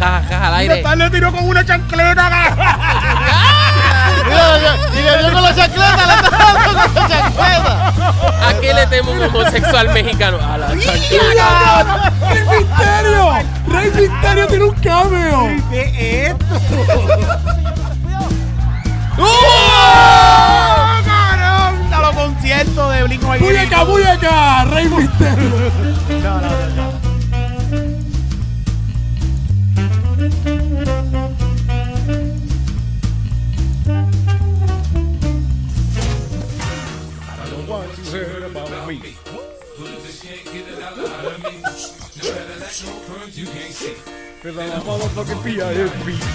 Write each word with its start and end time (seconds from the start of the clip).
ja, 0.00 0.22
ja, 0.28 0.46
al 0.48 0.54
aire. 0.54 0.82
Tal 0.82 0.98
le 0.98 1.10
tiró 1.10 1.32
con 1.32 1.46
una 1.48 1.64
chancleta. 1.64 2.30
Y 4.30 5.02
le 5.02 5.18
dio 5.18 5.32
con 5.32 5.42
la 5.42 5.54
chancleta, 5.54 6.06
le 6.06 6.14
dando 6.30 6.64
con 6.64 6.74
la 6.94 7.08
chancleta. 7.08 7.92
¿A 8.48 8.54
qué 8.60 8.74
le 8.74 8.86
temo 8.86 9.12
un 9.12 9.22
homosexual 9.22 9.88
mexicano? 9.90 10.38
A 10.38 10.58
la 10.58 10.68
chancleta. 10.68 12.10
¡Rey 12.28 12.44
Misterio! 12.44 13.32
¡Rey 13.68 13.90
Misterio 13.94 14.46
tiene 14.46 14.64
un 14.64 14.74
cameo! 14.74 15.48
¿Qué 15.70 15.80
es 15.80 16.30
esto? 16.30 16.54
¡Oh, 19.18 20.86
cabrón! 21.04 21.92
A 21.92 22.00
los 22.00 22.14
conciertos 22.14 22.94
de 22.94 23.02
Blink 23.04 23.22
¡Muñeca, 23.22 23.84
muñeca! 23.84 24.64
¡Rey 24.66 24.88
Misterio! 24.88 25.50
No, 26.22 26.40
no, 26.40 26.40
no, 26.40 26.66
no. 26.76 26.89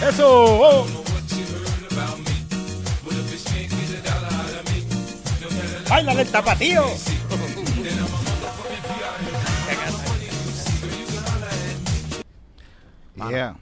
¡Eso! 0.07 0.25
oh. 0.27 0.85
¡Báilale 5.89 6.21
el 6.21 6.27
tapatío! 6.27 6.83
Yeah. 13.29 13.55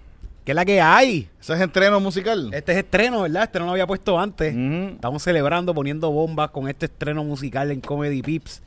¿Qué 0.44 0.52
es 0.52 0.56
la 0.56 0.66
que 0.66 0.82
hay? 0.82 1.30
Ese 1.40 1.54
es 1.54 1.62
entreno 1.62 2.02
musical. 2.02 2.50
Este 2.54 2.74
es 2.74 2.80
estreno, 2.80 3.22
¿verdad? 3.22 3.44
Este 3.44 3.60
no 3.60 3.66
lo 3.66 3.72
había 3.72 3.88
puesto 3.88 4.20
antes. 4.20 4.54
Estamos 4.54 5.24
celebrando, 5.24 5.74
poniendo 5.74 6.12
bombas 6.12 6.50
con 6.50 6.68
este 6.68 6.88
estreno 6.88 7.24
musical 7.24 7.72
en 7.72 7.80
Comedy 7.80 8.22
Pips. 8.22 8.62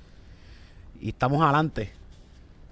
Y 1.03 1.09
estamos 1.11 1.43
adelante. 1.43 1.96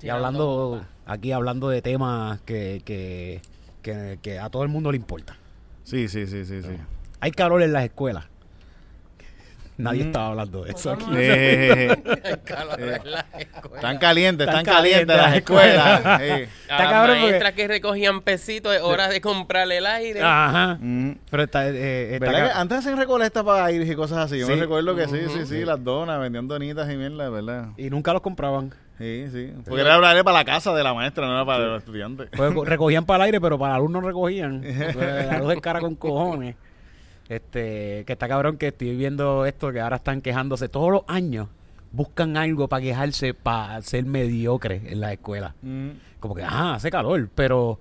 Y 0.05 0.08
hablando, 0.10 0.84
aquí 1.06 1.33
hablando 1.33 1.69
de 1.69 1.80
temas 1.83 2.41
que, 2.42 2.83
que, 2.84 3.41
que, 3.83 4.19
que 4.22 4.38
a 4.38 4.50
todo 4.50 4.62
el 4.62 4.69
mundo 4.69 4.91
le 4.92 4.97
importa. 4.98 5.36
Sí, 5.84 6.08
sí, 6.08 6.27
sí, 6.27 6.44
sí, 6.44 6.62
sí. 6.62 6.77
Hay 7.20 7.30
calor 7.33 7.62
en 7.62 7.72
las 7.72 7.84
escuelas. 7.84 8.25
Nadie 9.77 10.05
Mm. 10.05 10.06
estaba 10.06 10.28
hablando 10.28 10.64
de 10.64 10.70
eso 10.70 10.92
aquí. 10.92 11.05
Eh, 11.16 11.88
Ay, 12.25 12.34
calor 12.44 12.80
en 12.80 13.10
la 13.10 13.27
escuela. 13.38 13.77
Están 13.77 13.98
calientes, 13.98 14.47
Están 14.47 14.64
calientes 14.64 15.06
las 15.16 15.27
las 15.27 15.36
escuelas. 15.36 15.97
escuelas. 15.98 16.20
A 16.20 16.22
Está 16.22 16.78
las 16.78 16.92
cabrón 16.92 17.16
porque- 17.16 17.30
maestras 17.30 17.52
que 17.55 17.69
recogían 17.69 18.20
pesitos, 18.20 18.75
es 18.75 18.82
hora 18.82 19.08
de 19.08 19.20
comprarle 19.20 19.78
el 19.78 19.86
aire. 19.86 20.20
Ajá. 20.22 20.78
Mm. 20.80 21.12
Pero 21.30 21.42
está, 21.42 21.69
eh, 21.69 22.14
está 22.14 22.27
¿Verdad 22.27 22.47
que 22.47 22.52
ca- 22.52 22.60
antes 22.60 22.78
hacían 22.78 22.97
recolectas 22.98 23.42
para 23.42 23.64
aires 23.64 23.91
y 23.91 23.94
cosas 23.97 24.19
así? 24.19 24.38
Yo 24.38 24.47
me 24.47 24.56
recuerdo 24.56 24.94
que 24.94 25.08
sí, 25.08 25.19
sí, 25.32 25.44
sí, 25.47 25.64
las 25.64 25.82
donas, 25.82 26.20
vendían 26.20 26.47
donitas 26.47 26.88
y 26.92 26.97
mierda, 26.97 27.28
¿verdad? 27.30 27.69
Y 27.77 27.91
nunca 27.91 28.12
los 28.12 28.22
compraban. 28.22 28.72
Sí, 28.98 29.27
sí. 29.33 29.53
Porque 29.64 29.81
era 29.81 29.95
hablarle 29.95 30.23
para 30.23 30.39
la 30.39 30.45
casa 30.45 30.73
de 30.73 30.84
la 30.84 30.95
maestra, 30.95 31.27
no 31.27 31.33
era 31.33 31.45
para 31.45 31.67
los 31.67 31.78
estudiantes. 31.81 32.28
Pues 32.37 32.55
recogían 32.64 33.05
para 33.05 33.25
el 33.25 33.27
aire, 33.27 33.41
pero 33.41 33.59
para 33.59 33.75
el 33.75 33.81
alumno 33.81 34.00
recogían. 34.00 34.61
Pues, 34.61 34.97
La 35.27 35.39
luz 35.39 35.53
en 35.53 35.61
cara 35.61 35.81
con 35.81 35.97
cojones. 35.97 36.56
Este, 37.28 38.05
que 38.06 38.12
está 38.12 38.28
cabrón 38.28 38.59
que 38.59 38.69
estoy 38.69 38.95
viendo 38.97 39.47
esto, 39.47 39.72
que 39.72 39.81
ahora 39.81 39.97
están 39.97 40.20
quejándose 40.20 40.69
todos 40.69 40.92
los 40.92 41.03
años. 41.09 41.48
Buscan 41.91 42.37
algo 42.37 42.69
para 42.69 42.83
quejarse, 42.83 43.34
para 43.34 43.81
ser 43.83 44.05
mediocre 44.05 44.83
en 44.87 45.00
la 45.00 45.12
escuela. 45.12 45.55
Mm. 45.62 45.91
Como 46.20 46.34
que, 46.34 46.42
ah, 46.42 46.75
hace 46.75 46.91
calor, 46.91 47.28
pero... 47.34 47.78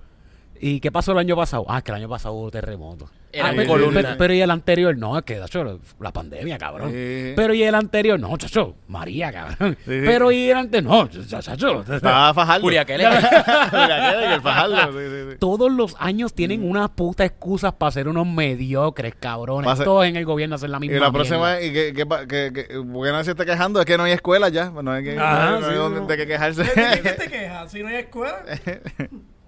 ¿Y 0.65 0.79
qué 0.79 0.91
pasó 0.93 1.11
el 1.11 1.17
año 1.17 1.35
pasado? 1.35 1.65
Ah, 1.67 1.81
que 1.81 1.91
el 1.91 1.97
año 1.97 2.07
pasado 2.07 2.35
hubo 2.35 2.49
terremoto. 2.49 3.09
Era 3.33 3.47
Ah, 3.47 3.51
mi 3.51 3.57
pero, 3.57 3.69
columna. 3.71 4.01
pero- 4.01 4.17
pero 4.17 4.33
y 4.33 4.41
el 4.41 4.49
anterior, 4.51 4.95
no, 4.97 5.17
es 5.17 5.23
que, 5.25 5.37
chacho, 5.39 5.79
la 5.99 6.13
pandemia, 6.13 6.57
cabrón. 6.57 6.91
Sí. 6.91 7.33
Pero 7.35 7.53
y 7.53 7.63
el 7.63 7.73
anterior, 7.75 8.17
no, 8.19 8.37
chacho, 8.37 8.75
María, 8.87 9.31
cabrón. 9.33 9.75
Sí, 9.83 9.91
sí. 9.99 10.01
Pero 10.05 10.31
y 10.31 10.49
el 10.51 10.57
anterior, 10.57 10.89
no, 10.93 11.09
chacho. 11.39 11.81
Estaba 11.91 12.33
Fajardo. 12.33 12.61
Curiaquele. 12.61 13.03
Curiaquele, 13.05 14.27
que 14.27 14.33
el 14.35 14.41
Fajardo, 14.41 14.75
sí, 14.93 14.99
sí, 15.09 15.31
sí. 15.31 15.37
Todos 15.39 15.71
los 15.71 15.95
años 15.99 16.33
tienen 16.33 16.63
unas 16.69 16.89
putas 16.91 17.25
excusas 17.27 17.73
para 17.73 17.91
ser 17.91 18.07
unos 18.07 18.25
mediocres, 18.27 19.15
cabrones. 19.15 19.75
Ser- 19.77 19.85
Todos 19.85 20.05
en 20.05 20.15
el 20.15 20.25
gobierno 20.25 20.55
hacen 20.55 20.71
la 20.71 20.79
misma 20.79 20.95
Y 20.95 20.99
la 20.99 21.11
mierda. 21.11 21.13
próxima, 21.29 21.59
y 21.61 21.73
que, 21.73 21.93
que, 21.93 22.05
que, 22.27 22.53
que, 22.53 22.75
porque 22.93 23.11
nadie 23.11 23.25
se 23.25 23.31
está 23.31 23.45
quejando, 23.45 23.79
es 23.79 23.85
que 23.85 23.97
no 23.97 24.03
hay 24.03 24.13
escuela 24.13 24.47
ya. 24.49 24.69
No 24.69 24.91
hay, 24.91 25.03
que, 25.03 25.17
Ajá, 25.19 25.59
no 25.59 25.67
hay- 25.67 25.75
no. 25.75 26.05
de 26.07 26.17
qué 26.17 26.27
quejarse. 26.27 26.63
¿De 26.63 27.01
qué 27.01 27.11
te 27.19 27.27
quejas? 27.29 27.69
Si 27.71 27.81
no 27.81 27.89
hay 27.89 27.95
escuela. 27.95 28.43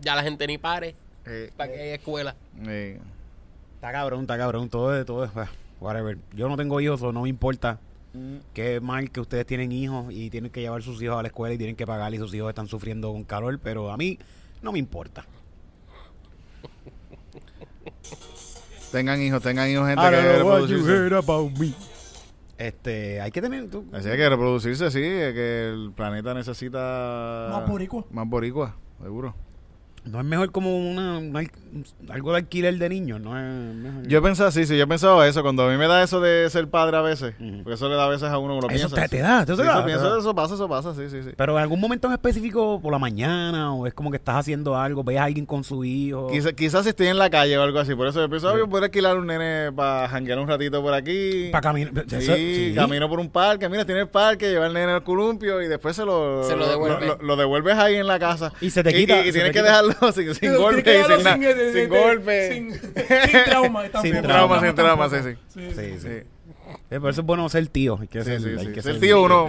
Ya 0.02 0.14
la 0.14 0.22
gente 0.22 0.46
ni 0.46 0.60
pare. 0.60 0.96
Sí, 1.26 1.52
¿Para 1.58 1.74
que 1.74 1.82
haya 1.82 1.96
escuela? 1.96 2.36
sí. 2.64 2.98
Está 3.76 3.92
cabrón, 3.92 4.22
está 4.22 4.38
cabrón. 4.38 4.70
Todo 4.70 4.92
de 4.92 5.06
todo. 5.06 5.30
bah, 5.36 5.50
Whatever. 5.80 6.18
Yo 6.34 6.48
no 6.50 6.58
tengo 6.58 6.80
hijos, 6.82 7.02
o 7.02 7.12
no 7.12 7.24
me 7.24 7.30
importa. 7.30 7.80
Qué 8.54 8.80
mal 8.80 9.12
que 9.12 9.20
ustedes 9.20 9.46
tienen 9.46 9.72
hijos 9.74 10.06
y 10.10 10.30
tienen 10.30 10.50
que 10.50 10.62
llevar 10.62 10.82
sus 10.82 11.02
hijos 11.02 11.20
a 11.20 11.22
la 11.22 11.28
escuela 11.28 11.54
y 11.54 11.58
tienen 11.58 11.76
que 11.76 11.86
pagar 11.86 12.14
y 12.14 12.18
sus 12.18 12.34
hijos 12.34 12.48
están 12.50 12.68
sufriendo 12.68 13.12
con 13.12 13.26
calor, 13.26 13.60
pero 13.62 13.92
a 13.92 13.98
mí 13.98 14.18
no 14.62 14.72
me 14.72 14.80
importa. 14.80 15.26
Tengan 18.92 19.22
hijos, 19.22 19.42
tengan 19.44 19.70
hijos, 19.70 19.86
gente 19.88 20.02
I 20.02 20.10
que 20.10 20.38
reproducirse. 20.38 21.76
Este, 22.58 23.20
hay 23.20 23.32
que 23.32 23.42
tener. 23.42 23.70
tú- 23.70 23.84
Así 23.92 24.08
hay 24.08 24.16
que 24.16 24.30
reproducirse, 24.30 24.90
sí, 24.92 25.02
es 25.04 25.34
que 25.34 25.70
el 25.74 25.92
planeta 25.94 26.34
necesita... 26.34 27.50
Más 27.52 27.68
boricua. 27.68 28.06
Más 28.12 28.26
boricua, 28.30 28.78
seguro. 29.02 29.36
No 30.06 30.20
es 30.20 30.26
mejor 30.26 30.52
como 30.52 30.78
una, 30.78 31.18
una- 31.18 31.42
algo 32.10 32.32
de 32.32 32.38
alquiler 32.38 32.78
de 32.78 32.90
niños, 32.90 33.20
no 33.20 33.38
es 33.38 33.76
mejor. 33.76 34.08
Yo 34.08 34.20
he 34.20 34.22
pensado, 34.22 34.52
sí, 34.52 34.66
sí, 34.66 34.78
yo 34.78 34.84
he 34.84 34.88
pensado 34.88 35.24
eso. 35.24 35.42
Cuando 35.42 35.64
a 35.68 35.72
mí 35.72 35.78
me 35.78 35.88
da 35.88 36.04
eso 36.04 36.22
de 36.22 36.48
ser 36.50 36.70
padre 36.70 36.96
a 36.98 37.02
veces, 37.02 37.34
porque 37.64 37.74
eso 37.74 37.90
le 37.90 37.96
da 37.96 38.06
a 38.06 38.10
veces 38.10 38.30
a 38.30 38.38
uno 38.38 38.56
que 38.56 38.62
lo 38.68 38.70
Eso 38.70 38.88
piensa. 38.88 39.08
te- 39.10 39.18
te 39.18 39.22
da, 39.24 39.42
eso 39.44 39.56
te 39.56 39.64
Sí, 39.64 39.68
da, 39.68 39.74
eso 39.74 39.80
te 39.82 39.86
pienso, 39.88 40.10
da. 40.14 40.20
eso 40.20 40.36
pasa, 40.36 40.54
eso 40.54 40.70
pasa, 40.70 40.94
sí, 40.94 41.10
sí, 41.10 41.24
sí. 41.24 41.30
Pero 41.36 41.58
en 41.58 41.64
algún 41.64 41.80
momento 41.82 42.08
en 42.08 42.14
específico, 42.14 42.80
por 42.82 42.92
la 42.94 43.00
mañana, 43.00 43.74
o 43.74 43.88
es 43.88 43.94
como 43.96 44.12
que 44.12 44.18
estás 44.18 44.36
haciendo 44.38 44.78
algo, 44.78 45.04
ves 45.04 45.18
a 45.18 45.24
alguien 45.24 45.46
con 45.48 45.64
su 45.64 45.84
hijo. 45.84 46.28
Quizá- 46.28 46.54
quizás 46.54 46.84
si 46.84 46.90
estoy 46.90 47.08
en 47.08 47.18
la 47.18 47.30
calle 47.32 47.58
o 47.58 47.64
algo 47.64 47.80
así, 47.80 47.96
por 47.96 48.08
eso 48.08 48.22
yo 48.22 48.30
pienso, 48.30 48.50
ah, 48.50 48.58
yo 48.58 48.70
puedo 48.70 48.84
alquilar 48.86 49.18
un 49.18 49.26
nene 49.28 49.72
para 49.72 50.08
janguear 50.08 50.38
un 50.40 50.48
ratito 50.48 50.82
por 50.84 50.94
aquí. 50.94 51.50
Para 51.52 51.62
caminar. 51.62 52.06
Sí, 52.08 52.74
camino 52.76 53.10
por 53.10 53.20
un 53.20 53.30
parque, 53.30 53.68
mira, 53.70 53.84
tiene 53.86 54.02
el 54.02 54.08
parque, 54.08 54.50
lleva 54.50 54.68
el 54.68 54.74
nene 54.74 54.92
al 54.92 55.04
columpio 55.04 55.62
y 55.64 55.68
después 55.68 55.96
se 55.96 56.06
lo, 56.06 56.44
Se 56.44 56.56
lo 56.56 56.68
devuelve. 56.70 57.08
Lo, 57.08 57.18
lo 57.22 57.36
devuelves 57.36 57.76
ahí 57.78 57.96
en 57.96 58.06
la 58.08 58.20
casa. 58.20 58.54
Y 58.62 58.70
se 58.70 58.84
te 58.84 58.94
quita- 58.94 59.22
Y, 59.22 59.26
se 59.32 59.32
tienes 59.34 59.52
que 59.52 59.60
quita. 59.62 59.95
sin, 60.14 60.36
sin 60.36 60.56
golpe 60.58 61.04
sin, 61.04 61.24
nada, 61.24 61.36
eh, 61.38 61.72
sin, 61.72 61.82
eh, 61.82 61.88
golpe. 61.88 62.54
Sin, 62.54 62.74
sin 62.74 63.44
trauma. 63.46 63.84
Sin 64.02 64.22
trauma, 64.22 64.62
sin 64.62 64.76
trauma, 64.76 65.10
sí, 65.10 65.16
sí. 65.24 65.36
Sí, 65.54 65.70
Sí, 65.72 65.76
sí. 65.76 66.00
sí. 66.00 66.08
Sí, 66.10 66.76
Eh, 66.92 67.00
por 67.00 67.10
eso 67.12 67.22
es 67.22 67.28
bueno 67.28 67.48
ser 67.50 67.68
tío. 67.68 67.98
Hay 68.02 68.08
que 68.08 68.20
sí, 68.24 68.26
ser, 68.26 68.42
sí, 68.42 68.50
hay 68.58 68.66
sí. 68.68 68.72
que 68.74 68.82
Ser 68.82 68.94
ser- 68.94 69.02
tío 69.02 69.22
uno... 69.24 69.48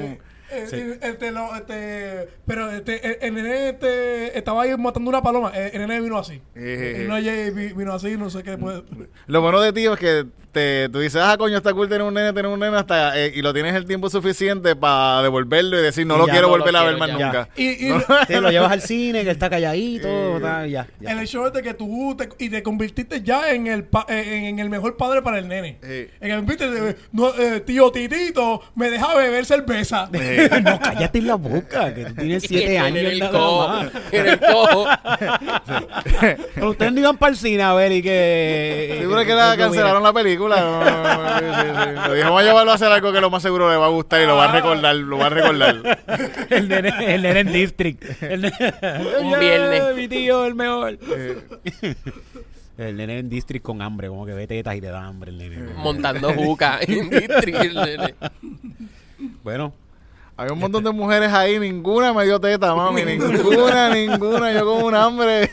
Eh, 0.48 0.66
Sí. 0.70 0.76
eh, 0.76 0.98
este, 1.02 1.32
lo- 1.32 1.54
este, 1.56 2.28
pero 2.46 2.70
este, 2.70 3.04
el, 3.04 3.18
el 3.20 3.34
nene 3.34 3.70
este, 3.70 4.38
estaba 4.38 4.62
ahí 4.62 4.76
matando 4.76 5.08
una 5.10 5.20
paloma. 5.20 5.50
El, 5.50 5.72
el 5.74 5.88
nene 5.88 6.00
vino 6.00 6.16
así. 6.18 6.40
Eh. 6.54 6.98
El 7.00 7.08
nene 7.08 7.50
vi- 7.50 7.72
vino 7.72 7.92
así, 7.92 8.16
no 8.16 8.30
sé 8.30 8.44
qué. 8.44 8.56
Pues, 8.56 8.82
Lo 9.26 9.40
bueno 9.40 9.60
de 9.60 9.72
tío 9.72 9.94
es 9.94 9.98
que 9.98 10.24
te, 10.56 10.89
tú 10.89 11.00
dices, 11.00 11.21
ah, 11.22 11.37
coño, 11.39 11.56
está 11.59 11.72
cool 11.75 11.89
tener 11.89 12.03
un 12.03 12.15
nene, 12.15 12.33
tener 12.33 12.47
un 12.50 12.59
nene 12.59 12.77
hasta... 12.77 13.19
eh, 13.21 13.33
y 13.34 13.43
lo 13.43 13.53
tienes 13.53 13.75
el 13.75 13.84
tiempo 13.84 14.09
suficiente 14.09 14.75
para 14.75 15.22
devolverlo 15.22 15.78
y 15.78 15.83
decir, 15.83 16.06
no 16.06 16.15
Y 16.17 16.19
lo 16.19 16.25
quiero 16.25 16.49
no 16.49 16.56
lo 16.56 16.65
volver 16.65 16.77
a 16.77 16.83
ver 16.84 16.97
más 16.97 17.09
ya. 17.09 17.15
nunca. 17.27 17.49
y, 17.56 17.87
y 17.87 17.89
No. 17.91 18.03
Sí, 18.27 18.33
lo 18.34 18.50
llevas 18.50 18.72
al 18.72 18.81
cine, 18.81 19.22
que 19.25 19.31
está 19.31 19.50
calladito, 19.50 20.09
Eh, 20.37 20.39
tal, 20.41 20.69
ya. 20.71 20.87
ya. 21.00 21.12
el 21.12 21.21
hecho 21.21 21.47
es 21.47 21.53
de 21.53 21.62
que 21.62 21.75
tú 21.75 22.17
te, 22.17 22.28
y 22.44 22.49
te 22.49 22.62
convertiste 22.62 23.21
ya 23.22 23.50
en 23.53 23.67
el, 23.67 23.84
pa- 23.84 24.06
en, 24.09 24.44
en 24.47 24.59
el 24.59 24.71
mejor 24.71 24.97
padre 24.97 25.21
para 25.22 25.39
el 25.39 25.47
nene. 25.49 25.78
Sí. 25.83 26.06
En 26.21 26.31
el 26.31 26.43
viste, 26.43 26.71
de- 26.71 26.97
no, 27.12 27.34
eh, 27.38 27.61
tío 27.61 27.91
Titito 27.93 28.62
me 28.75 28.91
deja 28.91 29.15
beber 29.15 29.44
cerveza. 29.44 30.09
no, 30.62 30.81
cállate 30.81 31.19
en 31.19 31.27
la 31.27 31.34
boca, 31.37 31.93
que 31.94 32.05
tú 32.06 32.15
tienes 32.15 32.43
siete 32.47 32.77
En 32.77 32.83
años 32.83 33.12
el 33.12 33.19
nada 33.19 33.31
cojo. 33.33 33.69
más. 33.69 33.91
En 34.12 34.27
el 34.27 34.41
cojo. 34.41 34.87
Pero 36.55 36.71
ustedes 36.71 36.93
no 36.93 37.00
iban 37.00 37.17
para 37.17 37.31
el 37.32 37.37
cine 37.37 37.62
a 37.62 37.75
ver 37.75 37.93
y 37.93 38.02
que... 38.02 39.00
Es 39.02 39.26
que 39.26 39.35
la 39.35 39.56
cancelaron 39.56 40.02
la 40.02 40.12
película. 40.12 40.45
No, 40.48 40.84
no, 40.84 40.84
no, 40.84 41.38
sí, 41.38 41.44
sí, 41.44 41.66
sí. 41.84 42.08
Lo 42.08 42.14
dijo, 42.14 42.25
vamos 42.26 42.43
a 42.43 42.44
llevarlo 42.44 42.70
a 42.72 42.75
hacer 42.75 42.93
algo 42.93 43.12
que 43.12 43.20
lo 43.20 43.31
más 43.31 43.43
seguro 43.43 43.70
le 43.70 43.76
va 43.76 43.87
a 43.87 43.90
gustar 43.90 44.20
y 44.22 44.26
lo 44.26 44.37
va 44.37 44.44
a 44.50 44.52
recordar, 44.52 44.94
lo 44.96 45.19
va 45.19 45.26
a 45.26 45.31
recordar. 45.31 45.98
El 46.50 46.69
nene, 46.69 47.14
el 47.14 47.22
nene 47.22 47.40
en 47.40 47.52
District. 47.52 48.22
El 48.22 48.43
nene- 48.43 48.75
Un 49.22 49.38
viernes. 49.40 49.82
Mi 49.96 50.08
tío, 50.08 50.44
el 50.46 50.54
mejor. 50.54 50.98
Eh, 51.08 51.94
El 52.78 52.96
nene 52.96 53.19
en 53.20 53.28
District 53.31 53.64
con 53.64 53.81
hambre, 53.81 54.08
como 54.08 54.26
que 54.26 54.32
ve 54.34 54.46
tetas 54.46 54.76
y 54.76 54.81
te 54.81 54.88
da 54.88 55.04
hambre 55.06 55.31
el 55.31 55.38
nene. 55.38 55.56
Montando 55.76 56.32
juca. 56.34 56.78
en 56.82 57.08
District, 57.10 57.72
nene. 57.75 58.14
Bueno, 59.42 59.72
había 60.37 60.52
un 60.52 60.58
montón 60.58 60.84
de 60.84 60.90
mujeres 60.90 61.32
ahí, 61.32 61.58
ninguna 61.58 62.12
me 62.12 62.25
dio 62.26 62.38
teta, 62.38 62.75
mami, 62.75 63.02
ninguna, 63.06 63.88
ninguna, 63.94 64.52
yo 64.52 64.66
con 64.66 64.82
un 64.84 64.94
hambre. 64.94 65.50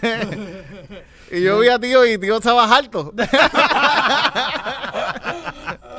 Y 1.33 1.41
yo 1.41 1.57
vi 1.57 1.67
a 1.67 1.79
tío 1.79 2.05
y 2.05 2.19
tío 2.19 2.37
estaba 2.37 2.63
harto. 2.65 3.11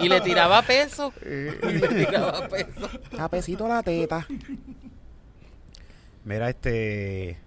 Y 0.01 0.09
le 0.09 0.21
tiraba 0.21 0.61
peso. 0.63 1.13
Y 1.23 1.27
le 1.79 1.89
tiraba 1.89 2.47
peso. 2.49 2.91
Capecito 3.17 3.67
la 3.67 3.83
teta. 3.83 4.27
Mira, 6.25 6.51
este. 6.51 7.39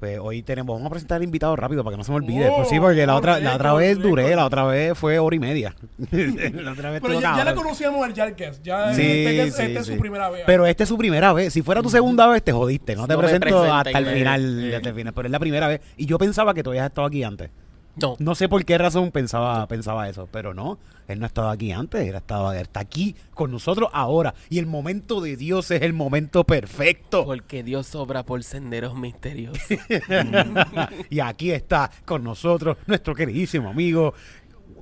Pues 0.00 0.18
hoy 0.18 0.42
tenemos, 0.42 0.74
vamos 0.76 0.86
a 0.86 0.90
presentar 0.90 1.16
al 1.16 1.24
invitado 1.24 1.54
rápido 1.56 1.84
para 1.84 1.92
que 1.94 1.98
no 1.98 2.04
se 2.04 2.10
me 2.10 2.16
olvide. 2.16 2.48
Oh, 2.48 2.56
pues 2.56 2.70
sí, 2.70 2.80
porque 2.80 3.06
la 3.06 3.16
otra, 3.16 3.38
la 3.38 3.54
otra 3.54 3.74
vez 3.74 3.98
duré, 3.98 4.34
la 4.34 4.46
otra 4.46 4.64
vez 4.64 4.96
fue 4.96 5.18
hora 5.18 5.36
y 5.36 5.38
media. 5.38 5.74
la 6.10 6.72
otra 6.72 6.90
vez 6.90 7.02
Pero 7.02 7.20
ya, 7.20 7.36
ya 7.36 7.44
le 7.44 7.54
conocíamos 7.54 8.02
al 8.02 8.14
Jarkes. 8.14 8.62
Ya 8.62 8.94
Sí, 8.94 9.02
este, 9.02 9.42
es- 9.42 9.54
sí, 9.54 9.62
este 9.62 9.78
es 9.80 9.86
sí. 9.86 9.92
su 9.94 10.00
primera 10.00 10.30
vez. 10.30 10.44
Pero 10.46 10.64
esta 10.64 10.84
es 10.84 10.88
su 10.88 10.96
primera 10.96 11.34
vez. 11.34 11.52
Si 11.52 11.60
fuera 11.60 11.82
tu 11.82 11.90
segunda 11.90 12.26
vez, 12.28 12.42
te 12.42 12.50
jodiste. 12.52 12.96
No 12.96 13.06
te 13.06 13.12
No 13.12 13.18
me 13.18 13.24
presento 13.24 13.62
hasta 13.72 13.90
el 13.90 14.06
me- 14.06 14.14
final, 14.14 14.72
hasta 14.74 14.88
el 14.88 14.94
final. 14.94 15.12
Pero 15.12 15.26
es 15.28 15.32
la 15.32 15.38
primera 15.38 15.68
vez. 15.68 15.82
Y 15.98 16.06
yo 16.06 16.16
pensaba 16.16 16.54
que 16.54 16.62
tú 16.62 16.70
habías 16.70 16.86
estado 16.86 17.06
aquí 17.06 17.22
antes. 17.22 17.50
No. 17.96 18.16
No 18.18 18.34
sé 18.34 18.48
por 18.48 18.64
qué 18.64 18.78
razón 18.78 19.10
pensaba, 19.10 19.66
pensaba 19.66 20.08
eso, 20.08 20.28
pero 20.30 20.54
no, 20.54 20.78
él 21.08 21.18
no 21.18 21.26
estaba 21.26 21.50
aquí 21.50 21.72
antes, 21.72 22.06
él 22.06 22.14
estaba, 22.14 22.56
él 22.56 22.62
está 22.62 22.80
aquí 22.80 23.16
con 23.34 23.50
nosotros 23.50 23.90
ahora. 23.92 24.34
Y 24.48 24.58
el 24.58 24.66
momento 24.66 25.20
de 25.20 25.36
Dios 25.36 25.70
es 25.70 25.82
el 25.82 25.92
momento 25.92 26.44
perfecto. 26.44 27.24
Porque 27.24 27.62
Dios 27.62 27.94
obra 27.94 28.24
por 28.24 28.44
senderos 28.44 28.94
misteriosos. 28.94 29.60
y 31.10 31.20
aquí 31.20 31.50
está 31.50 31.90
con 32.04 32.22
nosotros 32.22 32.76
nuestro 32.86 33.14
queridísimo 33.14 33.70
amigo. 33.70 34.14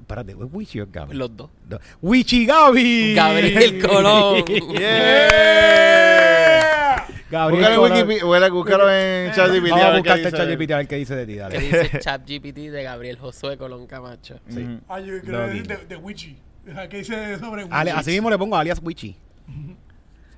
Espérate, 0.08 0.32
¿es 0.32 0.38
Wichi 0.50 0.80
o 0.80 0.84
es 0.84 0.90
Gaby? 0.92 1.14
Los 1.14 1.36
dos. 1.36 1.50
No, 1.68 1.78
Wichi 2.00 2.46
Gaby. 2.46 3.14
Gabriel 3.14 3.78
Colón. 3.86 4.42
Yeah. 5.68 7.06
Gabriel 7.30 7.60
Búscalo 7.62 7.86
en 7.86 7.90
Colón. 7.92 8.08
Búscalo- 8.08 8.52
búscalo 8.52 8.90
en 8.90 9.32
ChatGPT. 9.32 9.68
Vamos 9.70 9.84
a 9.84 9.92
buscarte. 9.96 10.32
ChatGPT 10.32 10.70
a 10.72 10.76
ver 10.78 10.88
qué 10.88 10.96
dice 10.96 11.14
de 11.14 11.26
ti, 11.26 11.32
que 11.34 11.38
dale. 11.40 11.58
dice 11.60 11.90
ChatGPT 12.00 12.56
de 12.70 12.82
Gabriel 12.82 13.18
Josué 13.18 13.58
Colón 13.58 13.86
Camacho. 13.86 14.40
Sí. 14.48 14.78
Ah, 14.88 14.98
yo 15.00 15.20
creo 15.20 15.50
que 15.50 15.58
es 15.58 15.68
de, 15.68 15.76
de 15.76 15.96
Witchy. 15.96 16.38
Ajá, 16.70 16.88
¿Qué 16.88 16.96
dice 16.98 17.38
sobre 17.38 17.64
Witchy? 17.64 17.76
Ale- 17.76 17.90
así 17.90 18.10
mismo 18.12 18.30
le 18.30 18.38
pongo 18.38 18.56
alias 18.56 18.80
Wichi. 18.82 19.14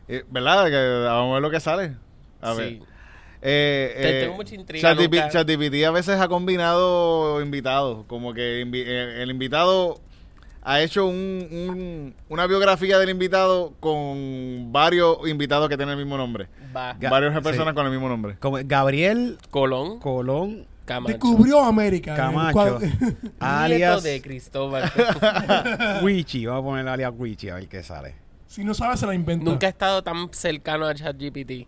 Eh, 0.08 0.24
¿Verdad? 0.28 0.66
Que 0.68 1.04
vamos 1.06 1.30
a 1.30 1.34
ver 1.34 1.42
lo 1.42 1.50
que 1.50 1.60
sale. 1.60 1.94
A 2.40 2.54
ver. 2.54 2.68
Sí. 2.70 2.82
Eh, 3.42 3.94
Te- 3.96 4.18
eh, 4.18 4.22
tengo 4.22 4.34
mucha 4.36 4.54
intriga, 4.54 4.94
ChatGPT 5.30 5.84
a 5.86 5.90
veces 5.90 6.20
ha 6.20 6.28
combinado 6.28 7.40
invitados. 7.42 8.04
Como 8.06 8.34
que 8.34 8.62
invi- 8.64 8.84
eh, 8.86 9.22
el 9.22 9.30
invitado 9.30 9.98
ha 10.62 10.82
hecho 10.82 11.06
un- 11.06 11.48
un- 11.50 12.14
una 12.28 12.46
biografía 12.46 12.98
del 12.98 13.08
invitado 13.08 13.72
con 13.80 14.70
varios 14.72 15.26
invitados 15.26 15.68
que 15.70 15.76
tienen 15.78 15.94
el 15.98 16.04
mismo 16.04 16.18
nombre. 16.18 16.48
Va. 16.76 16.94
Varias 17.00 17.34
sí. 17.34 17.40
personas 17.40 17.72
con 17.74 17.86
el 17.86 17.92
mismo 17.92 18.08
nombre. 18.10 18.36
Como 18.38 18.58
Gabriel 18.64 19.38
Colón 19.50 19.98
Colón 20.00 20.66
Camacho. 20.84 21.12
Descubrió 21.14 21.60
América. 21.64 22.14
Camacho, 22.14 22.52
Cuando- 22.52 22.78
Nieto 22.80 23.22
alias 23.38 24.02
de 24.02 24.20
Cristóbal. 24.20 24.90
Wichi. 26.02 26.46
Vamos 26.46 26.62
a 26.62 26.64
poner 26.64 26.88
alias 26.88 27.12
Wichi 27.16 27.48
a 27.48 27.54
ver 27.54 27.68
qué 27.68 27.82
sale. 27.82 28.14
si 28.46 28.64
no 28.64 28.74
sabe, 28.74 28.96
se 28.96 29.06
la 29.06 29.14
inventa. 29.14 29.44
Nunca 29.48 29.66
he 29.66 29.70
estado 29.70 30.02
tan 30.02 30.28
cercano 30.32 30.86
a 30.86 30.94
ChatGPT. 30.94 31.66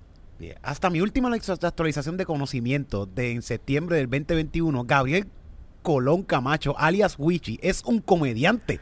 Hasta 0.63 0.91
mi 0.91 1.01
última 1.01 1.31
actualización 1.35 2.17
de 2.17 2.25
conocimiento 2.27 3.07
de 3.07 3.33
en 3.33 3.43
septiembre 3.43 3.97
del 3.97 4.09
2021, 4.11 4.85
Gabriel 4.85 5.27
Colón 5.83 6.23
Camacho, 6.23 6.79
alias 6.79 7.17
Wichi, 7.19 7.59
es 7.61 7.83
un 7.85 8.01
comediante. 8.01 8.79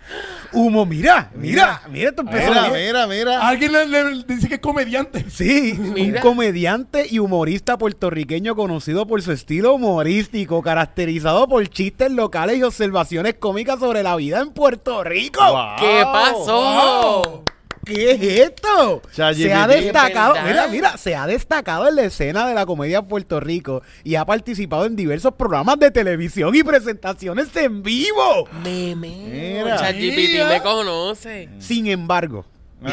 Humo, 0.53 0.85
mira, 0.85 1.31
mira, 1.35 1.83
mira, 1.91 2.11
esto 2.11 2.23
empezó 2.23 2.51
Mira, 2.51 2.69
bien. 2.69 2.87
mira, 2.87 3.07
mira. 3.07 3.49
Alguien 3.49 3.73
le, 3.73 3.87
le 3.87 4.25
dice 4.25 4.49
que 4.49 4.55
es 4.57 4.61
comediante. 4.61 5.25
Sí, 5.31 5.75
Mira. 5.79 6.21
un 6.21 6.23
comediante 6.23 7.07
y 7.11 7.19
humorista 7.19 7.79
puertorriqueño 7.79 8.55
conocido 8.55 9.07
por 9.07 9.23
su 9.23 9.33
estilo 9.33 9.75
humorístico, 9.75 10.61
caracterizado 10.63 11.49
por 11.49 11.67
chistes 11.69 12.11
locales 12.11 12.59
y 12.59 12.63
observaciones 12.65 13.35
cómicas 13.35 13.81
sobre 13.81 14.03
la 14.03 14.17
vida 14.17 14.41
en 14.41 14.51
Puerto 14.51 15.03
Rico. 15.03 15.41
Wow. 15.41 15.77
¿Qué 15.79 16.03
pasó? 16.05 17.23
Wow. 17.23 17.45
¿Qué 17.93 18.11
es 18.13 18.23
esto? 18.23 19.03
Se 19.11 19.53
ha 19.53 19.67
destacado, 19.67 20.35
mira, 20.47 20.69
mira, 20.69 20.97
se 20.97 21.17
ha 21.17 21.27
destacado 21.27 21.89
en 21.89 21.97
la 21.97 22.03
escena 22.05 22.47
de 22.47 22.55
la 22.55 22.65
comedia 22.67 22.99
en 22.99 23.09
Puerto 23.09 23.41
Rico 23.41 23.83
y 24.05 24.15
ha 24.15 24.25
participado 24.25 24.85
en 24.87 24.95
diversos 24.97 25.35
programas 25.35 25.79
de 25.79 25.91
televisión 25.91 26.55
y 26.55 26.63
presentaciones 26.63 27.55
en 27.57 27.83
vivo. 27.83 28.49
Meme. 28.63 29.65
ChatGPT 29.79 30.49
me 30.49 30.61
conoce. 30.63 31.49
Sin 31.59 31.87
embargo. 31.89 32.45
Sin. 32.81 32.91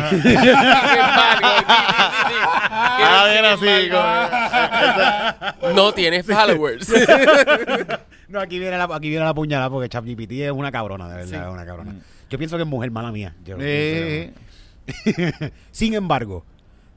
Ah, 2.70 3.30
Sin 3.36 3.46
así. 3.46 3.68
embargo, 3.68 5.56
como- 5.62 5.74
No 5.74 5.92
tiene 5.94 6.24
followers. 6.24 6.92
no, 8.28 8.40
aquí 8.42 8.60
viene 8.60 8.78
la, 8.78 8.84
aquí 8.86 9.10
viene 9.10 9.24
la 9.26 9.34
puñalada 9.34 9.70
porque 9.70 9.90
ChatGPT 9.90 10.32
es 10.34 10.52
una 10.52 10.72
cabrona, 10.72 11.08
de 11.08 11.16
verdad, 11.16 11.30
Sí. 11.30 11.36
es 11.48 11.54
una 11.54 11.66
cabrona. 11.66 11.96
Yo 12.30 12.38
pienso 12.38 12.58
que 12.58 12.64
es 12.64 12.68
mujer 12.70 12.92
mala 12.92 13.12
mía. 13.12 13.34
Yo 13.46 13.56
Eh, 13.60 14.32
pienso. 14.34 14.47
Sin 15.72 15.94
embargo, 15.94 16.46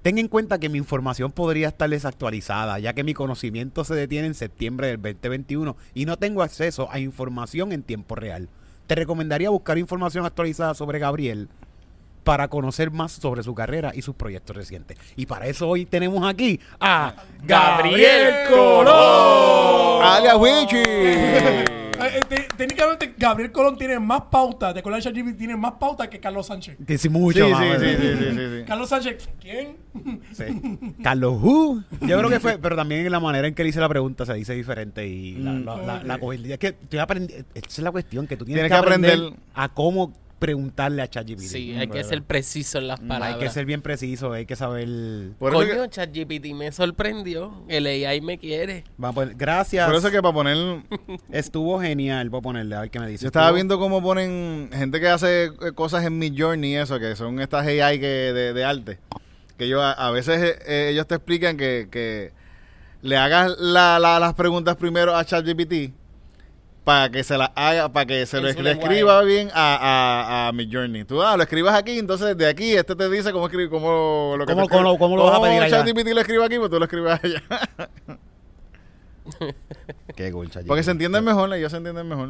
ten 0.03 0.19
en 0.19 0.29
cuenta 0.29 0.59
que 0.59 0.69
mi 0.69 0.79
información 0.79 1.33
podría 1.33 1.69
estar 1.69 1.91
desactualizada, 1.91 2.79
ya 2.79 2.93
que 2.93 3.05
mi 3.05 3.15
conocimiento 3.15 3.85
se 3.85 3.95
detiene 3.95 4.29
en 4.29 4.35
septiembre 4.35 4.89
del 4.89 5.01
2021 5.01 5.77
y 5.95 6.07
no 6.07 6.17
tengo 6.17 6.43
acceso 6.43 6.89
a 6.91 6.99
información 6.99 7.73
en 7.73 7.83
tiempo 7.83 8.15
real. 8.15 8.49
Te 8.87 8.95
recomendaría 8.95 9.51
buscar 9.51 9.79
información 9.79 10.25
actualizada 10.25 10.75
sobre 10.75 10.99
Gabriel 10.99 11.49
para 12.25 12.49
conocer 12.49 12.91
más 12.91 13.13
sobre 13.13 13.43
su 13.43 13.55
carrera 13.55 13.93
y 13.95 14.03
sus 14.03 14.15
proyectos 14.15 14.57
recientes. 14.57 14.99
Y 15.17 15.27
para 15.27 15.47
eso 15.47 15.69
hoy 15.69 15.87
tenemos 15.87 16.29
aquí 16.29 16.61
a 16.79 17.15
Gabriel 17.43 18.49
Colón. 18.49 20.03
Alias 20.03 20.37
Wichi. 20.37 20.83
Te- 22.61 22.67
técnicamente, 22.67 23.15
Gabriel 23.17 23.53
Colón 23.53 23.77
tiene 23.79 23.99
más 23.99 24.23
pautas. 24.31 24.75
De 24.75 24.83
Colón 24.83 25.01
ChatGPT 25.01 25.39
tiene 25.39 25.57
más 25.57 25.73
pautas 25.81 26.09
que 26.09 26.21
Carlos 26.21 26.47
Sánchez. 26.47 26.77
Que 26.87 26.99
sí, 26.99 27.03
Sí, 27.03 27.09
mucho 27.09 27.47
sí, 27.47 27.51
más, 27.53 27.81
sí, 27.81 27.87
sí, 27.87 27.97
sí, 27.97 28.25
sí, 28.31 28.59
sí. 28.59 28.65
Carlos 28.67 28.89
Sánchez, 28.89 29.29
¿quién? 29.41 29.77
Sí. 30.33 30.93
Carlos 31.03 31.39
Who. 31.41 31.83
Yo 32.03 32.19
creo 32.19 32.29
que 32.31 32.41
fue, 32.41 32.59
pero 32.59 32.77
también 32.77 33.05
en 33.07 33.13
la 33.13 33.21
manera 33.21 33.49
en 33.49 33.55
que 33.55 33.63
le 33.63 33.71
hice 33.71 33.81
la 33.81 33.89
pregunta 33.89 34.25
se 34.27 34.35
dice 34.35 34.55
diferente 34.55 35.07
y 35.07 35.37
la, 35.37 35.53
la, 35.55 35.77
la, 35.79 36.03
la 36.05 36.19
cogí- 36.21 36.51
Es 36.53 36.59
que 36.59 36.69
estoy 36.69 36.99
aprendiendo. 36.99 37.47
Esa 37.55 37.67
es 37.67 37.79
la 37.81 37.91
cuestión, 37.91 38.27
que 38.27 38.37
tú 38.37 38.45
tienes, 38.45 38.63
Tienes 38.65 38.71
que 38.71 38.83
que 38.83 38.87
aprender, 38.87 39.13
aprender. 39.15 39.41
a 39.55 39.69
cómo 39.71 40.13
preguntarle 40.41 41.03
a 41.03 41.09
ChatGPT. 41.09 41.43
Sí, 41.43 41.75
hay 41.79 41.87
que 41.87 42.03
ser 42.03 42.23
preciso 42.25 42.79
en 42.79 42.89
las 42.89 42.99
palabras. 42.99 43.35
Hay 43.35 43.39
que 43.39 43.49
ser 43.51 43.65
bien 43.67 43.83
preciso, 43.83 44.33
hay 44.33 44.47
que 44.47 44.57
saber. 44.57 44.89
Coño, 45.39 45.83
que, 45.85 45.89
ChatGPT 45.91 46.47
me 46.55 46.73
sorprendió. 46.73 47.63
El 47.69 47.87
AI 47.87 48.21
me 48.21 48.39
quiere. 48.39 48.83
Vamos 48.97 49.13
a 49.17 49.21
poner- 49.21 49.37
gracias. 49.37 49.87
por 49.87 49.95
eso 49.95 50.11
que 50.11 50.21
para 50.21 50.35
poner... 50.35 50.57
Estuvo 51.31 51.81
genial. 51.81 52.31
Voy 52.31 52.39
a 52.41 52.43
ponerle 52.43 52.75
a 52.75 52.81
ver 52.81 52.91
qué 52.91 52.99
me 52.99 53.07
dice. 53.07 53.23
Yo 53.23 53.29
estaba 53.29 53.53
viendo 53.53 53.79
cómo 53.79 54.03
ponen 54.03 54.71
gente 54.73 54.99
que 54.99 55.07
hace 55.09 55.45
eh, 55.45 55.53
cosas 55.77 56.05
en 56.05 56.19
Midjourney 56.19 56.73
y 56.73 56.77
eso, 56.77 56.99
que 56.99 57.15
son 57.15 57.39
estas 57.41 57.65
AI 57.67 58.01
que, 58.01 58.07
de, 58.07 58.53
de 58.53 58.65
arte. 58.65 58.99
Que 59.57 59.69
yo 59.69 59.83
a, 59.83 59.93
a 59.93 60.11
veces 60.11 60.41
eh, 60.43 60.59
eh, 60.67 60.89
ellos 60.93 61.07
te 61.07 61.15
explican 61.17 61.57
que, 61.57 61.89
que 61.91 62.33
le 63.03 63.17
hagas 63.17 63.53
la- 63.59 63.99
la- 63.99 64.19
las 64.19 64.35
preguntas 64.35 64.77
primero 64.77 65.15
a 65.15 65.25
ChatGPT 65.25 65.93
para 66.85 67.11
que 67.11 67.23
se 67.25 67.37
las 67.37 67.51
haga, 67.55 67.91
para 67.93 68.07
que 68.07 68.25
se 68.27 68.39
En 68.39 68.43
lo 68.43 68.49
escriba 68.71 69.23
bien 69.23 69.51
a, 69.55 69.77
a, 70.45 70.49
a 70.49 70.53
Midjourney. 70.53 71.05
Tú 71.05 71.23
ah, 71.23 71.37
lo 71.37 71.43
escribas 71.43 71.75
aquí, 71.75 71.99
entonces 71.99 72.37
de 72.37 72.47
aquí 72.49 72.73
este 72.73 72.97
te 72.97 73.09
dice 73.11 73.33
cómo 73.33 73.47
escribir, 73.47 73.69
cómo 73.71 74.35
lo 74.39 74.47
que 74.47 74.53
¿Cómo- 74.53 74.67
te 74.67 74.73
escribe- 74.75 74.83
cómo- 74.85 74.99
cómo 74.99 75.17
lo 75.17 75.25
vas 75.25 75.39
a 75.39 75.43
pedir 75.43 75.63
allá? 75.63 75.85
ChatGPT 75.85 76.09
lo 76.15 76.21
escribe 76.21 76.45
aquí, 76.45 76.59
pues 76.59 76.71
tú 76.71 76.79
lo 76.79 76.85
escribes 76.85 77.21
allá. 77.23 77.43
Qué 80.17 80.31
ChatGPT. 80.51 80.67
Porque 80.67 80.83
se 80.83 80.91
entienden 80.91 81.23
mejor, 81.25 81.53
ellos 81.55 81.71
se 81.71 81.77
entienden 81.79 82.09
mejor. 82.09 82.29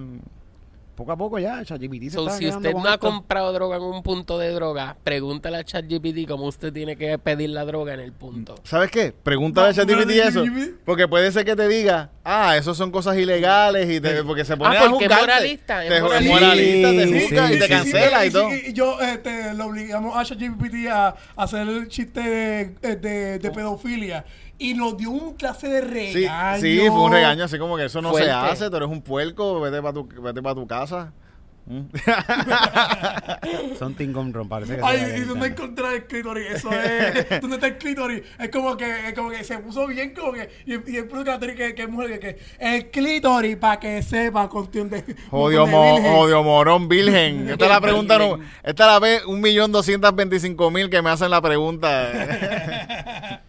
Poco 0.94 1.12
a 1.12 1.16
poco 1.16 1.38
ya, 1.38 1.64
ChatGPT 1.64 2.04
se 2.04 2.10
So, 2.10 2.26
está 2.26 2.36
si 2.36 2.46
usted 2.48 2.72
con 2.72 2.82
no 2.82 2.88
ha 2.90 2.98
comprado 2.98 3.52
droga 3.54 3.76
en 3.76 3.82
un 3.84 4.02
punto 4.02 4.38
de 4.38 4.50
droga, 4.50 4.96
pregúntale 5.02 5.56
a 5.56 5.64
ChatGPT 5.64 6.28
cómo 6.28 6.44
usted 6.44 6.72
tiene 6.74 6.94
que 6.96 7.16
pedir 7.16 7.50
la 7.50 7.64
droga 7.64 7.94
en 7.94 8.00
el 8.00 8.12
punto. 8.12 8.56
¿Sabes 8.64 8.90
qué? 8.90 9.12
Pregúntale 9.22 9.68
a 9.68 9.72
ChatGPT 9.72 10.08
no, 10.08 10.22
eso. 10.22 10.44
Porque 10.84 11.08
puede 11.08 11.32
ser 11.32 11.46
que 11.46 11.56
te 11.56 11.68
diga, 11.68 12.10
ah, 12.22 12.56
eso 12.58 12.74
son 12.74 12.90
cosas 12.90 13.16
ilegales 13.16 13.88
y 13.88 13.98
te, 14.00 14.22
porque 14.24 14.44
se 14.44 14.56
pone 14.58 14.76
Ah, 14.76 14.84
a 14.84 14.88
juzgarte. 14.90 15.20
moralista, 15.20 15.80
Te- 15.80 16.00
moralista. 16.02 16.34
moralista, 16.34 16.88
te 16.90 17.06
Sí, 17.08 17.20
juzga 17.22 17.48
sí, 17.48 17.54
y 17.54 17.58
te 17.58 17.64
sí, 17.64 17.70
cancela 17.70 18.20
sí, 18.22 18.26
y 18.26 18.30
todo. 18.30 18.48
y 18.54 18.72
yo 18.74 19.00
este, 19.00 19.54
lo 19.54 19.66
obligamos 19.66 20.14
a 20.16 20.24
ChatGPT 20.24 20.74
a 20.92 21.14
hacer 21.36 21.66
el 21.66 21.88
chiste 21.88 22.20
de, 22.20 22.96
de, 22.96 23.38
de 23.38 23.50
pedofilia 23.50 24.24
y 24.60 24.74
nos 24.74 24.96
dio 24.96 25.10
un 25.10 25.34
clase 25.34 25.68
de 25.68 25.80
Sí, 26.12 26.14
regaño. 26.20 26.60
sí, 26.60 26.78
fue 26.88 27.00
un 27.00 27.12
regaño 27.12 27.44
así 27.44 27.58
como 27.58 27.76
que 27.76 27.86
eso 27.86 28.00
no 28.00 28.10
Fuerte. 28.10 28.28
se 28.28 28.32
hace, 28.32 28.70
tú 28.70 28.76
eres 28.76 28.88
un 28.88 29.02
puerco, 29.02 29.58
vete 29.60 29.80
para 29.82 29.94
tu, 29.94 30.06
vete 30.06 30.40
pa' 30.42 30.54
tu 30.54 30.66
casa. 30.66 31.12
Mm. 31.66 31.82
Son 33.78 33.94
Ting 33.94 34.12
Ron, 34.12 34.48
parece 34.48 34.76
que 34.76 34.82
Ay, 34.82 35.18
¿y 35.18 35.20
dónde 35.20 35.48
encontrar 35.48 35.94
el 35.94 36.06
clítoris? 36.06 36.46
Eso 36.50 36.70
es. 36.72 37.28
¿Dónde 37.40 37.56
está 37.56 37.66
el 37.68 37.78
clítoris? 37.78 38.22
Es 38.38 38.48
como 38.50 38.76
que, 38.76 39.08
es 39.08 39.14
como 39.14 39.30
que 39.30 39.44
se 39.44 39.58
puso 39.58 39.86
bien, 39.86 40.12
como 40.14 40.32
que. 40.32 40.48
Y, 40.66 40.92
y 40.92 40.96
el 40.96 41.06
puro 41.06 41.22
que, 41.24 41.54
que, 41.54 41.74
que 41.74 41.82
es 41.82 41.88
mujer, 41.88 42.18
que, 42.18 42.34
que. 42.34 42.38
El 42.58 42.90
clítoris, 42.90 43.56
para 43.56 43.78
que 43.78 44.02
sepa, 44.02 44.48
cuestión 44.48 44.90
de. 44.90 45.02
De 45.02 45.14
mo- 45.30 45.48
virgen. 45.94 46.12
jodio 46.14 46.42
morón 46.42 46.88
virgen. 46.88 47.48
Esta 47.50 47.64
es 47.66 47.70
la 47.70 47.80
pregunta, 47.80 48.18
no, 48.18 48.38
esta 48.62 48.84
es 48.84 48.90
la 48.92 48.98
vez 48.98 49.24
un 49.26 49.40
millón 49.40 49.72
doscientos 49.72 50.14
veinticinco 50.14 50.70
mil 50.70 50.90
que 50.90 51.00
me 51.02 51.10
hacen 51.10 51.30
la 51.30 51.40
pregunta. 51.40 53.40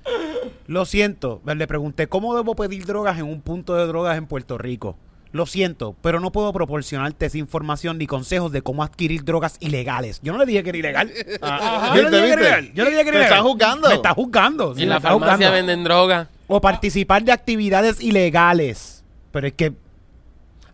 Lo 0.68 0.86
siento, 0.86 1.42
le 1.46 1.68
pregunté 1.68 2.08
cómo 2.08 2.36
debo 2.36 2.56
pedir 2.56 2.86
drogas 2.86 3.18
en 3.20 3.26
un 3.26 3.42
punto 3.42 3.76
de 3.76 3.86
drogas 3.88 4.18
en 4.18 4.28
Puerto 4.28 4.58
Rico. 4.58 4.98
Lo 5.34 5.46
siento, 5.46 5.96
pero 6.02 6.20
no 6.20 6.32
puedo 6.32 6.52
proporcionarte 6.52 7.26
esa 7.26 7.38
información 7.38 7.98
ni 7.98 8.06
consejos 8.06 8.52
de 8.52 8.62
cómo 8.62 8.84
adquirir 8.84 9.24
drogas 9.24 9.56
ilegales. 9.62 10.20
Yo 10.22 10.34
no 10.34 10.40
le 10.40 10.46
dije 10.46 10.62
que 10.64 10.70
era 10.70 10.78
ilegal. 10.78 11.12
Ah, 11.42 11.94
Yo 11.96 12.02
le 12.04 12.10
¿viste, 12.10 12.16
dije 12.18 12.28
que 12.28 12.34
era 12.34 12.42
ilegal. 12.60 12.74
Yo 12.74 12.84
le 12.84 12.90
dije 12.92 13.04
que 13.04 13.10
era 13.10 13.18
ilegal. 13.20 13.34
está 13.38 13.42
juzgando. 13.50 13.88
Me 13.90 13.96
está 13.96 14.14
juzgando. 14.14 14.76
sí, 14.76 14.84
en 14.84 14.90
me 14.90 14.96
la 14.96 15.00
farmacia 15.02 15.32
juzgando. 15.36 15.56
venden 15.56 15.84
droga. 15.86 16.30
O 16.48 16.60
participar 16.60 17.24
de 17.24 17.32
actividades 17.32 18.02
ilegales. 18.02 19.04
Pero 19.32 19.48
es 19.48 19.54
que, 19.54 19.72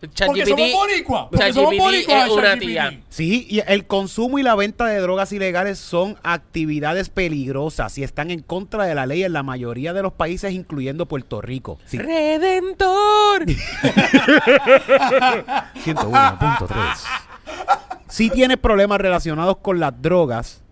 Porque 0.00 0.46
somos 0.46 0.72
boricuas. 0.72 1.26
Porque 1.30 1.52
somos 1.52 1.76
boricuas. 1.76 2.26
es 2.26 2.30
una 2.32 2.42
ChatGPT. 2.42 2.66
tía. 2.66 3.00
sí, 3.08 3.46
y 3.50 3.60
el 3.66 3.86
consumo 3.86 4.38
y 4.38 4.42
la 4.42 4.54
venta 4.54 4.86
de 4.86 5.00
drogas 5.00 5.32
ilegales 5.32 5.78
son 5.78 6.16
actividades 6.22 7.08
peligrosas 7.08 7.98
y 7.98 8.04
están 8.04 8.30
en 8.30 8.40
contra 8.40 8.84
de 8.84 8.94
la 8.94 9.06
ley 9.06 9.24
en 9.24 9.32
la 9.32 9.42
mayoría 9.42 9.92
de 9.92 10.02
los 10.02 10.12
países, 10.12 10.52
incluyendo 10.52 11.06
Puerto 11.06 11.40
Rico. 11.40 11.78
Sí, 11.86 11.98
Redentor. 11.98 13.46
101.3. 15.84 16.98
Si 18.08 18.30
tienes 18.30 18.56
problemas 18.58 19.00
relacionados 19.00 19.58
con 19.58 19.80
las 19.80 20.00
drogas, 20.00 20.62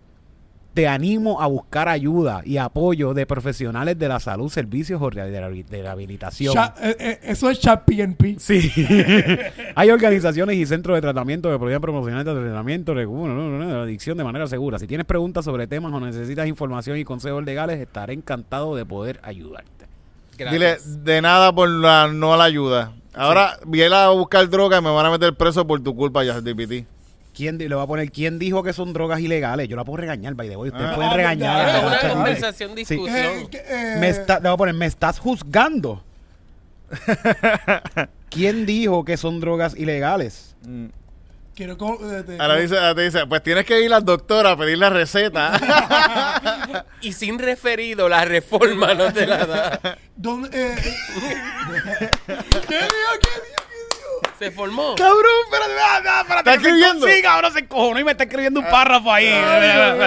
te 0.77 0.87
animo 0.87 1.41
a 1.41 1.47
buscar 1.47 1.89
ayuda 1.89 2.43
y 2.45 2.57
apoyo 2.57 3.15
de 3.15 3.25
profesionales 3.25 3.97
de 3.97 4.07
la 4.07 4.19
salud, 4.19 4.47
servicios 4.47 5.01
o 5.01 5.09
de 5.09 5.81
la, 5.81 5.91
habilitación. 5.91 6.53
Cha- 6.53 6.75
eh, 6.79 6.95
eh, 6.99 7.19
eso 7.23 7.49
es 7.49 7.59
chat 7.59 7.83
PNP. 7.83 8.35
Sí. 8.37 8.71
Hay 9.75 9.89
organizaciones 9.89 10.55
y 10.55 10.67
centros 10.67 10.95
de 10.95 11.01
tratamiento 11.01 11.51
que 11.51 11.57
podrían 11.57 11.81
promocionar 11.81 12.27
el 12.27 12.43
tratamiento 12.43 12.93
de 12.93 13.05
la 13.07 13.81
adicción 13.81 14.19
de 14.19 14.23
manera 14.23 14.45
segura. 14.45 14.77
Si 14.77 14.85
tienes 14.85 15.07
preguntas 15.07 15.45
sobre 15.45 15.65
temas 15.65 15.91
o 15.91 15.99
necesitas 15.99 16.45
información 16.45 16.99
y 16.99 17.03
consejos 17.03 17.43
legales, 17.43 17.79
estaré 17.79 18.13
encantado 18.13 18.75
de 18.75 18.85
poder 18.85 19.19
ayudarte. 19.23 19.87
Dile, 20.37 20.77
de 20.85 21.23
nada 21.23 21.55
por 21.55 21.69
la, 21.69 22.07
no 22.13 22.37
la 22.37 22.43
ayuda. 22.43 22.93
Ahora, 23.15 23.57
viene 23.65 23.95
a 23.95 24.09
buscar 24.09 24.47
droga 24.47 24.77
y 24.77 24.81
me 24.83 24.91
van 24.91 25.07
a 25.07 25.09
meter 25.09 25.33
preso 25.33 25.65
por 25.65 25.81
tu 25.81 25.95
culpa, 25.95 26.23
ya 26.23 26.39
DPT. 26.39 26.85
¿Quién 27.37 27.59
le 27.59 27.67
va 27.75 27.83
a 27.83 27.87
poner 27.87 28.11
quién 28.11 28.39
dijo 28.39 28.63
que 28.63 28.73
son 28.73 28.93
drogas 28.93 29.19
ilegales? 29.19 29.67
Yo 29.67 29.75
la 29.75 29.85
puedo 29.85 29.97
regañar, 29.97 30.33
by 30.33 30.49
the 30.49 30.57
way. 30.57 30.71
Ustedes 30.71 30.89
Ah. 30.91 30.95
pueden 30.95 31.11
Ah, 31.11 31.15
regañar. 31.15 31.85
una 31.85 32.13
conversación, 32.13 32.71
Sí. 32.71 32.75
discusión. 32.77 33.15
Eh, 33.15 33.49
eh, 33.53 33.95
Me 33.99 34.09
está, 34.09 34.39
le 34.39 34.49
voy 34.49 34.53
a 34.53 34.57
poner, 34.57 34.73
me 34.73 34.87
estás 34.87 35.19
juzgando. 35.19 36.03
¿Quién 38.29 38.65
dijo 38.65 39.05
que 39.05 39.17
son 39.17 39.39
drogas 39.39 39.75
ilegales? 39.75 40.55
Quiero 41.55 41.77
co- 41.77 41.99
eh, 42.11 42.23
te- 42.23 42.37
Ahora 42.39 42.55
dice, 42.57 42.75
ahora 42.77 42.95
te 42.95 43.01
dice, 43.01 43.25
pues 43.27 43.41
tienes 43.41 43.65
que 43.65 43.81
ir 43.81 43.91
al 43.93 44.03
doctor 44.05 44.45
a 44.47 44.55
pedir 44.57 44.77
la 44.79 44.89
receta. 44.89 46.85
Y 47.01 47.13
sin 47.13 47.37
referido, 47.39 48.09
la 48.09 48.25
reforma 48.25 48.93
no 48.95 49.13
te 49.13 49.25
la 49.27 49.45
da. 49.45 49.97
¿Dónde, 50.15 50.49
eh, 50.51 50.75
¿Qué 52.27 52.39
dijo? 52.39 52.51
¿Qué 52.67 52.75
dijo? 52.75 53.13
¿Qué 53.21 53.29
dijo? 53.41 53.46
Se 54.39 54.51
formó. 54.51 54.93
Cabrón, 54.95 55.23
espérate, 55.45 55.73
espérate, 55.73 56.21
espérate. 56.21 56.37
¿Está 56.37 56.53
escribiendo? 56.53 57.07
Sí, 57.07 57.21
cabrón, 57.23 57.53
se 57.53 57.59
encojonó 57.59 57.99
y 57.99 58.03
me 58.03 58.11
está 58.11 58.25
escribiendo 58.25 58.59
un 58.59 58.67
párrafo 58.67 59.11
ahí. 59.11 59.25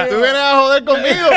Tú 0.09 0.17
vienes 0.17 0.35
a 0.37 0.57
joder 0.57 0.85
conmigo. 0.85 1.31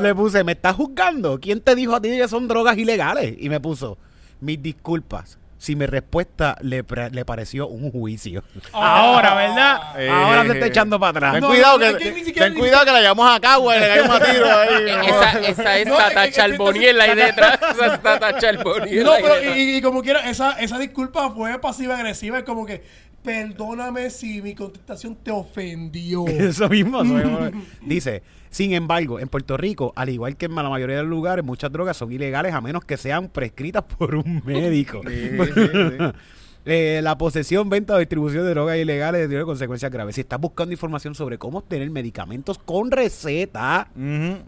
Le 0.02 0.14
puse, 0.14 0.42
¿me 0.42 0.52
estás 0.52 0.74
juzgando? 0.74 1.38
¿Quién 1.40 1.60
te 1.60 1.76
dijo 1.76 1.94
a 1.94 2.00
ti 2.00 2.08
que 2.08 2.26
son 2.26 2.48
drogas 2.48 2.76
ilegales? 2.76 3.36
Y 3.38 3.48
me 3.48 3.60
puso, 3.60 3.96
mis 4.40 4.60
disculpas. 4.60 5.38
Si 5.58 5.74
mi 5.74 5.86
respuesta 5.86 6.58
le, 6.60 6.84
le 7.12 7.24
pareció 7.24 7.66
un 7.68 7.90
juicio. 7.90 8.44
Ahora, 8.72 9.34
¿verdad? 9.34 10.00
Eh, 10.00 10.08
Ahora 10.08 10.44
se 10.44 10.52
está 10.52 10.66
echando 10.66 11.00
para 11.00 11.10
atrás. 11.10 11.32
Ten 11.32 11.40
No, 11.40 11.48
cuidado 11.48 11.78
no, 11.78 11.98
que, 11.98 12.32
ten 12.32 12.54
cuidado 12.54 12.84
que 12.84 12.92
la 12.92 13.00
llamamos 13.00 13.36
a 13.36 13.40
Cagua 13.40 13.76
y 13.76 13.80
le 13.80 13.86
caemos 13.88 14.20
a 14.20 14.24
tiro 14.24 14.46
ahí. 14.46 15.06
Esa, 15.08 15.40
esa 15.40 15.78
es 15.78 15.86
No, 15.86 15.96
Tata 15.96 16.30
Charboniel 16.30 17.00
ahí 17.00 17.14
detrás. 17.14 17.58
Esa 17.72 17.94
es 17.94 18.02
Tata 18.02 18.38
Charboniel 18.38 19.04
No, 19.04 19.12
pero 19.22 19.56
y, 19.56 19.76
y 19.76 19.82
como 19.82 20.02
quiera, 20.02 20.28
esa, 20.28 20.52
esa 20.60 20.78
disculpa 20.78 21.30
fue 21.30 21.58
pasiva-agresiva. 21.58 22.38
Es 22.38 22.44
como 22.44 22.66
que, 22.66 22.82
perdóname 23.22 24.10
si 24.10 24.40
mi 24.42 24.54
contestación 24.54 25.16
te 25.16 25.30
ofendió. 25.30 26.26
Eso 26.26 26.68
mismo. 26.68 27.02
eso 27.02 27.14
mismo. 27.14 27.62
Dice, 27.80 28.22
sin 28.56 28.72
embargo, 28.72 29.20
en 29.20 29.28
Puerto 29.28 29.58
Rico, 29.58 29.92
al 29.96 30.08
igual 30.08 30.38
que 30.38 30.46
en 30.46 30.54
la 30.54 30.70
mayoría 30.70 30.96
de 30.96 31.02
los 31.02 31.10
lugares, 31.10 31.44
muchas 31.44 31.70
drogas 31.70 31.98
son 31.98 32.10
ilegales 32.10 32.54
a 32.54 32.62
menos 32.62 32.86
que 32.86 32.96
sean 32.96 33.28
prescritas 33.28 33.82
por 33.82 34.14
un 34.14 34.40
médico. 34.46 35.02
Eh, 36.68 37.00
la 37.00 37.16
posesión, 37.16 37.68
venta 37.70 37.94
o 37.94 37.98
distribución 37.98 38.42
de 38.44 38.50
drogas 38.50 38.76
ilegales 38.76 39.28
tiene 39.28 39.44
consecuencias 39.44 39.90
graves. 39.92 40.16
Si 40.16 40.22
estás 40.22 40.40
buscando 40.40 40.72
información 40.72 41.14
sobre 41.14 41.38
cómo 41.38 41.58
obtener 41.58 41.88
medicamentos 41.90 42.58
con 42.58 42.90
receta, 42.90 43.88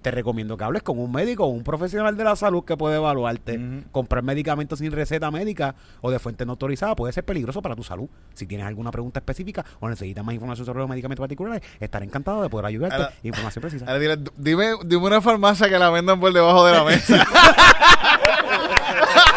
te 0.02 0.10
recomiendo 0.10 0.56
que 0.56 0.64
hables 0.64 0.82
con 0.82 0.98
un 0.98 1.12
médico 1.12 1.44
o 1.44 1.48
un 1.48 1.62
profesional 1.62 2.16
de 2.16 2.24
la 2.24 2.34
salud 2.34 2.64
que 2.64 2.76
puede 2.76 2.96
evaluarte. 2.96 3.84
Comprar 3.92 4.24
medicamentos 4.24 4.80
sin 4.80 4.90
receta 4.90 5.30
médica 5.30 5.76
o 6.00 6.10
de 6.10 6.18
fuente 6.18 6.44
no 6.44 6.52
autorizada 6.52 6.96
puede 6.96 7.12
ser 7.12 7.24
peligroso 7.24 7.62
para 7.62 7.76
tu 7.76 7.84
salud. 7.84 8.08
Si 8.34 8.46
tienes 8.46 8.66
alguna 8.66 8.90
pregunta 8.90 9.20
específica 9.20 9.64
o 9.78 9.88
necesitas 9.88 10.24
más 10.24 10.34
información 10.34 10.66
sobre 10.66 10.80
los 10.80 10.88
medicamentos 10.88 11.22
particulares, 11.22 11.62
estaré 11.78 12.04
encantado 12.04 12.42
de 12.42 12.48
poder 12.50 12.66
ayudarte. 12.66 12.96
Ahora- 12.96 13.12
información 13.22 13.60
precisa. 13.60 13.84
Ahora 13.86 14.16
dime, 14.36 14.72
dime 14.84 15.06
una 15.06 15.20
farmacia 15.20 15.68
que 15.68 15.78
la 15.78 15.90
vendan 15.90 16.18
por 16.18 16.32
debajo 16.32 16.66
de 16.66 16.72
la 16.72 16.82
mesa. 16.84 17.24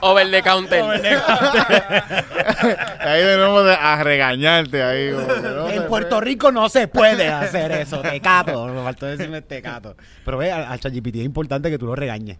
Over 0.00 0.30
the 0.30 0.42
counter. 0.42 0.82
ahí 3.00 3.22
de 3.22 3.36
nuevo 3.36 3.62
de- 3.62 3.74
a 3.74 4.02
regañarte 4.02 4.82
ahí. 4.82 5.12
como 5.12 5.26
que 5.26 5.40
no 5.40 5.68
en 5.68 5.82
se 5.82 5.88
Puerto 5.88 6.20
Rico 6.20 6.52
no 6.52 6.68
se 6.68 6.88
puede 6.88 7.28
hacer 7.28 7.72
eso, 7.72 8.00
tecato. 8.00 8.66
Me 8.66 8.82
faltó 8.82 9.06
decirme 9.06 9.42
tecato. 9.42 9.96
Pero 10.24 10.38
ve, 10.38 10.52
al, 10.52 10.64
al 10.64 10.80
ChatGPT 10.80 11.16
es 11.16 11.24
importante 11.24 11.70
que 11.70 11.78
tú 11.78 11.86
lo 11.86 11.94
regañes. 11.96 12.38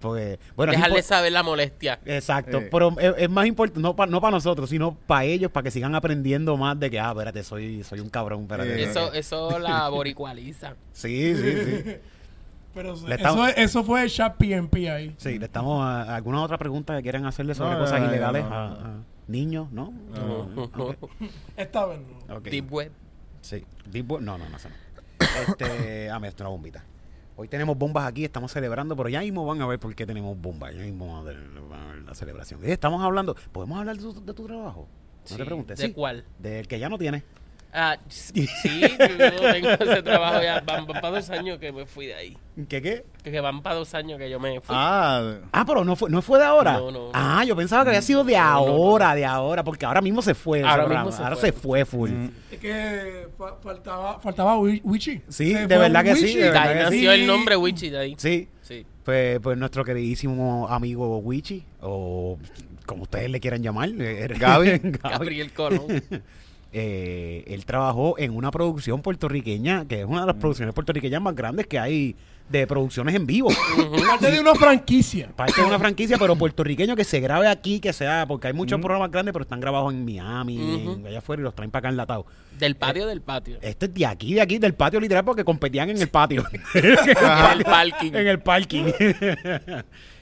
Porque, 0.00 0.38
bueno, 0.54 0.72
Dejarle 0.72 1.02
saber 1.02 1.32
la 1.32 1.42
molestia. 1.42 1.98
Exacto, 2.04 2.58
Eh. 2.58 2.68
pero 2.70 2.94
es, 3.00 3.14
es 3.16 3.30
más 3.30 3.46
importante, 3.46 3.80
no 3.80 3.96
para 3.96 4.10
no 4.10 4.20
pa 4.20 4.30
nosotros, 4.30 4.68
sino 4.68 4.94
para 5.06 5.24
ellos, 5.24 5.50
para 5.50 5.64
que 5.64 5.70
sigan 5.70 5.94
aprendiendo 5.94 6.58
más 6.58 6.78
de 6.78 6.90
que, 6.90 7.00
ah, 7.00 7.12
espérate, 7.12 7.42
soy, 7.42 7.82
soy 7.84 8.00
un 8.00 8.10
cabrón, 8.10 8.42
espérate. 8.42 8.82
Eh. 8.82 8.84
Eso, 8.84 9.14
eso 9.14 9.58
la 9.58 9.88
boricualiza. 9.88 10.74
Sí, 10.92 11.34
sí, 11.34 11.52
sí. 11.64 11.96
Pero 12.74 12.92
Le 12.92 12.98
eso, 12.98 13.08
estamos- 13.14 13.50
eso 13.56 13.84
fue 13.84 14.02
el 14.02 14.10
chat 14.10 14.36
PNP 14.36 14.90
ahí. 14.90 15.14
Sí, 15.16 15.38
le 15.38 15.44
estamos 15.46 15.80
a, 15.82 16.14
alguna 16.16 16.42
otra 16.42 16.58
pregunta 16.58 16.96
que 16.96 17.02
quieran 17.02 17.24
hacerle 17.26 17.54
sobre 17.54 17.74
No, 17.74 17.78
cosas 17.80 18.00
no, 18.00 18.08
ilegales 18.08 18.44
no, 18.44 18.54
a, 18.54 18.68
no. 18.68 18.74
a 18.74 18.94
niños, 19.28 19.70
¿no? 19.72 19.92
Ok, 20.56 20.96
Esta 21.56 21.86
vez 21.86 22.00
no. 22.28 22.40
Deep 22.40 22.72
web. 22.72 22.92
Sí. 23.40 23.64
Deep 23.88 24.10
Web- 24.10 24.22
no, 24.22 24.38
no, 24.38 24.44
no. 24.48 24.56
Este, 24.56 26.10
ah, 26.10 26.16
esto 26.16 26.26
es 26.26 26.40
una 26.40 26.48
bombita. 26.50 26.84
Hoy 27.36 27.48
tenemos 27.48 27.76
bombas 27.76 28.06
aquí, 28.06 28.24
estamos 28.24 28.52
celebrando, 28.52 28.96
pero 28.96 29.08
ya 29.08 29.20
mismo 29.20 29.44
van 29.44 29.60
a 29.60 29.66
ver 29.66 29.78
por 29.80 29.94
qué 29.94 30.06
tenemos 30.06 30.40
bombas. 30.40 30.74
Ya 30.74 30.82
mismo 30.82 31.08
van 31.12 31.16
a 31.16 31.22
ver, 31.22 31.36
van 31.68 31.80
a 31.80 31.86
ver 31.92 32.02
la 32.04 32.14
celebración. 32.14 32.60
Eh, 32.64 32.72
estamos 32.72 33.02
hablando, 33.02 33.34
¿podemos 33.52 33.78
hablar 33.78 33.96
de 33.96 34.02
tu, 34.02 34.24
de 34.24 34.34
tu 34.34 34.46
trabajo? 34.46 34.86
No 35.22 35.28
Sí, 35.28 35.36
te 35.36 35.44
preguntes. 35.44 35.78
¿de 35.78 35.86
sí. 35.86 35.92
cuál? 35.92 36.24
Del 36.38 36.68
que 36.68 36.78
ya 36.78 36.88
no 36.88 36.96
tiene. 36.98 37.24
Ah, 37.76 37.98
sí, 38.08 38.46
yo 38.80 38.96
tengo 38.96 39.68
ese 39.70 40.02
trabajo 40.04 40.40
ya. 40.40 40.60
Van, 40.60 40.86
para 40.86 41.10
dos 41.10 41.28
años 41.30 41.58
que 41.58 41.72
me 41.72 41.84
fui 41.86 42.06
de 42.06 42.14
ahí. 42.14 42.38
¿Qué 42.68 42.80
qué? 42.80 43.04
Que 43.24 43.40
van 43.40 43.62
para 43.62 43.74
dos 43.74 43.92
años 43.94 44.16
que 44.16 44.30
yo 44.30 44.38
me 44.38 44.60
fui. 44.60 44.76
Ah, 44.78 45.38
Ah, 45.50 45.64
pero 45.66 45.84
no 45.84 45.96
fue, 45.96 46.08
no 46.08 46.22
fue 46.22 46.38
de 46.38 46.44
ahora. 46.44 46.74
No, 46.74 46.92
no, 46.92 47.06
no. 47.06 47.10
Ah, 47.12 47.42
yo 47.44 47.56
pensaba 47.56 47.82
que 47.82 47.88
había 47.88 48.02
sido 48.02 48.22
de 48.22 48.34
no, 48.34 48.38
no. 48.38 48.46
ahora, 48.46 49.14
de 49.16 49.24
ahora, 49.24 49.64
porque 49.64 49.84
ahora 49.84 50.00
mismo 50.00 50.22
se 50.22 50.34
fue. 50.34 50.62
Ahora 50.62 50.86
mismo 50.86 51.10
se 51.10 51.20
ahora 51.20 51.34
fue. 51.34 51.50
se 51.50 51.52
fue 51.52 51.84
full. 51.84 52.10
Es 52.52 52.58
que 52.60 53.26
fa- 53.36 53.56
faltaba, 53.60 54.20
faltaba 54.20 54.56
Wi- 54.56 54.80
Wichi. 54.84 55.20
Sí, 55.28 55.52
Se 55.52 55.66
de 55.66 55.66
fue 55.66 55.78
verdad 55.78 56.04
que 56.04 56.14
sí, 56.14 56.36
de 56.36 56.44
verdad 56.44 56.74
nació 56.84 57.12
sí. 57.12 57.20
el 57.20 57.26
nombre 57.26 57.56
Wichi 57.56 57.90
de 57.90 57.98
ahí. 57.98 58.14
Sí. 58.18 58.48
Sí. 58.62 58.86
Pues, 59.04 59.40
pues 59.40 59.58
nuestro 59.58 59.84
queridísimo 59.84 60.68
amigo 60.68 61.18
Wichi, 61.18 61.64
o 61.80 62.38
como 62.86 63.02
ustedes 63.02 63.30
le 63.30 63.40
quieran 63.40 63.62
llamar, 63.64 63.88
eh, 63.98 64.28
Gaby. 64.38 64.68
Gaby. 64.78 64.90
Gabriel 65.02 65.52
Colón. 65.52 66.02
Eh, 66.76 67.44
él 67.46 67.64
trabajó 67.64 68.18
en 68.18 68.34
una 68.36 68.50
producción 68.50 69.00
puertorriqueña, 69.00 69.86
que 69.86 70.00
es 70.00 70.04
una 70.06 70.22
de 70.22 70.26
las 70.26 70.34
producciones 70.36 70.74
puertorriqueñas 70.74 71.22
más 71.22 71.36
grandes 71.36 71.68
que 71.68 71.78
hay 71.78 72.16
de 72.48 72.66
producciones 72.66 73.14
en 73.14 73.26
vivo. 73.26 73.48
Parte 74.08 74.32
de 74.32 74.40
una 74.40 74.56
franquicia. 74.56 75.28
Parte 75.36 75.60
de 75.60 75.66
una 75.68 75.78
franquicia, 75.78 76.18
pero 76.18 76.34
puertorriqueño 76.34 76.96
que 76.96 77.04
se 77.04 77.20
grabe 77.20 77.46
aquí, 77.46 77.78
que 77.78 77.92
sea, 77.92 78.26
porque 78.26 78.48
hay 78.48 78.52
muchos 78.54 78.80
programas 78.80 79.12
grandes, 79.12 79.32
pero 79.32 79.44
están 79.44 79.60
grabados 79.60 79.94
en 79.94 80.04
Miami, 80.04 80.82
en 80.98 81.06
allá 81.06 81.18
afuera, 81.18 81.40
y 81.40 81.44
los 81.44 81.54
traen 81.54 81.70
para 81.70 81.78
acá 81.78 81.88
enlatados. 81.90 82.26
Del 82.58 82.74
patio 82.74 83.06
del 83.06 83.20
patio. 83.20 83.56
Este 83.62 83.86
es 83.86 83.94
de 83.94 84.06
aquí, 84.06 84.34
de 84.34 84.40
aquí, 84.40 84.58
del 84.58 84.74
patio 84.74 84.98
literal, 84.98 85.24
porque 85.24 85.44
competían 85.44 85.90
en 85.90 85.98
el 86.02 86.08
patio. 86.08 86.44
El 86.74 87.64
parking. 87.64 88.12
en 88.14 88.26
el 88.26 88.40
parking. 88.40 88.84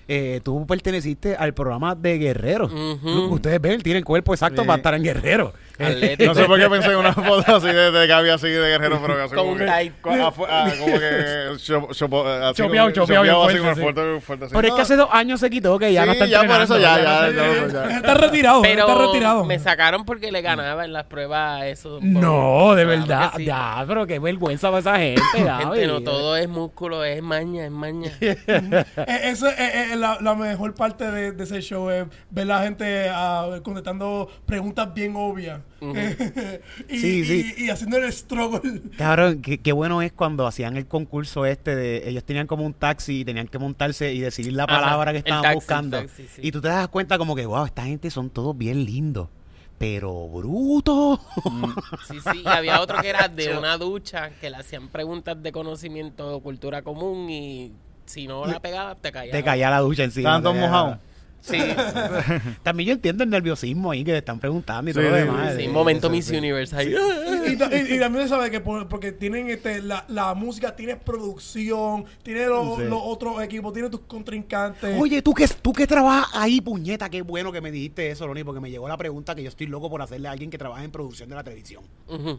Eh, 0.08 0.40
tú 0.42 0.66
perteneciste 0.66 1.36
al 1.36 1.54
programa 1.54 1.94
de 1.94 2.18
Guerrero. 2.18 2.66
Ujú. 2.66 3.34
Ustedes 3.34 3.60
ven, 3.60 3.80
tienen 3.80 4.02
cuerpo 4.02 4.34
exacto 4.34 4.62
Sí. 4.62 4.66
para 4.66 4.76
estar 4.78 4.94
en 4.94 5.02
Guerrero. 5.04 5.54
Atlético. 5.84 6.32
no 6.32 6.34
sé 6.40 6.44
por 6.46 6.58
qué 6.58 6.68
pensé 6.70 6.90
en 6.92 6.96
una 6.96 7.12
foto 7.12 7.56
así 7.56 7.66
de, 7.66 7.90
de 7.90 8.06
Gaby 8.06 8.30
así 8.30 8.48
de 8.48 8.68
guerrero, 8.68 8.98
pero 9.02 9.16
que 9.16 9.22
así 9.22 9.34
Con 9.34 9.38
como 9.38 9.52
un 9.52 9.58
que, 9.58 9.66
afu- 9.66 10.46
ah, 10.48 10.70
como 10.78 10.98
que 10.98 11.56
cho- 11.58 11.88
chopo- 11.92 12.26
así 12.26 12.62
Chopeado, 12.62 12.86
como 12.86 12.88
que- 12.88 13.00
chopeado 13.00 13.22
bien 13.22 13.34
así 13.34 13.42
fuerte, 13.42 13.58
como 13.60 13.74
sí. 13.74 13.80
fuerte, 13.80 14.20
fuerte, 14.20 14.44
así. 14.46 14.54
Pero 14.54 14.68
es 14.68 14.74
que 14.74 14.80
hace 14.82 14.96
dos 14.96 15.08
años 15.12 15.40
se 15.40 15.50
quitó, 15.50 15.78
que 15.78 15.92
ya 15.92 16.02
Sí, 16.02 16.06
no 16.06 16.12
está 16.14 16.26
ya 16.26 16.44
por 16.44 16.60
eso 16.62 16.78
ya, 16.78 17.02
ya, 17.02 17.28
está- 17.28 17.42
no, 17.42 17.68
ya. 17.88 17.96
Está 17.96 18.14
retirado. 18.14 18.64
está 18.64 18.84
Pero 18.86 19.06
retirado. 19.06 19.44
me 19.44 19.58
sacaron 19.58 20.04
porque 20.04 20.32
le 20.32 20.42
ganaba 20.42 20.84
en 20.84 20.92
las 20.92 21.04
pruebas 21.04 21.64
eso. 21.64 21.98
No, 22.02 22.74
de 22.74 22.84
verdad. 22.84 23.32
que 23.32 23.38
sí. 23.38 23.44
Ya, 23.46 23.84
pero 23.86 24.06
qué 24.06 24.18
vergüenza 24.18 24.68
para 24.68 24.80
esa 24.80 24.96
gente. 24.98 25.22
No 25.92 26.00
todo 26.02 26.36
es 26.36 26.48
músculo, 26.48 27.04
es 27.04 27.22
maña, 27.22 27.64
es 27.64 27.70
maña. 27.70 28.10
Eh, 28.20 29.20
eso 29.24 29.48
es 29.48 29.58
eh, 29.58 29.92
eh, 29.92 29.96
la, 29.96 30.18
la 30.20 30.34
mejor 30.34 30.74
parte 30.74 31.10
de, 31.10 31.32
de 31.32 31.44
ese 31.44 31.60
show, 31.60 31.90
es 31.90 32.06
ver 32.30 32.46
la 32.46 32.62
gente 32.62 33.08
ah, 33.10 33.58
contestando 33.62 34.28
preguntas 34.46 34.92
bien 34.94 35.14
obvias. 35.16 35.60
y, 36.88 36.98
Sí, 36.98 37.24
sí. 37.24 37.54
y- 37.58 37.64
y 37.64 37.70
haciendo 37.70 37.96
el 37.98 38.12
struggle. 38.12 38.82
Cabrón, 38.96 39.42
qué, 39.42 39.58
qué 39.58 39.72
bueno 39.72 40.02
es 40.02 40.12
cuando 40.12 40.46
hacían 40.46 40.76
el 40.76 40.86
concurso 40.86 41.44
este 41.46 41.74
de 41.74 42.08
ellos 42.08 42.24
tenían 42.24 42.46
como 42.46 42.64
un 42.64 42.74
taxi 42.74 43.20
y 43.20 43.24
tenían 43.24 43.48
que 43.48 43.58
montarse 43.58 44.12
y 44.12 44.20
decidir 44.20 44.52
la 44.52 44.64
Ajá, 44.64 44.80
palabra 44.80 45.12
que 45.12 45.18
estaban 45.18 45.42
taxi, 45.42 45.54
buscando. 45.56 45.98
taxi, 45.98 46.26
sí. 46.28 46.40
Y 46.44 46.52
tú 46.52 46.60
te 46.60 46.68
das 46.68 46.88
cuenta 46.88 47.18
como 47.18 47.34
que, 47.34 47.46
wow, 47.46 47.64
esta 47.66 47.84
gente 47.84 48.10
son 48.10 48.30
todos 48.30 48.56
bien 48.56 48.84
lindos, 48.84 49.28
pero 49.78 50.28
brutos. 50.28 51.18
Sí, 52.06 52.18
sí, 52.20 52.42
y 52.44 52.48
había 52.48 52.80
otro 52.80 53.00
que 53.00 53.08
era 53.08 53.28
de 53.28 53.56
una 53.56 53.76
ducha 53.78 54.30
que 54.40 54.50
le 54.50 54.56
hacían 54.56 54.88
preguntas 54.88 55.42
de 55.42 55.50
conocimiento 55.52 56.36
o 56.36 56.40
cultura 56.40 56.82
común 56.82 57.28
y 57.30 57.72
si 58.06 58.26
no 58.26 58.46
la 58.46 58.60
pegaba 58.60 58.94
te 58.94 59.10
caía. 59.12 59.32
te 59.32 59.42
caía 59.42 59.70
la 59.70 59.78
ducha 59.80 60.04
encima. 60.04 60.28
Estaban 60.36 60.42
todos 60.42 60.56
mojados. 60.56 60.98
Sí, 61.44 61.58
También 62.62 62.86
yo 62.86 62.92
entiendo 62.94 63.24
el 63.24 63.30
nerviosismo 63.30 63.90
ahí 63.90 64.04
que 64.04 64.12
te 64.12 64.18
están 64.18 64.38
preguntando 64.38 64.88
y 64.90 64.94
Sí, 64.94 65.00
todo 65.00 65.10
lo 65.10 65.16
sí, 65.16 65.22
demás. 65.24 65.54
sí, 65.56 65.62
Eh, 65.64 65.68
momento 65.68 66.08
Miss 66.08 66.26
sí. 66.26 66.36
Universe 66.36 66.76
ahí. 66.76 66.94
Y, 67.48 67.56
ta- 67.56 67.68
y- 67.76 67.94
y 67.94 67.98
también 67.98 68.22
se 68.24 68.28
sabe 68.28 68.48
que 68.48 68.60
por- 68.60 68.88
porque 68.88 69.10
tienen 69.10 69.50
este 69.50 69.82
la, 69.82 70.04
la 70.06 70.34
música, 70.34 70.76
tiene 70.76 70.94
producción, 70.96 72.04
tiene 72.22 72.46
los, 72.46 72.76
Sí. 72.78 72.84
los 72.84 73.00
otros 73.02 73.42
equipos, 73.42 73.72
tiene 73.72 73.90
tus 73.90 74.02
contrincantes. 74.02 74.96
Oye, 75.00 75.20
tú 75.20 75.34
que, 75.34 75.48
tú 75.48 75.72
que 75.72 75.84
trabajas 75.84 76.30
ahí, 76.34 76.60
puñeta, 76.60 77.10
qué 77.10 77.22
bueno 77.22 77.50
que 77.50 77.60
me 77.60 77.72
dijiste 77.72 78.08
eso, 78.12 78.24
Loni, 78.28 78.44
porque 78.44 78.60
me 78.60 78.70
llegó 78.70 78.86
la 78.86 78.96
pregunta 78.96 79.34
que 79.34 79.42
yo 79.42 79.48
estoy 79.48 79.66
loco 79.66 79.90
por 79.90 80.00
hacerle 80.00 80.28
a 80.28 80.30
alguien 80.30 80.48
que 80.48 80.58
trabaja 80.58 80.84
en 80.84 80.92
producción 80.92 81.28
de 81.28 81.34
la 81.34 81.42
televisión. 81.42 81.82
Ujú. 82.08 82.38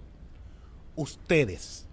Ustedes, 0.96 1.88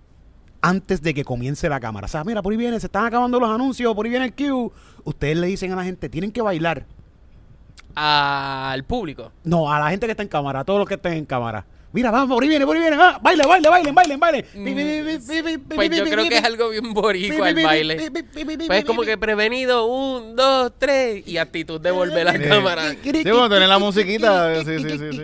antes 0.61 1.01
de 1.03 1.15
que 1.15 1.25
comience 1.25 1.69
la 1.69 1.81
cámara, 1.81 2.05
o 2.05 2.09
sea, 2.09 2.23
mira, 2.23 2.43
por 2.43 2.53
ahí 2.53 2.57
viene, 2.59 2.79
se 2.79 2.87
están 2.87 3.07
acabando 3.07 3.41
los 3.41 3.49
anuncios, 3.51 3.95
por 3.95 4.05
ahí 4.07 4.11
viene 4.11 4.27
el 4.27 4.35
cue, 4.35 4.71
ustedes 5.05 5.37
le 5.39 5.47
dicen 5.47 5.73
a 5.73 5.77
la 5.77 5.85
gente, 5.85 6.09
tienen 6.09 6.31
que 6.31 6.43
bailar. 6.43 6.87
Al 7.95 8.85
público. 8.85 9.33
No, 9.45 9.73
a 9.73 9.79
la 9.81 9.91
gente 9.91 10.07
que 10.07 10.13
está 10.13 10.23
en 10.23 10.29
cámara, 10.29 10.61
a 10.61 10.65
todos 10.65 10.79
los 10.79 10.89
que 10.89 10.95
estén 10.95 11.15
en 11.15 11.25
cámara. 11.25 11.65
Mira, 11.93 12.13
vamos, 12.13 12.33
por 12.33 12.43
ahí 12.45 12.49
viene, 12.49 12.65
por 12.67 12.77
ahí 12.77 12.83
viene, 12.83 12.97
ah, 13.01 13.19
baile, 13.21 13.45
baile, 13.45 13.69
bailen, 13.69 13.95
bailen, 13.95 14.21
bailen. 14.21 14.45
Pues 15.75 15.91
yo 15.91 16.05
creo 16.05 16.29
que 16.29 16.37
es 16.39 16.45
algo 16.45 16.69
bien 16.71 16.95
boricua 16.95 17.49
el 17.49 17.65
baile. 17.65 18.11
Pues 18.67 18.79
es 18.79 18.85
como 18.85 19.03
que 19.03 19.19
prevenido, 19.19 19.87
un, 19.87 20.37
dos, 20.37 20.73
tres, 20.79 21.27
y 21.27 21.37
actitud 21.39 21.81
de 21.81 21.91
volver 21.91 22.29
a 22.29 22.33
la 22.33 22.39
Sí. 22.39 22.49
cámara. 22.49 22.91
Sí, 23.03 23.23
bueno, 23.25 23.49
tener 23.49 23.69
la 23.69 23.79
musiquita. 23.81 24.65
Sí, 24.65 24.79
sí, 24.79 24.89
sí, 24.99 25.13
sí. 25.13 25.23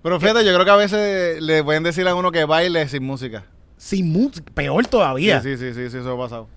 Pero 0.00 0.20
fíjate, 0.20 0.44
yo 0.44 0.52
creo 0.54 0.64
que 0.64 0.70
a 0.70 0.76
veces 0.76 1.42
le 1.42 1.64
pueden 1.64 1.82
decir 1.82 2.06
a 2.06 2.14
uno 2.14 2.30
que 2.30 2.44
baile 2.44 2.86
sin 2.88 3.02
música. 3.02 3.44
Sin 3.76 4.12
música, 4.12 4.50
peor 4.54 4.84
Sí, 4.84 4.90
todavía. 4.90 5.40
sí, 5.40 5.56
sí, 5.56 5.74
sí, 5.74 5.90
sí, 5.90 5.96
eso 5.98 6.12
ha 6.12 6.16
pasado. 6.18 6.48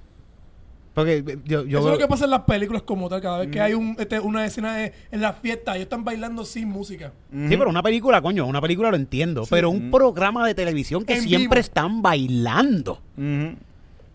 Porque 0.94 1.24
yo, 1.46 1.64
yo 1.66 1.80
Eso 1.80 1.88
es 1.88 1.94
lo 1.94 1.98
que 1.98 2.08
pasa 2.08 2.26
en 2.26 2.32
las 2.32 2.42
películas 2.42 2.82
como 2.82 3.08
tal. 3.08 3.22
Cada 3.22 3.40
vez 3.40 3.48
que 3.50 3.62
hay 3.62 3.74
un, 3.74 3.96
este, 3.98 4.20
una 4.20 4.46
escena 4.46 4.76
de- 4.76 4.92
en 5.12 5.22
la 5.22 5.32
fiesta, 5.34 5.72
ellos 5.76 5.84
están 5.84 6.04
bailando 6.04 6.44
sin 6.44 6.68
música. 6.68 7.14
Sí, 7.32 7.56
pero 7.58 7.70
una 7.70 7.82
película, 7.82 8.22
coño, 8.22 8.46
una 8.46 8.60
película 8.60 8.90
lo 8.90 8.98
entiendo. 8.98 9.44
Pero 9.50 9.70
un 9.70 9.90
programa 9.90 10.46
de 10.46 10.54
televisión 10.54 11.06
que 11.06 11.14
En 11.14 11.22
siempre 11.22 11.60
vivo. 11.60 11.62
están 11.62 12.02
bailando. 12.02 13.00
Ujú. 13.18 13.56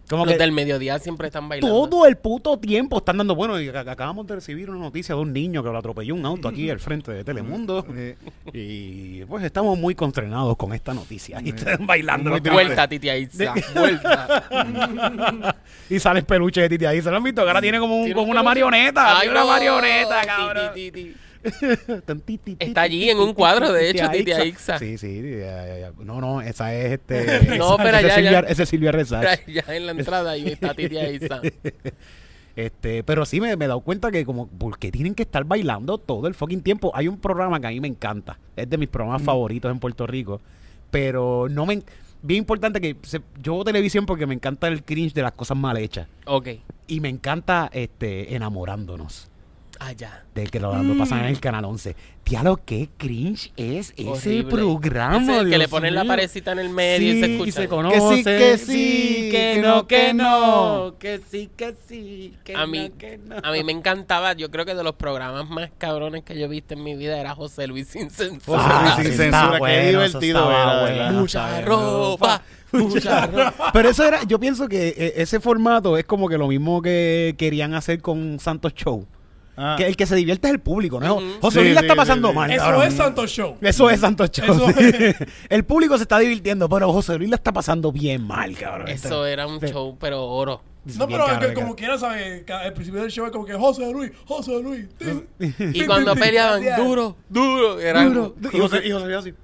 Como 0.09 0.25
Los 0.25 0.35
que 0.35 0.39
del 0.39 0.53
mediodía 0.53 0.99
siempre 1.01 1.27
están 1.27 1.49
bailando. 1.49 1.89
todo 1.89 2.07
el 2.07 2.17
puto 2.17 2.59
tiempo 2.59 2.99
están 2.99 3.19
dando. 3.19 3.35
Bueno, 3.35 3.61
y 3.61 3.67
ac- 3.69 3.89
acabamos 3.91 4.27
de 4.27 4.37
recibir 4.37 4.71
una 4.71 4.79
noticia 4.79 5.15
de 5.17 5.21
un 5.21 5.33
niño 5.33 5.65
que 5.65 5.69
lo 5.71 5.77
atropelló 5.79 6.15
un 6.15 6.25
auto 6.25 6.47
aquí 6.47 6.71
al 6.71 6.79
frente 6.79 7.13
de 7.13 7.25
Telemundo. 7.25 7.85
Y 8.53 9.25
pues 9.25 9.43
estamos 9.45 9.77
muy 9.79 9.95
constrenados 9.95 10.57
con 10.57 10.73
esta 10.73 10.95
noticia. 10.95 11.41
Y 11.43 11.49
están 11.51 11.87
bailando. 11.87 12.31
Muy 12.31 12.41
Vuelta, 12.41 12.89
Titi 12.89 13.09
Aiza. 13.09 13.55
Vuelta. 13.75 14.45
Y 15.91 15.99
sale 15.99 16.21
el 16.21 16.25
peluche 16.27 16.61
de 16.63 16.69
Titi 16.69 16.85
ahí. 16.85 17.03
¿Se 17.03 17.11
lo 17.11 17.17
han 17.17 17.23
visto? 17.25 17.43
Que 17.43 17.49
ahora 17.49 17.61
tiene 17.61 17.79
como, 17.79 17.97
un- 17.97 18.05
Tiene 18.05 18.15
como 18.15 18.27
un 18.27 18.31
una 18.33 18.43
marioneta. 18.43 19.19
Ay, 19.19 19.23
tiene 19.29 19.33
una 19.33 19.41
no. 19.41 19.47
marioneta, 19.49 20.23
cabrón. 20.27 20.71
Ti, 20.75 20.91
ti, 20.93 21.15
Está 22.59 22.83
allí 22.83 23.11
en 23.11 23.19
un 23.19 23.33
cuadro, 23.35 23.73
de 23.73 23.91
hecho, 23.91 24.09
ti, 24.11 24.19
Titi 24.19 24.33
Aixa. 24.33 24.75
Aixa. 24.75 24.79
Sí, 24.79 24.99
sí. 24.99 25.23
No, 26.05 26.21
no, 26.21 26.41
esa 26.41 26.75
es 26.75 26.93
este. 26.93 27.57
No, 27.59 27.77
pero 27.77 28.01
ya, 28.01 28.15
Silvia, 28.15 28.31
ya. 28.33 28.39
esa 28.41 28.63
es 28.65 28.69
Silvia 28.69 28.93
Rezach. 28.93 29.41
Ya 29.47 29.63
en 29.69 29.87
la 29.87 29.93
entrada 29.93 30.31
ahí 30.33 30.49
está 30.49 30.75
Titi 30.75 30.97
Aiza. 30.99 31.41
Este, 32.55 33.03
pero 33.05 33.27
sí 33.27 33.41
me, 33.41 33.55
me 33.57 33.67
he 33.67 33.69
dado 33.69 33.81
cuenta 33.81 34.11
que 34.11 34.25
como, 34.25 34.47
¿por 34.49 34.79
qué 34.79 34.91
tienen 34.91 35.15
que 35.15 35.25
estar 35.25 35.45
bailando 35.45 35.99
todo 35.99 36.27
el 36.27 36.35
fucking 36.35 36.63
tiempo? 36.63 36.91
Hay 36.95 37.07
un 37.07 37.19
programa 37.19 37.61
que 37.61 37.67
a 37.67 37.71
mí 37.71 37.81
me 37.81 37.89
encanta, 37.89 38.39
es 38.57 38.69
de 38.71 38.79
mis 38.79 38.89
programas 38.89 39.21
favoritos 39.23 39.71
en 39.71 39.79
Puerto 39.79 40.07
Rico, 40.07 40.41
pero 40.91 41.49
no 41.51 41.67
me... 41.67 41.75
en- 41.75 41.85
Bien 42.23 42.39
importante 42.39 42.81
que 42.81 42.97
se- 43.03 43.21
yo 43.43 43.55
veo 43.57 43.65
televisión 43.65 44.07
porque 44.07 44.27
me 44.27 44.35
encanta 44.35 44.69
el 44.69 44.83
cringe 44.83 45.13
de 45.13 45.21
las 45.23 45.33
cosas 45.33 45.57
mal 45.57 45.77
hechas 45.77 46.09
Ok. 46.25 46.49
y 46.89 46.99
me 47.01 47.11
encanta 47.11 47.69
este 47.73 48.35
enamorándonos 48.35 49.29
Allá. 49.79 50.25
de 50.35 50.47
que 50.47 50.61
lo, 50.61 50.75
lo 50.83 50.97
pasan 50.99 51.21
en 51.21 51.27
el 51.27 51.41
canal 51.41 51.65
11. 51.65 51.95
Diablo, 52.25 52.59
qué 52.65 52.89
cringe 52.97 53.53
es 53.57 53.95
ese 53.97 54.09
Horrible. 54.09 54.51
programa. 54.51 55.17
Es 55.23 55.29
el 55.29 55.45
que 55.45 55.49
Dios 55.51 55.59
le 55.61 55.69
ponen 55.69 55.95
la 55.95 56.03
mío. 56.03 56.09
parecita 56.09 56.53
en 56.53 56.59
el 56.59 56.71
medio 56.71 57.13
y 57.15 57.21
se 57.21 57.33
escucha. 57.33 57.53
se 57.53 57.61
Que 57.63 57.69
conocen. 57.69 58.17
sí, 58.17 58.25
que 58.25 58.59
sí, 58.59 59.29
que 59.31 59.61
no, 59.63 59.87
que 59.87 60.13
no. 60.15 60.97
Que 60.99 61.21
sí, 61.31 61.49
que 61.57 61.75
sí, 61.89 62.35
que 62.43 62.55
A 62.57 62.67
mí, 62.67 62.89
no, 62.89 62.99
que 62.99 63.19
no. 63.19 63.37
a 63.43 63.53
mí 63.53 63.63
me 63.63 63.73
encantaba, 63.73 64.33
yo 64.33 64.51
creo 64.51 64.65
que 64.67 64.75
de 64.75 64.83
los 64.83 64.95
programas 64.97 65.49
más 65.49 65.71
cabrones 65.79 66.25
que 66.25 66.37
yo 66.39 66.47
he 66.47 66.49
visto 66.49 66.75
en 66.75 66.83
mi 66.83 66.97
vida 66.97 67.17
era 67.21 67.35
José 67.35 67.67
Luis 67.69 67.87
sin 67.89 68.11
censura. 68.11 68.59
José 68.59 68.81
Luis 68.83 68.93
Ah, 68.93 68.97
sin 68.97 69.05
sí, 69.05 69.17
censura, 69.17 69.41
está 69.45 69.53
qué 69.53 69.59
bueno, 69.61 70.03
eso 70.03 70.19
divertido 70.21 70.39
estaba 70.51 70.63
era, 70.63 70.81
bueno. 70.81 70.97
¿verdad? 70.97 71.13
Mucha 71.13 71.61
ropa, 71.61 72.43
mucha 72.73 73.27
ropa. 73.29 73.71
Pero 73.73 73.89
eso 73.89 74.05
era, 74.05 74.25
yo 74.25 74.41
pienso 74.41 74.67
que 74.69 74.89
eh, 74.89 75.13
ese 75.19 75.39
formato 75.39 75.97
es 75.97 76.05
como 76.05 76.29
que 76.29 76.39
lo 76.39 76.49
mismo 76.49 76.83
que 76.83 77.37
querían 77.39 77.75
hacer 77.75 78.01
con 78.03 78.41
Santos 78.41 78.75
Show. 78.75 79.07
Ah. 79.59 79.75
Que 79.79 79.87
el 79.87 79.97
que 79.97 80.05
se 80.07 80.15
divierte 80.17 80.49
es 80.49 80.53
el 80.55 80.61
público, 80.61 81.01
¿no? 81.01 81.19
José 81.41 81.61
Sí, 81.61 81.65
Luis 81.65 81.75
la 81.75 81.81
sí, 81.81 81.87
está 81.87 81.95
pasando 81.97 82.29
sí. 82.29 82.35
mal. 82.35 82.51
Eso 82.51 82.63
cabrón. 82.63 82.87
es 82.89 82.95
Santo 82.95 83.27
Show. 83.27 83.57
Eso 83.63 83.89
es 83.91 84.01
Santos 84.01 84.31
Show. 84.31 84.45
Eso 84.45 84.67
sí. 84.79 84.85
es. 84.99 85.17
el 85.49 85.65
público 85.65 85.97
se 85.97 86.03
está 86.03 86.19
divirtiendo, 86.19 86.69
pero 86.69 86.93
José 86.93 87.17
Luis 87.17 87.31
la 87.31 87.37
está 87.37 87.53
pasando 87.53 87.91
bien 87.91 88.23
mal, 88.27 88.55
cabrón. 88.57 88.89
Eso 88.89 89.25
era 89.25 89.47
un 89.47 89.59
Sí. 89.61 89.69
show, 89.69 89.97
pero 89.99 90.23
oro. 90.25 90.63
No, 90.99 91.09
pero 91.09 91.25
cabrón, 91.27 91.49
que 91.49 91.55
como 91.55 91.75
quiera, 91.75 91.99
¿sabes? 91.99 92.45
El 92.65 92.73
principio 92.75 93.01
del 93.01 93.11
show 93.11 93.25
es 93.27 93.33
como 93.33 93.45
que 93.45 93.55
José 93.55 93.91
Luis, 93.93 94.13
José 94.27 94.63
Luis. 94.63 94.85
Y 95.75 95.85
cuando 95.87 96.15
peleaban, 96.15 96.63
duro, 96.77 97.17
duro, 97.29 97.81
eran 97.81 98.13
Duro. 98.13 98.35
Y 98.53 98.59
José, 98.59 98.83
y 98.87 98.91
José 98.93 99.07
Luis 99.07 99.17
así. 99.17 99.35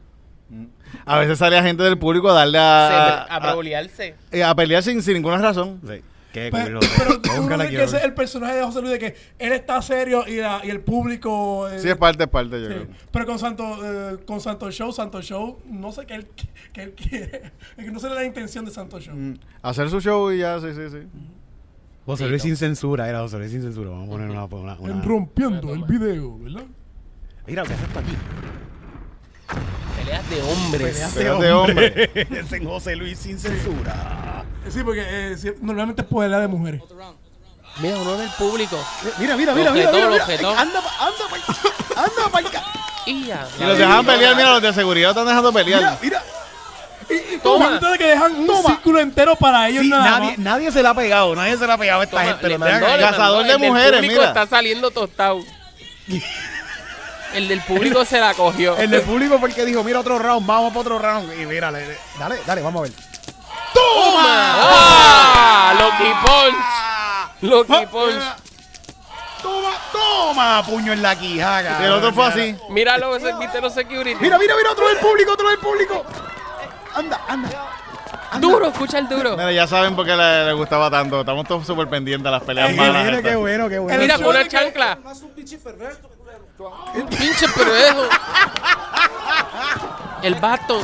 A 1.06 1.18
veces 1.18 1.38
salía 1.38 1.62
gente 1.62 1.82
del 1.82 1.98
público 1.98 2.28
a 2.30 2.34
darle 2.34 2.58
a, 2.58 2.62
a, 2.88 3.22
a, 3.22 3.36
a- 3.38 4.50
a 4.50 4.54
pelear 4.54 4.82
sin, 4.82 5.02
sin 5.02 5.14
ninguna 5.14 5.38
razón. 5.38 5.80
Sí. 5.88 6.02
Qué 6.32 6.48
Pero, 6.50 6.78
culo. 6.78 6.90
pero 6.96 7.20
tú 7.20 7.30
no 7.48 7.58
que 7.68 7.82
ese 7.82 7.98
es 7.98 8.04
el 8.04 8.14
personaje 8.14 8.54
de 8.56 8.62
José 8.62 8.80
Luis 8.80 8.92
de 8.92 8.98
que 8.98 9.14
él 9.38 9.52
está 9.52 9.82
serio 9.82 10.24
y, 10.26 10.36
la- 10.36 10.60
y 10.64 10.70
el 10.70 10.80
público. 10.80 11.68
eh, 11.68 11.78
Sí, 11.78 11.88
es 11.90 11.96
parte, 11.96 12.24
es 12.24 12.30
parte, 12.30 12.58
yo 12.60 12.68
sí. 12.68 12.72
creo. 12.74 12.86
Pero 13.10 13.26
con 13.26 13.38
Santo, 13.38 13.78
eh, 13.84 14.16
con 14.24 14.40
Santo 14.40 14.70
Show, 14.70 14.92
Santo 14.92 15.20
Show, 15.20 15.58
no 15.68 15.92
sé 15.92 16.06
qué 16.06 16.14
él, 16.14 16.26
qué 16.72 16.82
él 16.84 16.92
quiere. 16.92 17.52
Es 17.76 17.84
que 17.84 17.90
no 17.90 17.98
sé 17.98 18.08
la 18.08 18.24
intención 18.24 18.64
de 18.64 18.70
Santo 18.70 18.98
Show. 18.98 19.14
Mm. 19.14 19.34
Hacer 19.62 19.90
su 19.90 20.00
show 20.00 20.32
y 20.32 20.38
ya, 20.38 20.58
sí, 20.60 20.68
sí, 20.74 20.88
sí. 20.90 20.98
José 22.06 22.26
Luis 22.28 22.42
sin 22.42 22.56
censura, 22.56 23.08
era 23.08 23.20
José 23.20 23.38
Luis 23.38 23.50
sin 23.52 23.62
censura. 23.62 23.90
Vamos 23.90 24.08
a 24.08 24.10
poner 24.10 24.30
una. 24.30 24.44
una, 24.46 24.74
una- 24.78 24.92
En 24.92 25.02
rompiendo 25.02 25.72
el 25.74 25.84
video, 25.84 26.38
¿verdad? 26.38 26.64
Mira, 27.46 27.62
¿qué 27.64 27.74
haces 27.74 27.88
para 27.88 28.00
aquí? 28.06 28.16
Peleas 29.98 30.30
de 30.30 30.42
hombres. 30.42 31.10
Peleas 31.14 31.40
de 31.40 31.52
hombre. 31.52 32.10
es 32.40 32.52
en 32.52 32.64
José 32.64 32.96
Luis 32.96 33.18
sin 33.18 33.38
censura. 33.38 34.31
Sí, 34.70 34.82
porque 34.84 35.04
eh, 35.06 35.36
sí, 35.38 35.50
normalmente 35.60 36.02
es 36.02 36.08
pelea 36.08 36.38
de 36.38 36.48
mujeres. 36.48 36.80
Mira, 37.80 37.96
uno 37.98 38.16
del 38.16 38.28
público. 38.30 38.78
Mira, 39.18 39.36
mira, 39.36 39.54
mira, 39.54 39.70
mira, 39.72 39.90
mira, 39.92 40.08
mira. 40.08 40.20
Anda, 40.60 40.80
pa- 40.82 41.06
anda, 41.06 41.24
pa- 41.30 42.00
anda, 42.02 42.28
pa'l 42.30 42.46
Y 43.06 43.24
ya. 43.26 43.46
Y 43.58 43.64
los 43.64 43.78
dejan 43.78 44.04
pelear, 44.06 44.36
mira, 44.36 44.50
los 44.52 44.62
de 44.62 44.72
seguridad 44.72 45.10
están 45.10 45.26
dejando 45.26 45.52
pelear. 45.52 45.98
Mira, 46.02 46.22
Y, 47.10 47.34
y 47.34 47.38
Toma. 47.42 47.70
ustedes 47.70 47.98
que 47.98 48.06
dejan 48.06 48.32
un 48.36 48.46
Toma. 48.46 48.68
círculo 48.70 49.00
entero 49.00 49.34
para 49.36 49.68
ellos 49.68 49.82
Sí, 49.82 49.88
nada 49.90 50.04
nadie, 50.18 50.28
más. 50.30 50.38
nadie 50.38 50.70
se 50.72 50.82
la 50.82 50.90
ha 50.90 50.94
pegado, 50.94 51.34
nadie 51.34 51.56
se 51.58 51.66
la 51.66 51.74
ha 51.74 51.78
pegado 51.78 52.00
a 52.00 52.04
esta 52.04 52.16
Toma, 52.18 52.28
gente. 52.30 52.42
le 52.44 52.50
los 52.50 52.58
mandó, 52.60 52.74
dejan 52.76 52.98
le 53.00 53.04
ahí. 53.04 53.10
Cazador 53.10 53.36
mandó. 53.38 53.42
de 53.48 53.54
El 53.54 53.60
del 53.60 53.70
mujeres, 53.70 54.00
público 54.00 54.14
mira. 54.20 54.28
está 54.28 54.46
saliendo 54.46 54.90
tostado. 54.90 55.40
El 57.34 57.48
del 57.48 57.60
público 57.62 58.04
se 58.04 58.20
la 58.20 58.34
cogió. 58.34 58.76
El 58.76 58.90
del 58.90 59.02
público 59.02 59.38
fue 59.38 59.48
el 59.48 59.54
que 59.54 59.64
dijo, 59.64 59.82
mira 59.82 60.00
otro 60.00 60.18
round, 60.18 60.46
vamos 60.46 60.68
para 60.70 60.80
otro 60.80 60.98
round. 60.98 61.32
Y 61.40 61.46
mira, 61.46 61.70
le- 61.70 61.86
le- 61.88 61.98
dale, 62.18 62.36
dale, 62.46 62.60
vamos 62.62 62.80
a 62.80 62.82
ver. 62.82 62.92
¡Toma! 63.74 64.54
¡Ah! 64.54 65.74
Lucky 65.78 66.12
Punch. 66.24 66.64
Lucky 67.50 67.86
Punch. 67.86 68.22
Toma, 69.42 69.70
toma, 69.92 70.62
puño 70.64 70.92
en 70.92 71.02
la 71.02 71.16
quijaga. 71.16 71.84
El 71.84 71.92
otro 71.92 72.12
fue 72.12 72.26
así. 72.26 72.56
Míralo, 72.68 73.16
ese 73.16 73.32
viste 73.34 73.60
los 73.60 73.74
security. 73.74 74.16
Mira, 74.20 74.38
mira, 74.38 74.54
mira, 74.56 74.70
otro 74.70 74.88
del 74.88 74.98
público, 74.98 75.32
otro 75.32 75.48
del 75.48 75.58
público. 75.58 76.04
Anda, 76.94 77.20
anda. 77.26 77.48
Duro, 78.38 78.68
escucha 78.68 78.98
el 78.98 79.08
duro. 79.08 79.36
Mira, 79.36 79.50
ya 79.52 79.66
saben 79.66 79.96
por 79.96 80.06
qué 80.06 80.14
le, 80.16 80.46
le 80.46 80.52
gustaba 80.52 80.90
tanto. 80.90 81.20
Estamos 81.20 81.46
todos 81.46 81.66
súper 81.66 81.88
pendientes 81.88 82.26
a 82.28 82.30
las 82.30 82.42
peleas 82.42 82.74
malas. 82.76 83.04
Mira, 83.04 83.22
qué 83.22 83.34
bueno, 83.34 83.68
qué 83.68 83.78
bueno. 83.78 84.00
Mira, 84.00 84.16
con 84.16 84.28
una 84.28 84.46
chancla. 84.46 84.98
Un 86.94 87.06
pinche 87.08 87.48
perverso. 87.48 88.08
El 90.22 90.34
vato. 90.36 90.80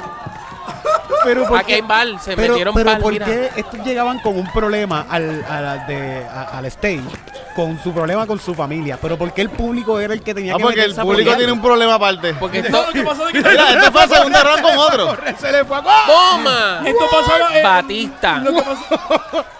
Pero 1.24 1.46
¿por 1.48 1.58
Aquí 1.58 1.72
hay 1.74 1.80
bal, 1.80 2.18
se 2.20 2.36
Pero, 2.36 2.52
metieron 2.52 2.74
pero 2.74 2.90
bal, 2.92 3.00
¿por 3.02 3.12
mira. 3.12 3.26
qué 3.26 3.50
estos 3.56 3.80
llegaban 3.84 4.18
con 4.20 4.36
un 4.38 4.50
problema 4.52 5.06
al, 5.08 5.44
al, 5.48 5.86
de- 5.86 6.24
a- 6.26 6.58
al 6.58 6.64
stage? 6.66 7.02
Con 7.56 7.76
su 7.82 7.92
problema 7.92 8.24
con 8.26 8.38
su 8.38 8.54
familia. 8.54 8.98
Pero 9.02 9.18
¿por 9.18 9.32
qué 9.32 9.42
el 9.42 9.50
público 9.50 9.98
era 9.98 10.14
el 10.14 10.22
que 10.22 10.32
tenía 10.32 10.54
Ah, 10.54 10.58
que 10.58 10.62
porque 10.62 10.84
el 10.84 10.98
a 10.98 11.02
público 11.02 11.34
tiene 11.36 11.50
un 11.52 11.60
problema 11.60 11.94
aparte. 11.94 12.34
Porque 12.34 12.58
esto... 12.60 12.86
lo 12.86 12.92
que 12.92 13.02
pasa 13.02 13.22
es 13.26 13.32
que 13.32 13.38
Mira, 13.48 13.70
este 13.72 13.90
fue 13.90 14.04
el 14.04 14.08
segundo 14.10 14.42
round 14.44 14.62
con 14.62 14.78
otro. 14.78 15.16
Se 15.38 15.50
le 15.52 15.64
fue 15.64 15.76
a... 15.78 15.82
¡Toma! 15.82 16.82
esto 16.84 17.04
pasaba 17.10 17.58
eh, 17.58 17.62
Batista. 17.64 18.38
Lo 18.38 18.54
que 18.54 18.62
pasa, 18.62 18.82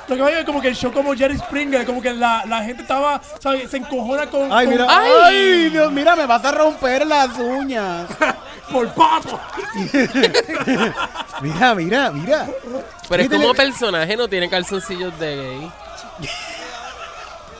lo 0.06 0.14
que 0.16 0.22
pasa 0.22 0.38
es 0.38 0.44
como 0.44 0.60
que 0.62 0.68
el 0.68 0.76
show 0.76 0.92
como 0.92 1.14
Jerry 1.14 1.38
Springer, 1.38 1.84
como 1.84 2.00
que 2.00 2.12
la, 2.12 2.44
la 2.46 2.62
gente 2.62 2.82
estaba, 2.82 3.20
¿sabes? 3.40 3.68
Se 3.68 3.78
encojona 3.78 4.26
con, 4.26 4.52
Ay, 4.52 4.66
con- 4.66 4.74
mira, 4.74 4.86
¡Ay! 4.88 5.10
ay, 5.24 5.68
Dios, 5.70 5.90
mira, 5.92 6.14
me 6.14 6.24
vas 6.26 6.44
a 6.44 6.52
romper 6.52 7.04
las 7.06 7.36
uñas. 7.38 8.06
por 8.70 8.88
papo. 8.94 9.40
Mira, 11.40 11.74
mira, 11.74 12.10
mira. 12.10 12.46
Pero 13.08 13.22
es 13.22 13.28
como 13.28 13.54
personaje, 13.54 14.16
no 14.16 14.26
tiene 14.28 14.50
calzoncillos 14.50 15.16
de 15.20 15.36
gay. 15.36 15.72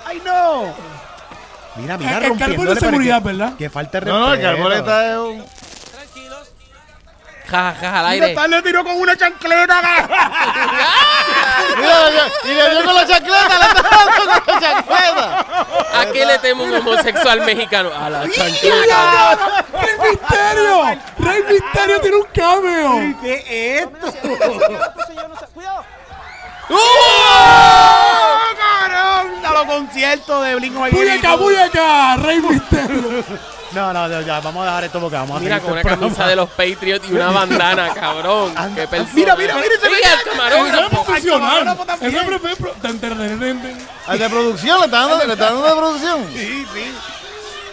¡Ay, 0.05 0.21
no! 0.25 0.75
Mira, 1.77 1.97
mira, 1.97 2.19
El- 2.19 2.25
el 2.33 2.39
carbón 2.39 2.67
de 2.67 2.75
pero 2.75 2.81
seguridad, 2.81 3.19
que- 3.23 3.25
¿verdad? 3.29 3.53
Que 3.57 3.71
falta 3.71 4.01
de 4.01 4.07
No, 4.07 4.19
no, 4.19 4.33
el 4.35 4.41
respeto. 4.41 4.57
carbón 4.57 4.73
está 4.73 5.11
es 5.13 5.17
un... 5.19 5.45
Ja, 7.49 7.75
ja, 7.81 7.91
ja, 7.91 8.01
al 8.01 8.07
aire. 8.09 8.35
le 8.49 8.63
tiró 8.63 8.85
con 8.85 8.97
una 9.01 9.17
chancleta. 9.17 9.81
Mira, 11.79 11.99
mira, 12.11 12.25
y 12.45 12.49
le 12.49 12.71
dio 12.71 12.85
con 12.85 12.95
la 12.95 13.07
chancleta, 13.07 13.59
le 13.59 13.65
está 13.65 13.83
dando 13.83 14.13
con 14.17 14.27
la 14.55 14.61
chancleta. 14.61 15.47
¿A 15.95 16.07
qué 16.13 16.25
le 16.25 16.39
temo 16.39 16.65
un 16.65 16.75
homosexual 16.75 17.41
mexicano? 17.43 17.91
A 17.95 18.09
la 18.11 18.29
chancleta. 18.31 19.65
¡Rey 19.73 20.11
Misterio! 20.11 20.85
¡Rey 21.19 21.43
Misterio 21.49 22.01
tiene 22.01 22.17
un 22.17 22.27
cameo! 22.33 23.17
¿Qué 23.21 23.35
es 23.35 23.83
esto? 23.83 24.07
¡Uh! 26.71 26.77
cabrón! 28.59 29.47
A 29.47 29.53
los 29.53 29.65
conciertos 29.65 30.45
de 30.45 30.55
Blink 30.55 30.75
¡Buyaca, 30.75 31.37
buyaca! 31.37 32.17
¡Rey 32.17 32.41
Misterio! 32.41 33.25
No, 33.73 33.93
no, 33.93 34.09
no, 34.09 34.21
ya, 34.23 34.41
vamos 34.41 34.63
a 34.63 34.67
dejar 34.67 34.85
esto 34.85 34.99
porque 35.01 35.17
vamos 35.17 35.37
a 35.37 35.41
Mira, 35.41 35.61
con 35.61 35.73
una 35.73 35.81
este 35.83 35.91
camisa 35.91 36.09
programa. 36.09 36.31
de 36.31 36.37
los 36.37 36.51
Patriots 36.51 37.09
y 37.11 37.13
una 37.13 37.31
bandana, 37.33 37.93
cabrón. 37.95 38.55
Qué 38.75 38.89
persona. 38.89 39.13
mira, 39.15 39.37
mira, 39.37 39.55
mira, 39.57 39.69
se 39.81 39.89
Mira, 39.91 40.15
el 40.15 40.23
camarógrafo. 40.31 40.83
Es 40.83 40.89
profesional. 40.89 41.79
Al 44.07 44.19
de 44.19 44.29
producción, 44.31 44.79
le 44.79 44.85
está 44.87 44.99
dando, 45.01 45.25
le 45.27 45.33
está 45.33 45.45
dando 45.47 45.63
de 45.67 45.75
producción. 45.75 46.27
Sí, 46.33 46.67
sí. 46.73 46.95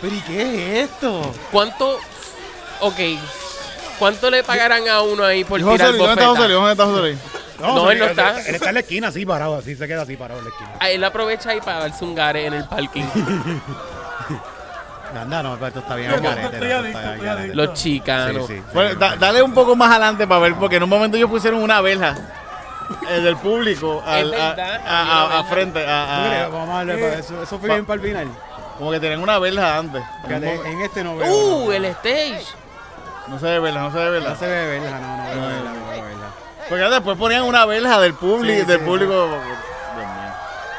¿Pero 0.02 0.16
y 0.16 0.20
qué 0.22 0.42
es 0.82 0.90
esto? 0.90 1.34
¿Cuánto? 1.52 2.00
Ok. 2.82 3.00
¿Cuánto 3.98 4.30
le 4.30 4.44
pagarán 4.44 4.88
a 4.90 5.02
uno 5.02 5.24
ahí 5.24 5.46
por 5.46 5.60
¿Y 5.60 5.64
José 5.64 5.78
tirar 5.78 5.90
Luis? 5.92 6.00
¿Dónde 6.00 6.14
está 6.22 6.28
José? 6.28 6.42
Luis? 6.42 6.54
¿Dónde 6.56 6.72
está 6.72 6.86
José 6.86 7.02
Luis? 7.02 7.18
No, 7.62 7.92
él 7.92 8.00
no 8.00 8.06
está. 8.06 8.42
Él 8.42 8.56
está 8.56 8.68
en 8.70 8.74
la 8.74 8.80
esquina 8.82 9.08
así 9.08 9.26
parado, 9.26 9.56
así 9.56 9.76
se 9.76 9.88
queda 9.88 10.02
así 10.02 10.18
parado 10.18 10.40
en 10.40 10.46
la 10.46 10.52
esquina. 10.52 10.72
Ah, 10.82 10.90
Él 10.90 11.02
aprovecha 11.04 11.52
ahí 11.52 11.62
para 11.62 11.80
darse 11.80 12.04
un 12.04 12.14
gare 12.14 12.46
en 12.48 12.54
el 12.54 12.66
parking. 12.66 13.04
Anda, 15.22 15.44
no, 15.44 15.54
pero 15.56 15.68
esto 15.68 15.80
está 15.80 15.96
bien 15.96 16.10
no, 16.12 16.16
está 16.18 17.36
bien. 17.36 17.56
Los 17.56 17.74
chicanos. 17.74 18.48
Sí, 18.48 18.56
sí. 18.58 18.64
Bueno, 18.74 18.96
da- 19.00 19.16
dale 19.16 19.42
un 19.42 19.54
poco 19.54 19.76
más 19.76 19.90
adelante 19.92 20.28
para 20.28 20.42
ver, 20.42 20.56
porque 20.56 20.76
en 20.78 20.84
un 20.84 20.90
momento 20.90 21.18
ellos 21.18 21.30
pusieron 21.30 21.62
una 21.62 21.82
verja 21.82 22.16
eh, 23.10 23.20
del 23.22 23.36
público 23.38 24.04
al- 24.06 24.34
a, 24.34 24.54
verdad, 24.54 24.60
a- 24.86 25.02
había 25.02 25.12
a- 25.12 25.26
una 25.26 25.34
a 25.34 25.38
verja. 25.38 25.44
frente. 25.54 25.86
a- 25.88 26.06
¿Tú 26.24 26.30
crees? 26.30 26.44
a- 26.44 26.48
Vamos 26.50 26.70
a 26.70 26.74
darle 26.78 26.98
para 26.98 27.14
eso. 27.20 27.44
Eso 27.44 27.60
fue 27.60 27.70
bien 27.70 27.86
para 27.86 28.02
el 28.02 28.08
final. 28.08 28.28
como 28.78 28.92
que 28.92 29.00
tenían 29.00 29.22
una 29.22 29.40
verja 29.40 29.78
antes. 29.78 30.04
Fíjate, 30.28 30.54
en 30.72 30.82
este 30.82 31.04
no 31.04 31.16
veo. 31.18 31.34
Uh, 31.34 31.66
no, 31.68 31.72
el 31.74 31.86
stage. 31.86 32.44
No 33.28 33.40
se 33.40 33.46
ve 33.46 33.60
verja, 33.60 33.80
no 33.80 33.92
se 33.92 33.98
ve 33.98 34.10
verja. 34.12 34.30
no 34.30 34.36
se 34.36 34.46
ve 34.48 34.68
verla, 34.80 35.00
no, 35.00 35.18
no 35.18 35.24
veo 35.24 35.48
verla, 35.48 35.70
no 35.74 35.90
veo 35.92 36.04
verla. 36.04 36.26
Porque 36.70 36.84
después 36.84 37.18
ponían 37.18 37.44
una 37.44 37.66
verja 37.66 38.00
del 38.02 38.14
público, 38.14 38.60
Sí, 38.60 38.66
del 38.66 38.80
sí. 38.80 38.86
público. 38.86 39.30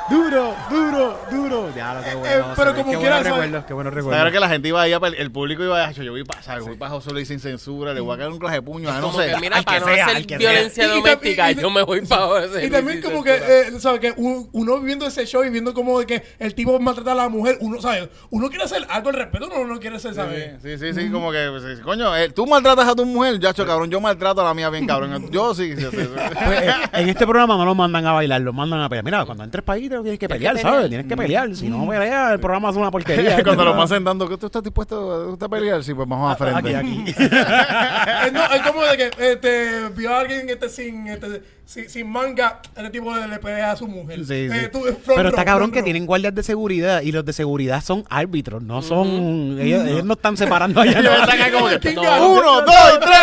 Duro, 0.09 0.55
duro, 0.71 1.19
duro. 1.33 1.71
Ya, 1.75 1.95
lo 1.95 2.03
que 2.05 2.15
bueno. 2.15 2.35
Eh, 2.35 2.45
se 2.51 2.57
pero 2.63 2.75
como 2.77 2.91
qué 2.93 2.97
buenos 2.97 3.23
recuerdos, 3.25 3.65
qué 3.65 3.73
buenos 3.75 3.93
Claro 3.93 4.07
recuerdos. 4.09 4.33
que 4.33 4.41
la 4.41 4.49
gente 4.49 4.69
iba 4.69 4.81
ahí, 4.83 4.93
el 5.19 5.33
público 5.33 5.65
iba 5.65 5.85
a 5.85 5.91
yo 5.91 6.13
voy 6.13 6.23
para, 6.23 6.43
¿sabes? 6.43 6.65
voy 6.65 6.77
para 6.77 6.93
José 6.93 7.13
Luis 7.13 7.27
sin 7.27 7.41
censura, 7.41 7.93
le 7.93 8.01
voy 8.01 8.15
a 8.15 8.19
caer 8.19 8.31
un 8.31 8.39
clase 8.39 8.57
de 8.57 8.63
puño, 8.63 8.89
no 9.01 9.13
sé. 9.13 9.35
mira, 9.41 9.61
para 9.63 9.79
que 9.79 9.85
no 9.85 9.93
sea, 9.93 10.05
hacer 10.05 10.17
al 10.17 10.27
que 10.27 10.39
violencia 10.39 10.85
sea. 10.85 10.95
Y- 10.95 10.99
y- 10.99 11.03
doméstica, 11.03 11.51
y- 11.51 11.55
y- 11.55 11.61
yo 11.61 11.71
me 11.71 11.83
voy 11.83 12.01
para 12.03 12.27
José 12.27 12.67
Y 12.67 12.71
también 12.71 13.03
como 13.03 13.25
que, 13.25 13.35
eh, 13.35 13.73
¿sabes? 13.81 14.01
Que 14.01 14.15
un- 14.17 14.49
uno 14.53 14.79
viendo 14.81 15.07
ese 15.07 15.27
show 15.27 15.43
y 15.43 15.51
viendo 15.51 15.75
como 15.75 15.99
de 15.99 16.07
que 16.07 16.23
el 16.39 16.55
tipo 16.55 16.79
maltrata 16.79 17.11
a 17.13 17.15
la 17.17 17.29
mujer, 17.29 17.59
uno, 17.61 17.81
¿sabes? 17.81 18.09
Uno 18.31 18.49
quiere 18.49 18.65
hacer 18.65 18.87
algo 18.89 19.09
al 19.09 19.15
respeto, 19.17 19.49
uno 19.57 19.75
no 19.75 19.81
quiere 19.81 19.99
ser, 19.99 20.15
¿sabes? 20.15 20.63
Sí, 20.63 20.79
sí, 20.79 20.95
sí, 20.95 21.11
como 21.11 21.33
que, 21.33 21.49
pues, 21.51 21.81
coño, 21.81 22.17
eh, 22.17 22.29
tú 22.31 22.47
maltratas 22.47 22.87
a 22.89 22.95
tu 22.95 23.05
mujer, 23.05 23.41
ya, 23.41 23.53
cabrón, 23.53 23.91
yo 23.91 24.01
maltrato 24.01 24.41
a 24.41 24.45
la 24.45 24.55
mía 24.55 24.71
bien, 24.71 24.87
cabrón. 24.87 25.29
Yo 25.33 25.53
sí, 25.55 25.75
sí, 25.77 25.83
sí, 25.91 25.97
sí. 25.97 26.09
Pues, 26.45 26.63
eh, 26.63 26.75
en 26.93 27.09
este 27.09 27.27
programa 27.27 27.57
no 27.57 27.65
lo 27.65 27.75
mandan 27.75 28.07
a 28.07 28.13
bailar, 28.13 28.41
lo 28.41 28.53
mandan 28.53 28.81
a 28.83 28.89
pelear. 28.89 29.05
Mira, 29.05 29.25
cuando 29.25 29.43
entres 29.43 29.65
para 29.65 29.77
ahí 29.79 29.89
tienes 30.03 30.19
que 30.19 30.29
pelear. 30.29 30.59
¿sabes? 30.59 30.89
Tienes 30.89 31.07
que 31.07 31.17
pelear. 31.17 31.55
Si 31.55 31.69
no 31.69 31.87
peleas, 31.89 32.33
el 32.33 32.41
programa 32.41 32.71
es 32.71 32.77
una 32.77 32.91
porquería. 32.91 33.43
Cuando 33.45 33.65
lo 33.65 33.75
van 33.77 33.89
sentando, 33.89 34.29
¿qué 34.29 34.37
tú 34.37 34.47
estás 34.47 34.63
dispuesto 34.63 35.37
a 35.41 35.49
pelear? 35.49 35.83
Sí, 35.85 35.95
pues 35.95 36.09
vamos 36.09 36.33
a 36.33 36.37
frente. 36.37 36.75
Aquí, 36.77 37.03
aquí. 37.05 37.15
No, 38.33 38.45
es 38.53 38.63
como 38.63 38.83
de 38.83 38.97
que 38.97 39.11
este, 39.33 39.89
vio 39.95 40.15
a 40.15 40.21
alguien 40.21 40.49
este, 40.49 40.69
sin, 40.69 41.07
este, 41.07 41.43
sin, 41.65 41.89
sin 41.89 42.11
manga, 42.11 42.61
este 42.77 42.91
tipo 42.91 43.15
le, 43.15 43.29
le 43.29 43.39
pelea 43.39 43.73
a 43.73 43.77
su 43.77 43.87
mujer. 43.87 44.25
Sí, 44.25 44.35
Eh, 44.35 44.61
sí. 44.65 44.69
tú, 44.73 44.81
front 44.83 44.99
Pero 45.17 45.29
está 45.29 45.45
cabrón 45.45 45.69
front 45.71 45.75
que 45.75 45.83
tienen 45.83 46.07
guardias 46.07 46.35
de 46.35 46.43
seguridad 46.43 47.03
y 47.03 47.13
los 47.13 47.25
de 47.25 47.33
seguridad 47.33 47.83
son 47.83 48.05
árbitros, 48.11 48.63
no 48.63 48.83
son. 48.83 49.59
ellos, 49.61 49.87
ellos 49.87 50.05
no 50.05 50.15
están 50.15 50.37
separando 50.37 50.81
allá. 50.81 50.99
Ellos 51.01 51.13
están 51.21 51.41
ahí 51.41 51.53
como 51.53 51.69
que, 51.69 51.79
¿Quién 51.79 51.95
No. 51.97 52.03
ganó? 52.03 52.29
uno, 52.31 52.63
dos 52.63 53.01
tres. 53.01 53.17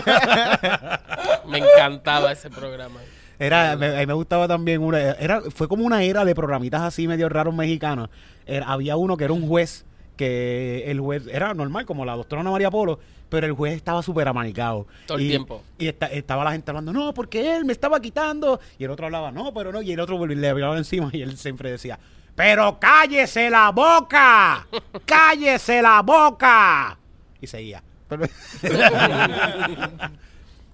Me 1.48 1.58
encantaba 1.58 2.32
ese 2.32 2.50
programa. 2.50 3.00
Era, 3.40 3.74
me, 3.76 3.86
a 3.96 3.98
mí 4.00 4.06
me 4.06 4.12
gustaba 4.12 4.46
también 4.46 4.82
una, 4.82 5.00
era, 5.00 5.40
fue 5.50 5.66
como 5.66 5.84
una 5.84 6.02
era 6.04 6.24
de 6.24 6.34
programitas 6.34 6.82
así 6.82 7.08
medio 7.08 7.28
raros 7.28 7.54
mexicanos. 7.54 8.08
Era- 8.46 8.66
había 8.66 8.96
uno 8.96 9.16
que 9.16 9.24
era 9.24 9.32
un 9.32 9.48
juez, 9.48 9.84
que 10.16 10.84
el 10.90 11.00
juez 11.00 11.26
era 11.26 11.54
normal, 11.54 11.86
como 11.86 12.04
la 12.04 12.14
doctora 12.16 12.42
Ana 12.42 12.50
María 12.50 12.70
Polo, 12.70 12.98
pero 13.30 13.46
el 13.46 13.52
juez 13.54 13.74
estaba 13.74 14.02
súper 14.02 14.28
amanicado. 14.28 14.86
Todo 15.06 15.16
el 15.18 15.26
tiempo. 15.26 15.62
Y 15.78 15.86
esta- 15.88 16.06
estaba 16.08 16.44
la 16.44 16.52
gente 16.52 16.70
hablando, 16.70 16.92
no, 16.92 17.14
porque 17.14 17.56
él 17.56 17.64
me 17.64 17.72
estaba 17.72 17.98
quitando. 18.00 18.60
Y 18.78 18.84
el 18.84 18.90
otro 18.90 19.06
hablaba, 19.06 19.32
no, 19.32 19.54
pero 19.54 19.72
no. 19.72 19.80
Y 19.80 19.92
el 19.92 20.00
otro 20.00 20.24
le 20.26 20.48
hablaba 20.48 20.76
encima 20.76 21.08
y 21.12 21.22
él 21.22 21.38
siempre 21.38 21.70
decía, 21.70 21.98
pero 22.34 22.78
cállese 22.78 23.48
la 23.48 23.70
boca, 23.70 24.66
cállese 25.06 25.80
la 25.80 26.02
boca. 26.02 26.98
Y 27.40 27.46
seguía. 27.46 27.82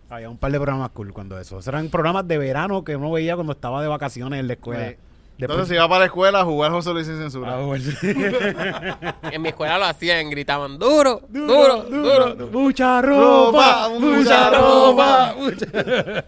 Había 0.08 0.30
un 0.30 0.38
par 0.38 0.52
de 0.52 0.58
programas 0.58 0.90
cool 0.90 1.12
cuando 1.12 1.38
eso. 1.38 1.56
Esos 1.58 1.66
eran 1.68 1.88
programas 1.88 2.26
de 2.28 2.38
verano 2.38 2.84
que 2.84 2.94
uno 2.96 3.10
veía 3.10 3.34
cuando 3.34 3.52
estaba 3.52 3.82
de 3.82 3.88
vacaciones 3.88 4.38
en 4.40 4.46
la 4.46 4.52
escuela. 4.54 4.90
Sí. 4.90 4.96
Entonces 5.38 5.68
se 5.68 5.74
iba 5.74 5.86
para 5.86 6.00
la 6.00 6.06
escuela 6.06 6.40
a 6.40 6.44
jugar 6.44 6.70
José 6.70 6.92
Luis 6.94 7.06
sin 7.06 7.18
censura. 7.18 7.56
Ah, 7.56 7.60
bueno. 7.60 7.84
En 9.32 9.42
mi 9.42 9.48
escuela 9.48 9.76
lo 9.78 9.84
hacían, 9.84 10.30
gritaban 10.30 10.78
duro, 10.78 11.20
duro, 11.28 11.82
duro. 11.82 12.36
Mucha 12.52 13.02
Ropa, 13.02 13.88
ropa, 13.88 13.98
mucha 13.98 14.16
mucha 14.16 14.50
ropa. 14.50 15.34
ropa. 15.34 16.24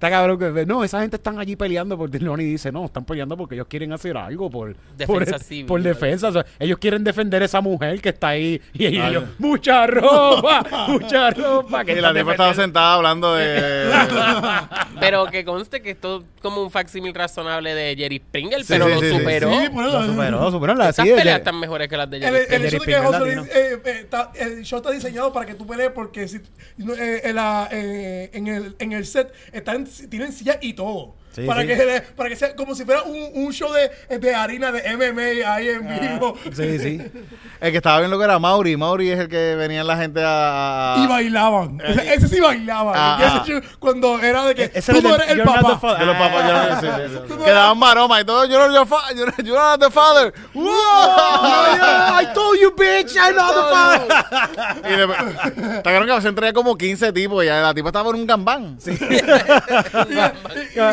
Está 0.00 0.08
cabrón 0.08 0.38
que 0.38 0.64
no, 0.64 0.82
esa 0.82 1.02
gente 1.02 1.16
están 1.16 1.38
allí 1.38 1.56
peleando 1.56 1.98
porque 1.98 2.18
Lonnie 2.18 2.46
dice, 2.46 2.72
no, 2.72 2.86
están 2.86 3.04
peleando 3.04 3.36
porque 3.36 3.54
ellos 3.54 3.66
quieren 3.68 3.92
hacer 3.92 4.16
algo 4.16 4.48
por 4.48 4.74
Defensa 4.96 5.32
por, 5.32 5.40
civil, 5.40 5.66
por 5.66 5.82
defensa, 5.82 6.28
o 6.28 6.32
sea, 6.32 6.46
ellos 6.58 6.78
quieren 6.78 7.04
defender 7.04 7.42
a 7.42 7.44
esa 7.44 7.60
mujer 7.60 8.00
que 8.00 8.08
está 8.08 8.28
ahí 8.28 8.62
y 8.72 8.86
ellos, 8.86 9.24
mucha 9.38 9.86
ropa, 9.86 10.64
mucha 10.88 11.30
ropa, 11.32 11.84
que 11.84 11.92
Y 11.92 12.00
la 12.00 12.14
tipa 12.14 12.30
estaba 12.30 12.48
defendiendo". 12.48 12.54
sentada 12.62 12.94
hablando 12.94 13.34
de... 13.34 13.90
Pero 15.00 15.26
que 15.26 15.44
conste 15.44 15.82
que 15.82 15.90
esto 15.90 16.20
es 16.20 16.40
como 16.42 16.62
un 16.62 16.70
facsímil 16.70 17.14
razonable 17.14 17.74
de 17.74 17.94
Jerry 17.96 18.18
Springer, 18.26 18.60
Sí, 18.60 18.66
pero 18.68 18.86
sí, 18.86 18.92
lo 18.94 19.00
sí, 19.00 19.10
sí. 19.10 19.18
superó. 19.18 19.50
Sí, 19.60 19.68
por 19.68 19.84
eso. 19.86 20.00
Lo 20.00 20.06
superó, 20.06 20.50
superó 20.50 20.74
la 20.74 20.88
Esas 20.88 21.04
sí, 21.04 21.10
de 21.10 21.16
peleas 21.18 21.38
están 21.38 21.60
mejores 21.60 21.88
que 21.88 21.96
las 21.96 22.10
de 22.10 22.16
El, 22.16 22.22
Jerry 22.22 22.38
el 22.38 22.70
Springer. 22.70 23.04
hecho 23.04 23.24
de 23.24 23.34
que 23.34 23.40
eh, 23.40 23.80
eh, 23.84 24.00
está- 24.00 24.32
el 24.34 24.62
show 24.62 24.78
está 24.78 24.90
diseñado 24.92 25.32
para 25.32 25.46
que 25.46 25.54
tú 25.54 25.66
pelees 25.66 25.90
porque 25.90 26.26
si, 26.28 26.36
eh, 26.38 27.20
en, 27.24 27.34
la- 27.36 27.68
eh, 27.70 28.30
en 28.32 28.46
el, 28.46 28.76
en 28.78 28.92
el 28.92 29.04
set 29.06 29.32
están, 29.52 29.86
tienen 30.08 30.32
sillas 30.32 30.58
y 30.60 30.72
todo. 30.74 31.14
Sí, 31.32 31.42
para, 31.46 31.60
sí. 31.62 31.68
Que, 31.68 32.02
para 32.16 32.28
que 32.28 32.36
sea 32.36 32.56
como 32.56 32.74
si 32.74 32.84
fuera 32.84 33.02
un, 33.04 33.16
un 33.34 33.52
show 33.52 33.70
de, 33.72 34.18
de 34.18 34.34
harina 34.34 34.72
de 34.72 34.82
MMA 34.96 35.54
ahí 35.54 35.68
en 35.68 35.86
vivo. 36.00 36.36
Sí, 36.52 36.78
sí. 36.78 37.00
El 37.60 37.70
que 37.72 37.76
estaba 37.76 37.98
bien 37.98 38.10
loco 38.10 38.24
era 38.24 38.38
Mauri. 38.38 38.76
Mauri 38.76 39.10
es 39.10 39.18
el 39.18 39.28
que 39.28 39.54
venía 39.54 39.84
la 39.84 39.94
gente 39.98 40.22
a... 40.24 40.96
Y 40.98 41.06
bailaban. 41.06 41.78
Ese, 41.84 42.14
ese 42.14 42.28
sí 42.28 42.40
bailaba. 42.40 42.92
Ah, 42.96 43.42
ese 43.44 43.56
ah. 43.58 43.60
cuando 43.78 44.18
era 44.18 44.46
de 44.46 44.54
que 44.54 44.64
E- 44.64 44.70
ese 44.74 44.92
tú 44.94 44.98
era 45.00 45.08
no 45.10 45.14
el- 45.16 45.20
eres 45.20 45.30
el 45.32 45.36
You're 45.38 45.52
not 45.60 45.80
papá. 45.80 45.98
de 45.98 46.06
los 46.06 46.16
papás, 46.16 46.48
yo 46.48 46.52
no- 46.54 46.80
sí, 46.80 46.86
Ah, 46.90 46.98
sí, 47.06 47.14
sí. 47.28 47.34
que 47.44 47.50
daban 47.50 47.78
maroma 47.78 48.18
y 48.20 48.24
todo. 48.24 48.46
Yo 48.46 48.58
no, 48.66 48.72
yo, 48.74 48.86
fa, 48.86 49.12
yo, 49.14 49.26
yo 49.44 49.54
no 49.54 49.78
the 49.78 49.90
father. 49.90 50.32
¡Wow! 50.54 50.64
I 50.64 52.26
told 52.34 52.58
you, 52.58 52.74
bitch, 52.74 53.14
I'm 53.16 53.36
not 53.36 53.54
the 53.54 53.62
father. 53.70 54.08
Y 54.90 54.96
después, 54.96 55.18
está 55.76 55.82
claro 55.90 56.06
que 56.06 56.12
a 56.12 56.14
veces 56.16 56.34
traía 56.34 56.52
como 56.54 56.78
15 56.78 57.12
tipos 57.12 57.44
y 57.44 57.48
la 57.48 57.74
tipa 57.74 57.88
estaba 57.90 58.08
en 58.08 58.16
un 58.16 58.26
gambán. 58.26 58.78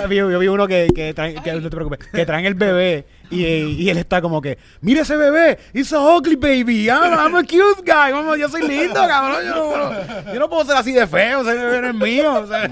Vi- 0.10 0.22
yo 0.32 0.40
vi 0.40 0.48
uno 0.48 0.68
que, 0.68 0.88
que, 0.94 1.14
traen, 1.14 1.42
que, 1.42 1.54
no 1.54 1.62
te 1.62 1.76
preocupes, 1.76 2.00
que 2.12 2.26
traen 2.26 2.46
el 2.46 2.54
bebé 2.56 3.06
Y, 3.30 3.44
y 3.46 3.90
él 3.90 3.98
está 3.98 4.22
como 4.22 4.42
que, 4.42 4.58
mira 4.82 5.02
ese 5.02 5.18
bebé, 5.18 5.58
it's 5.74 5.92
a 5.94 6.00
ugly 6.00 6.36
baby, 6.36 6.86
I'm, 6.88 7.14
I'm 7.14 7.36
a 7.36 7.44
cute 7.44 7.82
guy, 7.84 8.12
Vamos, 8.12 8.38
yo 8.38 8.48
soy 8.50 8.68
lindo, 8.68 8.96
cabrón, 9.08 9.44
yo 9.46 9.54
no, 9.56 10.34
yo 10.34 10.40
no 10.40 10.50
puedo 10.50 10.66
ser 10.66 10.78
así 10.78 10.94
de 10.94 11.06
feo, 11.08 11.42
ese 11.42 11.54
bebé 11.54 11.82
no 11.82 11.88
es 11.90 11.96
mío. 11.96 12.34
o 12.36 12.48
sea. 12.48 12.68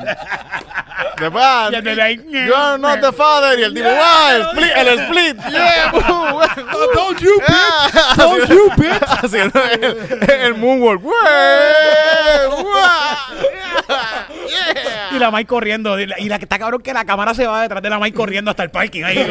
Después, 1.19 1.45
Y 1.71 1.75
el 1.75 1.81
bebé 1.81 2.01
ahí, 2.01 2.15
you 2.29 2.53
are 2.53 2.77
not 2.77 2.99
the 3.01 3.11
father. 3.11 3.57
Y 3.59 3.63
el 3.63 3.73
tipo, 3.73 3.87
¡ah! 3.89 4.31
El 4.33 4.41
split. 4.41 4.71
El 4.75 4.87
split. 4.99 5.37
Yeah, 5.51 5.91
boom. 5.93 6.41
Don't 6.93 7.19
you, 7.19 7.39
bitch. 7.39 7.49
Ah, 7.49 8.15
Don't 8.17 8.49
you, 8.49 8.69
bitch. 8.77 9.01
Haciendo 9.23 9.61
el, 9.63 10.29
el 10.29 10.55
moonwalk. 10.55 11.03
¡Wey! 11.05 11.13
Y 15.11 15.19
la 15.19 15.31
Mike 15.31 15.47
corriendo, 15.47 15.99
y 15.99 16.07
la, 16.07 16.19
y 16.19 16.27
la 16.29 16.37
que 16.39 16.45
está 16.45 16.57
cabrón 16.59 16.81
que 16.81 16.93
la 16.93 17.05
cámara 17.05 17.33
se 17.33 17.45
va 17.47 17.61
detrás 17.61 17.81
de 17.81 17.89
la 17.89 17.99
Mike 17.99 18.15
corriendo 18.17 18.51
hasta 18.51 18.63
el 18.63 18.71
parking 18.71 19.03
ahí. 19.03 19.15
como, 19.15 19.27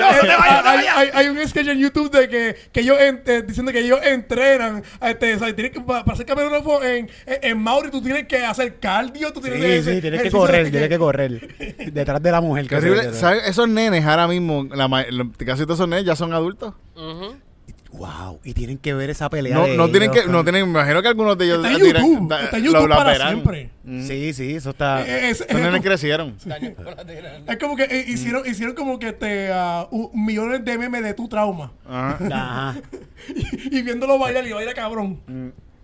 "No, 0.00 0.12
no 0.12 0.20
te 0.20 0.26
vayas, 0.26 0.56
no 0.56 0.62
te 0.62 0.68
hay, 0.68 0.76
vayas". 0.76 0.96
hay- 0.96 1.10
hay 1.14 1.26
un 1.28 1.48
sketch 1.48 1.68
en 1.68 1.78
YouTube 1.78 2.10
de 2.10 2.28
que, 2.28 2.56
que 2.72 2.80
ellos 2.80 2.96
en- 3.00 3.22
eh, 3.26 3.42
diciendo 3.46 3.72
que 3.72 3.80
ellos 3.80 4.00
entrenan 4.02 4.82
este, 5.00 5.34
o 5.34 5.38
sea, 5.38 5.54
tienes 5.54 5.72
que, 5.72 5.80
para, 5.80 6.04
para 6.04 6.16
ser 6.16 6.26
camarógrafo 6.26 6.82
en, 6.82 7.08
en, 7.26 7.38
en 7.42 7.58
Mauri 7.62 7.90
tú 7.90 8.00
tienes 8.02 8.26
que 8.26 8.44
hacer 8.44 8.78
cardio 8.78 9.32
tú 9.32 9.40
tienes 9.40 9.60
Sí, 9.60 9.66
que 9.66 9.82
sí, 9.96 10.00
tienes 10.00 10.22
que 10.22 10.30
correr, 10.30 10.64
de 10.64 10.70
tienes 10.70 10.88
que 10.88 10.98
correr. 10.98 11.92
Detrás 11.92 12.22
de 12.22 12.30
la 12.32 12.40
mujer. 12.40 12.66
Esos 13.46 13.68
nenes 13.68 14.04
ahora 14.04 14.26
mismo, 14.28 14.66
la, 14.72 14.88
casi 15.44 15.62
todos 15.64 15.78
esos 15.78 15.88
nenes 15.88 16.04
ya 16.04 16.16
son 16.16 16.32
adultos. 16.32 16.74
Wow, 17.98 18.38
y 18.44 18.54
tienen 18.54 18.78
que 18.78 18.94
ver 18.94 19.10
esa 19.10 19.28
pelea. 19.28 19.54
No, 19.54 19.64
de 19.66 19.76
no 19.76 19.88
tienen 19.90 20.10
ellos, 20.12 20.24
que, 20.24 20.30
no 20.30 20.42
tienen, 20.44 20.64
me 20.66 20.70
imagino 20.70 21.02
que 21.02 21.08
algunos 21.08 21.36
de 21.36 21.44
ellos 21.44 21.56
está 21.58 21.72
en 21.72 21.78
YouTube 21.78 22.28
da- 22.28 22.44
está 22.44 22.56
en 22.56 22.64
lo- 22.64 22.70
YouTube 22.72 22.88
la 22.88 22.96
para 22.96 23.10
verán. 23.12 23.28
siempre 23.32 23.70
Sí, 24.06 24.32
sí, 24.34 24.54
eso 24.54 24.70
está. 24.70 25.06
Eh, 25.06 25.30
es, 25.30 25.40
es 25.40 25.46
como- 25.48 25.80
crecieron. 25.82 26.34
es 27.46 27.58
como 27.58 27.76
que 27.76 27.84
eh, 27.84 28.04
hicieron, 28.08 28.46
hicieron 28.46 28.74
como 28.74 28.98
que 28.98 29.12
te 29.12 29.50
ah, 29.52 29.86
u- 29.90 30.10
millones 30.14 30.64
de 30.64 30.78
memes 30.78 31.02
de 31.02 31.14
tu 31.14 31.28
trauma 31.28 31.72
Ajá. 31.88 32.18
Ajá. 32.32 32.80
y, 33.34 33.78
y 33.78 33.82
viéndolo 33.82 34.18
bailar 34.18 34.46
y 34.46 34.52
baila 34.52 34.74
cabrón 34.74 35.20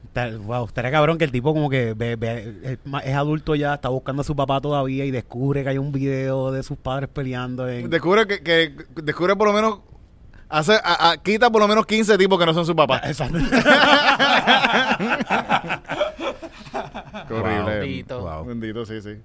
Está- 0.06 0.30
Wow, 0.36 0.66
estaría 0.66 0.92
cabrón 0.92 1.18
que 1.18 1.24
el 1.24 1.32
tipo 1.32 1.52
como 1.52 1.68
que 1.68 1.92
ve- 1.94 2.14
ve- 2.16 2.54
es, 2.64 2.78
es 3.04 3.14
adulto 3.16 3.56
ya, 3.56 3.74
está 3.74 3.88
buscando 3.88 4.22
a 4.22 4.24
su 4.24 4.36
papá 4.36 4.60
todavía 4.60 5.04
y 5.04 5.10
descubre 5.10 5.64
que 5.64 5.70
hay 5.70 5.78
un 5.78 5.90
video 5.90 6.52
de 6.52 6.62
sus 6.62 6.78
padres 6.78 7.08
peleando 7.12 7.68
en... 7.68 7.90
Descubre 7.90 8.24
que, 8.28 8.40
que 8.42 8.72
descubre 9.02 9.34
por 9.34 9.48
lo 9.48 9.52
menos 9.54 9.80
hace 10.58 10.74
a- 10.74 11.10
a- 11.10 11.16
quita 11.18 11.50
por 11.50 11.60
lo 11.62 11.68
menos 11.68 11.86
15 11.86 12.16
tipos 12.18 12.38
que 12.38 12.46
no 12.46 12.54
son 12.54 12.64
su 12.66 12.74
papá. 12.76 13.00
Exacto. 13.04 13.38
Qué 17.28 17.34
horrible. 17.34 17.78
Bendito. 17.80 18.20
Wow. 18.20 18.44
Bendito, 18.46 18.84
sí, 18.86 19.00
sí. 19.00 19.16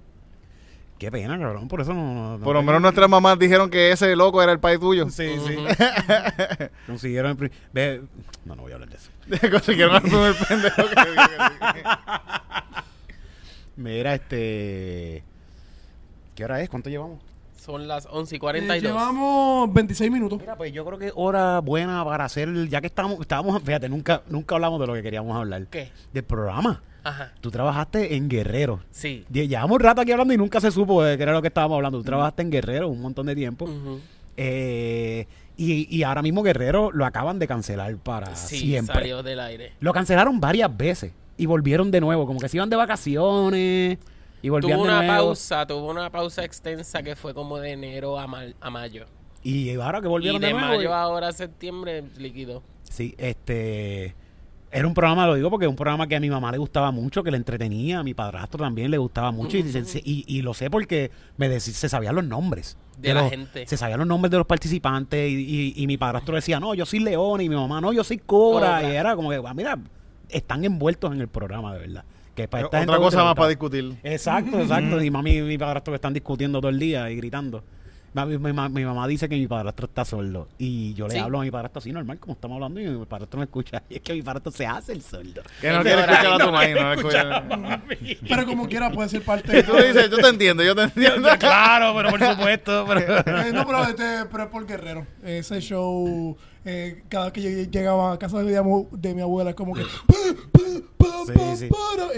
Qué 0.98 1.10
pena, 1.10 1.38
cabrón, 1.38 1.66
por 1.66 1.80
eso 1.80 1.94
no... 1.94 2.38
Por 2.44 2.54
lo 2.54 2.62
menos 2.62 2.82
nuestras 2.82 3.08
mamás 3.08 3.38
dijeron 3.38 3.70
que 3.70 3.90
ese 3.90 4.14
loco 4.14 4.42
era 4.42 4.52
el 4.52 4.60
país 4.60 4.78
tuyo. 4.78 5.08
Sí, 5.08 5.34
sí. 5.46 5.56
Consiguieron 6.86 7.38
el... 7.40 7.50
ve- 7.72 8.02
No, 8.44 8.54
no 8.54 8.62
voy 8.62 8.72
a 8.72 8.74
hablar 8.74 8.90
de 8.90 8.96
eso. 8.96 9.10
Consiguieron 9.50 9.94
al 9.96 10.02
primer 10.02 10.34
pendejo 10.34 10.82
que 10.90 11.82
Mira, 13.76 14.14
este... 14.14 15.24
¿Qué 16.34 16.44
hora 16.44 16.60
es? 16.60 16.68
¿Cuánto 16.68 16.90
llevamos? 16.90 17.22
Son 17.60 17.86
las 17.86 18.06
11 18.10 18.34
y 18.34 18.36
Eh, 18.36 18.40
42. 18.40 18.82
llevamos 18.82 19.72
26 19.74 20.10
minutos 20.10 20.38
Mira, 20.40 20.56
pues 20.56 20.72
yo 20.72 20.84
creo 20.84 20.98
que 20.98 21.06
es 21.08 21.12
hora 21.14 21.58
buena 21.60 22.04
para 22.04 22.24
hacer, 22.24 22.48
ya 22.68 22.80
que 22.80 22.86
estamos, 22.86 23.20
estábamos, 23.20 23.62
fíjate, 23.62 23.88
nunca, 23.88 24.22
nunca 24.28 24.54
hablamos 24.54 24.80
de 24.80 24.86
lo 24.86 24.94
que 24.94 25.02
queríamos 25.02 25.36
hablar. 25.36 25.66
¿Qué? 25.66 25.90
Del 26.12 26.24
programa. 26.24 26.82
Ajá. 27.04 27.32
Tú 27.40 27.50
trabajaste 27.50 28.14
en 28.16 28.28
Guerrero. 28.28 28.80
Sí. 28.90 29.24
Lle- 29.32 29.46
Llevamos 29.48 29.72
un 29.76 29.80
rato 29.80 30.00
aquí 30.00 30.12
hablando 30.12 30.32
y 30.34 30.36
nunca 30.36 30.60
se 30.60 30.70
supo 30.70 31.02
de 31.02 31.16
qué 31.16 31.22
era 31.22 31.32
lo 31.32 31.40
que 31.42 31.48
estábamos 31.48 31.76
hablando. 31.76 31.98
Tú 31.98 32.04
trabajaste 32.04 32.42
en 32.42 32.50
Guerrero 32.50 32.88
un 32.88 33.00
montón 33.00 33.26
de 33.26 33.34
tiempo. 33.34 33.68
Eh, 34.36 35.26
y, 35.56 35.94
y 35.94 36.02
ahora 36.02 36.22
mismo 36.22 36.42
Guerrero 36.42 36.90
lo 36.92 37.04
acaban 37.04 37.38
de 37.38 37.46
cancelar 37.46 37.94
para 37.96 38.34
Sí, 38.36 38.58
siempre. 38.58 38.94
salió 38.94 39.22
del 39.22 39.40
aire. 39.40 39.72
Lo 39.80 39.92
cancelaron 39.92 40.40
varias 40.40 40.74
veces 40.74 41.12
y 41.36 41.46
volvieron 41.46 41.90
de 41.90 42.00
nuevo. 42.00 42.26
Como 42.26 42.40
que 42.40 42.48
se 42.48 42.56
iban 42.56 42.70
de 42.70 42.76
vacaciones 42.76 43.98
y 44.42 44.48
volvían 44.48 44.76
Tuvo 44.78 44.84
de 44.86 44.90
una 44.92 45.02
nuevo. 45.02 45.24
pausa, 45.26 45.66
tuvo 45.66 45.90
una 45.90 46.10
pausa 46.10 46.44
extensa 46.44 47.02
que 47.02 47.16
fue 47.16 47.34
como 47.34 47.58
de 47.58 47.72
enero 47.72 48.18
a, 48.18 48.26
mal- 48.26 48.54
a 48.60 48.70
mayo. 48.70 49.06
Y 49.42 49.70
ahora 49.74 50.00
que 50.00 50.06
Y 50.06 50.10
volvieron 50.10 50.40
de, 50.40 50.48
de 50.48 50.52
nuevo. 50.52 50.68
mayo 50.68 50.82
y- 50.90 50.92
ahora 50.92 51.28
a 51.28 51.32
septiembre 51.32 52.04
líquido. 52.18 52.62
Sí, 52.82 53.14
este. 53.18 54.14
Era 54.72 54.86
un 54.86 54.94
programa, 54.94 55.26
lo 55.26 55.34
digo 55.34 55.50
porque 55.50 55.66
es 55.66 55.68
un 55.70 55.74
programa 55.74 56.06
que 56.06 56.14
a 56.14 56.20
mi 56.20 56.30
mamá 56.30 56.52
le 56.52 56.58
gustaba 56.58 56.92
mucho, 56.92 57.24
que 57.24 57.32
le 57.32 57.36
entretenía, 57.36 57.98
a 57.98 58.02
mi 58.04 58.14
padrastro 58.14 58.60
también 58.62 58.88
le 58.92 58.98
gustaba 58.98 59.32
mucho. 59.32 59.56
y, 59.56 59.62
y, 60.04 60.24
y 60.28 60.42
lo 60.42 60.54
sé 60.54 60.70
porque 60.70 61.10
me 61.38 61.48
dec- 61.50 61.58
se 61.58 61.88
sabían 61.88 62.14
los 62.14 62.24
nombres. 62.24 62.76
De 62.96 63.12
la 63.12 63.22
los- 63.22 63.30
gente. 63.30 63.66
Se 63.66 63.76
sabían 63.76 63.98
los 63.98 64.06
nombres 64.06 64.30
de 64.30 64.36
los 64.38 64.46
participantes. 64.46 65.28
Y, 65.28 65.34
y- 65.34 65.72
y 65.82 65.86
mi 65.88 65.96
padrastro 65.96 66.36
decía, 66.36 66.60
no, 66.60 66.74
yo 66.74 66.86
soy 66.86 67.00
León. 67.00 67.40
Y 67.40 67.48
mi 67.48 67.56
mamá, 67.56 67.80
no, 67.80 67.92
yo 67.92 68.04
soy 68.04 68.18
Cobra. 68.18 68.76
Cobra. 68.76 68.92
Y 68.92 68.94
era 68.96 69.16
como 69.16 69.30
que, 69.30 69.42
ah, 69.44 69.54
mira, 69.54 69.76
están 70.28 70.64
envueltos 70.64 71.12
en 71.12 71.20
el 71.20 71.26
programa, 71.28 71.72
de 71.74 71.80
verdad. 71.80 72.04
Que 72.42 72.48
para 72.48 72.64
esta 72.64 72.78
gente 72.78 72.92
Otra 72.92 73.02
cosa 73.04 73.24
más 73.24 73.34
para 73.34 73.48
discutir. 73.48 73.96
Exacto, 74.02 74.60
exacto. 74.60 75.02
Y 75.02 75.10
mami 75.10 75.36
y 75.38 75.42
mi 75.42 75.58
padrastro 75.58 75.92
que 75.92 75.96
están 75.96 76.14
discutiendo 76.14 76.60
todo 76.60 76.70
el 76.70 76.78
día 76.78 77.10
y 77.10 77.16
gritando. 77.16 77.62
Mi, 78.12 78.38
mi- 78.38 78.52
mi 78.52 78.84
mamá 78.84 79.06
dice 79.06 79.28
que 79.28 79.36
mi 79.36 79.46
padrastro 79.46 79.86
está 79.86 80.04
sordo. 80.04 80.48
Y 80.58 80.94
yo 80.94 81.06
le 81.06 81.12
Sí. 81.14 81.18
hablo 81.20 81.38
a 81.40 81.44
mi 81.44 81.50
padrastro 81.52 81.78
así 81.78 81.92
normal, 81.92 82.18
como 82.18 82.32
estamos 82.32 82.56
hablando, 82.56 82.80
y 82.80 82.88
mi 82.88 83.06
padrastro 83.06 83.38
me 83.38 83.44
escucha. 83.44 83.84
Y 83.88 83.94
es 83.96 84.00
que 84.00 84.14
mi 84.14 84.22
padrastro 84.22 84.50
se 84.50 84.66
hace 84.66 84.92
el 84.92 85.02
sordo. 85.02 85.42
Que 85.60 85.70
no 85.70 85.80
quiere 85.82 86.00
escuchar 86.00 86.26
a 86.26 86.38
tu 86.44 86.50
maíz, 86.50 86.74
no 86.74 86.92
escucha. 86.92 87.44
pero 88.28 88.46
como 88.46 88.66
quiera 88.68 88.90
puede 88.90 89.08
ser 89.08 89.22
parte 89.22 89.62
Tú 89.62 89.74
dices, 89.76 90.10
yo 90.10 90.16
te 90.18 90.28
entiendo, 90.28 90.64
yo 90.64 90.74
te 90.74 90.82
entiendo. 90.84 91.28
claro, 91.38 91.94
pero 91.96 92.10
por 92.10 92.20
supuesto. 92.20 92.84
Pero... 92.88 93.18
Eh, 93.18 93.52
no, 93.52 93.64
pero, 93.64 93.84
este, 93.84 94.04
pero 94.32 94.42
es 94.44 94.48
por 94.50 94.66
Guerrero. 94.66 95.06
Ese 95.22 95.60
show, 95.60 96.36
eh, 96.64 97.04
cada 97.08 97.26
vez 97.26 97.32
que 97.34 97.42
yo 97.42 97.70
llegaba 97.70 98.14
a 98.14 98.18
casa 98.18 98.42
de 98.42 98.60
de 98.92 99.14
mi 99.14 99.20
abuela, 99.22 99.50
es 99.50 99.56
como 99.56 99.72
que. 99.72 99.82
Sí, 101.26 101.56
sí. 101.56 101.68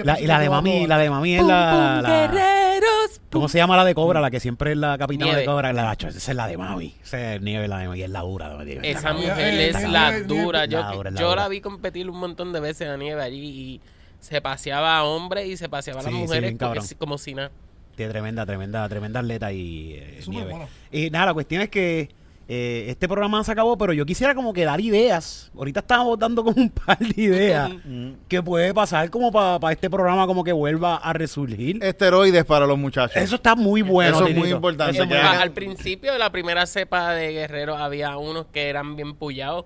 La- 0.05 0.21
y 0.21 0.27
la 0.27 0.39
de 0.39 0.51
mami, 0.51 0.87
la 0.87 0.99
de 0.99 1.11
mami 1.11 1.35
es 1.37 1.43
la, 1.45 2.01
la- 2.03 2.09
Guerreros. 2.09 3.21
¿Cómo 3.31 3.49
se 3.49 3.59
llama 3.59 3.77
la 3.77 3.85
de 3.85 3.95
Cobra? 3.95 4.21
La 4.21 4.31
que 4.31 4.41
siempre 4.41 4.73
es 4.73 4.77
la 4.77 4.99
capitana 4.99 5.27
Nieve. 5.27 5.41
de 5.41 5.47
Cobra. 5.47 5.73
La, 5.73 5.93
esa 5.93 6.09
es 6.09 6.29
la 6.37 6.47
de 6.47 6.57
mami. 6.59 6.95
Esa 7.03 7.35
es 7.35 7.41
Nieve, 7.43 7.67
la 7.69 7.79
de 7.79 7.89
mami. 7.89 8.03
Es 8.03 8.11
la 8.11 8.21
dura. 8.21 8.57
de. 8.65 8.81
Esa 8.83 9.13
mujer 9.15 9.39
es 9.61 9.89
la 9.91 10.21
dura. 10.21 10.67
Yo, 10.67 10.81
La 10.81 10.93
dura, 10.93 11.11
la 11.11 11.21
yo 11.21 11.29
dura. 11.31 11.43
la 11.43 11.49
vi 11.49 11.61
competir 11.61 12.11
un 12.11 12.19
montón 12.19 12.53
de 12.53 12.61
veces 12.61 12.89
a 12.89 12.97
Nieve 12.97 13.23
allí 13.23 13.39
y 13.41 13.81
se 14.21 14.41
paseaba 14.41 14.99
a 14.99 15.05
hombres 15.05 15.47
y 15.49 15.57
se 15.57 15.69
paseaba 15.69 16.01
a 16.01 16.03
las 16.05 16.13
Sí, 16.13 16.19
mujeres 16.19 16.57
sí, 16.83 16.95
como 16.95 17.19
si 17.19 17.35
nada. 17.35 17.51
Tiene 17.97 18.11
tremenda, 18.13 18.47
tremenda, 18.47 18.89
tremenda 18.89 19.21
atleta 19.21 19.53
y 19.53 19.95
eh, 19.95 20.21
nieve. 20.27 20.51
bueno. 20.51 20.69
Y 20.91 21.11
nada, 21.11 21.27
la 21.27 21.35
cuestión 21.35 21.61
es 21.63 21.69
que 21.69 22.09
eh, 22.49 22.87
este 22.89 23.09
programa 23.09 23.43
se 23.45 23.53
acabó, 23.53 23.79
pero 23.79 23.93
yo 23.93 24.05
quisiera 24.05 24.35
como 24.35 24.53
que 24.53 24.65
dar 24.65 24.81
ideas. 24.81 25.51
Ahorita 25.57 25.81
estábamos 25.81 26.19
dando 26.19 26.43
como 26.45 26.61
un 26.61 26.71
par 26.71 26.99
de 26.99 27.23
ideas 27.23 27.71
que 28.29 28.43
puede 28.43 28.75
pasar 28.75 29.09
como 29.11 29.31
para 29.33 29.73
este 29.73 29.89
programa 29.89 30.27
como 30.27 30.43
que 30.45 30.53
vuelva 30.53 30.97
a 30.97 31.13
resurgir. 31.13 31.83
Esteroides 31.83 32.45
para 32.45 32.67
los 32.67 32.77
muchachos. 32.79 33.17
Eso 33.17 33.37
está 33.37 33.55
muy 33.55 33.83
bueno. 33.83 34.17
Eso 34.17 34.27
es 34.27 34.37
muy 34.37 34.51
importante, 34.51 34.93
Eso 34.95 35.03
es 35.05 35.09
muy 35.09 35.17
que 35.17 35.23
Ah, 35.23 35.31
hagan- 35.31 35.43
al 35.43 35.53
principio 35.53 36.13
de 36.13 36.19
la 36.19 36.31
primera 36.31 36.67
cepa 36.67 37.13
de 37.15 37.33
Guerrero 37.33 37.77
había 37.77 38.17
unos 38.17 38.47
que 38.53 38.69
eran 38.69 38.97
bien 38.97 39.15
pullados 39.15 39.65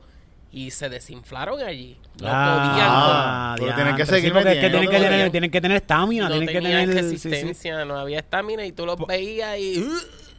y 0.52 0.70
se 0.70 0.88
desinflaron 0.88 1.60
allí. 1.60 1.98
No 2.20 2.28
Ah, 2.30 3.54
Pero 3.56 3.66
diantre, 3.66 3.74
tienen 3.84 3.96
que 3.96 4.06
sí, 4.06 4.10
seguir 4.12 4.32
porque 4.32 4.48
es 4.48 4.54
que 4.54 4.62
metiendo, 4.62 4.78
tienen 4.78 4.90
que 4.90 4.96
tener, 4.96 5.10
todavía. 5.10 5.30
tienen 5.32 5.50
que 5.50 5.60
tener 5.60 5.76
estamina, 5.76 6.28
podían. 6.28 6.40
No 6.40 6.46
tienen 6.46 6.62
que 6.62 6.68
tenían 6.68 6.88
tener 6.90 7.04
sí, 7.04 7.18
sí. 7.18 7.28
resistencia, 7.28 7.84
no 7.84 7.96
había 7.98 8.18
estamina 8.20 8.64
y 8.64 8.72
tú 8.72 8.86
los 8.86 8.96
veías 9.06 9.58
y... 9.58 9.84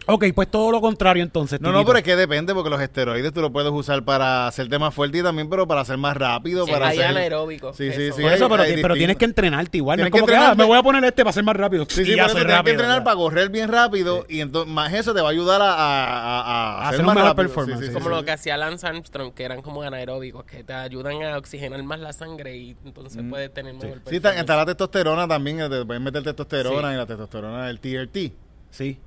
Ok, 0.10 0.26
pues 0.34 0.50
todo 0.50 0.72
lo 0.72 0.80
contrario 0.80 1.22
entonces. 1.22 1.60
No, 1.60 1.72
no, 1.74 1.86
pero 1.86 1.98
es 1.98 2.04
que 2.04 2.16
depende, 2.16 2.54
porque 2.54 2.70
los 2.70 2.80
esteroides 2.82 3.34
tú 3.34 3.42
los 3.42 3.52
puedes 3.52 3.72
usar 3.72 4.04
para 4.06 4.48
hacerte 4.48 4.80
más 4.80 4.94
fuerte 4.94 5.18
y 5.18 5.22
también, 5.24 5.50
pero 5.50 5.68
para 5.68 5.84
ser 5.84 5.98
más 5.98 6.16
rápido, 6.16 6.66
Sí, 6.66 6.72
para 6.72 6.88
hay 6.88 6.98
hacer... 7.00 7.10
anaeróbicos. 7.10 7.76
Sí, 7.76 7.92
sí, 7.92 8.12
sí. 8.14 8.22
Por 8.22 8.32
eso, 8.32 8.46
hay- 8.46 8.50
pero, 8.52 8.64
hay 8.64 8.76
ti- 8.76 8.82
pero 8.82 8.94
tienes 8.96 9.18
que 9.18 9.26
entrenarte 9.26 9.78
igual. 9.78 10.00
No 10.00 10.06
es 10.06 10.12
que 10.12 10.20
como 10.20 10.28
que, 10.28 10.36
ah, 10.38 10.56
me 10.56 10.64
voy 10.64 10.78
a 10.78 10.84
poner 10.84 11.04
este 11.04 11.24
para 11.24 11.34
ser 11.34 11.44
más 11.44 11.56
rápido. 11.58 11.86
Sí, 11.90 12.06
sí, 12.06 12.16
ya 12.16 12.30
soy 12.30 12.42
tienes 12.46 12.62
que 12.64 12.70
entrenar 12.72 13.00
ya. 13.00 13.04
para 13.04 13.16
correr 13.18 13.50
bien 13.50 13.70
rápido 13.70 14.26
y 14.30 14.40
entonces 14.40 14.74
más 14.74 14.94
eso 14.94 15.14
te 15.14 15.20
va 15.22 15.28
a 15.28 15.32
ayudar 15.32 15.62
a, 15.62 15.74
a, 15.74 16.42
a- 16.42 16.78
a 16.86 16.88
hacer 16.90 17.02
más 17.04 17.10
un 17.10 17.14
mejor 17.16 17.30
rápido. 17.30 17.48
performance, 17.48 17.80
Sí, 17.80 17.86
sí, 17.88 17.92
sí, 17.92 17.94
Como 17.94 18.06
sí, 18.06 18.10
lo 18.12 18.20
sí. 18.20 18.26
que 18.26 18.32
hacía 18.32 18.58
Lance 18.58 18.88
Armstrong, 18.88 19.34
que 19.34 19.44
eran 19.44 19.62
como 19.62 19.82
anaeróbicos, 19.82 20.46
que 20.46 20.64
te 20.64 20.74
ayudan 20.74 21.22
a 21.24 21.38
oxigenar 21.38 21.84
más 21.84 22.00
la 22.00 22.14
sangre 22.14 22.56
y 22.56 22.78
entonces 22.86 23.22
puedes 23.30 23.54
tener 23.54 23.74
mejor 23.74 23.90
Sí, 24.06 24.16
está, 24.16 24.30
performance. 24.30 24.40
está 24.40 24.56
la 24.56 24.66
testosterona 24.66 25.28
también, 25.28 25.60
eh, 25.60 25.70
te 25.70 25.86
pueden 25.86 26.02
meter 26.02 26.24
testosterona 26.24 26.94
y 26.94 26.96
la 26.96 27.06
testosterona 27.06 27.68
del 27.68 27.80
TRT. 27.82 28.34
Sí. 28.70 29.00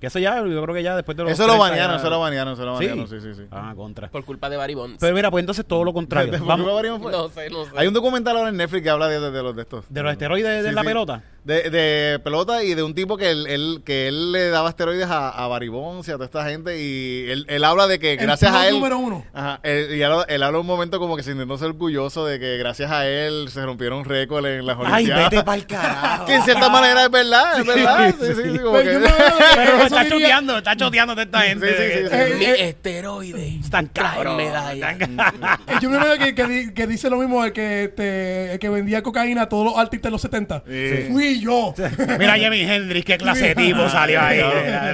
Que 0.00 0.06
eso 0.06 0.18
ya, 0.18 0.36
yo 0.38 0.62
creo 0.62 0.74
que 0.74 0.82
ya 0.82 0.96
después 0.96 1.14
de 1.16 1.24
los 1.24 1.32
Eso 1.32 1.42
lo 1.42 1.48
30 1.54 1.68
banearon, 1.68 1.96
ya- 1.96 2.00
eso 2.00 2.10
lo 2.10 2.20
banearon, 2.20 2.52
eso 2.54 2.64
lo 2.64 2.72
banearon, 2.72 3.06
sí, 3.08 3.20
sí, 3.20 3.34
sí. 3.34 3.42
Ah, 3.50 3.74
contra. 3.76 4.08
Por 4.08 4.24
culpa 4.24 4.48
de 4.48 4.56
Barry 4.56 4.74
Bonds. 4.74 4.96
Pero 4.98 5.14
mira, 5.14 5.30
pues 5.30 5.42
entonces 5.42 5.66
todo 5.66 5.84
lo 5.84 5.92
contrario. 5.92 6.30
¿Por 6.32 6.40
qué 6.40 6.46
Vamos, 6.46 6.66
lo 6.66 6.74
banearon 6.74 7.02
fue? 7.02 7.12
no 7.12 7.28
sé, 7.28 7.50
no 7.50 7.64
sé. 7.66 7.70
Hay 7.76 7.86
un 7.86 7.92
documental 7.92 8.36
ahora 8.36 8.48
en 8.48 8.56
Netflix 8.56 8.82
que 8.82 8.88
habla 8.90 9.08
de, 9.08 9.20
de, 9.20 9.30
de 9.30 9.42
los 9.42 9.54
de 9.54 9.62
estos. 9.62 9.84
de 9.90 10.02
los 10.02 10.12
esteroides 10.12 10.62
de 10.64 10.68
Sí, 10.70 10.74
la 10.74 10.80
sí. 10.80 10.86
pelota. 10.86 11.22
De, 11.44 11.70
de 11.70 12.18
pelota 12.18 12.62
y 12.62 12.74
de 12.74 12.82
un 12.82 12.94
tipo 12.94 13.16
que 13.16 13.30
él, 13.30 13.46
él- 13.46 13.82
que 13.84 14.08
él 14.08 14.32
le 14.32 14.50
daba 14.50 14.68
esteroides 14.68 15.06
a, 15.08 15.30
a 15.30 15.46
Baribonce, 15.48 16.10
a 16.12 16.14
toda 16.14 16.26
esta 16.26 16.44
gente 16.44 16.80
y 16.82 17.30
él, 17.30 17.46
él 17.48 17.64
habla 17.64 17.86
de 17.86 17.98
que 17.98 18.12
El 18.12 18.18
gracias 18.18 18.52
a 18.52 18.68
él 18.68 18.74
número 18.74 18.98
uno. 18.98 19.24
Ajá, 19.32 19.58
él, 19.62 19.94
y 19.96 20.02
él, 20.02 20.12
él 20.28 20.42
habla 20.42 20.58
un 20.58 20.66
momento 20.66 20.98
como 20.98 21.16
que 21.16 21.22
se 21.22 21.32
intentó 21.32 21.56
ser 21.56 21.68
orgulloso 21.68 22.26
de 22.26 22.38
que 22.38 22.58
gracias 22.58 22.90
a 22.90 23.08
él 23.08 23.48
se 23.50 23.64
rompieron 23.64 24.04
récords 24.04 24.46
en 24.46 24.66
las 24.66 24.76
Ay, 24.84 25.04
Olimpiadas. 25.04 25.30
vete 25.30 25.44
pa'l 25.44 25.66
carajo. 25.66 26.26
que 26.26 26.34
en 26.34 26.42
cierta 26.42 26.68
manera 26.68 27.04
es 27.04 27.10
verdad, 27.10 27.58
es 27.60 27.66
verdad. 27.66 28.14
Sí, 28.20 28.26
sí, 28.26 28.42
sí, 28.52 28.58
como 28.58 28.72
Pero 28.72 29.00
que- 29.00 29.10
Pero 29.56 29.82
está 29.82 30.04
diría- 30.04 30.08
choteando, 30.10 30.58
está 30.58 30.76
choteando 30.76 31.14
de 31.14 31.22
esta 31.22 31.40
gente. 31.40 31.68
Sí, 31.68 31.74
sí, 31.76 31.98
sí, 32.02 32.08
sí. 32.10 32.14
Eh, 32.16 32.34
Mi 32.38 32.44
eh, 32.44 32.68
esteroide. 32.68 33.56
Están 33.60 33.88
Traen 33.88 34.14
cabros. 34.14 34.36
medalla. 34.36 34.90
Eh, 34.92 35.74
Yo 35.80 35.88
me 35.90 35.98
veo 35.98 36.18
que, 36.18 36.34
que, 36.34 36.44
di- 36.46 36.74
que 36.74 36.86
dice 36.86 37.08
lo 37.10 37.16
mismo 37.16 37.44
el 37.44 37.52
que, 37.52 37.84
este, 37.84 38.52
el 38.52 38.58
que 38.58 38.68
vendía 38.68 39.02
cocaína 39.02 39.42
a 39.42 39.48
todos 39.48 39.64
los 39.64 39.78
artistas 39.78 40.08
de 40.08 40.12
los 40.12 40.20
70. 40.22 40.64
Sí. 40.66 41.08
Fui 41.40 41.44
yo. 41.44 41.74
Mira 42.18 42.34
Jimi 42.34 42.60
Hendrix, 42.62 43.04
qué 43.06 43.18
clase 43.18 43.48
de 43.48 43.54
tipo 43.54 43.88
salió 43.88 44.20
ahí. 44.20 44.40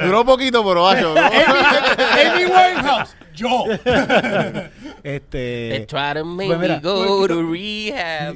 Duró 0.04 0.24
poquito, 0.24 0.64
pero 0.66 0.84
macho. 0.84 1.14
¿no? 1.14 1.20
Amy 1.20 2.44
Winehouse. 2.44 3.16
Yo. 3.34 3.64
They 5.02 5.16
Este. 5.16 5.84
try 5.88 6.14
to 6.14 6.24
make 6.24 6.46
Pues 6.48 6.58
mira. 6.58 6.76
me 6.76 6.80
go 6.80 7.28
to 7.28 7.42
rehab. 7.42 8.34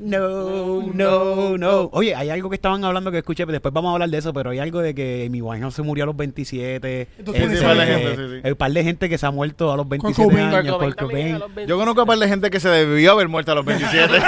No, 0.00 0.82
no, 0.92 1.56
no. 1.56 1.88
Oye, 1.92 2.14
hay 2.16 2.30
algo 2.30 2.50
que 2.50 2.56
estaban 2.56 2.84
hablando 2.84 3.12
que 3.12 3.18
escuché, 3.18 3.46
después 3.46 3.72
vamos 3.72 3.90
a 3.90 3.92
hablar 3.92 4.08
de 4.10 4.18
eso, 4.18 4.32
pero 4.34 4.50
hay 4.50 4.58
algo 4.58 4.80
de 4.80 4.92
que 4.94 5.28
mi 5.30 5.40
Winehouse 5.40 5.74
se 5.74 5.82
murió 5.82 6.02
a 6.02 6.06
los 6.08 6.16
27. 6.16 7.08
Entonces, 7.18 7.50
sí, 7.50 7.56
eh, 7.58 7.62
par 7.62 7.76
de 7.76 7.86
gente, 7.86 8.16
sí, 8.16 8.22
sí. 8.34 8.40
Hay 8.42 8.50
un 8.50 8.56
par 8.56 8.72
de 8.72 8.82
gente 8.84 9.08
que 9.08 9.18
se 9.18 9.26
ha 9.26 9.30
muerto 9.30 9.72
a 9.72 9.76
los 9.76 9.88
27 9.88 10.28
Cobain. 10.28 10.48
Kurt 10.50 10.58
años. 10.58 10.74
Cobain 10.74 10.90
Kurt 10.90 10.98
también 10.98 11.38
Cobain. 11.38 11.52
a 11.56 11.60
los 11.60 11.68
Yo 11.68 11.78
conozco 11.78 12.00
a 12.00 12.06
par 12.06 12.18
de 12.18 12.28
gente 12.28 12.50
que 12.50 12.58
se 12.58 12.68
debió 12.68 13.12
haber 13.12 13.28
muerto 13.28 13.52
a 13.52 13.54
los 13.54 13.64
27. 13.64 14.14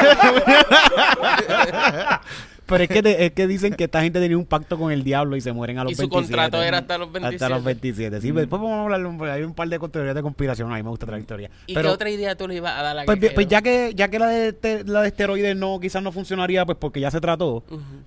Pero 2.66 2.83
es 2.83 2.88
que, 2.88 3.02
te- 3.02 3.26
es 3.26 3.33
que 3.33 3.46
dicen 3.46 3.74
que 3.74 3.85
esta 3.85 4.02
gente 4.02 4.18
tenía 4.20 4.37
un 4.37 4.44
pacto 4.44 4.76
con 4.79 4.90
el 4.90 5.05
diablo 5.05 5.37
y 5.37 5.40
se 5.40 5.52
mueren 5.52 5.79
a 5.79 5.85
los 5.85 5.92
Y 5.92 5.94
su 5.94 6.02
27. 6.02 6.26
contrato 6.26 6.62
era 6.62 6.79
hasta 6.79 6.98
los 6.98 7.07
Hasta 7.09 7.20
27. 7.20 7.55
los 7.55 7.64
27. 7.64 8.20
Sí, 8.20 8.31
después 8.33 8.61
vamos 8.61 8.76
a 8.79 8.83
hablar, 8.96 9.31
hay 9.31 9.42
un 9.44 9.55
par 9.55 9.68
de 9.68 9.79
teorías 9.79 10.14
de 10.14 10.22
conspiración. 10.22 10.72
A 10.72 10.76
mí 10.76 10.83
me 10.83 10.90
gusta 10.90 11.07
la 11.07 11.18
historia. 11.18 11.50
¿Y 11.66 11.74
Pero, 11.74 11.88
qué 11.90 11.94
otra 11.94 12.11
idea 12.11 12.35
tú 12.37 12.48
le 12.48 12.57
ibas 12.57 12.72
a 12.79 12.83
dar 12.83 12.98
a 12.98 13.05
pues, 13.05 13.20
Guerrero? 13.20 13.35
pues 13.37 13.46
ya 13.48 13.62
que 13.62 13.92
ya 13.94 14.09
que 14.09 14.18
la 14.18 14.26
de, 14.29 14.48
este- 14.48 14.85
la 14.85 15.02
de 15.02 15.09
esteroides 15.09 15.57
no 15.57 15.79
quizás 15.81 16.02
no 16.02 16.11
funcionaría 16.12 16.66
pues 16.66 16.76
porque 16.81 16.98
ya 17.00 17.11
se 17.11 17.20
trató 17.20 17.62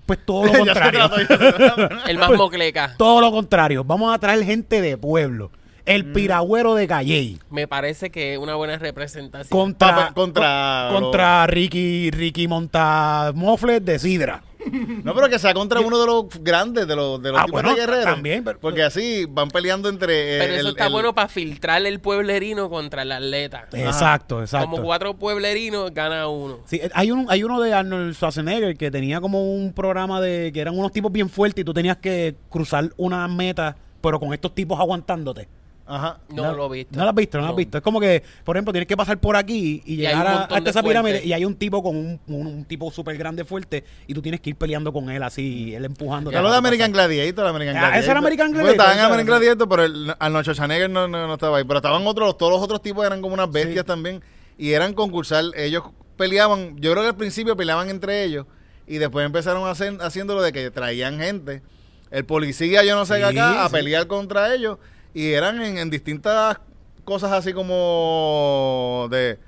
pues 0.06 0.18
todo 0.26 0.44
lo 0.46 0.52
contrario 0.52 1.08
trató, 1.08 1.16
ya 1.20 1.26
se 1.26 1.52
trató. 1.52 1.88
El 2.08 2.18
más 2.18 2.30
mocleca. 2.32 2.94
todo 2.98 3.20
lo 3.22 3.30
contrario 3.30 3.82
vamos 3.84 4.14
a 4.14 4.18
traer 4.18 4.44
gente 4.44 4.80
de 4.82 4.96
pueblo 4.98 5.50
el 5.86 6.04
Mm. 6.04 6.12
piragüero 6.12 6.74
de 6.74 6.86
Calley 6.86 7.38
Me 7.50 7.66
parece 7.66 8.10
que 8.10 8.34
es 8.34 8.38
una 8.38 8.54
buena 8.54 8.76
representación. 8.76 9.48
contra 9.58 9.94
Pa- 9.96 10.12
contra 10.12 10.88
con- 10.92 11.02
contra 11.04 11.46
Ricky 11.46 12.10
Ricky 12.10 12.46
Montamofles 12.46 13.84
de 13.84 13.98
Sidra 13.98 14.42
No, 15.04 15.14
pero 15.14 15.28
que 15.28 15.38
sea 15.38 15.54
contra 15.54 15.80
uno 15.80 15.98
de 15.98 16.06
los 16.06 16.26
grandes, 16.42 16.86
de 16.86 16.94
los, 16.96 17.22
de 17.22 17.30
los 17.32 17.40
Ah, 17.40 17.44
tipos 17.46 17.62
bueno, 17.62 17.74
de 17.74 17.80
guerreros. 17.80 18.04
también, 18.04 18.44
pero- 18.44 18.58
Porque 18.60 18.82
así 18.82 19.24
van 19.28 19.48
peleando 19.48 19.88
entre. 19.88 20.38
Pero 20.38 20.54
eso 20.54 20.68
está 20.70 20.86
el- 20.86 20.92
bueno 20.92 21.14
para 21.14 21.28
filtrar 21.28 21.84
el 21.86 22.00
pueblerino 22.00 22.68
contra 22.70 23.02
el 23.02 23.12
atleta. 23.12 23.66
exacto 23.72 24.40
exacto 24.42 24.70
Como 24.70 24.82
cuatro 24.82 25.14
pueblerinos, 25.14 25.92
gana 25.94 26.28
uno. 26.28 26.58
Sí, 26.66 26.80
hay, 26.92 27.10
un, 27.10 27.26
hay 27.28 27.42
uno 27.42 27.60
de 27.60 27.72
Arnold 27.72 28.14
Schwarzenegger 28.14 28.76
que 28.76 28.90
tenía 28.90 29.20
como 29.20 29.52
un 29.54 29.72
programa 29.72 30.20
de 30.20 30.50
que 30.52 30.60
eran 30.60 30.78
unos 30.78 30.92
tipos 30.92 31.10
bien 31.10 31.28
fuertes 31.30 31.62
y 31.62 31.64
tú 31.64 31.72
tenías 31.74 31.96
que 31.96 32.36
cruzar 32.50 32.90
una 32.96 33.26
meta, 33.28 33.76
pero 34.00 34.20
con 34.20 34.32
estos 34.34 34.54
tipos 34.54 34.78
aguantándote. 34.78 35.48
Ajá. 35.90 36.18
No, 36.30 36.52
lo 36.54 36.72
he 36.72 36.78
visto. 36.78 36.96
No 36.96 37.02
lo 37.04 37.10
has 37.10 37.14
visto, 37.16 37.38
no 37.38 37.44
lo 37.44 37.50
has 37.50 37.56
visto. 37.56 37.78
Es 37.78 37.82
como 37.82 38.00
que, 38.00 38.22
por 38.44 38.56
ejemplo, 38.56 38.72
tienes 38.72 38.86
que 38.86 38.96
pasar 38.96 39.18
por 39.18 39.36
aquí 39.36 39.82
y 39.84 39.96
llegar 39.96 40.24
un 40.26 40.32
a, 40.32 40.42
hasta 40.44 40.70
esa 40.70 40.82
pirámide 40.82 41.24
y 41.24 41.32
hay 41.32 41.44
un 41.44 41.56
tipo 41.56 41.82
con 41.82 41.96
un, 41.96 42.20
un, 42.28 42.46
un 42.46 42.64
tipo 42.64 42.90
súper 42.90 43.16
grande, 43.18 43.44
fuerte, 43.44 43.84
y 44.06 44.14
tú 44.14 44.22
tienes 44.22 44.40
que 44.40 44.50
ir 44.50 44.56
peleando 44.56 44.92
con 44.92 45.10
él 45.10 45.22
así, 45.22 45.74
él 45.74 45.84
empujando. 45.84 46.30
Ya 46.30 46.40
lo 46.42 46.50
de 46.50 46.56
American 46.56 46.92
Gladiator, 46.92 47.46
American 47.46 47.76
Ah, 47.76 47.80
Gladiator. 47.80 48.02
ese 48.02 48.10
era 48.10 48.18
American 48.20 48.46
Bueno, 48.52 48.62
Gladiator, 48.64 48.86
estaba 48.86 48.98
en 49.06 49.12
American. 49.12 49.26
Gladiator, 49.26 49.68
pero 49.68 49.84
el, 49.84 50.14
Arnold 50.18 50.44
Schwarzenegger 50.44 50.90
no, 50.90 51.08
no, 51.08 51.26
no 51.26 51.34
estaba 51.34 51.58
ahí. 51.58 51.64
Pero 51.64 51.78
estaban 51.78 52.06
otros, 52.06 52.38
todos 52.38 52.52
los 52.52 52.62
otros 52.62 52.80
tipos 52.82 53.04
eran 53.04 53.20
como 53.20 53.34
unas 53.34 53.50
bestias 53.50 53.84
también. 53.84 54.22
Y 54.56 54.72
eran 54.72 54.94
concursar. 54.94 55.44
Ellos 55.56 55.84
peleaban, 56.16 56.76
yo 56.78 56.92
creo 56.92 57.02
que 57.02 57.08
al 57.08 57.16
principio 57.16 57.56
peleaban 57.56 57.88
entre 57.90 58.24
ellos. 58.24 58.46
Y 58.86 58.98
después 58.98 59.24
empezaron 59.24 59.66
a 59.66 59.70
hacer, 59.70 59.96
haciéndolo 60.00 60.42
de 60.42 60.52
que 60.52 60.70
traían 60.70 61.18
gente. 61.18 61.62
El 62.10 62.24
policía, 62.24 62.82
yo 62.84 62.96
no 62.96 63.06
sé 63.06 63.14
qué 63.20 63.30
Sí, 63.30 63.38
acá, 63.38 63.64
a 63.64 63.68
sí. 63.68 63.72
pelear 63.74 64.06
contra 64.08 64.52
ellos. 64.52 64.78
Y 65.14 65.32
eran 65.32 65.60
en, 65.62 65.78
en 65.78 65.90
distintas 65.90 66.58
cosas 67.04 67.32
así 67.32 67.52
como 67.52 69.08
de 69.10 69.38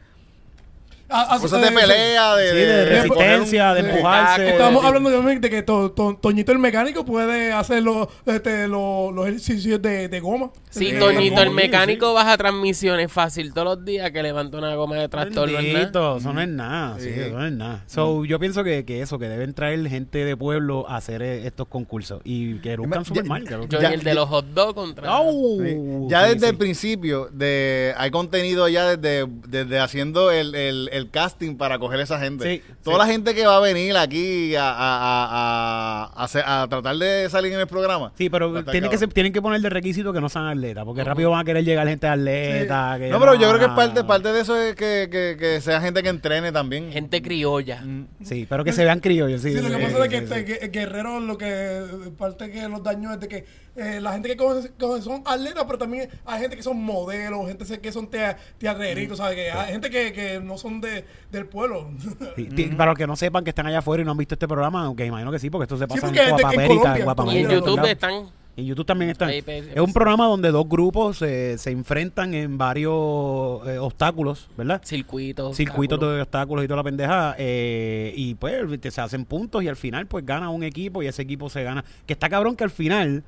Ah, 1.13 1.27
ah, 1.31 1.39
cosas 1.41 1.61
de 1.61 1.69
eh, 1.69 1.73
pelea, 1.73 2.37
de, 2.37 2.49
Sí, 2.51 2.57
de 2.57 2.85
resistencia, 2.87 3.75
de 3.75 3.83
sí. 3.83 3.89
empujarse. 3.89 4.49
Estábamos 4.51 4.83
de- 4.83 4.89
hablando 4.89 5.11
de, 5.11 5.39
de 5.39 5.51
que 5.51 5.63
To- 5.63 5.91
To- 5.93 6.19
Toñito 6.21 6.53
el 6.53 6.59
mecánico 6.59 7.05
puede 7.05 7.53
hacer 7.53 7.83
los, 7.83 8.09
este, 8.27 8.67
los, 8.69 9.13
los 9.15 9.27
ejercicios 9.27 9.81
de, 9.83 10.09
de 10.09 10.21
goma. 10.21 10.51
Sí, 10.71 10.87
De- 10.87 10.93
de 10.95 10.99
Toñito 11.01 11.43
el 11.43 11.51
mecánico 11.51 12.15
baja 12.15 12.37
transmisiones 12.37 13.13
fácil 13.13 13.53
todos 13.53 13.77
los 13.77 13.85
días 13.85 14.11
que 14.11 14.23
levanta 14.23 14.57
una 14.59 14.75
goma 14.75 14.97
de 14.97 15.09
tractor. 15.09 15.51
no 15.51 15.59
es 15.59 15.65
nada. 15.65 15.79
Bendito, 15.79 16.17
eso 16.17 16.33
no 16.33 16.41
es 16.41 16.49
nada, 16.49 16.97
sí, 16.99 17.11
Sí. 17.13 17.21
eso 17.21 17.39
no 17.39 17.47
es 17.47 17.53
nada. 17.53 17.85
So, 17.87 18.25
yo 18.25 18.39
pienso 18.39 18.65
que, 18.65 18.85
que 18.85 19.03
eso, 19.03 19.19
que 19.19 19.29
deben 19.29 19.53
traer 19.55 19.87
gente 19.89 20.25
de 20.25 20.37
pueblo 20.37 20.89
a 20.89 20.97
hacer 20.97 21.23
eh, 21.23 21.47
estos 21.47 21.69
concursos 21.69 22.21
y 22.25 22.55
que 22.61 22.77
luzcan 22.77 23.03
Ya- 23.03 23.05
súper 23.09 23.25
mal. 23.25 23.45
Yo 23.69 23.81
Ya- 23.81 23.91
y 23.91 23.95
el 23.95 24.03
de 24.03 24.15
los 24.15 24.29
hot 24.29 24.47
dogs 24.55 24.75
contra... 24.75 25.11
Sí. 25.19 25.77
Ya 26.09 26.23
Sí, 26.27 26.35
desde 26.35 26.47
sí. 26.47 26.47
el 26.47 26.57
principio 26.57 27.29
de 27.33 27.95
hay 27.97 28.11
contenido 28.11 28.69
ya 28.69 28.97
desde, 28.97 29.27
desde 29.49 29.79
haciendo 29.81 30.31
el, 30.31 30.55
el- 30.55 30.89
el 30.93 31.02
casting 31.11 31.57
para 31.57 31.79
coger 31.79 32.01
esa 32.01 32.19
gente. 32.19 32.45
Sí, 32.57 32.63
Toda 32.83 32.97
sí. 32.97 33.01
la 33.01 33.07
gente 33.13 33.35
que 33.35 33.47
va 33.47 33.57
a 33.57 33.61
venir 33.61 33.97
aquí 33.97 34.55
a, 34.57 34.71
a- 34.71 34.75
a- 34.75 35.27
a- 35.33 36.05
a 36.15 36.25
hacer- 36.25 36.45
a 36.47 36.67
tratar 36.69 36.97
de 36.97 37.29
salir 37.31 37.53
en 37.53 37.61
el 37.61 37.67
programa. 37.67 38.13
Sí, 38.17 38.29
pero 38.31 38.63
tienen 38.65 38.91
que, 38.91 38.99
tienen 39.09 39.33
que 39.33 39.43
poner 39.43 39.61
de 39.61 39.71
requisito 39.71 40.13
que 40.13 40.21
no 40.21 40.29
sean 40.29 40.47
atletas, 40.47 40.85
porque 40.85 41.05
rápido 41.05 41.31
van 41.31 41.41
a 41.41 41.45
querer 41.45 41.65
llegar 41.65 41.87
gente 41.89 42.07
atleta. 42.07 42.97
que 42.99 43.09
No, 43.09 43.19
pero 43.21 43.35
yo 43.35 43.49
creo 43.53 43.61
que 43.69 43.75
parte, 43.75 44.05
parte 44.05 44.33
de 44.33 44.41
eso 44.41 44.57
es 44.57 44.75
que, 44.75 45.09
que- 45.11 45.37
que 45.39 45.61
sea 45.61 45.81
gente 45.81 46.03
que 46.03 46.09
entrene 46.09 46.53
también. 46.53 46.93
Gente 46.93 47.23
criolla. 47.23 47.83
Sí, 48.23 48.47
pero 48.49 48.65
que 48.65 48.73
se 48.73 48.85
vean 48.85 49.01
criollos. 49.01 49.41
Sí, 49.43 49.51
Sí, 49.53 49.57
lo 49.61 49.69
que 49.79 49.87
sí, 49.87 49.93
pasa 49.93 50.05
es 50.05 50.11
que 50.11 50.19
sí, 50.19 50.53
este, 50.53 50.69
Guerrero 50.69 51.21
lo 51.21 51.37
que 51.39 51.83
parte 52.19 52.51
que 52.51 52.69
los 52.69 52.83
daños 52.83 53.15
es 53.15 53.21
de 53.21 53.29
que 53.29 53.45
eh, 53.77 54.01
la 54.01 54.13
gente 54.13 54.29
que 54.29 54.37
coge 54.37 55.03
son 55.03 55.23
atletas, 55.25 55.65
pero 55.67 55.79
también 55.79 56.09
hay 56.27 56.41
gente 56.41 56.57
que 56.57 56.63
son 56.63 56.83
modelos, 56.83 57.47
gente 57.49 57.81
que 57.81 57.93
son 57.93 58.07
tea- 58.09 58.37
teatreritos, 58.59 59.19
¿sabes? 59.19 59.35
Que 59.37 59.51
hay 59.51 59.73
gente 59.73 59.89
que, 59.91 60.13
que 60.13 60.41
no 60.41 60.59
son 60.59 60.81
de, 60.81 61.05
del 61.31 61.47
pueblo. 61.47 61.89
Sí, 62.37 62.67
Para 62.77 62.91
los 62.93 62.99
que 62.99 63.07
no 63.07 63.17
sepan 63.17 63.45
que 63.45 63.51
están 63.51 63.67
allá 63.67 63.79
afuera 63.79 64.03
y 64.03 64.05
no 64.07 64.11
han 64.13 64.19
visto 64.19 64.35
este 64.35 64.47
programa, 64.49 64.85
aunque 64.85 65.07
imagino 65.07 65.33
que 65.33 65.39
sí, 65.39 65.49
porque 65.51 65.65
esto 65.65 65.79
se 65.79 65.89
pasa 65.89 66.03
porque 66.07 66.21
en 66.23 66.31
Guapamérica, 66.31 66.67
Colombia, 66.79 66.97
en 66.99 67.05
Guapamérica, 67.05 67.41
Y 67.51 67.55
en 67.55 67.61
YouTube 67.61 67.85
están... 67.87 68.43
En 68.55 68.67
YouTube 68.67 68.85
también 68.85 69.11
están. 69.11 69.31
Ahí, 69.31 69.41
pues, 69.41 69.65
es 69.75 69.81
un 69.81 69.95
programa 69.95 70.27
donde 70.27 70.51
dos 70.51 70.69
grupos 70.69 71.17
se, 71.17 71.57
se 71.57 71.71
enfrentan 71.71 72.35
en 72.35 72.59
varios 72.59 73.67
eh, 73.67 73.79
obstáculos, 73.79 74.51
¿verdad? 74.59 74.83
Circuitos. 74.85 75.57
Circuitos 75.57 75.97
obstáculos. 75.97 76.17
de 76.17 76.21
obstáculos 76.23 76.65
y 76.67 76.69
toda 76.69 76.77
la 76.77 76.83
pendeja. 76.85 77.35
eh, 77.39 78.13
y 78.15 78.35
pues 78.35 78.79
te- 78.79 78.91
se 78.91 79.01
hacen 79.01 79.25
puntos 79.25 79.63
y 79.63 79.69
al 79.69 79.77
final 79.77 80.07
pues 80.07 80.27
gana 80.27 80.51
un 80.51 80.65
equipo 80.65 81.03
y 81.03 81.07
ese 81.07 81.23
equipo 81.23 81.49
se 81.49 81.63
gana. 81.63 81.83
Que 82.05 82.13
está 82.13 82.29
cabrón 82.29 82.55
que 82.55 82.65
al 82.65 82.71
final 82.71 83.25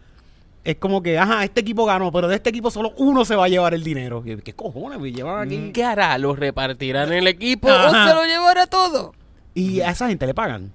es 0.65 0.77
como 0.77 1.03
que, 1.03 1.19
ajá, 1.19 1.45
este 1.45 1.61
equipo 1.61 1.85
ganó, 1.85 2.11
pero 2.11 2.27
de 2.27 2.37
este 2.37 2.51
equipo 2.51 2.71
solo 2.71 2.93
uno 2.97 3.25
se 3.25 3.37
va 3.37 3.45
a 3.45 3.49
llevar 3.49 3.75
el 3.75 3.85
dinero. 3.85 4.23
Y, 4.25 4.37
¿Qué 4.39 4.55
cojones? 4.55 4.99
güey? 4.99 5.13
Llevan 5.13 5.47
aquí. 5.47 5.71
¿Qué 5.73 5.85
hará? 5.85 6.17
¿Lo 6.19 6.35
repartirán 6.35 7.13
en 7.13 7.19
el 7.19 7.27
equipo 7.27 7.69
Ajá. 7.71 8.05
o 8.05 8.09
se 8.09 8.15
lo 8.15 8.25
llevará 8.25 8.67
todo? 8.67 9.15
Y 9.55 9.81
a 9.81 9.91
esa 9.91 10.09
gente 10.09 10.27
le 10.27 10.35
pagan. 10.35 10.73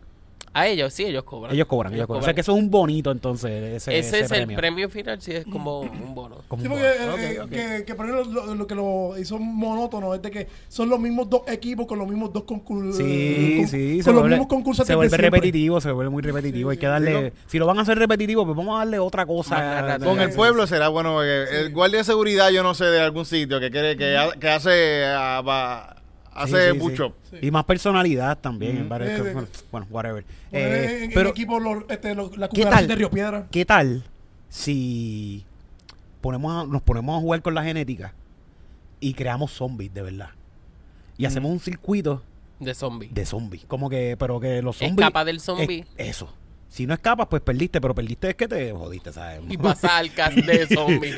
A 0.54 0.68
ellos, 0.68 0.92
sí, 0.94 1.06
ellos 1.06 1.24
cobran. 1.24 1.54
Ellos 1.54 1.68
cobran, 1.68 1.94
ellos 1.94 2.08
cobran. 2.08 2.22
O 2.22 2.26
sea 2.26 2.34
que 2.34 2.42
eso 2.42 2.54
es 2.54 2.58
un 2.58 2.72
bonito 2.72 3.12
entonces. 3.12 3.76
Ese, 3.88 3.98
Ese, 3.98 4.20
es 4.22 4.30
premio. 4.30 4.50
el 4.50 4.56
premio 4.56 4.90
final, 4.90 5.22
sí, 5.22 5.32
es 5.32 5.46
como 5.46 5.82
un 5.82 6.16
bono. 6.16 6.38
Como 6.48 6.62
Sí, 6.64 6.68
un 6.68 6.74
porque 6.74 6.88
bono. 7.06 7.18
eh, 7.18 7.40
ok. 7.42 7.50
Que, 7.50 7.84
que 7.86 7.96
por 7.96 8.10
ejemplo 8.10 8.32
lo, 8.46 8.56
lo 8.56 8.68
que 8.68 8.76
lo 8.76 9.18
hizo 9.20 9.38
monótono 9.38 10.14
es 10.16 10.22
de 10.22 10.32
que 10.32 10.48
son 10.68 10.90
los 10.90 11.00
mismos 11.00 11.30
dos 11.30 11.42
equipos 11.48 11.86
con 11.86 12.00
los 12.00 12.08
mismos 12.08 12.34
dos 12.34 12.44
concursos. 12.46 12.98
Sí, 12.98 13.58
con, 13.60 13.68
sí, 13.68 13.96
con 13.98 14.04
se 14.04 14.12
los 14.12 14.22
vuelve, 14.22 14.30
mismos 14.30 14.48
concursos 14.48 14.88
se 14.88 14.96
vuelve 14.96 15.18
repetitivo, 15.18 15.80
se 15.82 15.92
vuelve 15.92 16.10
muy 16.10 16.24
repetitivo. 16.24 16.72
Hay 16.72 16.78
que 16.78 16.88
darle, 16.88 17.34
si 17.48 17.60
lo 17.60 17.66
van 17.68 17.78
a 17.80 17.82
hacer 17.84 17.98
repetitivo, 18.00 18.44
pues 18.46 18.58
vamos 18.58 18.76
a 18.76 18.80
darle 18.80 18.98
otra 19.00 19.26
Más 19.26 19.36
cosa. 19.36 19.98
Con 20.04 20.20
el 20.20 20.32
Sí, 20.32 20.36
pueblo 20.36 20.66
será 20.68 20.88
bueno. 20.90 21.24
eh, 21.24 21.62
el 21.62 21.72
guardia 21.74 22.00
de 22.00 22.04
seguridad, 22.06 22.50
yo 22.50 22.64
no 22.64 22.74
sé, 22.74 22.86
de 22.86 23.00
algún 23.00 23.26
sitio 23.26 23.60
que 23.60 23.70
quiere 23.70 23.96
que, 23.96 24.18
ha- 24.18 24.32
que 24.32 24.50
hace 24.50 25.06
ah, 25.06 25.42
va- 25.48 25.96
hace 26.44 26.68
Sí, 26.72 26.74
sí, 26.74 26.80
push-up. 26.80 27.14
sí. 27.30 27.38
Y 27.42 27.52
más 27.52 27.66
personalidad 27.66 28.38
también. 28.40 28.78
en 28.78 28.90
varios- 28.90 29.12
Sí, 29.12 29.18
sí. 29.18 29.30
bueno, 29.34 29.48
bueno, 29.72 29.88
whatever. 29.90 30.24
Poner 30.50 30.68
Eh, 30.74 30.98
en, 30.98 31.04
en 31.06 31.12
pero, 31.14 31.30
equipo 31.30 31.60
los, 31.60 31.84
este, 31.90 32.16
los- 32.16 32.38
la 32.38 32.48
¿Qué 32.50 32.64
tal? 32.66 32.88
de 32.88 32.96
Río 32.96 33.10
Piedra. 33.12 33.48
¿qué 33.52 33.66
tal 33.66 34.04
si 34.50 35.46
ponemos 36.22 36.64
a- 36.64 36.68
nos 36.68 36.82
ponemos 36.82 37.18
a 37.18 37.22
jugar 37.22 37.42
con 37.42 37.54
la 37.54 37.64
genética 37.64 38.14
y 39.00 39.14
creamos 39.14 39.52
zombies 39.52 39.94
de 39.94 40.02
verdad? 40.02 40.30
Y 41.18 41.26
hacemos 41.26 41.52
un 41.52 41.60
circuito 41.60 42.24
De 42.60 42.74
zombie. 42.74 43.10
de 43.12 43.26
zombies. 43.26 43.66
Como 43.68 43.90
que, 43.90 44.16
pero 44.18 44.40
que 44.40 44.62
los 44.62 44.78
zombies. 44.78 44.98
Escapa 45.00 45.26
del 45.26 45.40
zombie. 45.40 45.86
Es- 45.98 46.10
eso. 46.16 46.34
Si 46.70 46.86
no 46.86 46.94
escapas, 46.94 47.26
pues 47.28 47.42
perdiste, 47.42 47.82
pero 47.82 47.96
perdiste 47.96 48.30
es 48.30 48.36
que 48.36 48.48
te 48.48 48.72
jodiste, 48.72 49.12
¿sabes? 49.12 49.42
Y 49.50 49.58
pasar 49.58 50.06
de 50.08 50.68
zombies. 50.74 51.16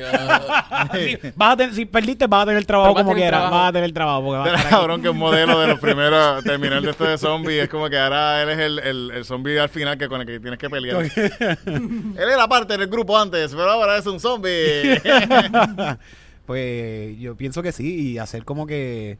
Sí, 0.93 1.17
vas 1.35 1.53
a 1.53 1.57
tener- 1.57 1.75
si 1.75 1.83
perdiste, 1.85 2.25
vas 2.25 2.43
a 2.43 2.45
tener 2.45 2.65
trabajo 2.65 2.93
vas 2.93 3.01
a 3.01 3.03
como 3.03 3.15
tener 3.15 3.23
quieras. 3.29 3.41
trabajo. 3.41 3.55
Vas 3.61 3.69
a 3.69 3.73
tener 3.73 3.91
trabajo. 3.93 4.21
Porque 4.23 4.49
vas 4.51 4.65
a 4.65 4.69
cabrón 4.69 5.01
que 5.01 5.09
un 5.09 5.17
modelo 5.17 5.59
de 5.59 5.67
los 5.67 5.79
primeros 5.79 6.41
terminar 6.45 6.81
de 6.81 6.91
esto 6.91 7.03
de 7.03 7.17
zombie 7.17 7.59
es 7.59 7.67
como 7.67 7.89
que 7.89 7.97
ahora 7.99 8.41
él 8.41 8.49
es 8.49 8.59
el, 8.59 8.79
el, 8.79 9.11
el 9.11 9.25
zombie 9.25 9.59
al 9.59 9.67
final 9.67 9.97
que 9.97 10.07
con 10.07 10.21
el 10.21 10.27
que 10.27 10.39
tienes 10.39 10.57
que 10.57 10.69
pelear. 10.69 11.01
él 11.03 12.15
era 12.17 12.47
parte 12.47 12.77
del 12.77 12.87
grupo 12.87 13.19
antes, 13.19 13.51
pero 13.51 13.69
ahora 13.69 13.97
es 13.97 14.05
un 14.07 14.19
zombie. 14.21 15.01
Pues 16.45 17.17
yo 17.19 17.35
pienso 17.35 17.61
que 17.61 17.71
sí, 17.71 18.11
y 18.13 18.17
hacer 18.17 18.43
como 18.43 18.65
que 18.65 19.17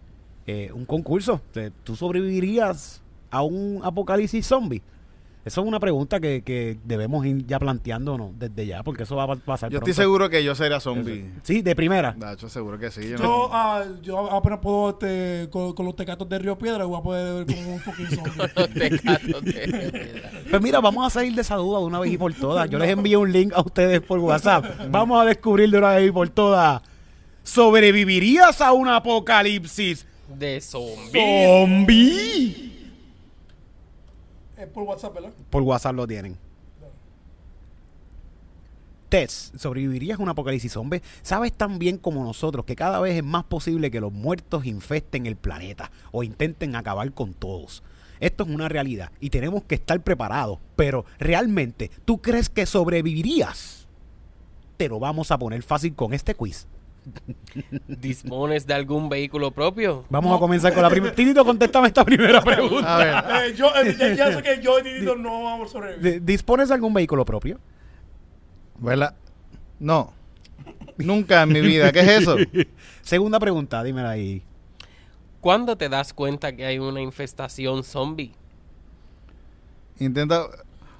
eh, 0.47 0.71
un 0.73 0.85
concurso. 0.85 1.41
¿Tú 1.83 1.95
sobrevivirías 1.95 3.01
a 3.29 3.41
un 3.43 3.79
apocalipsis 3.83 4.45
zombie? 4.45 4.81
Eso 5.43 5.61
es 5.61 5.67
una 5.67 5.79
pregunta 5.79 6.19
que, 6.19 6.43
que 6.43 6.77
debemos 6.83 7.25
ir 7.25 7.47
ya 7.47 7.57
planteándonos 7.57 8.37
desde 8.37 8.67
ya, 8.67 8.83
porque 8.83 9.03
eso 9.03 9.15
va 9.15 9.23
a 9.23 9.35
pasar 9.35 9.71
yo 9.71 9.79
estoy 9.79 9.93
seguro 9.93 10.29
que 10.29 10.43
yo 10.43 10.53
sería 10.53 10.79
zombie. 10.79 11.31
Sí, 11.41 11.63
de 11.63 11.75
primera. 11.75 12.13
Dacho, 12.15 12.47
seguro 12.47 12.77
que 12.77 12.91
sí. 12.91 13.01
Yo 13.09 13.17
Yo, 13.17 13.23
no- 13.23 13.49
ah, 13.51 13.83
yo 14.03 14.31
apenas 14.31 14.59
puedo 14.59 14.91
este, 14.91 15.49
con, 15.49 15.73
con 15.73 15.87
los 15.87 15.95
tecatos 15.95 16.29
de 16.29 16.37
Río 16.37 16.57
Piedra 16.59 16.85
voy 16.85 16.99
a 16.99 17.01
poder 17.01 17.45
ver 17.45 17.55
como 17.57 17.73
un 17.73 17.79
fucking 17.79 18.07
zombie. 18.15 18.31
Los 18.55 18.69
tecatos 18.71 19.43
de- 19.45 20.21
Pues 20.49 20.61
mira, 20.61 20.79
vamos 20.79 21.07
a 21.07 21.09
salir 21.09 21.33
de 21.33 21.41
esa 21.41 21.55
duda 21.55 21.79
de 21.79 21.85
una 21.85 21.99
vez 21.99 22.11
y 22.13 22.17
por 22.19 22.31
todas. 22.35 22.69
Yo 22.69 22.77
les 22.77 22.89
envío 22.89 23.19
un 23.21 23.31
link 23.31 23.51
a 23.55 23.61
ustedes 23.61 23.99
por 24.01 24.19
WhatsApp. 24.19 24.63
Vamos 24.91 25.19
a 25.21 25.25
descubrir 25.25 25.71
de 25.71 25.77
una 25.79 25.95
vez 25.95 26.07
y 26.09 26.11
por 26.11 26.29
todas. 26.29 26.83
¿Sobrevivirías 27.43 28.61
a 28.61 28.71
un 28.73 28.87
apocalipsis 28.87 30.05
de 30.37 30.61
zombies. 30.61 31.47
zombie? 31.47 32.70
Es 34.61 34.67
por 34.67 34.83
WhatsApp, 34.83 35.15
¿verdad? 35.15 35.31
Por 35.49 35.63
WhatsApp 35.63 35.95
lo 35.95 36.07
tienen. 36.07 36.37
Tess, 39.09 39.51
¿sobrevivirías 39.57 40.19
un 40.19 40.29
apocalipsis 40.29 40.71
zombie? 40.71 41.01
Sabes 41.23 41.51
tan 41.51 41.79
bien 41.79 41.97
como 41.97 42.23
nosotros 42.23 42.63
que 42.63 42.75
cada 42.75 42.99
vez 43.01 43.17
es 43.17 43.23
más 43.23 43.43
posible 43.43 43.89
que 43.89 43.99
los 43.99 44.13
muertos 44.13 44.65
infesten 44.65 45.25
el 45.25 45.35
planeta 45.35 45.91
o 46.11 46.21
intenten 46.21 46.75
acabar 46.75 47.11
con 47.11 47.33
todos. 47.33 47.81
Esto 48.19 48.43
es 48.43 48.49
una 48.51 48.69
realidad 48.69 49.11
y 49.19 49.31
tenemos 49.31 49.63
que 49.63 49.75
estar 49.75 49.99
preparados. 50.01 50.59
Pero, 50.75 51.05
¿realmente 51.17 51.89
tú 52.05 52.21
crees 52.21 52.47
que 52.47 52.67
sobrevivirías? 52.67 53.87
Te 54.77 54.87
lo 54.87 54.99
vamos 54.99 55.31
a 55.31 55.39
poner 55.39 55.63
fácil 55.63 55.95
con 55.95 56.13
este 56.13 56.35
quiz. 56.35 56.67
¿Dispones 57.87 58.65
de 58.67 58.73
algún 58.73 59.09
vehículo 59.09 59.51
propio? 59.51 60.05
Vamos 60.09 60.35
a 60.35 60.39
comenzar 60.39 60.73
con 60.73 60.83
la 60.83 60.89
primera. 60.89 61.13
Titito, 61.15 61.43
contéstame 61.43 61.87
esta 61.87 62.05
primera 62.05 62.41
pregunta. 62.43 63.19
A 63.19 63.37
ver, 63.39 63.51
Eh, 63.51 63.55
yo, 63.55 63.67
eh, 63.75 63.95
ya, 63.97 64.13
ya 64.13 64.33
sé 64.33 64.43
que 64.43 64.61
yo 64.61 64.79
y 64.79 64.83
Titito 64.83 65.15
no 65.15 65.43
vamos 65.43 65.69
a 65.69 65.71
sobrevivir. 65.71 66.01
¿D- 66.01 66.19
¿Dispones 66.19 66.69
de 66.69 66.75
algún 66.75 66.93
vehículo 66.93 67.25
propio? 67.25 67.59
¿verdad? 68.77 69.15
No. 69.79 70.13
Nunca 70.97 71.41
en 71.43 71.49
mi 71.49 71.61
vida. 71.61 71.91
¿Qué 71.91 71.99
es 72.01 72.07
eso? 72.21 72.35
Segunda 73.01 73.39
pregunta, 73.39 73.83
dímela 73.83 74.11
ahí. 74.11 74.43
¿Cuándo 75.39 75.75
te 75.75 75.89
das 75.89 76.13
cuenta 76.13 76.55
que 76.55 76.65
hay 76.65 76.77
una 76.77 77.01
infestación 77.01 77.83
zombie? 77.83 78.31
Intenta. 79.99 80.47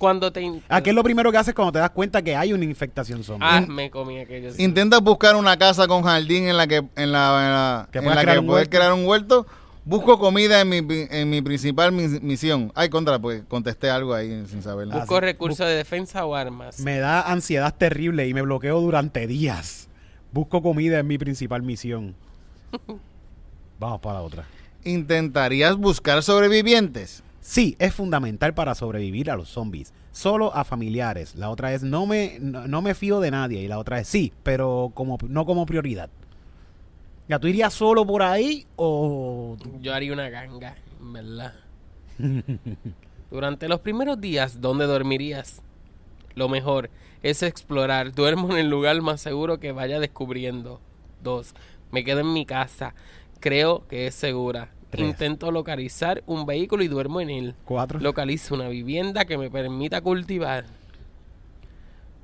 Cuando 0.01 0.31
te... 0.31 0.61
¿A 0.67 0.81
qué 0.81 0.89
es 0.89 0.95
lo 0.95 1.03
primero 1.03 1.31
que 1.31 1.37
haces 1.37 1.53
cuando 1.53 1.71
te 1.73 1.77
das 1.77 1.91
cuenta 1.91 2.23
que 2.23 2.35
hay 2.35 2.53
una 2.53 2.65
infectación 2.65 3.23
zombie? 3.23 3.47
Ah, 3.47 3.61
me 3.61 3.91
comí 3.91 4.17
aquello. 4.19 4.51
sí. 4.51 4.63
Intenta 4.63 4.97
buscar 4.99 5.35
una 5.35 5.55
casa 5.57 5.87
con 5.87 6.01
jardín 6.01 6.47
en 6.47 6.57
la 6.57 6.65
que 6.65 6.77
en 6.77 6.85
la, 6.85 6.95
en 6.95 7.11
la- 7.11 7.89
Que 7.91 7.99
en 7.99 8.03
puedas 8.05 8.15
la 8.15 8.21
crear 8.23 8.37
que 8.37 8.43
un 8.43 8.49
huerto. 8.49 8.69
crear 8.71 8.93
un 8.93 9.05
huerto. 9.05 9.45
Busco 9.85 10.17
comida 10.17 10.59
en 10.59 10.69
mi, 10.69 10.77
en 10.87 11.29
mi 11.29 11.43
principal 11.43 11.91
mis- 11.91 12.19
misión. 12.21 12.71
Ay, 12.73 12.89
contra, 12.89 13.19
pues 13.19 13.43
contesté 13.47 13.91
algo 13.91 14.15
ahí 14.15 14.43
sin 14.47 14.63
saberlo. 14.63 14.95
Busco 14.95 15.19
recursos 15.21 15.67
de 15.67 15.75
defensa 15.75 16.25
o 16.25 16.33
armas. 16.33 16.79
Me 16.79 16.97
da 16.97 17.21
ansiedad 17.21 17.71
terrible 17.77 18.27
y 18.27 18.33
me 18.33 18.41
bloqueo 18.41 18.81
durante 18.81 19.27
días. 19.27 19.87
Busco 20.31 20.63
comida 20.63 20.97
en 20.97 21.05
mi 21.07 21.19
principal 21.19 21.61
misión. 21.61 22.15
Vamos 23.79 23.99
para 24.01 24.15
la 24.19 24.21
otra. 24.21 24.45
¿Intentarías 24.83 25.75
buscar 25.77 26.23
sobrevivientes? 26.23 27.23
Sí, 27.41 27.75
es 27.79 27.93
fundamental 27.93 28.53
para 28.53 28.75
sobrevivir 28.75 29.31
a 29.31 29.35
los 29.35 29.49
zombies. 29.49 29.93
Solo 30.11 30.53
a 30.55 30.63
familiares. 30.63 31.35
La 31.35 31.49
otra 31.49 31.73
es 31.73 31.81
no 31.81 32.05
me, 32.05 32.37
no, 32.39 32.81
me 32.81 32.93
fío 32.93 33.19
de 33.19 33.31
nadie. 33.31 33.61
Y 33.61 33.67
la 33.67 33.79
otra 33.79 33.99
es 33.99 34.07
sí, 34.07 34.31
pero 34.43 34.91
como, 34.93 35.17
no 35.27 35.45
como 35.45 35.65
prioridad. 35.65 36.09
¿Ya 37.27 37.39
tú 37.39 37.47
irías 37.47 37.73
solo 37.73 38.05
por 38.05 38.21
ahí 38.21 38.67
o...? 38.75 39.57
Yo 39.81 39.93
haría 39.93 40.13
una 40.13 40.29
ganga, 40.29 40.75
¿verdad? 40.99 41.53
Durante 43.31 43.67
los 43.67 43.79
primeros 43.79 44.19
días, 44.21 44.61
¿dónde 44.61 44.85
dormirías? 44.85 45.61
Lo 46.35 46.47
mejor 46.47 46.89
es 47.23 47.41
explorar. 47.41 48.11
Duermo 48.15 48.51
en 48.51 48.59
el 48.59 48.69
lugar 48.69 49.01
más 49.01 49.19
seguro 49.21 49.59
que 49.59 49.71
vaya 49.71 49.99
descubriendo. 49.99 50.79
Dos, 51.23 51.55
me 51.91 52.03
quedo 52.03 52.19
en 52.19 52.33
mi 52.33 52.45
casa. 52.45 52.93
Creo 53.39 53.87
que 53.87 54.07
es 54.07 54.15
segura. 54.15 54.69
Tres. 54.91 55.07
Intento 55.07 55.51
localizar 55.51 56.21
un 56.27 56.45
vehículo 56.45 56.83
y 56.83 56.87
duermo 56.87 57.21
en 57.21 57.29
él. 57.29 57.55
Cuatro. 57.65 57.99
Localizo 57.99 58.55
una 58.55 58.67
vivienda 58.67 59.25
que 59.25 59.37
me 59.37 59.49
permita 59.49 60.01
cultivar. 60.01 60.65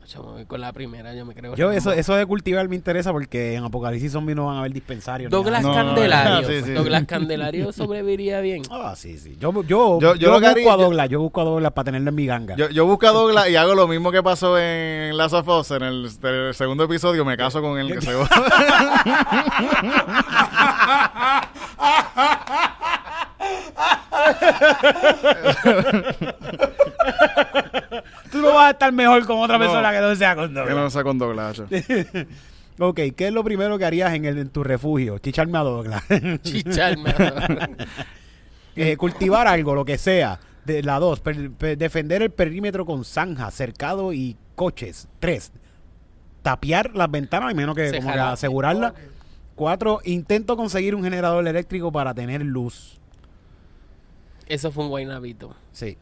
Yo 0.09 0.23
me 0.23 0.31
voy 0.31 0.45
con 0.45 0.61
la 0.61 0.71
primera, 0.71 1.13
yo 1.13 1.25
me 1.25 1.33
creo. 1.33 1.53
Yo, 1.57 1.69
eso, 1.73 1.91
eso 1.91 2.15
de 2.15 2.25
cultivar 2.25 2.65
me 2.69 2.77
interesa 2.77 3.11
porque 3.11 3.55
en 3.55 3.65
Apocalipsis 3.65 4.13
Zombie 4.13 4.35
no 4.35 4.45
van 4.45 4.55
a 4.55 4.59
haber 4.59 4.71
dispensarios. 4.71 5.29
Douglas. 5.29 5.61
No, 5.61 5.67
no, 5.67 5.75
Candelario. 5.75 6.47
sí, 6.47 6.61
sí. 6.63 6.71
Douglas 6.71 7.03
Candelario 7.05 7.73
sobreviviría 7.73 8.39
bien. 8.39 8.61
Ah, 8.71 8.93
sí, 8.95 9.17
sí. 9.17 9.35
Yo, 9.37 9.51
yo, 9.63 9.99
Yo- 9.99 10.01
yo, 10.13 10.15
yo 10.15 10.31
lo 10.31 10.39
que 10.39 10.45
busco 10.45 10.59
haría- 10.61 10.73
a 10.73 10.77
yo- 10.77 10.83
Douglas. 10.83 11.09
Yo 11.09 11.19
busco 11.19 11.41
a 11.41 11.43
Douglas 11.43 11.73
para 11.73 11.83
tenerlo 11.87 12.07
en 12.07 12.15
mi 12.15 12.25
ganga. 12.25 12.55
Yo, 12.55 12.69
yo 12.69 12.85
busco 12.85 13.05
a 13.05 13.11
Douglas 13.11 13.49
y 13.49 13.57
hago 13.57 13.75
lo 13.75 13.85
mismo 13.85 14.09
que 14.13 14.23
pasó 14.23 14.57
en 14.57 15.17
Last 15.17 15.33
of 15.33 15.45
Us. 15.49 15.71
En 15.71 15.83
el, 15.83 16.09
el 16.23 16.53
segundo 16.53 16.85
episodio 16.85 17.25
me 17.25 17.35
caso 17.35 17.61
con 17.61 17.77
él. 17.77 17.93
Que 17.93 17.99
se 17.99 18.13
Tú 28.31 28.39
no 28.41 28.53
vas 28.53 28.67
a 28.67 28.69
estar 28.71 28.91
mejor 28.91 29.25
con 29.25 29.39
otra 29.39 29.57
No. 29.57 29.63
persona 29.65 29.91
que 29.91 29.99
no 30.01 30.15
sea 30.15 30.35
con 30.35 30.49
que 30.49 30.53
Douglas. 30.59 30.75
no 30.75 30.89
sea 30.89 31.03
con 31.03 31.17
Douglas. 31.17 31.63
Ok, 32.79 32.99
¿qué 33.15 33.29
es 33.29 33.33
lo 33.33 33.43
primero 33.43 33.75
que 33.79 33.85
harías 33.85 34.13
en, 34.13 34.25
el, 34.25 34.37
en 34.37 34.49
tu 34.49 34.63
refugio? 34.63 35.17
Chicharme 35.17 35.57
a 35.57 35.61
Douglas. 35.61 36.03
Chicharme. 36.43 37.11
Eh, 38.75 38.95
cultivar 38.97 39.47
algo, 39.47 39.73
lo 39.73 39.83
que 39.83 39.97
sea. 39.97 40.39
De, 40.63 40.83
la 40.83 40.99
dos, 40.99 41.19
per- 41.19 41.49
per- 41.53 41.75
defender 41.75 42.21
el 42.21 42.29
perímetro 42.29 42.85
con 42.85 43.03
zanjas, 43.03 43.55
cercado 43.55 44.13
y 44.13 44.37
coches. 44.53 45.07
Tres, 45.19 45.51
tapiar 46.43 46.91
las 46.93 47.09
ventanas, 47.09 47.55
menos 47.55 47.75
que, 47.75 47.91
como 47.97 48.13
que 48.13 48.19
asegurarla. 48.19 48.93
Cuatro, 49.57 50.01
intento 50.05 50.55
conseguir 50.55 50.93
un 50.95 51.03
generador 51.03 51.45
eléctrico 51.47 51.91
para 51.91 52.13
tener 52.13 52.43
luz. 52.43 52.99
Eso 54.45 54.71
fue 54.71 54.83
un 54.83 54.89
guaynabito. 54.91 55.55
Sí. 55.71 55.97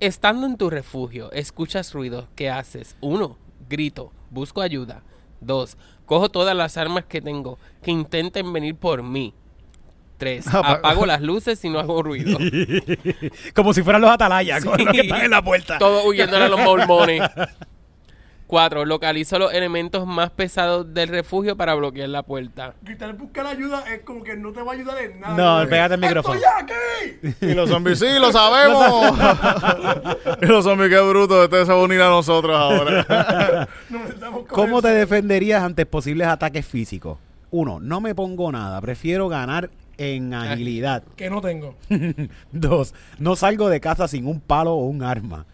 Estando 0.00 0.46
en 0.46 0.58
tu 0.58 0.68
refugio, 0.68 1.32
escuchas 1.32 1.94
ruidos. 1.94 2.26
¿Qué 2.36 2.50
haces? 2.50 2.94
Uno, 3.00 3.38
grito, 3.70 4.12
busco 4.30 4.60
ayuda. 4.60 5.02
Dos, 5.40 5.78
cojo 6.04 6.28
todas 6.30 6.54
las 6.54 6.76
armas 6.76 7.04
que 7.06 7.22
tengo 7.22 7.58
que 7.82 7.90
intenten 7.90 8.52
venir 8.52 8.76
por 8.76 9.02
mí. 9.02 9.32
Tres, 10.18 10.46
Apa- 10.54 10.72
apago 10.72 11.06
las 11.06 11.22
luces 11.22 11.64
y 11.64 11.70
no 11.70 11.78
hago 11.78 12.02
ruido. 12.02 12.38
Como 13.54 13.72
si 13.72 13.82
fueran 13.82 14.02
los 14.02 14.10
atalayas, 14.10 14.62
Sí. 14.62 14.68
con 14.68 14.84
los 14.84 14.92
que 14.94 15.00
están 15.00 15.22
en 15.22 15.30
la 15.30 15.42
puerta. 15.42 15.78
Todo 15.78 16.04
huyéndole 16.06 16.44
a 16.44 16.48
los 16.50 16.60
mormones. 16.60 17.22
Cuatro, 18.46 18.84
localizo 18.84 19.38
los 19.38 19.54
elementos 19.54 20.06
más 20.06 20.30
pesados 20.30 20.92
del 20.92 21.08
refugio 21.08 21.56
para 21.56 21.74
bloquear 21.74 22.10
la 22.10 22.22
puerta. 22.22 22.74
Gritar 22.82 23.14
buscar 23.16 23.46
ayuda 23.46 23.84
es 23.92 24.02
como 24.02 24.22
que 24.22 24.36
no 24.36 24.52
te 24.52 24.60
va 24.60 24.72
a 24.72 24.74
ayudar 24.74 24.98
en 24.98 25.20
nada. 25.20 25.62
No, 25.62 25.68
pégate 25.68 25.94
el 25.94 26.00
micrófono. 26.00 26.34
¡Estoy 26.34 27.32
aquí! 27.32 27.36
Y 27.40 27.54
los 27.54 27.70
zombies, 27.70 27.98
sí, 27.98 28.06
lo 28.20 28.30
sabemos. 28.32 29.18
y 30.42 30.46
los 30.46 30.62
zombies, 30.62 30.90
qué 30.90 31.00
bruto. 31.00 31.42
Este 31.42 31.64
se 31.64 31.72
va 31.72 31.78
a 31.78 31.82
unir 31.82 32.02
a 32.02 32.10
nosotros 32.10 32.54
ahora. 32.54 33.68
¿Cómo 34.48 34.82
te 34.82 34.88
defenderías 34.88 35.62
ante 35.62 35.86
posibles 35.86 36.28
ataques 36.28 36.66
físicos? 36.66 37.18
Uno, 37.50 37.80
no 37.80 38.00
me 38.00 38.14
pongo 38.14 38.52
nada, 38.52 38.80
prefiero 38.80 39.28
ganar 39.28 39.70
en 39.96 40.34
agilidad. 40.34 41.02
Que 41.16 41.30
no 41.30 41.40
tengo. 41.40 41.76
Dos, 42.52 42.94
no 43.18 43.36
salgo 43.36 43.68
de 43.68 43.80
casa 43.80 44.08
sin 44.08 44.26
un 44.26 44.40
palo 44.40 44.72
o 44.72 44.86
un 44.86 45.02
arma. 45.02 45.46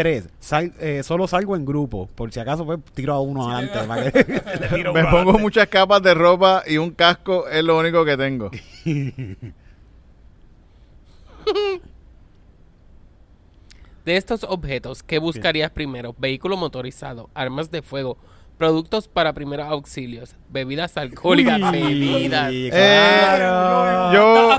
Tres, 0.00 0.28
sal- 0.38 0.72
eh, 0.80 1.02
solo 1.02 1.28
salgo 1.28 1.56
en 1.56 1.66
grupo. 1.66 2.08
Por 2.14 2.32
si 2.32 2.40
acaso, 2.40 2.64
pues 2.64 2.78
tiro 2.94 3.12
a 3.12 3.20
uno 3.20 3.50
adelante. 3.50 3.86
para 3.86 4.10
que- 4.12 4.42
le 4.60 4.68
tiro 4.68 4.92
Me 4.94 5.00
uno 5.02 5.10
pongo 5.10 5.38
muchas 5.38 5.66
capas 5.68 6.02
de 6.02 6.14
ropa 6.14 6.62
y 6.66 6.78
un 6.78 6.90
casco 6.92 7.46
es 7.48 7.62
lo 7.62 7.78
único 7.78 8.02
que 8.04 8.16
tengo. 8.16 8.50
De 14.04 14.16
estos 14.16 14.44
objetos, 14.44 15.02
¿qué 15.02 15.18
buscarías 15.18 15.70
primero? 15.70 16.14
Vehículo 16.18 16.56
motorizado, 16.56 17.28
armas 17.34 17.70
de 17.70 17.82
fuego, 17.82 18.16
Productos 18.56 19.08
para 19.08 19.32
primeros 19.32 19.66
auxilios. 19.68 20.36
Bebidas 20.50 20.98
alcohólicas. 20.98 21.58
Uy, 21.62 21.70
bebidas. 21.80 22.52
claro. 22.70 23.40
yo- 23.40 23.79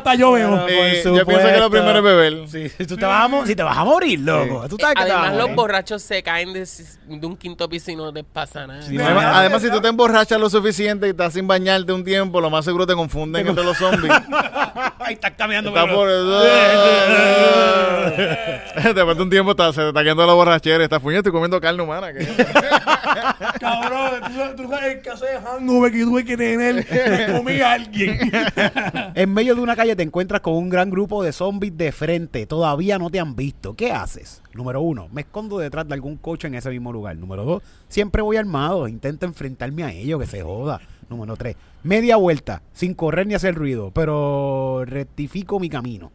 Hasta, 0.02 0.16
yo 0.16 0.32
veo. 0.34 0.68
Yo 0.68 1.26
pienso 1.26 1.48
que 1.48 1.58
lo 1.60 1.70
primero 1.70 1.98
es 1.98 2.04
beber. 2.04 2.48
Sí, 2.48 2.70
tú 2.86 2.98
te 2.98 3.06
vas 3.06 3.26
a, 3.26 3.28
mo- 3.28 3.46
si 3.46 3.56
te 3.56 3.64
vas 3.64 3.78
a 3.78 3.84
morir, 3.84 4.20
loco. 4.20 4.66
Tú 4.70 4.78
sabes 4.80 4.96
que 4.96 5.04
te 5.06 5.10
vas 5.10 5.18
a 5.18 5.22
Además, 5.22 5.34
los 5.34 5.42
morir. 5.44 5.56
borrachos 5.56 6.02
se 6.02 6.24
caen 6.24 6.54
de, 6.54 6.68
de 7.08 7.26
un 7.28 7.38
quinto 7.38 7.68
piso 7.70 7.92
y 7.92 7.96
no 7.96 8.12
les 8.12 8.24
pasa 8.24 8.66
nada. 8.68 8.82
Sí, 8.82 8.98
Además, 9.00 9.62
si 9.62 9.70
tú 9.70 9.80
te 9.82 9.88
emborrachas 9.88 10.40
lo 10.40 10.50
suficiente 10.50 11.08
y 11.08 11.12
estás 11.12 11.34
sin 11.34 11.48
bañarte 11.48 11.92
un 11.94 12.04
tiempo, 12.04 12.42
lo 12.42 12.50
más 12.50 12.66
seguro 12.66 12.86
te 12.88 12.94
confunden 12.96 13.48
entre 13.48 13.64
los 13.64 13.78
zombies. 13.78 14.12
Ahí 15.00 15.14
estás 15.16 15.32
caminando. 15.38 15.70
Está 15.70 15.88
por 15.94 16.08
Después 18.96 19.18
de 19.18 19.24
un 19.24 19.30
tiempo 19.30 19.52
está, 19.52 19.72
se 19.74 19.82
te 19.82 19.88
está 19.90 20.02
quedando 20.04 20.26
la 20.26 20.34
borrachera. 20.34 20.84
Estás 20.84 21.02
fuñendo 21.02 21.20
estoy 21.20 21.32
comiendo 21.32 21.60
carne 21.62 21.84
humana. 21.84 22.12
¿qué? 22.14 22.28
Cabrón, 23.60 24.56
tú 24.58 24.70
sabes, 24.70 25.02
caso 25.04 25.26
de 25.26 25.40
hangover 25.40 25.92
que 25.92 26.04
tuve 26.04 26.26
que 26.26 26.38
tener. 26.38 26.86
Comí 27.32 27.62
a 27.62 27.74
alguien. 27.74 28.20
En 29.14 29.34
medio 29.34 29.56
de 29.56 29.62
una 29.62 29.76
calle 29.76 29.96
te 29.96 30.04
encuentras 30.04 30.42
con 30.42 30.54
un 30.54 30.70
gran 30.70 30.90
grupo 30.90 31.24
de 31.24 31.32
zombies 31.32 31.78
de 31.78 31.92
frente. 31.92 32.46
Todavía 32.46 32.98
no 32.98 33.10
te 33.10 33.20
han 33.20 33.36
visto. 33.36 33.76
¿Qué 33.76 33.92
haces? 33.92 34.42
Número 34.54 34.82
uno, 34.82 35.08
me 35.12 35.22
escondo 35.22 35.58
detrás 35.58 35.88
de 35.88 35.94
algún 35.94 36.18
coche 36.18 36.48
en 36.48 36.56
ese 36.56 36.70
mismo 36.70 36.92
lugar. 36.92 37.16
Número 37.16 37.44
dos, 37.44 37.64
siempre 37.88 38.22
voy 38.22 38.38
armado. 38.38 38.88
Intento 38.88 39.26
enfrentarme 39.26 39.84
a 39.84 39.92
ellos, 39.92 40.20
que 40.20 40.28
se 40.28 40.42
joda. 40.42 40.80
Número 41.10 41.36
tres, 41.36 41.58
media 41.84 42.16
vuelta, 42.16 42.62
sin 42.74 42.94
correr 42.94 43.28
ni 43.28 43.34
hacer 43.34 43.54
ruido, 43.54 43.92
pero 43.92 44.86
rectifico 44.86 45.60
mi 45.60 45.70
camino. 45.70 46.12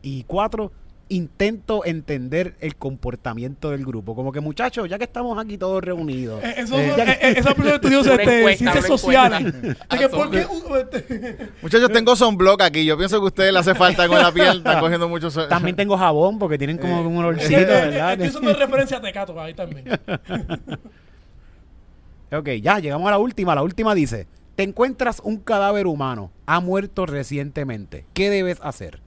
Y 0.00 0.24
cuatro, 0.24 0.72
intento 1.08 1.84
entender 1.84 2.54
el 2.60 2.76
comportamiento 2.76 3.70
del 3.70 3.84
grupo. 3.84 4.14
Como 4.14 4.32
que, 4.32 4.40
muchachos, 4.40 4.88
ya 4.88 4.96
que 4.98 5.04
estamos 5.04 5.38
aquí 5.38 5.58
todos 5.58 5.82
reunidos. 5.84 6.42
Eh, 6.42 6.54
Eso, 6.58 6.78
eh, 6.78 6.90
son- 6.90 7.00
eh, 7.08 7.18
eh, 7.20 7.34
esa 7.36 7.54
persona 7.54 7.74
este, 7.76 8.38
encuesta, 8.38 8.58
ciencias 8.58 8.86
sociales. 8.86 9.40
encuesta. 9.54 9.86
De 9.90 9.98
que 9.98 10.08
por 10.08 10.30
qué, 10.30 10.42
son- 10.44 11.48
Muchachos, 11.62 11.92
tengo 11.92 12.16
sunblock 12.16 12.62
aquí. 12.62 12.84
Yo 12.86 12.96
pienso 12.96 13.18
que 13.18 13.24
a 13.24 13.26
ustedes 13.26 13.52
le 13.52 13.58
hace 13.58 13.74
falta 13.74 14.08
con 14.08 14.18
la 14.18 14.32
piel. 14.32 14.58
Están 14.58 14.80
cogiendo 14.80 15.08
mucho 15.08 15.30
sol. 15.30 15.48
También 15.48 15.76
tengo 15.76 15.96
jabón 15.98 16.38
porque 16.38 16.56
tienen 16.56 16.78
como 16.78 17.02
un 17.02 17.16
olorcito, 17.18 17.56
eh, 17.60 17.62
eh, 17.62 17.66
¿verdad? 17.66 18.12
Esto 18.20 18.38
es 18.38 18.44
una 18.44 18.52
referencia 18.54 18.96
a 18.96 19.00
Tecato 19.02 19.38
ahí 19.40 19.52
también. 19.54 19.84
Ok, 22.34 22.48
ya, 22.62 22.78
llegamos 22.78 23.06
a 23.08 23.10
la 23.10 23.18
última. 23.18 23.54
La 23.54 23.62
última 23.62 23.94
dice, 23.94 24.26
te 24.56 24.62
encuentras 24.62 25.20
un 25.22 25.36
cadáver 25.36 25.86
humano, 25.86 26.30
ha 26.46 26.60
muerto 26.60 27.04
recientemente. 27.04 28.06
¿Qué 28.14 28.30
debes 28.30 28.58
hacer? 28.62 29.01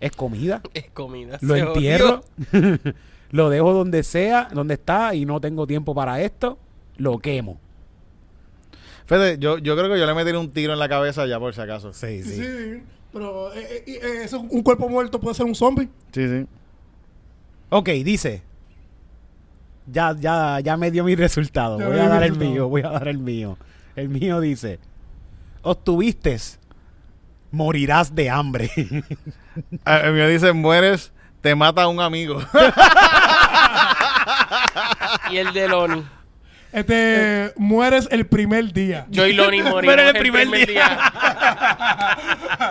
¿Es 0.00 0.12
comida? 0.12 0.60
Es 0.74 0.90
comida. 0.90 1.38
¿Lo 1.40 1.56
entierro? 1.56 2.22
¿Lo 3.30 3.50
dejo 3.50 3.72
donde 3.72 4.02
sea, 4.02 4.48
donde 4.52 4.74
está 4.74 5.14
y 5.14 5.24
no 5.24 5.40
tengo 5.40 5.66
tiempo 5.66 5.94
para 5.94 6.20
esto? 6.22 6.58
¿Lo 6.96 7.18
quemo? 7.18 7.58
Fede, 9.06 9.38
yo, 9.38 9.58
yo 9.58 9.76
creo 9.76 9.92
que 9.92 9.98
yo 9.98 10.06
le 10.06 10.14
metería 10.14 10.38
un 10.40 10.50
tiro 10.50 10.72
en 10.72 10.78
la 10.78 10.88
cabeza 10.88 11.26
ya 11.26 11.38
por 11.38 11.54
si 11.54 11.60
acaso. 11.60 11.92
Sí, 11.92 12.22
Sí, 12.22 12.36
sí. 12.36 12.82
Pero 13.12 13.52
eh, 13.54 13.84
eh, 13.86 14.00
eh, 14.02 14.20
eso, 14.24 14.40
un 14.40 14.62
cuerpo 14.62 14.88
muerto 14.88 15.18
puede 15.20 15.34
ser 15.34 15.46
un 15.46 15.54
zombie. 15.54 15.88
Sí, 16.12 16.28
sí. 16.28 16.46
Ok, 17.70 17.88
dice. 18.04 18.42
Ya, 19.90 20.14
ya, 20.18 20.60
ya 20.60 20.76
me 20.76 20.90
dio 20.90 21.02
mi 21.04 21.14
resultado. 21.14 21.78
Ya 21.78 21.86
Voy 21.88 21.98
a 21.98 22.08
dar 22.08 22.22
el 22.24 22.30
resultado. 22.30 22.50
mío, 22.50 22.68
voy 22.68 22.82
a 22.82 22.90
dar 22.90 23.08
el 23.08 23.18
mío. 23.18 23.56
El 23.94 24.08
mío 24.08 24.40
dice, 24.40 24.78
obtuviste, 25.62 26.36
morirás 27.56 28.14
de 28.14 28.30
hambre. 28.30 28.70
A- 29.84 29.98
El 29.98 30.12
mío 30.12 30.28
dice, 30.28 30.52
mueres, 30.52 31.12
te 31.40 31.54
mata 31.54 31.88
un 31.88 32.00
amigo. 32.00 32.40
Y 35.30 35.38
el 35.38 35.52
de 35.52 35.68
Loni. 35.68 36.04
Este, 36.72 37.52
mueres 37.56 38.08
el 38.10 38.26
primer 38.26 38.72
día. 38.72 39.06
Yo 39.08 39.26
y 39.26 39.32
Loni 39.32 39.62
morimos 39.62 39.96
el 39.98 40.18
primer, 40.18 40.66
día. 40.66 41.00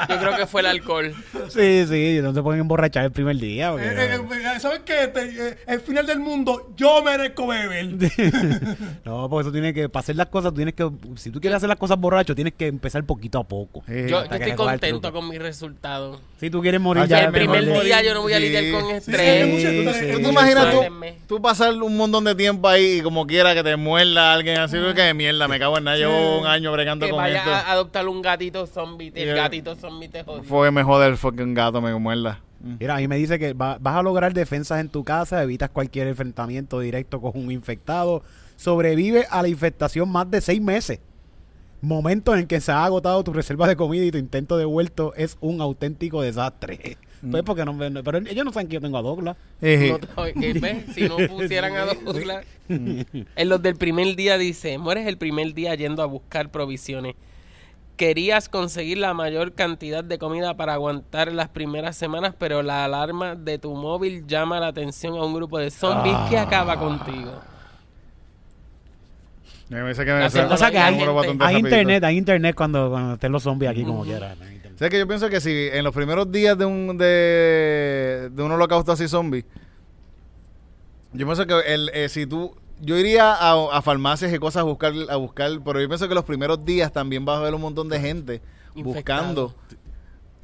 Yo 0.09 0.19
creo 0.19 0.36
que 0.36 0.45
fue 0.47 0.61
el 0.61 0.67
alcohol. 0.67 1.13
sí, 1.49 1.86
sí, 1.88 2.19
no 2.21 2.33
se 2.33 2.41
pueden 2.41 2.61
emborrachar 2.61 3.05
el 3.05 3.11
primer 3.11 3.38
día. 3.38 3.71
porque- 3.71 3.86
Eh, 3.88 4.15
eh, 4.15 4.19
eh, 4.55 4.59
¿Sabes 4.59 4.81
qué? 4.86 5.03
Este, 5.05 5.49
eh, 5.49 5.57
el 5.67 5.79
final 5.81 6.05
del 6.05 6.19
mundo, 6.19 6.71
yo 6.77 7.01
merezco 7.03 7.47
beber. 7.47 7.86
no, 9.05 9.29
porque 9.29 9.41
eso 9.47 9.51
tiene 9.51 9.73
que, 9.73 9.89
para 9.89 10.01
hacer 10.01 10.15
las 10.15 10.27
cosas, 10.27 10.51
tú 10.51 10.57
tienes 10.57 10.73
que, 10.73 10.89
si 11.15 11.31
tú 11.31 11.39
quieres 11.39 11.57
hacer 11.57 11.69
las 11.69 11.77
cosas 11.77 11.97
borracho, 11.99 12.36
tienes 12.36 12.53
que 12.53 12.67
empezar 12.67 13.03
poquito 13.03 13.39
a 13.39 13.43
poco. 13.47 13.83
Yo, 13.88 14.21
estoy 14.23 14.53
contento 14.53 15.11
con 15.11 15.27
mi 15.29 15.38
resultado. 15.38 16.19
Si 16.39 16.49
tú 16.49 16.61
quieres 16.61 16.81
morir 16.81 17.03
Ah, 17.03 17.07
ya 17.07 17.19
el 17.25 17.31
primer 17.31 17.65
día 17.83 18.01
yo 18.03 18.13
no 18.13 18.21
voy 18.21 18.33
a 18.33 18.38
Sí. 18.38 18.43
lidiar 18.43 18.71
con 18.71 18.89
Sí, 18.89 18.95
estrés. 18.97 19.45
Sí, 19.61 19.83
tú- 19.86 19.93
sí. 19.93 20.05
¿Tú 20.11 20.17
tú- 20.17 20.23
te 20.23 20.29
imaginas 20.29 20.71
tú, 20.71 20.81
tú 21.27 21.41
pasar 21.41 21.73
un 21.73 21.95
montón 21.97 22.23
de 22.25 22.36
tiempo 22.36 22.67
ahí 22.67 22.97
y 22.99 23.01
como 23.01 23.25
quiera 23.25 23.53
que 23.53 23.63
te 23.63 23.75
muerda 23.75 24.33
alguien 24.33 24.57
así? 24.57 24.77
que 24.95 25.13
mierda, 25.13 25.47
me 25.47 25.59
cago 25.59 25.77
en 25.77 25.83
nada. 25.86 25.97
Llevo 25.97 26.39
un 26.39 26.47
año 26.47 26.71
bregando 26.71 27.05
Que 27.05 27.11
con 27.11 27.17
vaya 27.21 27.39
esto. 27.39 27.51
a 27.51 27.71
adoptar 27.71 28.07
un 28.07 28.21
gatito 28.21 28.65
zombie. 28.67 29.07
El 29.15 29.25
Yeah. 29.25 29.36
gatito 29.36 29.74
zombie 29.76 30.09
te 30.09 30.23
jodió. 30.23 30.43
Fue 30.43 30.71
me 30.71 30.84
jode 30.84 31.07
el 31.07 31.17
fucking 31.17 31.53
gato, 31.53 31.82
me 31.82 31.93
muerda. 31.95 32.41
Mm. 32.61 32.76
Mira, 32.80 32.95
a 32.95 32.99
mí 32.99 33.07
me 33.07 33.17
dice 33.17 33.38
que 33.39 33.53
va- 33.53 33.78
vas 33.80 33.95
a 33.97 34.01
lograr 34.03 34.34
defensas 34.34 34.80
en 34.80 34.89
tu 34.89 35.03
casa, 35.03 35.41
evitas 35.43 35.69
cualquier 35.69 36.07
enfrentamiento 36.07 36.80
directo 36.80 37.19
con 37.21 37.32
un 37.36 37.51
infectado, 37.51 38.23
sobrevive 38.55 39.26
a 39.30 39.41
la 39.41 39.47
infectación 39.47 40.09
más 40.09 40.30
de 40.32 40.41
seis 40.41 40.61
meses. 40.61 40.99
Momento 41.82 42.36
en 42.36 42.47
que 42.47 42.61
se 42.61 42.71
ha 42.71 42.84
agotado 42.86 43.23
tu 43.23 43.34
reserva 43.34 43.67
de 43.67 43.76
comida 43.76 44.03
y 44.05 44.09
tu 44.11 44.17
intento 44.17 44.57
de 44.57 44.65
vuelto 44.65 45.13
es 45.15 45.38
un 45.41 45.61
auténtico 45.61 46.21
desastre. 46.21 46.97
Pues 47.32 47.41
porque 47.41 47.65
no, 47.65 47.73
no- 47.73 48.03
pero 48.03 48.19
ellos 48.19 48.45
no 48.45 48.53
saben 48.53 48.67
que 48.67 48.76
yo 48.76 48.82
tengo 48.82 48.99
a 48.99 49.01
Douglas. 49.01 49.36
No. 49.59 49.67
Si 50.93 51.07
no 51.07 51.17
pusieran 51.28 51.76
a 51.76 51.86
Douglas. 51.86 52.45
En 52.69 53.49
los 53.49 53.61
del 53.63 53.76
primer 53.78 54.15
día 54.15 54.38
dice, 54.38 54.78
mueres 54.78 55.07
el 55.07 55.17
primer 55.17 55.53
día 55.55 55.73
yendo 55.73 56.03
a 56.03 56.05
buscar 56.05 56.51
provisiones. 56.51 57.15
Querías 57.98 58.50
conseguir 58.50 58.98
la 58.98 59.14
mayor 59.14 59.54
cantidad 59.54 60.04
de 60.04 60.18
comida 60.18 60.56
para 60.56 60.74
aguantar 60.74 61.32
las 61.32 61.50
primeras 61.50 61.96
semanas, 61.96 62.36
pero 62.38 62.62
la 62.62 62.84
alarma 62.86 63.36
de 63.36 63.58
tu 63.58 63.74
móvil 63.74 64.28
llama 64.28 64.60
la 64.60 64.68
atención 64.68 65.16
a 65.16 65.24
un 65.24 65.34
grupo 65.34 65.58
de 65.58 65.72
zombies 65.72 66.18
que 66.30 66.38
acaba 66.38 66.78
contigo. 66.78 67.32
Me 69.70 69.88
dice 69.88 70.06
que 70.06 70.14
me 70.14 70.26
Haciendo 70.26 70.54
O 70.54 70.58
sea 70.58 70.70
que 70.70 70.78
hay, 70.78 71.56
internet, 71.58 72.04
hay 72.04 72.18
internet 72.18 72.56
cuando, 72.56 72.89
cuando 72.89 73.14
estén 73.14 73.32
los 73.32 73.41
zombies 73.43 73.72
aquí 73.72 73.84
como 73.84 74.04
quieran. 74.04 74.38
O 74.76 74.78
sea 74.78 74.89
que 74.89 75.00
yo 75.00 75.08
pienso 75.08 75.30
que 75.30 75.39
si 75.39 75.70
en 75.72 75.84
los 75.84 75.93
primeros 75.93 76.32
días 76.32 76.58
de 76.58 76.66
un 76.66 76.98
de, 76.98 78.30
de 78.32 78.43
un 78.43 78.52
holocausto 78.52 78.91
así 78.91 79.08
zombie, 79.08 79.46
yo 81.14 81.26
pienso 81.26 81.48
que 81.48 81.74
el, 81.74 81.89
eh, 81.93 82.10
si 82.10 82.26
tú 82.28 82.54
yo 82.80 82.97
iría 82.97 83.34
a, 83.34 83.78
a 83.78 83.82
farmacias 83.82 84.34
y 84.34 84.39
cosas 84.39 84.61
a 84.61 84.63
buscar 84.63 84.93
a 85.09 85.15
buscar, 85.15 85.51
pero 85.63 85.80
yo 85.82 85.88
pienso 85.88 86.07
que 86.07 86.15
los 86.15 86.26
primeros 86.26 86.63
días 86.65 86.91
también 86.91 87.26
vas 87.26 87.38
a 87.39 87.41
ver 87.41 87.53
un 87.55 87.61
montón 87.61 87.89
de 87.89 87.99
gente 87.99 88.41
Infectado. 88.73 89.45
buscando 89.45 89.55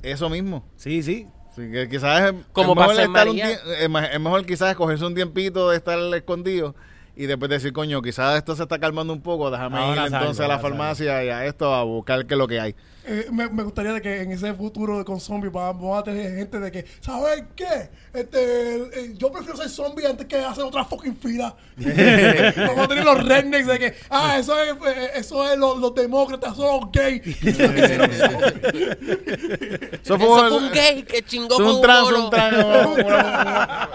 eso 0.01 0.29
mismo. 0.29 0.63
Sí, 0.75 1.03
sí. 1.03 1.27
Que 1.55 1.89
quizás 1.89 2.31
es, 2.33 2.45
Como 2.53 2.73
es 2.73 2.77
mejor 2.77 2.99
estar 2.99 3.27
un 3.29 3.37
es 3.39 4.19
mejor 4.19 4.45
quizás 4.45 4.75
cogerse 4.75 5.05
un 5.05 5.13
tiempito 5.15 5.69
de 5.69 5.77
estar 5.77 5.99
escondido 6.15 6.75
y 7.15 7.25
después 7.25 7.49
decir, 7.49 7.73
coño, 7.73 8.01
quizás 8.01 8.37
esto 8.37 8.55
se 8.55 8.63
está 8.63 8.79
calmando 8.79 9.11
un 9.13 9.21
poco, 9.21 9.51
déjame 9.51 9.77
Ahora 9.77 10.05
ir 10.05 10.09
salgo, 10.09 10.17
entonces 10.21 10.45
a 10.45 10.47
la 10.47 10.59
salgo. 10.59 10.61
farmacia 10.61 11.23
y 11.25 11.29
a 11.29 11.45
esto 11.45 11.73
a 11.75 11.83
buscar 11.83 12.25
qué 12.25 12.35
es 12.35 12.37
lo 12.37 12.47
que 12.47 12.59
hay. 12.61 12.75
Eh, 13.03 13.25
me, 13.31 13.49
me 13.49 13.63
gustaría 13.63 13.93
de 13.93 14.01
que 14.01 14.21
en 14.21 14.31
ese 14.31 14.53
futuro 14.53 15.03
con 15.03 15.19
zombies 15.19 15.51
va- 15.51 15.73
vamos 15.73 15.99
a 15.99 16.03
tener 16.03 16.35
gente 16.35 16.59
de 16.59 16.71
que, 16.71 16.85
¿sabes 16.99 17.43
qué? 17.55 17.89
Este, 18.13 18.75
eh, 18.75 19.13
yo 19.17 19.31
prefiero 19.31 19.57
ser 19.57 19.69
zombie 19.69 20.05
antes 20.05 20.27
que 20.27 20.37
hacer 20.37 20.63
otra 20.63 20.85
fucking 20.85 21.17
fila. 21.17 21.55
vamos 21.77 22.85
a 22.85 22.87
tener 22.87 23.03
los 23.03 23.25
rednecks 23.25 23.65
de 23.67 23.79
que, 23.79 23.95
ah, 24.11 24.37
eso 24.37 24.55
es, 24.61 24.73
eh, 24.85 25.11
eso 25.15 25.51
es 25.51 25.57
los, 25.57 25.79
los 25.79 25.95
demócratas, 25.95 26.55
son 26.55 26.81
los 26.81 26.91
gays. 26.91 27.21
Eso 30.03 30.17
fue 30.19 30.51
un 30.57 30.71
gay 30.71 31.03
que 31.03 31.23
chingó 31.23 31.55
con 31.55 31.65
un 31.65 31.75
un 31.75 31.81
trans, 31.81 32.11
un 32.11 32.29
trans. 32.29 32.87
una- 32.97 33.89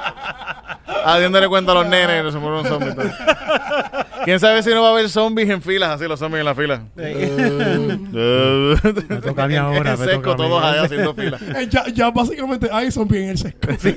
Ah, 1.08 1.20
dándole 1.20 1.46
cuenta 1.48 1.70
a 1.72 1.74
los 1.76 1.86
nenes, 1.86 2.32
se 2.32 2.38
un 2.38 2.64
zombie. 2.66 2.88
¿Quién 4.26 4.40
sabe 4.40 4.62
si 4.62 4.68
no 4.70 4.82
va 4.82 4.88
a 4.88 4.92
haber 4.92 5.08
zombies 5.08 5.48
en 5.48 5.62
filas, 5.62 5.88
así 5.88 6.06
los 6.06 6.18
zombies 6.18 6.40
en 6.40 6.44
la 6.44 6.54
fila? 6.54 6.82
Me 6.96 7.96
toca 9.22 9.44
a 9.44 9.48
mí 9.48 9.54
ahora, 9.56 9.94
En 9.94 10.00
me 10.00 10.04
seco, 10.06 10.20
toca 10.20 10.32
a 10.32 10.36
mí. 10.36 10.42
todos 10.42 10.62
allá 10.64 10.82
haciendo 10.82 11.14
fila. 11.14 11.38
Eh, 11.56 11.68
ya, 11.70 11.84
ya 11.94 12.10
básicamente 12.10 12.68
hay 12.70 12.90
zombies 12.90 13.22
en 13.22 13.28
el 13.30 13.38
sesco. 13.38 13.68
Sí, 13.78 13.94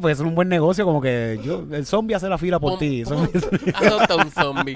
puede 0.00 0.14
ser 0.16 0.26
un 0.26 0.34
buen 0.34 0.48
negocio 0.48 0.84
como 0.84 1.00
que 1.00 1.38
yo, 1.44 1.64
el 1.72 1.86
zombie 1.86 2.14
hace 2.16 2.28
la 2.28 2.38
fila 2.38 2.58
por 2.58 2.78
ti. 2.78 3.04
Zombie- 3.04 3.72
Adopta 3.74 4.16
un 4.16 4.30
zombie 4.30 4.74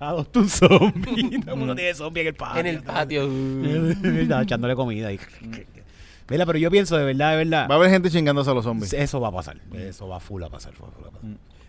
Adopta 0.00 0.38
un 0.40 0.48
zombie. 0.48 1.40
Todo 1.44 1.52
el 1.52 1.56
mundo 1.58 1.74
tiene 1.74 1.94
zombie 1.94 2.22
en 2.22 2.26
el 2.28 2.34
patio. 2.34 2.60
en 2.60 2.66
el 2.66 2.82
patio. 2.82 3.28
Echándole 4.42 4.74
comida. 4.74 5.12
Y... 5.12 5.20
Mira, 6.28 6.44
pero 6.44 6.58
yo 6.58 6.70
pienso 6.70 6.96
de 6.96 7.04
verdad, 7.04 7.32
de 7.32 7.36
verdad. 7.44 7.68
Va 7.70 7.74
a 7.74 7.78
haber 7.78 7.90
gente 7.90 8.10
chingándose 8.10 8.50
a 8.50 8.54
los 8.54 8.64
zombies. 8.64 8.92
Eso 8.92 9.20
va 9.20 9.28
a 9.28 9.32
pasar. 9.32 9.56
Eso 9.74 10.08
va 10.08 10.20
full 10.20 10.42
a 10.42 10.50
pasar. 10.50 10.72
full 10.74 10.88
a 10.88 11.10
pasar. 11.10 11.20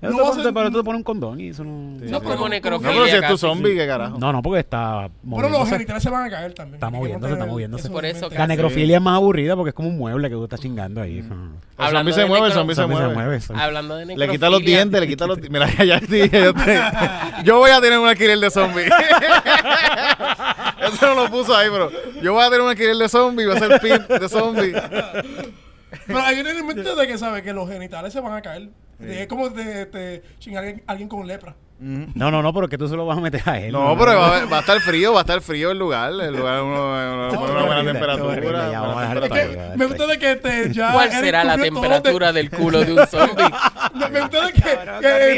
Eso 0.02 0.12
No 0.14 0.32
te 0.44 0.54
pero 0.54 0.72
tú 0.72 0.78
te 0.78 0.84
pones 0.86 1.00
un 1.00 1.04
condón 1.04 1.42
y 1.42 1.50
eso 1.50 1.62
no. 1.66 1.72
No, 1.72 2.00
pero- 2.00 2.20
como 2.22 2.36
No, 2.46 2.50
necrofilia. 2.50 2.94
pero 2.94 3.06
si 3.08 3.16
es 3.18 3.28
tu 3.28 3.38
zombie, 3.38 3.76
¿qué 3.76 3.86
carajo? 3.86 4.18
No, 4.18 4.32
no, 4.32 4.42
porque 4.42 4.60
está 4.62 5.10
Pero 5.10 5.42
los 5.42 5.52
moviéndose. 5.52 5.72
genitales 5.74 6.04
se 6.04 6.10
van 6.10 6.26
a 6.26 6.30
caer 6.30 6.54
también. 6.54 6.76
Está 6.76 6.90
moviéndose, 6.90 7.34
está 7.34 7.46
moviéndose. 7.46 7.90
Por 7.90 8.06
eso. 8.06 8.30
La 8.30 8.36
casi. 8.38 8.48
necrofilia 8.48 8.96
es 8.98 9.04
más 9.04 9.16
aburrida 9.16 9.58
porque 9.58 9.70
es 9.70 9.76
como 9.76 9.90
un 9.90 9.98
mueble 9.98 10.30
que 10.30 10.36
tú 10.36 10.44
estás 10.46 10.62
chingando 10.62 11.02
ahí. 11.02 11.18
El 11.20 11.26
Hablando 11.78 12.12
zombie 12.12 12.14
se 12.14 12.22
de 12.22 12.26
mueve, 12.28 12.48
el 12.48 12.54
zombie 12.54 12.76
se 12.76 12.86
mueve. 12.88 13.40
Hablando 13.56 13.96
de 13.98 14.06
Le 14.06 14.14
quita 14.30 14.50
los 14.50 14.60
necrofilia, 14.62 14.78
dientes, 14.78 15.02
le 15.02 15.08
quita 15.08 15.28
los 15.28 15.42
dientes. 15.42 15.52
Mira, 15.70 15.84
ya 15.86 16.00
te 16.00 16.16
dije, 16.16 16.44
yo, 16.46 16.54
te- 16.54 16.82
yo 17.44 17.58
voy 17.60 17.72
a 17.72 17.82
tener 17.82 18.00
un 18.00 18.08
alquiler 18.08 18.40
de 18.40 18.50
zombie. 18.52 18.86
Eso 20.82 21.14
no 21.14 21.24
lo 21.24 21.30
puso 21.30 21.56
ahí, 21.56 21.68
pero 21.70 21.92
yo 22.22 22.34
voy 22.34 22.42
a 22.42 22.46
tener 22.46 22.62
un 22.62 22.70
alquiler 22.70 22.96
de 22.96 23.10
zombie, 23.10 23.46
va 23.46 23.56
a 23.56 23.60
ser 23.60 23.80
pimp 23.82 24.08
de 24.08 24.30
zombie. 24.30 24.74
Pero 26.08 26.20
hay 26.20 26.40
en 26.40 26.66
mente 26.68 26.96
de 26.96 27.08
que 27.08 27.18
sabe 27.18 27.42
que 27.44 27.52
los 27.54 27.68
genitales 27.70 28.14
se 28.14 28.20
van 28.22 28.34
a 28.34 28.42
caer. 28.42 28.70
Es 29.00 29.28
como 29.28 29.52
te, 29.52 29.86
te 29.86 30.24
chingar 30.40 30.66
a 30.66 30.92
alguien 30.92 31.08
con 31.08 31.26
lepra. 31.26 31.56
No, 31.82 32.30
no, 32.30 32.42
no, 32.44 32.54
pero 32.54 32.68
que 32.68 32.78
tú 32.78 32.90
se 32.90 32.96
lo 32.98 33.06
vas 33.06 33.18
a 33.18 33.22
meter 33.22 33.42
a 33.46 33.58
él. 33.60 33.72
No, 33.72 33.96
pero 33.98 34.20
va, 34.20 34.38
a- 34.42 34.46
va 34.46 34.58
a 34.58 34.60
estar 34.60 34.82
frío, 34.82 35.14
va 35.14 35.20
a 35.20 35.22
estar 35.22 35.40
frío 35.42 35.72
el 35.72 35.80
lugar. 35.80 36.12
El 36.12 36.36
lugar 36.36 36.62
uno, 36.62 36.74
uno- 36.74 37.32
No, 37.32 37.42
una 37.42 37.64
buena 37.64 37.84
temperatura. 37.86 38.36
Es 38.36 38.44
me 39.78 39.86
gusta 39.86 40.06
de 40.08 40.20
que 40.20 40.36
te 40.36 40.74
ya. 40.74 40.92
¿Cuál 40.92 41.10
será 41.12 41.44
la 41.46 41.58
temperatura 41.58 42.34
del 42.34 42.50
culo 42.50 42.82
de 42.84 42.94
un 42.94 43.08
zombie? 43.08 43.46
Me 44.12 44.20
gusta 44.22 44.46
de 44.48 44.54
que, 44.54 44.60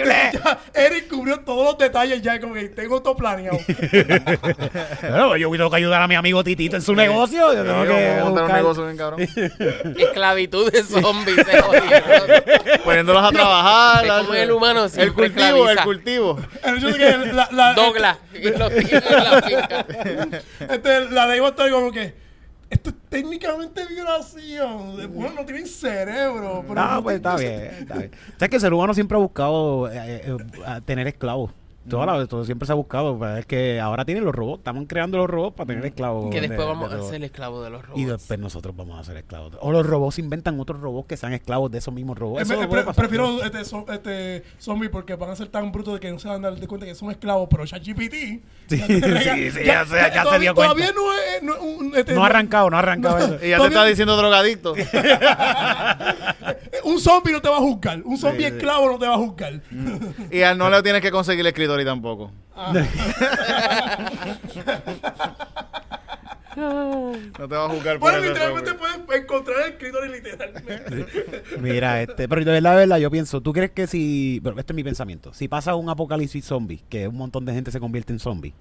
este, 0.01 0.39
ya 0.43 0.59
Eric 0.73 1.07
cubrió 1.09 1.39
todos 1.41 1.63
los 1.65 1.77
detalles 1.77 2.21
ya, 2.23 2.39
como 2.41 2.55
que 2.55 2.69
tengo 2.69 3.01
todo 3.03 3.15
planeado. 3.15 3.59
Pero 5.01 5.35
yo 5.37 5.51
tengo 5.51 5.69
que 5.69 5.75
ayudar 5.75 6.01
a 6.01 6.07
mi 6.07 6.15
amigo 6.15 6.43
Titito 6.43 6.75
en 6.75 6.81
su 6.81 6.95
negocio. 6.95 7.53
Yo 7.53 7.63
tengo 7.63 7.73
vamos 7.73 7.87
que 7.87 8.09
a 8.19 8.23
montar 8.23 8.43
un 8.45 8.51
negocio 8.53 8.85
bien 8.85 8.97
cabrón. 8.97 9.21
Esclavitud 9.97 10.71
de 10.71 10.83
zombies. 10.83 11.35
se 11.45 11.61
jodió. 11.61 11.81
Poniéndolos 12.83 13.23
a 13.23 13.29
trabajar. 13.31 14.05
Es 14.05 14.39
el 14.41 14.51
humano 14.51 14.85
El 14.95 15.13
cultivo, 15.13 15.69
el 15.69 15.77
esclaviza. 15.77 15.83
cultivo. 16.36 16.59
El 16.63 16.77
hecho 16.77 16.88
de 16.88 16.97
que 16.97 17.34
la, 17.34 17.49
la, 17.51 17.73
Douglas. 17.75 18.17
Y 18.34 18.49
los 18.49 18.69
tiene 18.69 18.97
en 18.97 19.23
la 19.23 19.41
finca. 19.41 19.86
este, 20.73 21.09
la 21.09 21.27
ley 21.27 21.39
va 21.39 21.47
a 21.47 21.49
estar 21.51 21.69
como 21.71 21.91
que. 21.91 22.32
Esto 22.69 22.89
es 22.91 22.95
técnicamente 23.09 23.86
violación. 23.86 25.13
Bueno, 25.13 25.36
no 25.36 25.45
tienen 25.45 25.67
cerebro. 25.67 26.63
Pero 26.65 26.73
No, 26.73 27.03
pues 27.03 27.17
está 27.17 27.36
bien, 27.36 27.63
está 27.82 27.97
bien. 27.97 28.11
Sabes 28.38 28.49
que 28.49 28.55
el 28.55 28.61
ser 28.61 28.73
humano 28.73 28.93
siempre 28.93 29.17
ha 29.17 29.19
buscado 29.19 29.91
eh, 29.91 30.21
eh, 30.25 30.38
a 30.65 30.79
tener 30.79 31.05
esclavos. 31.05 31.51
Toda 31.89 32.05
la- 32.05 32.27
todo 32.27 32.45
siempre 32.45 32.65
se 32.65 32.71
ha 32.71 32.75
buscado. 32.75 33.17
pero 33.19 33.38
es 33.38 33.45
que 33.45 33.79
ahora 33.79 34.05
tienen 34.05 34.23
los 34.23 34.34
robots. 34.36 34.59
Estamos 34.59 34.86
creando 34.88 35.17
los 35.17 35.29
robots 35.29 35.55
para 35.57 35.67
tener 35.67 35.86
esclavos. 35.86 36.29
Que 36.29 36.39
después 36.41 36.59
de- 36.59 36.65
vamos 36.65 36.91
de 36.91 36.99
a 36.99 37.03
ser 37.03 37.23
esclavos 37.23 37.63
de 37.63 37.69
los 37.71 37.82
robots. 37.84 37.99
Y 37.99 38.05
después 38.05 38.39
nosotros 38.39 38.75
vamos 38.75 38.99
a 38.99 39.03
ser 39.03 39.17
esclavos. 39.17 39.57
O 39.61 39.71
los 39.71 39.86
robots 39.86 40.19
inventan 40.19 40.59
otros 40.59 40.79
robots 40.79 41.07
que 41.07 41.17
sean 41.17 41.34
esclavos 41.34 41.71
de 41.71 41.79
esos 41.79 41.93
mismos 41.93 42.17
robots. 42.17 42.41
Eh, 42.49 42.53
Eso 42.53 42.69
pre- 42.69 42.84
pasar. 42.84 42.95
prefiero 42.95 43.43
este, 43.43 43.61
este 43.61 44.43
zombie 44.59 44.89
porque 44.89 45.15
van 45.15 45.32
a 45.32 45.36
ser 45.36 45.47
tan 45.47 45.71
brutos 45.71 45.95
de 45.95 45.99
que 45.99 46.11
no 46.11 46.19
se 46.19 46.27
van 46.27 46.45
a 46.45 46.49
dar 46.51 46.59
de 46.59 46.67
cuenta 46.67 46.86
que 46.86 46.93
son 46.95 47.09
esclavos, 47.11 47.47
pero 47.49 47.65
ChatGPT. 47.65 48.13
Sí, 48.67 48.77
sí, 48.77 48.77
sí, 49.51 49.59
ya 49.65 49.86
se- 49.86 49.95
ya 49.95 50.38
dio 50.39 50.53
cuenta. 50.55 50.73
Todavía 50.73 50.91
no 50.93 51.13
es. 51.13 51.43
No, 51.43 51.55
es 51.55 51.61
un, 51.61 51.95
este, 51.95 52.13
No 52.13 52.23
ha 52.23 52.27
arrancado, 52.27 52.69
no 52.69 52.77
ha 52.77 52.79
arrancado 52.79 53.17
eso. 53.17 53.45
Y 53.45 53.49
ya 53.49 53.57
te 53.59 53.67
está 53.67 53.86
diciendo 53.86 54.15
drogadicto. 54.15 54.73
Un 56.84 56.99
zombie 56.99 57.32
no 57.32 57.41
te 57.41 57.49
va 57.49 57.57
a 57.57 57.61
juzgar. 57.61 58.01
Un 58.03 58.17
zombie 58.17 58.47
esclavo 58.47 58.91
no 58.91 58.99
te 58.99 59.07
va 59.07 59.15
a 59.15 59.17
juzgar. 59.17 59.61
Y 60.32 60.41
a 60.41 60.53
no 60.55 60.69
le 60.69 60.82
tienes 60.84 61.01
que 61.01 61.11
conseguir 61.11 61.41
el 61.41 61.47
escritorio 61.47 61.86
tampoco. 61.86 62.32
No 66.55 67.47
te 67.47 67.55
va 67.55 67.65
a 67.65 67.69
juzgar 67.69 67.97
por 67.97 68.11
Bueno, 68.11 68.27
literalmente 68.27 68.73
puedes 68.73 69.23
encontrar 69.23 69.57
el 69.61 69.71
escritorio 69.73 70.11
literalmente. 70.11 71.05
Mira, 71.59 72.01
este, 72.01 72.27
pero 72.27 72.43
de 72.43 72.51
verdad, 72.51 72.71
de 72.71 72.77
verdad, 72.77 72.97
yo 72.97 73.09
pienso, 73.09 73.41
¿tú 73.41 73.53
crees 73.53 73.71
que 73.71 73.88
si, 73.88 74.41
pero 74.43 74.59
este 74.59 74.73
es 74.73 74.75
mi 74.75 74.84
pensamiento, 74.84 75.34
si 75.34 75.47
pasa 75.47 75.75
un 75.75 75.89
apocalipsis 75.89 76.45
zombie, 76.45 76.84
que 76.89 77.07
un 77.07 77.15
montón 77.15 77.45
de 77.45 77.53
gente 77.53 77.71
se 77.71 77.79
convierte 77.79 78.13
en 78.13 78.19
zombie, 78.19 78.53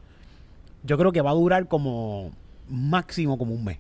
yo 0.85 0.97
creo 0.97 1.13
que 1.13 1.21
va 1.21 1.31
a 1.31 1.35
durar 1.35 1.67
como 1.69 2.31
máximo 2.69 3.37
como 3.37 3.55
un 3.55 3.65
mes. 3.65 3.79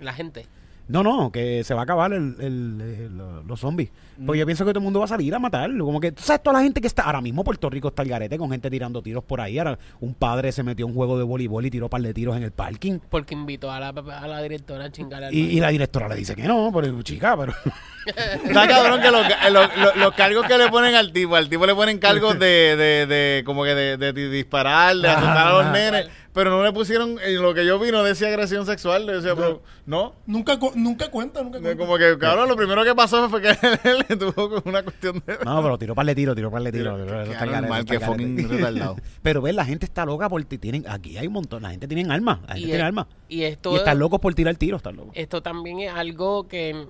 La 0.00 0.12
gente. 0.12 0.46
No, 0.92 1.02
no, 1.02 1.32
que 1.32 1.64
se 1.64 1.72
va 1.74 1.80
a 1.80 1.84
acabar 1.84 2.12
el, 2.12 2.36
el- 2.38 2.80
el- 2.80 3.16
lo- 3.16 3.42
los 3.42 3.58
zombies. 3.60 3.90
Porque 4.24 4.38
yo 4.40 4.46
pienso 4.46 4.64
que 4.64 4.72
todo 4.72 4.80
el 4.80 4.84
mundo 4.84 4.98
va 4.98 5.06
a 5.06 5.08
salir 5.08 5.34
a 5.34 5.38
matarlo. 5.38 5.84
Como 5.86 5.98
que, 5.98 6.12
¿tú 6.12 6.22
sabes 6.22 6.42
toda 6.42 6.58
la 6.58 6.62
gente 6.62 6.80
que 6.80 6.86
está 6.86 7.02
ahora 7.04 7.20
mismo? 7.20 7.42
Puerto 7.44 7.70
Rico 7.70 7.88
está 7.88 8.02
el 8.02 8.08
garete 8.10 8.36
con 8.38 8.50
gente 8.50 8.70
tirando 8.70 9.02
tiros 9.02 9.24
por 9.24 9.40
ahí. 9.40 9.58
Ahora, 9.58 9.78
un 10.00 10.14
padre 10.14 10.52
se 10.52 10.62
metió 10.62 10.84
a 10.84 10.88
un 10.88 10.94
juego 10.94 11.16
de 11.16 11.24
voleibol 11.24 11.64
y 11.64 11.70
tiró 11.70 11.86
un 11.86 11.90
par 11.90 12.02
de 12.02 12.12
tiros 12.12 12.36
en 12.36 12.42
el 12.42 12.52
parking. 12.52 12.98
Porque 13.10 13.34
invitó 13.34 13.70
a 13.72 13.80
la, 13.80 13.88
a 13.88 14.28
la 14.28 14.42
directora 14.42 14.84
a 14.84 14.92
chingar 14.92 15.24
al 15.24 15.34
Y, 15.34 15.40
y 15.56 15.60
la 15.60 15.68
directora 15.70 16.08
le 16.08 16.16
dice 16.16 16.36
que 16.36 16.42
no, 16.42 16.70
pero 16.74 17.02
chica, 17.02 17.36
pero. 17.36 17.52
Está 18.44 18.66
cabrón 18.68 19.00
que 19.00 19.10
los, 19.10 19.26
los- 19.52 19.76
los- 19.78 19.96
los 19.96 20.14
cargos 20.14 20.46
que 20.46 20.58
le 20.58 20.68
ponen 20.68 20.94
al 20.94 21.12
tipo, 21.12 21.36
al 21.36 21.48
tipo 21.48 21.64
le 21.66 21.74
ponen 21.74 21.98
cargos 21.98 22.38
de, 22.38 22.76
de, 22.76 23.06
de 23.06 23.42
como 23.46 23.62
que 23.64 23.74
de, 23.74 23.96
de 23.96 24.12
disparar, 24.28 24.96
de 24.96 25.08
asustar 25.08 25.46
a 25.46 25.52
los 25.52 25.62
Ajá. 25.62 25.72
nenes, 25.72 26.08
pero 26.32 26.50
no 26.50 26.62
le 26.64 26.72
pusieron, 26.72 27.16
en 27.22 27.42
lo 27.42 27.52
que 27.52 27.66
yo 27.66 27.78
vi 27.78 27.90
no 27.90 28.02
decía 28.02 28.28
agresión 28.28 28.64
sexual, 28.64 29.04
le 29.04 29.14
decía, 29.14 29.34
pero 29.36 29.62
no. 29.84 30.14
nunca, 30.26 30.58
cu- 30.58 30.72
nunca 30.74 31.10
cuenta, 31.10 31.42
nunca 31.42 31.60
cuenta. 31.60 31.78
Como 31.84 31.98
que, 31.98 32.16
cabrón, 32.18 32.48
lo 32.48 32.56
primero 32.56 32.82
que 32.84 32.94
pasó 32.94 33.28
fue 33.28 33.42
que 33.42 33.48
él 33.84 34.04
le 34.08 34.16
tuvo 34.16 34.48
con 34.48 34.62
una 34.64 34.82
cuestión 34.82 35.22
de... 35.26 35.38
No, 35.44 35.62
pero 35.62 35.76
tiró 35.78 35.94
par 35.94 36.06
de 36.06 36.14
tiro, 36.14 36.34
tiró 36.34 36.50
par 36.50 36.62
de 36.62 36.72
tiro. 36.72 36.96
Qué 36.96 37.02
Eso 37.02 37.32
está 37.32 37.44
el 37.44 37.84
qué 37.84 37.94
está 37.94 38.06
el 38.06 38.12
fucking 38.12 38.48
retardado. 38.48 38.96
Pero 39.22 39.42
ves, 39.42 39.54
la 39.54 39.64
gente 39.66 39.84
está 39.84 40.06
loca 40.06 40.28
porque 40.30 40.56
tienen, 40.58 40.84
aquí 40.88 41.18
hay 41.18 41.26
un 41.26 41.34
montón, 41.34 41.62
la 41.62 41.70
gente 41.70 41.86
tiene 41.86 42.10
armas, 42.12 42.40
la 42.42 42.54
gente 42.54 42.60
Y, 42.60 42.64
tiene 42.64 42.78
es- 42.78 42.84
armas. 42.84 43.06
y 43.28 43.42
esto, 43.42 43.72
Y 43.72 43.76
están 43.76 43.98
locos 43.98 44.18
por 44.20 44.34
tirar 44.34 44.56
tiros, 44.56 44.78
están 44.78 44.96
locos. 44.96 45.12
esto 45.14 45.42
también 45.42 45.80
es 45.80 45.92
algo 45.92 46.48
que 46.48 46.86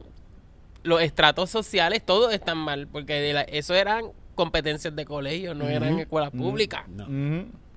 los 0.85 1.03
estratos 1.03 1.51
sociales 1.51 2.03
todos 2.05 2.33
están 2.33 2.59
mal. 2.59 2.87
Porque 2.87 3.15
de 3.15 3.33
la- 3.33 3.43
eso 3.43 3.75
eran 3.75 4.05
competencias 4.35 4.95
de 4.97 5.05
colegio, 5.05 5.55
no 5.55 5.69
eran 5.69 5.99
escuelas 5.99 6.31
públicas. 6.31 6.89
No. 6.89 7.07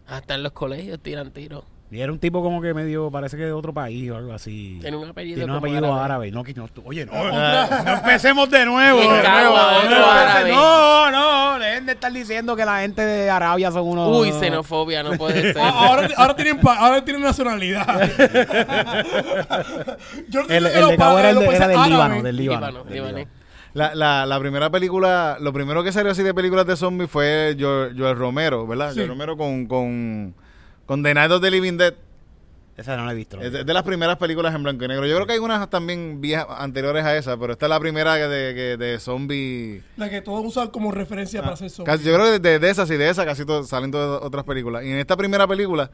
Hasta 0.07 0.35
en 0.35 0.43
los 0.43 0.51
colegios 0.51 0.99
tiran 0.99 1.31
tiros. 1.31 1.63
Y 1.91 2.01
era 2.01 2.11
un 2.11 2.17
tipo 2.19 2.41
como 2.41 2.61
que 2.61 2.73
medio, 2.73 3.11
parece 3.11 3.37
que 3.37 3.43
de 3.43 3.51
otro 3.53 3.71
país 3.71 4.09
o 4.09 4.17
algo 4.17 4.33
así. 4.33 4.79
Tiene 4.81 4.97
un 4.97 5.07
apellido 5.07 5.35
Tiene 5.35 5.51
un 5.53 5.59
como 5.59 5.67
apellido 5.67 5.85
árabe. 5.93 6.03
árabe. 6.05 6.31
No, 6.31 6.43
que 6.43 6.53
no, 6.55 6.67
oye, 6.83 7.05
no, 7.05 7.13
no 7.31 7.93
empecemos 7.93 8.49
de 8.49 8.65
nuevo. 8.65 8.99
Otro 8.99 10.05
árabe. 10.11 10.51
No, 10.51 11.11
no, 11.11 11.59
dejen 11.59 11.85
de 11.85 11.91
estar 11.93 12.11
diciendo 12.11 12.55
que 12.55 12.65
la 12.65 12.79
gente 12.81 13.03
de 13.05 13.29
Arabia 13.29 13.71
son 13.71 13.87
unos... 13.87 14.09
Uy, 14.17 14.31
xenofobia, 14.31 15.03
no 15.03 15.11
puede 15.13 15.53
ser. 15.53 15.61
Ah, 15.61 15.69
ahora, 15.87 16.09
ahora, 16.17 16.35
tienen, 16.35 16.59
pa- 16.59 16.75
ahora 16.77 17.05
tienen 17.05 17.21
nacionalidad. 17.21 17.85
Yo 20.29 20.43
no 20.43 20.49
El, 20.49 20.63
de 20.63 20.97
Cabo 20.97 21.19
era, 21.19 21.29
el 21.29 21.39
de- 21.39 21.45
era 21.45 21.67
países 21.67 21.67
del 21.67 21.83
Líbano, 21.89 22.03
árabes- 22.03 22.23
del 22.23 22.35
Líbano. 22.35 22.59
Líbano, 22.67 22.83
del 22.83 22.93
Líbano. 22.93 23.17
Líbano. 23.19 23.44
La, 23.75 23.93
la, 23.93 24.25
la 24.25 24.39
primera 24.39 24.69
película, 24.71 25.37
lo 25.39 25.51
primero 25.53 25.83
que 25.83 25.91
salió 25.91 26.11
así 26.11 26.23
de 26.23 26.33
películas 26.33 26.65
de 26.65 26.75
zombies 26.77 27.09
fue 27.11 27.55
Jo- 27.59 27.89
Joel 27.95 28.15
Romero, 28.17 28.65
¿verdad? 28.65 28.89
Sí. 28.91 28.95
Joel 28.99 29.09
Romero 29.09 29.35
con, 29.37 29.67
con, 29.67 30.33
con 30.85 31.03
The 31.03 31.13
Night 31.13 31.29
of 31.31 31.41
the 31.41 31.51
Living 31.51 31.75
Dead. 31.77 31.93
Esa 32.77 32.95
no 32.97 33.05
la 33.05 33.11
he 33.11 33.15
visto. 33.15 33.39
Es 33.41 33.51
de, 33.51 33.63
de 33.65 33.73
las 33.73 33.83
primeras 33.83 34.17
películas 34.17 34.55
en 34.55 34.63
blanco 34.63 34.83
y 34.85 34.87
negro. 34.87 35.05
Yo 35.05 35.15
creo 35.15 35.27
que 35.27 35.33
hay 35.33 35.39
unas 35.39 35.69
también 35.69 36.19
viejas 36.21 36.47
anteriores 36.57 37.03
a 37.05 37.15
esa, 37.17 37.37
pero 37.37 37.51
esta 37.53 37.65
es 37.65 37.69
la 37.69 37.79
primera 37.79 38.15
que 38.15 38.27
de, 38.27 38.55
que 38.55 38.77
de 38.77 38.99
zombie. 38.99 39.81
La 39.97 40.09
que 40.09 40.21
todos 40.21 40.45
usan 40.45 40.69
como 40.69 40.91
referencia 40.91 41.41
para 41.41 41.53
hacer 41.55 41.69
zombie. 41.69 41.91
Casi- 41.91 42.03
yo 42.05 42.13
creo 42.15 42.25
que 42.31 42.39
de, 42.39 42.59
de 42.59 42.69
esas 42.69 42.89
y 42.91 42.95
de 42.97 43.09
esas 43.09 43.25
casi 43.25 43.45
to- 43.45 43.63
salen 43.65 43.91
todas 43.91 44.21
otras 44.23 44.45
películas. 44.45 44.83
Y 44.85 44.89
en 44.91 44.97
esta 44.97 45.17
primera 45.17 45.47
película, 45.47 45.91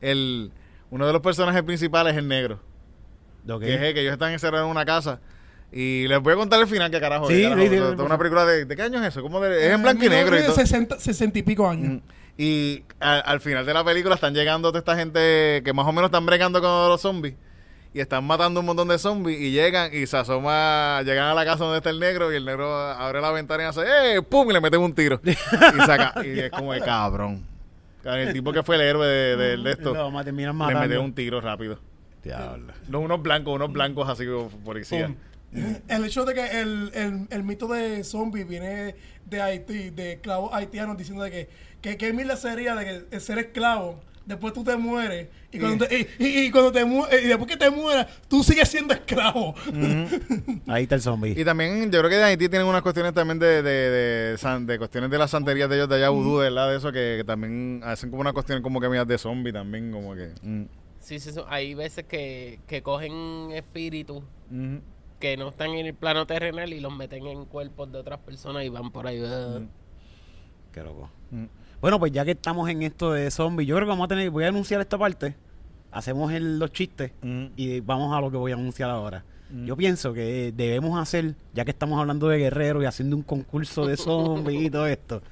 el, 0.00 0.50
uno 0.90 1.06
de 1.06 1.12
los 1.12 1.22
personajes 1.22 1.62
principales 1.62 2.12
es 2.14 2.18
el 2.18 2.28
negro. 2.28 2.60
Ok. 3.48 3.60
Que 3.62 3.74
es 3.74 3.80
el 3.82 3.94
que 3.94 4.00
ellos 4.00 4.12
están 4.12 4.32
encerrados 4.32 4.64
en 4.66 4.70
una 4.72 4.84
casa. 4.84 5.20
Y 5.72 6.06
les 6.08 6.20
voy 6.20 6.32
a 6.32 6.36
contar 6.36 6.60
el 6.60 6.66
final, 6.66 6.90
que 6.90 7.00
carajo. 7.00 7.28
Sí, 7.28 7.42
es, 7.42 7.48
carajo. 7.48 7.62
sí, 7.62 7.68
sí, 7.68 8.02
una 8.02 8.16
película 8.18 8.44
de. 8.46 8.64
¿De 8.64 8.76
qué 8.76 8.82
año 8.82 9.00
es 9.02 9.08
eso? 9.08 9.20
¿Cómo 9.22 9.40
de- 9.40 9.66
es 9.66 9.72
en 9.74 9.82
blanco 9.82 10.04
y 10.04 10.06
Eh, 10.06 10.10
negro 10.10 10.38
y 10.38 10.42
todo. 10.42 10.54
60, 10.54 10.98
60 11.00 11.38
y 11.38 11.42
pico 11.42 11.68
años. 11.68 11.94
Mm. 11.94 11.98
Y 12.38 12.84
al, 13.00 13.22
al 13.26 13.40
final 13.40 13.64
de 13.66 13.74
la 13.74 13.82
película 13.84 14.14
están 14.14 14.34
llegando 14.34 14.68
toda 14.68 14.78
esta 14.78 14.96
gente 14.96 15.62
que 15.64 15.72
más 15.74 15.86
o 15.86 15.92
menos 15.92 16.08
están 16.08 16.24
bregando 16.26 16.60
con 16.60 16.88
los 16.88 17.00
zombies. 17.00 17.34
Y 17.94 18.00
están 18.00 18.24
matando 18.24 18.60
un 18.60 18.66
montón 18.66 18.88
de 18.88 18.98
zombies. 18.98 19.40
Y 19.40 19.50
llegan 19.52 19.90
y 19.92 20.06
se 20.06 20.16
asoma. 20.18 21.00
Llegan 21.02 21.26
a 21.28 21.34
la 21.34 21.44
casa 21.46 21.64
donde 21.64 21.78
está 21.78 21.90
el 21.90 21.98
negro. 21.98 22.30
Y 22.32 22.36
el 22.36 22.44
negro 22.44 22.74
abre 22.76 23.20
la 23.22 23.30
ventana 23.32 23.62
y 23.64 23.66
hace 23.66 23.80
¡Eh! 24.16 24.22
¡Pum! 24.22 24.48
Y 24.50 24.52
le 24.52 24.60
meten 24.60 24.80
un 24.80 24.94
tiro. 24.94 25.18
y 25.24 25.32
saca. 25.86 26.12
Y 26.24 26.38
es 26.40 26.50
como 26.50 26.72
de 26.74 26.80
cabrón. 26.80 27.42
El 28.04 28.32
tipo 28.34 28.52
que 28.52 28.62
fue 28.62 28.76
el 28.76 28.82
héroe 28.82 29.06
de, 29.06 29.36
de- 29.36 29.56
de 29.56 29.70
esto. 29.72 29.94
Le 29.94 30.74
metió 30.74 31.02
un 31.02 31.12
tiro 31.14 31.40
rápido. 31.40 31.78
Diablo. 32.22 32.72
No, 32.88 33.00
unos 33.00 33.20
blancos, 33.22 33.54
unos 33.54 33.72
blancos 33.72 34.08
así 34.08 34.26
como 34.26 34.48
policía. 34.64 35.06
Pum. 35.06 35.16
El 35.88 36.04
hecho 36.04 36.24
de 36.24 36.34
que 36.34 36.60
el, 36.60 36.90
el, 36.94 37.26
el 37.30 37.42
mito 37.44 37.66
de 37.68 38.04
zombie 38.04 38.44
viene 38.44 38.94
de 39.24 39.40
Haití, 39.42 39.90
de 39.90 40.12
esclavos 40.12 40.50
haitianos, 40.52 40.96
diciendo 40.96 41.22
de 41.24 41.30
que, 41.30 41.48
que 41.80 41.96
qué 41.96 42.12
mil 42.12 42.30
sería 42.36 42.74
de 42.74 43.04
que 43.10 43.20
ser 43.20 43.38
esclavo, 43.38 44.00
después 44.24 44.52
tú 44.52 44.62
te 44.64 44.76
mueres, 44.76 45.28
y 45.52 45.58
cuando 45.58 45.86
te, 45.86 45.98
y, 46.18 46.24
y- 46.24 46.38
y 46.46 46.50
cuando 46.50 46.70
te 46.72 46.84
mu- 46.84 47.06
y 47.10 47.26
después 47.26 47.48
que 47.50 47.56
te 47.56 47.70
mueras, 47.70 48.06
tú 48.28 48.42
sigues 48.42 48.68
siendo 48.68 48.92
esclavo. 48.92 49.54
Ahí 50.66 50.82
está 50.84 50.96
el 50.96 51.00
zombie. 51.02 51.34
Y 51.36 51.44
también, 51.44 51.90
yo 51.90 51.98
creo 52.00 52.10
que 52.10 52.16
de 52.16 52.24
Haití 52.24 52.48
tienen 52.48 52.66
unas 52.68 52.82
cuestiones 52.82 53.14
también 53.14 53.38
de, 53.38 53.62
de, 53.62 53.70
de, 53.90 54.38
san- 54.38 54.66
de 54.66 54.78
cuestiones 54.78 55.10
de 55.10 55.18
las 55.18 55.30
santerías 55.30 55.68
de 55.68 55.76
ellos 55.76 55.88
de 55.88 55.96
allá, 55.96 56.08
vudú, 56.10 56.38
de 56.38 56.44
verdad, 56.50 56.70
de 56.70 56.76
eso, 56.76 56.92
que, 56.92 57.16
que 57.18 57.24
también 57.24 57.80
hacen 57.84 58.10
como 58.10 58.20
una 58.20 58.32
cuestión 58.32 58.62
como 58.62 58.80
que 58.80 58.88
medias 58.88 59.06
de 59.06 59.16
zombie 59.18 59.52
también, 59.52 59.92
como 59.92 60.14
que... 60.14 60.30
mm. 60.42 60.64
Sí, 61.00 61.20
sí, 61.20 61.30
sí. 61.30 61.40
Hay 61.48 61.74
veces 61.74 62.04
que, 62.04 62.58
que 62.66 62.82
cogen 62.82 63.52
espíritus 63.52 64.24
Ujú. 64.50 64.80
Que 65.18 65.36
no 65.36 65.48
están 65.48 65.70
en 65.70 65.86
el 65.86 65.94
plano 65.94 66.26
terrenal 66.26 66.72
y 66.72 66.80
los 66.80 66.94
meten 66.94 67.26
en 67.26 67.44
cuerpos 67.46 67.90
de 67.92 67.98
otras 67.98 68.18
personas 68.20 68.64
y 68.64 68.68
van 68.68 68.90
por 68.90 69.06
ahí. 69.06 69.20
uh, 69.22 69.66
Qué 70.72 70.82
loco. 70.82 71.10
Mm. 71.30 71.44
Bueno, 71.80 71.98
pues 71.98 72.12
ya 72.12 72.24
que 72.24 72.32
estamos 72.32 72.68
en 72.68 72.82
esto 72.82 73.12
de 73.12 73.30
zombies, 73.30 73.68
yo 73.68 73.76
creo 73.76 73.86
que 73.86 73.90
vamos 73.90 74.04
a 74.04 74.08
tener, 74.08 74.30
voy 74.30 74.44
a 74.44 74.48
anunciar 74.48 74.80
esta 74.80 74.98
parte, 74.98 75.34
hacemos 75.90 76.32
el- 76.32 76.58
los 76.58 76.72
chistes 76.72 77.12
Mm. 77.22 77.46
y 77.56 77.80
vamos 77.80 78.14
a 78.14 78.20
lo 78.20 78.30
que 78.30 78.36
voy 78.36 78.52
a 78.52 78.54
anunciar 78.54 78.90
ahora. 78.90 79.24
Mm. 79.50 79.64
Yo 79.66 79.76
pienso 79.76 80.12
que 80.12 80.52
debemos 80.54 80.98
hacer, 81.00 81.34
ya 81.54 81.64
que 81.64 81.70
estamos 81.70 81.98
hablando 82.00 82.28
de 82.28 82.38
guerreros 82.38 82.82
y 82.82 82.86
haciendo 82.86 83.16
un 83.16 83.22
concurso 83.22 83.86
de 83.86 83.96
zombies 83.96 84.62
y 84.62 84.70
todo 84.70 84.86
esto, 84.86 85.22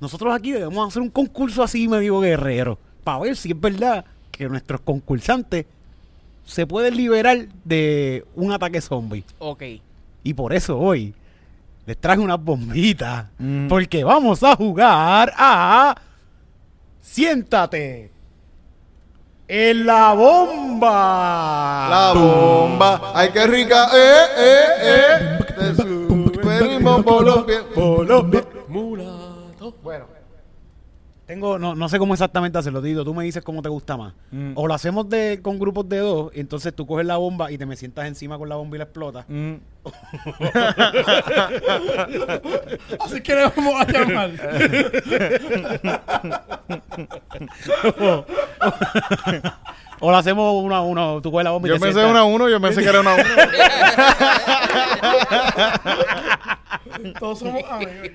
nosotros 0.00 0.34
aquí 0.34 0.52
debemos 0.52 0.88
hacer 0.88 1.02
un 1.02 1.10
concurso 1.10 1.62
así 1.62 1.86
medio 1.88 2.18
guerrero, 2.20 2.78
para 3.04 3.20
ver 3.20 3.36
si 3.36 3.50
es 3.52 3.60
verdad 3.60 4.04
que 4.30 4.48
nuestros 4.48 4.80
concursantes 4.80 5.66
se 6.46 6.66
pueden 6.66 6.96
liberar 6.96 7.46
de 7.64 8.24
un 8.34 8.52
ataque 8.52 8.80
zombie. 8.80 9.24
Ok. 9.38 9.62
Y 10.22 10.32
por 10.32 10.54
eso 10.54 10.78
hoy 10.78 11.12
les 11.84 11.98
traje 11.98 12.20
unas 12.20 12.42
bombitas. 12.42 13.26
Mm. 13.38 13.68
Porque 13.68 14.02
vamos 14.04 14.42
a 14.42 14.56
jugar 14.56 15.32
a. 15.36 15.94
Siéntate. 17.00 18.10
En 19.48 19.86
la 19.86 20.12
bomba. 20.12 21.86
La 21.88 22.12
bomba, 22.12 23.12
ay 23.14 23.30
qué 23.32 23.46
rica, 23.46 23.88
eh, 23.94 24.24
eh, 24.36 24.64
eh. 24.82 25.38
Te. 28.32 28.55
Tengo, 31.26 31.58
no, 31.58 31.74
no 31.74 31.88
sé 31.88 31.98
cómo 31.98 32.14
exactamente 32.14 32.56
hacerlo, 32.56 32.80
Tito. 32.80 33.04
Tú 33.04 33.12
me 33.12 33.24
dices 33.24 33.42
cómo 33.42 33.60
te 33.60 33.68
gusta 33.68 33.96
más. 33.96 34.14
Mm. 34.30 34.52
O 34.54 34.68
lo 34.68 34.74
hacemos 34.74 35.08
de, 35.08 35.40
con 35.42 35.58
grupos 35.58 35.88
de 35.88 35.98
dos, 35.98 36.30
y 36.34 36.40
entonces 36.40 36.72
tú 36.72 36.86
coges 36.86 37.04
la 37.04 37.16
bomba 37.16 37.50
y 37.50 37.58
te 37.58 37.66
me 37.66 37.74
sientas 37.74 38.06
encima 38.06 38.38
con 38.38 38.48
la 38.48 38.54
bomba 38.54 38.76
y 38.76 38.78
la 38.78 38.84
explotas. 38.84 39.26
Mm. 39.28 39.54
Así 43.04 43.20
que 43.20 43.34
le 43.34 43.48
vamos 43.48 43.74
a 43.80 43.84
llamar. 43.92 44.30
O 50.00 50.10
lo 50.10 50.16
hacemos 50.16 50.62
uno 50.62 50.74
a 50.74 50.82
uno. 50.82 51.20
Tú 51.22 51.30
coges 51.30 51.44
la 51.44 51.50
bomba 51.52 51.68
y 51.68 51.70
Yo 51.70 51.76
te 51.76 51.80
pensé 51.80 51.94
sientas. 51.94 52.10
una 52.10 52.20
a 52.20 52.24
uno, 52.24 52.48
yo 52.50 52.60
pensé 52.60 52.82
que 52.82 52.88
era 52.88 53.00
una 53.00 53.12
a 53.12 53.14
uno. 53.14 53.24
Todos 57.18 57.38
somos 57.38 57.62
amigos. 57.70 57.94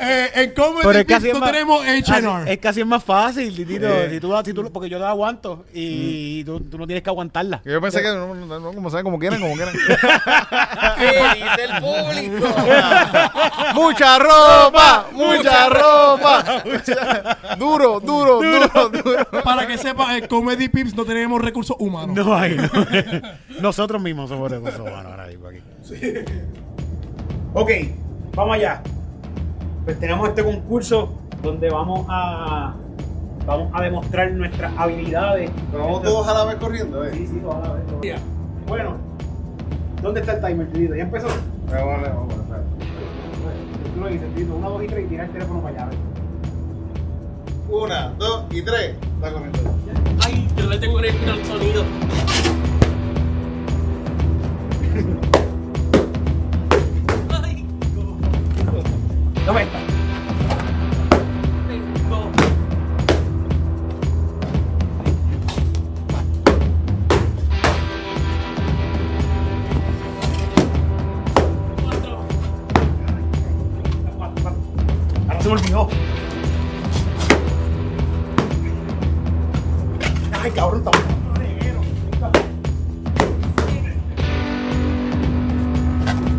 eh, 0.00 0.30
en 0.34 0.50
Comedy 0.52 0.80
Pero 0.82 0.98
es 0.98 1.04
que 1.06 1.14
así 1.14 1.28
es 1.28 1.34
no 1.34 1.40
más, 1.40 1.52
tenemos 1.52 1.84
H&R. 1.86 2.52
es 2.52 2.66
así 2.66 2.80
es 2.80 2.86
más 2.86 3.04
fácil, 3.04 3.54
Titito. 3.54 3.86
Eh. 3.86 4.08
Si 4.10 4.20
tú, 4.20 4.32
si 4.44 4.52
tú- 4.52 4.72
porque 4.72 4.88
yo 4.88 4.98
la 4.98 5.10
aguanto 5.10 5.64
y 5.72 6.42
tú, 6.44 6.60
tú 6.60 6.78
no 6.78 6.86
tienes 6.86 7.02
que 7.02 7.10
aguantarla. 7.10 7.60
Yo 7.64 7.80
pensé 7.80 8.02
que, 8.02 8.08
no, 8.08 8.34
no, 8.34 8.60
no, 8.60 8.72
como 8.72 8.90
saben, 8.90 9.04
como 9.04 9.18
quieran, 9.18 9.40
como 9.40 9.54
quieran. 9.54 9.74
¿Qué 10.96 11.06
dice 11.34 11.64
el 11.64 11.80
público? 11.80 12.46
mucha 13.74 14.18
ropa, 14.18 15.06
mucha 15.12 15.68
ropa. 15.68 16.44
duro, 17.58 18.00
duro, 18.00 18.40
duro, 18.40 18.88
duro. 18.88 19.42
Para 19.42 19.66
que 19.66 19.78
sepa, 19.78 20.16
en 20.16 20.26
Comedy 20.26 20.68
Pips 20.68 20.94
no 20.94 21.04
tenemos 21.04 21.40
recursos 21.40 21.76
humanos. 21.78 22.14
No 22.14 22.34
hay. 22.34 22.56
no. 22.56 22.68
Nosotros 23.60 24.00
mismos 24.00 24.28
somos 24.28 24.50
recursos 24.50 24.80
humanos 24.80 25.06
ahora 25.06 25.26
mismo 25.26 25.48
aquí. 25.48 25.60
Ok, 27.54 27.70
vamos 28.34 28.56
allá. 28.56 28.82
Pues 29.84 29.98
tenemos 30.00 30.28
este 30.28 30.42
concurso 30.42 31.18
donde 31.42 31.68
vamos 31.68 32.06
a 32.08 32.74
vamos 33.46 33.70
a 33.74 33.82
demostrar 33.82 34.32
nuestras 34.32 34.72
habilidades. 34.78 35.50
Vamos 35.72 36.02
todos 36.02 36.26
a 36.26 36.34
la 36.34 36.44
vez 36.44 36.56
corriendo, 36.56 37.04
eh. 37.04 37.10
Sí, 37.12 37.26
sí, 37.26 37.40
todas 37.40 37.64
a 37.64 37.68
la 37.68 37.74
vez. 37.74 38.20
Bueno, 38.66 38.96
¿dónde 40.04 40.20
está 40.20 40.34
el 40.34 40.40
timer, 40.44 40.66
Tito? 40.68 40.94
¿Ya 40.94 41.02
empezó? 41.04 41.26
Vamos, 41.26 42.02
vamos, 42.02 42.28
vamos. 42.28 42.34
Tú 43.94 44.00
lo 44.00 44.06
dices, 44.08 44.34
Tito, 44.34 44.54
una, 44.54 44.68
dos 44.68 44.84
y 44.84 44.86
tres 44.86 45.06
y 45.06 45.08
tira 45.08 45.24
el 45.24 45.30
teléfono 45.30 45.62
para 45.62 45.86
allá. 45.86 45.96
Una, 47.70 48.08
dos 48.18 48.44
y 48.50 48.60
tres. 48.62 48.96
Está 49.16 49.32
corriendo. 49.32 49.58
Ay, 50.24 50.46
yo 50.56 50.66
le 50.66 50.78
tengo 50.78 50.98
el 50.98 51.06
el 51.06 51.44
sonido. 51.46 51.82
Ay, 57.42 57.66
¿Dónde 59.46 59.62
está? 59.62 59.83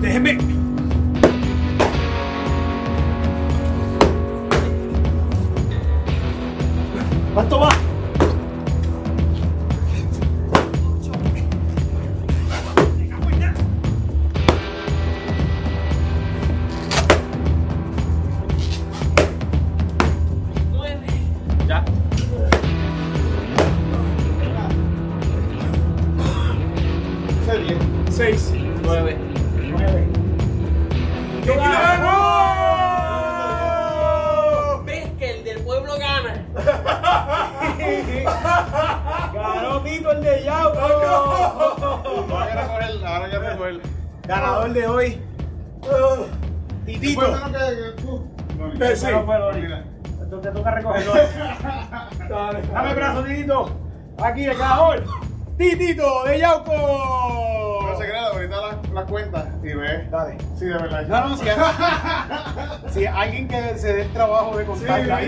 Déjeme. 0.05 0.37
¿Cuánto 7.33 7.59
va? 7.59 7.69
Nueve. 7.69 7.84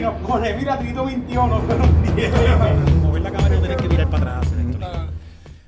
Nos 0.01 0.13
pone, 0.28 0.53
mira, 0.55 0.80
Tito 0.80 1.05
21, 1.05 1.61
pero 1.68 2.15
10. 2.15 2.32
Mover 3.03 3.22
la 3.22 3.32
cámara 3.32 3.53
y 3.55 3.57
no 3.57 3.61
tenés 3.63 3.78
que 3.78 3.89
mirar 3.89 4.09
para 4.09 4.38
atrás. 4.39 4.53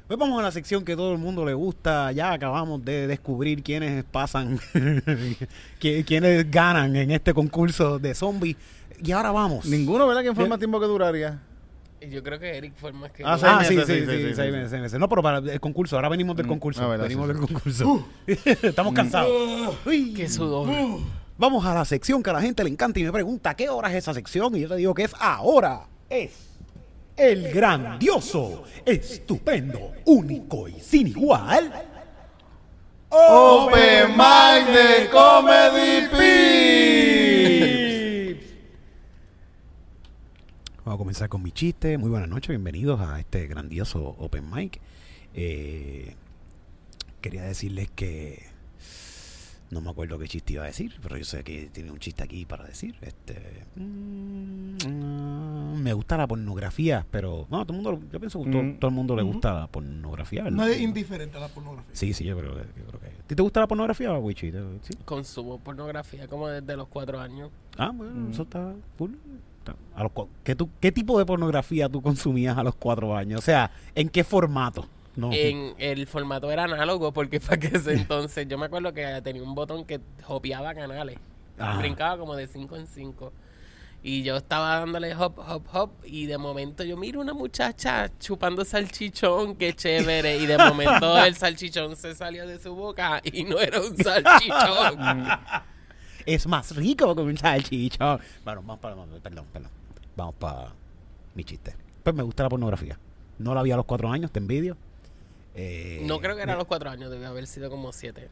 Pues 0.08 0.18
vamos 0.18 0.40
a 0.40 0.44
la 0.44 0.52
sección 0.52 0.84
que 0.84 0.96
todo 0.96 1.12
el 1.14 1.20
mundo 1.20 1.46
le 1.46 1.54
gusta. 1.54 2.12
Ya 2.12 2.32
acabamos 2.34 2.84
de 2.84 3.06
descubrir 3.06 3.62
quiénes 3.62 4.04
pasan, 4.06 4.58
qui- 5.80 6.04
quiénes 6.04 6.50
ganan 6.50 6.96
en 6.96 7.12
este 7.12 7.34
concurso 7.34 8.00
de 8.00 8.16
zombies. 8.16 8.56
Y 9.04 9.12
ahora 9.12 9.32
vamos. 9.32 9.66
Ninguno, 9.66 10.08
¿verdad? 10.08 10.22
¿Quién 10.24 10.34
fue 10.34 10.44
el 10.44 10.46
Bien. 10.46 10.50
más 10.50 10.60
tiempo 10.60 10.80
que 10.80 10.88
duraría? 10.88 11.40
Yo 12.10 12.24
creo 12.24 12.40
que 12.40 12.58
Eric 12.58 12.74
fue 12.78 12.90
el 12.90 12.96
más 12.96 13.12
que. 13.12 13.24
Ah, 13.24 13.38
Ah, 13.42 13.62
Seis 13.64 13.68
sí, 13.68 13.76
sí, 13.76 13.82
sí, 13.86 14.00
sí, 14.00 14.06
sí, 14.06 14.12
sí, 14.24 14.28
sí, 14.30 14.34
seis 14.36 14.52
meses, 14.54 14.70
seis 14.72 14.82
meses. 14.82 15.00
No, 15.00 15.08
pero 15.10 15.22
para 15.22 15.38
el 15.40 15.60
concurso, 15.60 15.96
ahora 15.98 16.10
venimos 16.10 16.36
del 16.38 16.46
Mm, 16.48 16.50
concurso. 16.50 16.84
ah, 16.84 16.88
verdad, 16.88 17.04
venimos 17.04 17.28
sí, 17.28 17.34
del 17.34 17.42
concurso. 17.42 18.06
Estamos 18.64 18.94
cansados. 18.94 19.32
Uy. 19.86 20.14
Qué 20.16 20.28
sudor. 20.28 20.70
Vamos 21.40 21.66
a 21.66 21.74
la 21.74 21.86
sección 21.86 22.22
que 22.22 22.30
a 22.32 22.34
la 22.34 22.42
gente 22.42 22.66
le 22.66 22.70
encanta 22.70 23.00
y 23.00 23.04
me 23.06 23.14
pregunta 23.14 23.56
qué 23.56 23.70
hora 23.70 23.90
es 23.90 23.96
esa 23.96 24.14
sección 24.14 24.54
y 24.58 24.60
yo 24.60 24.68
te 24.68 24.76
digo 24.76 24.94
que 24.94 25.04
es 25.04 25.14
ahora. 25.18 25.88
Es 26.10 26.50
el 27.16 27.54
grandioso, 27.54 28.66
estupendo, 28.86 29.94
único 30.04 30.68
y 30.68 30.74
sin 30.82 31.08
igual. 31.08 31.72
Open 33.08 34.18
Mic 34.18 34.68
de 34.68 35.10
Comedy 35.10 36.10
Pips. 38.36 38.54
Vamos 40.84 40.94
a 40.94 40.98
comenzar 40.98 41.30
con 41.30 41.42
mi 41.42 41.54
chiste. 41.54 41.98
Muy 41.98 42.10
buenas 42.10 42.28
noches, 42.28 42.50
bienvenidos 42.50 43.00
a 43.00 43.18
este 43.18 43.48
grandioso 43.48 44.14
Open 44.20 44.52
Mic. 44.52 44.82
Eh, 45.34 46.16
quería 47.22 47.44
decirles 47.44 47.90
que 47.96 48.49
No 49.72 49.82
me 49.82 49.92
acuerdo 49.92 50.18
qué 50.18 50.28
chiste 50.28 50.54
iba 50.54 50.64
a 50.64 50.68
decir, 50.68 50.96
pero 51.02 51.16
yo 51.16 51.24
sé 51.24 51.44
que 51.44 51.70
tiene 51.72 51.92
un 51.92 52.00
chiste 52.00 52.24
aquí 52.24 52.44
para 52.46 52.66
decir. 52.66 52.96
Este. 53.02 53.66
mm, 53.76 54.78
mm, 54.88 55.82
me 55.82 55.94
gusta 55.94 56.18
la 56.18 56.28
pornografía, 56.28 57.06
pero. 57.12 57.46
No, 57.50 57.66
todo 57.66 57.78
el 57.78 57.84
mundo. 57.84 58.08
Yo 58.12 58.20
pienso 58.20 58.44
que 58.44 58.50
todo, 58.52 58.64
Mm. 58.64 58.80
todo 58.80 58.90
el 58.90 58.96
mundo 58.96 59.16
le 59.16 59.22
gusta 59.22 59.54
la 59.54 59.68
pornografía, 59.68 60.44
¿verdad? 60.44 60.58
Nadie 60.58 60.76
es 60.76 60.82
indiferente 60.82 61.38
a 61.38 61.42
la 61.42 61.48
pornografía. 61.50 61.96
Sí, 61.96 62.14
sí, 62.14 62.24
yo 62.24 62.38
creo, 62.38 62.54
que- 62.56 62.62
yo 62.80 62.86
creo 62.88 63.00
que. 63.00 63.08
¿A 63.08 63.28
ti 63.28 63.36
te 63.36 63.42
gusta 63.44 63.60
la 63.60 63.68
pornografía, 63.68 64.12
Wichi? 64.18 64.52
¿Te- 64.52 64.60
¿Sí? 64.82 64.94
Consumo 65.06 65.60
pornografía 65.60 66.28
como 66.28 66.48
desde 66.48 66.76
los 66.76 66.88
cuatro 66.88 67.20
años. 67.20 67.52
Ah, 67.78 67.92
bueno, 67.94 68.14
Mm. 68.28 68.32
eso 68.32 68.44
está 68.44 68.74
full. 68.98 69.12
Está- 69.60 69.76
A 69.96 70.04
los, 70.04 70.12
¿qué, 70.44 70.56
tú, 70.56 70.68
¿Qué 70.80 70.92
tipo 70.92 71.20
de 71.20 71.26
pornografía 71.26 71.88
tú 71.90 72.02
consumías 72.02 72.58
a 72.58 72.64
los 72.64 72.74
cuatro 72.76 73.16
años? 73.16 73.40
O 73.40 73.44
sea, 73.44 73.70
¿en 73.94 74.10
qué 74.10 74.24
formato? 74.24 74.88
No. 75.20 75.32
En 75.34 75.76
el 75.78 76.08
formato 76.08 76.50
era 76.50 76.64
análogo 76.64 77.12
porque 77.12 77.40
para 77.42 77.58
que 77.58 77.68
ese 77.76 77.94
entonces 77.94 78.48
yo 78.48 78.58
me 78.58 78.68
acuerdo 78.68 78.94
que 78.94 79.22
tenía 79.22 79.44
un 79.44 79.54
botón 79.54 79.86
que 79.86 80.00
hopeaba 80.28 80.74
canales. 80.74 81.18
Ajá. 81.58 81.80
Brincaba 81.80 82.18
como 82.18 82.36
de 82.36 82.48
5 82.48 82.76
en 82.78 82.88
5. 82.88 83.34
Y 84.02 84.24
yo 84.24 84.38
estaba 84.38 84.80
dándole 84.80 85.14
hop, 85.14 85.40
hop, 85.40 85.64
hop. 85.74 85.92
Y 86.06 86.26
de 86.26 86.38
momento 86.38 86.86
yo 86.86 86.96
miro 86.96 87.20
una 87.20 87.34
muchacha 87.34 88.10
chupando 88.18 88.64
salchichón, 88.64 89.58
qué 89.58 89.74
chévere. 89.74 90.38
Y 90.38 90.46
de 90.46 90.58
momento 90.58 91.18
el 91.26 91.36
salchichón 91.36 91.98
se 91.98 92.16
salió 92.16 92.48
de 92.48 92.60
su 92.60 92.74
boca 92.74 93.22
y 93.26 93.44
no 93.44 93.60
era 93.60 93.82
un 93.82 93.98
salchichón. 93.98 95.28
Es 96.26 96.46
más 96.46 96.76
rico 96.76 97.16
que 97.16 97.22
un 97.22 97.38
salchichón. 97.38 98.20
Bueno, 98.46 98.62
vamos 98.62 98.80
para. 98.80 98.96
Perdón, 98.96 99.46
perdón. 99.52 99.72
Vamos 100.16 100.36
para 100.36 100.68
mi 101.34 101.44
chiste. 101.44 101.76
Pues 102.04 102.16
me 102.16 102.24
gusta 102.24 102.44
la 102.44 102.50
pornografía. 102.50 103.00
No 103.40 103.56
la 103.56 103.64
vi 103.64 103.72
a 103.72 103.78
los 103.78 103.86
cuatro 103.86 104.12
años, 104.12 104.30
te 104.30 104.40
envidio. 104.40 104.78
Eh, 105.56 106.02
No 106.06 106.20
creo 106.20 106.36
que 106.36 106.42
eran 106.44 106.58
los 106.58 106.68
4 106.68 106.90
años, 106.90 107.10
debe 107.12 107.26
haber 107.26 107.48
sido 107.48 107.70
como 107.70 107.92
7. 107.92 108.30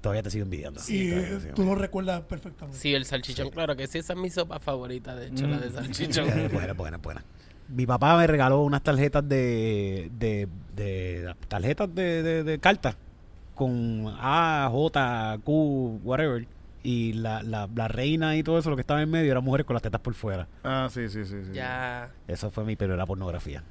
Todavía 0.00 0.22
te 0.22 0.30
sigo 0.30 0.44
envidiando. 0.44 0.80
eh, 0.80 0.82
sigo 0.84 1.54
tú 1.54 1.64
lo 1.64 1.74
recuerdas 1.74 2.22
perfectamente. 2.22 2.78
Sí, 2.78 2.94
el 2.94 3.04
salchichón, 3.04 3.50
claro 3.50 3.76
que 3.76 3.86
sí, 3.86 3.98
esa 3.98 4.14
es 4.14 4.18
mi 4.18 4.30
sopa 4.30 4.58
favorita, 4.58 5.14
de 5.14 5.26
hecho, 5.26 5.46
la 5.46 5.58
de 5.58 5.70
salchichón. 5.70 6.26
Eh, 6.38 6.48
buena, 6.52 6.72
buena, 6.72 6.96
buena. 6.98 7.24
Mi 7.68 7.86
papá 7.86 8.16
me 8.16 8.26
regaló 8.26 8.62
unas 8.62 8.82
tarjetas 8.82 9.28
de. 9.28 10.10
de, 10.18 10.48
de 10.74 11.34
tarjetas 11.48 11.94
de, 11.94 12.22
de, 12.22 12.42
de 12.44 12.58
cartas. 12.58 12.96
Con 13.54 14.06
A, 14.18 14.68
J, 14.72 15.38
Q, 15.44 16.00
whatever. 16.02 16.46
Y 16.82 17.12
la, 17.12 17.42
la, 17.42 17.68
la 17.74 17.88
reina 17.88 18.34
y 18.36 18.42
todo 18.42 18.58
eso, 18.58 18.70
lo 18.70 18.76
que 18.76 18.80
estaba 18.80 19.02
en 19.02 19.10
medio, 19.10 19.30
eran 19.30 19.44
mujeres 19.44 19.66
con 19.66 19.74
las 19.74 19.82
tetas 19.82 20.00
por 20.00 20.14
fuera. 20.14 20.48
Ah, 20.64 20.88
sí, 20.90 21.10
sí, 21.10 21.26
sí. 21.26 21.36
sí. 21.44 21.50
Ya. 21.52 22.10
Eso 22.26 22.50
fue 22.50 22.64
mi 22.64 22.74
primera 22.74 23.04
pornografía. 23.04 23.62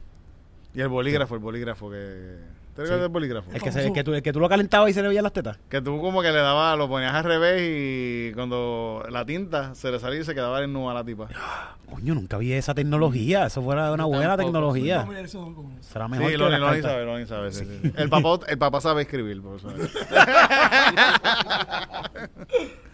Y 0.73 0.81
el 0.81 0.87
bolígrafo, 0.87 1.35
el 1.35 1.41
bolígrafo 1.41 1.89
que... 1.89 2.59
¿Te 2.75 2.83
recuerdas 2.83 3.01
del 3.01 3.09
bolígrafo? 3.11 3.51
El 3.51 3.61
que, 3.61 3.71
se- 3.73 3.87
el 3.87 3.91
que, 3.91 4.03
tú, 4.05 4.13
el 4.13 4.21
que 4.21 4.31
tú 4.31 4.39
lo 4.39 4.47
calentabas 4.47 4.89
y 4.89 4.93
se 4.93 5.01
le 5.01 5.09
veían 5.09 5.23
las 5.23 5.33
tetas. 5.33 5.57
Que 5.67 5.81
tú 5.81 5.99
como 5.99 6.21
que 6.21 6.31
le 6.31 6.37
dabas, 6.37 6.77
lo 6.77 6.87
ponías 6.87 7.13
al 7.13 7.25
revés 7.25 7.61
y 7.61 8.31
cuando 8.35 9.03
la 9.09 9.25
tinta 9.25 9.75
se 9.75 9.91
le 9.91 9.99
salía 9.99 10.21
y 10.21 10.23
se 10.23 10.33
quedaba 10.33 10.63
en 10.63 10.73
a 10.77 10.93
la 10.93 11.03
tipa. 11.03 11.27
Coño, 11.91 12.13
nunca 12.15 12.37
vi 12.37 12.53
esa 12.53 12.73
tecnología. 12.73 13.47
Eso 13.47 13.61
fuera 13.63 13.91
una 13.91 14.05
buena 14.05 14.37
tampoco, 14.37 14.45
tecnología. 14.45 15.05
Con 15.05 15.17
eso. 15.17 15.53
Será 15.81 16.07
mejor 16.07 16.27
Sí, 16.27 16.31
que 16.33 16.37
lo, 16.37 16.49
las 16.49 16.59
lo 16.59 16.65
cartas. 16.67 16.91
sabe, 16.91 17.05
lo 17.05 17.27
sabe. 17.27 17.51
sí, 17.51 17.65
sí. 17.65 17.91
El, 17.97 18.09
papá, 18.09 18.39
el 18.47 18.57
papá 18.57 18.79
sabe 18.79 19.01
escribir, 19.01 19.41
por 19.41 19.57
eso. 19.57 19.73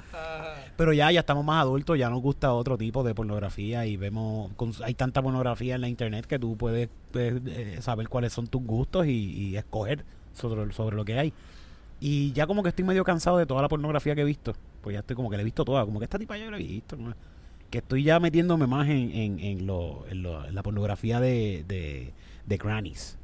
Pero 0.77 0.91
ya, 0.93 1.09
ya 1.11 1.21
estamos 1.21 1.45
más 1.45 1.61
adultos, 1.61 1.97
ya 1.97 2.09
nos 2.09 2.21
gusta 2.21 2.53
otro 2.53 2.77
tipo 2.77 3.03
de 3.03 3.15
pornografía 3.15 3.85
y 3.85 3.95
vemos, 3.97 4.51
hay 4.83 4.93
tanta 4.93 5.21
pornografía 5.21 5.75
en 5.75 5.81
la 5.81 5.87
internet 5.87 6.25
que 6.25 6.37
tú 6.37 6.57
puedes 6.57 6.89
eh, 7.13 7.77
saber 7.81 8.09
cuáles 8.09 8.33
son 8.33 8.47
tus 8.47 8.61
gustos 8.63 9.07
y, 9.07 9.11
y 9.11 9.57
escoger 9.57 10.03
sobre, 10.33 10.71
sobre 10.73 10.95
lo 10.97 11.05
que 11.05 11.17
hay. 11.17 11.33
Y 12.01 12.33
ya 12.33 12.45
como 12.45 12.61
que 12.61 12.69
estoy 12.69 12.83
medio 12.83 13.05
cansado 13.05 13.37
de 13.37 13.45
toda 13.45 13.61
la 13.61 13.69
pornografía 13.69 14.15
que 14.15 14.21
he 14.21 14.25
visto, 14.25 14.53
pues 14.81 14.93
ya 14.95 14.99
estoy 14.99 15.15
como 15.15 15.29
que 15.29 15.37
la 15.37 15.41
he 15.41 15.45
visto 15.45 15.63
toda, 15.63 15.85
como 15.85 15.99
que 15.99 16.05
esta 16.05 16.19
tipa 16.19 16.37
ya 16.37 16.51
la 16.51 16.57
he 16.57 16.63
visto, 16.63 16.97
¿no? 16.97 17.13
que 17.69 17.77
estoy 17.79 18.03
ya 18.03 18.19
metiéndome 18.19 18.67
más 18.67 18.87
en, 18.89 19.11
en, 19.11 19.39
en 19.39 19.65
lo, 19.65 20.05
en, 20.09 20.23
lo- 20.23 20.45
en 20.45 20.53
la 20.55 20.61
pornografía 20.61 21.19
de, 21.19 21.63
de, 21.67 22.11
de 22.45 22.57
grannies. 22.57 23.17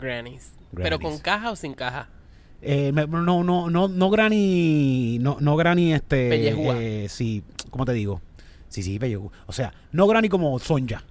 Grannies. 0.00 0.52
Grannies. 0.72 0.84
¿Pero 0.84 0.98
con 1.00 1.18
caja 1.18 1.50
o 1.50 1.56
sin 1.56 1.74
caja? 1.74 2.08
Eh, 2.62 2.92
me- 2.92 3.06
no, 3.06 3.42
no, 3.42 3.70
no, 3.70 3.88
no 3.88 4.10
granny, 4.10 5.18
no, 5.20 5.38
no 5.40 5.56
granny, 5.56 5.94
este, 5.94 6.28
Pellejúa. 6.28 6.74
eh, 6.78 7.06
sí, 7.08 7.42
¿cómo 7.70 7.84
te 7.84 7.92
digo? 7.92 8.20
Sí, 8.68 8.82
sí, 8.82 8.98
pellejúa. 8.98 9.30
O 9.46 9.52
sea, 9.52 9.72
no 9.92 10.06
granny 10.06 10.28
como 10.28 10.58
Sonja. 10.58 11.02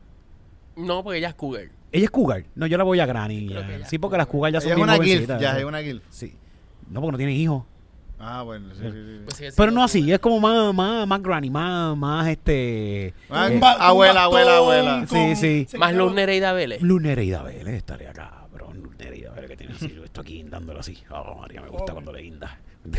No, 0.75 1.03
porque 1.03 1.17
ella 1.19 1.29
es 1.29 1.35
cougar. 1.35 1.65
Ella 1.91 2.05
es 2.05 2.11
cougar. 2.11 2.43
No, 2.55 2.67
yo 2.67 2.77
la 2.77 2.83
voy 2.83 2.99
a 2.99 3.05
granny. 3.05 3.49
Ya. 3.49 3.85
Sí, 3.85 3.97
porque 3.97 4.17
las 4.17 4.27
cougar 4.27 4.53
ya 4.53 4.61
son 4.61 4.67
Ella 4.71 4.73
es 4.73 4.75
bien 4.77 4.83
una 4.89 4.93
gilf, 4.93 5.07
jovencitas, 5.07 5.41
ya 5.41 5.53
¿sí? 5.53 5.59
es 5.59 5.65
una 5.65 5.81
gilf. 5.81 6.03
Sí. 6.09 6.33
No, 6.89 7.01
porque 7.01 7.11
no 7.13 7.17
tienen 7.17 7.35
hijos. 7.35 7.63
Ah, 8.21 8.43
bueno, 8.43 8.67
sí, 8.75 8.81
sí, 8.83 8.89
sí. 8.91 9.19
Pues 9.23 9.37
sigue 9.37 9.49
Pero 9.51 9.55
siendo 9.55 9.71
no 9.79 9.83
así, 9.83 10.11
es 10.11 10.19
como 10.19 10.39
más, 10.41 10.73
más, 10.73 11.07
más 11.07 11.21
granny, 11.23 11.49
más, 11.49 11.95
más 11.97 12.27
este... 12.27 13.13
Ah, 13.29 13.47
eh, 13.49 13.59
abuela, 13.79 14.23
abuela, 14.23 14.57
abuela. 14.57 15.05
Sí, 15.07 15.35
sí. 15.67 15.77
Más 15.77 15.93
Luz 15.93 16.13
Nereida 16.13 16.51
Vélez. 16.53 16.81
Lunereida 16.81 17.41
Vélez 17.43 17.75
estaría 17.75 18.11
cabrón. 18.69 18.83
Lunereida 18.91 19.31
Vélez 19.33 19.49
que 19.49 19.57
tiene 19.57 19.73
así, 19.73 19.99
esto 20.03 20.21
aquí 20.21 20.33
guindándolo 20.35 20.79
así. 20.79 20.97
Oh, 21.09 21.35
María, 21.39 21.61
me 21.61 21.69
gusta 21.69 21.91
Oh. 21.91 21.95
cuando 21.95 22.13
le 22.13 22.21
guinda. 22.21 22.59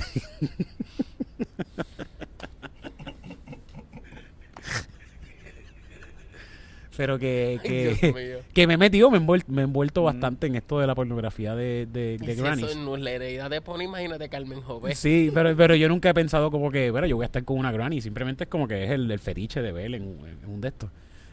Pero 6.97 7.19
que, 7.19 7.59
que, 7.63 8.43
que 8.53 8.67
me 8.67 8.75
he 8.75 8.77
metido, 8.77 9.11
me 9.11 9.17
he 9.17 9.21
envuelto, 9.21 9.51
me 9.51 9.63
he 9.63 9.65
envuelto 9.65 10.03
bastante 10.03 10.49
en 10.49 10.57
esto 10.57 10.81
de 10.81 10.87
la 10.87 10.95
pornografía 10.95 11.55
de, 11.55 11.87
de, 11.87 12.19
de 12.19 12.35
si 12.35 12.43
eso 12.43 12.71
en 12.71 12.85
Luz 12.85 12.99
Nereida 12.99 13.49
te 13.49 13.61
pone, 13.63 13.85
imagínate 13.85 14.29
Carmen 14.29 14.61
Joven. 14.61 14.95
Sí, 14.95 15.31
pero, 15.33 15.57
pero 15.57 15.75
yo 15.77 15.89
nunca 15.89 16.11
he 16.11 16.15
pensado 16.15 16.51
como 16.51 16.71
que, 16.71 16.91
bueno, 16.91 17.07
yo 17.07 17.17
voy 17.17 17.25
a 17.25 17.27
estar 17.27 17.45
con 17.45 17.59
una 17.59 17.73
granny. 17.73 18.01
Simplemente 18.03 18.45
es 18.45 18.51
como 18.51 18.69
que 18.69 18.85
es 18.85 18.91
el, 18.91 19.11
el 19.11 19.19
fetiche 19.19 19.63
de 19.63 19.73
ver 19.73 19.95
en 19.95 20.03
un 20.47 20.61
de 20.61 20.69
estos. 20.69 20.91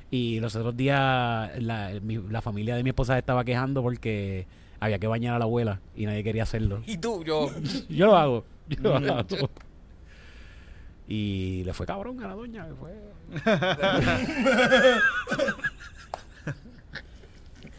Y 0.09 0.39
los 0.39 0.55
otros 0.55 0.75
días 0.77 1.51
la, 1.61 1.91
mi- 2.01 2.17
la 2.29 2.41
familia 2.41 2.75
de 2.75 2.83
mi 2.83 2.89
esposa 2.91 3.17
estaba 3.17 3.43
quejando 3.43 3.81
porque 3.83 4.47
había 4.79 4.99
que 4.99 5.07
bañar 5.07 5.35
a 5.35 5.39
la 5.39 5.45
abuela 5.45 5.79
y 5.95 6.05
nadie 6.05 6.23
quería 6.23 6.43
hacerlo. 6.43 6.81
Y 6.85 6.97
tú, 6.97 7.23
yo. 7.23 7.49
Yo 7.89 8.05
lo 8.05 8.15
hago. 8.17 8.45
Yo 8.69 8.99
lo 8.99 9.13
hago. 9.15 9.49
Y 11.09 11.63
le 11.65 11.73
fue 11.73 11.85
cabrón 11.85 12.21
a 12.23 12.27
la 12.27 12.33
doña. 12.35 12.67
le 12.67 12.73
fue- 12.75 12.93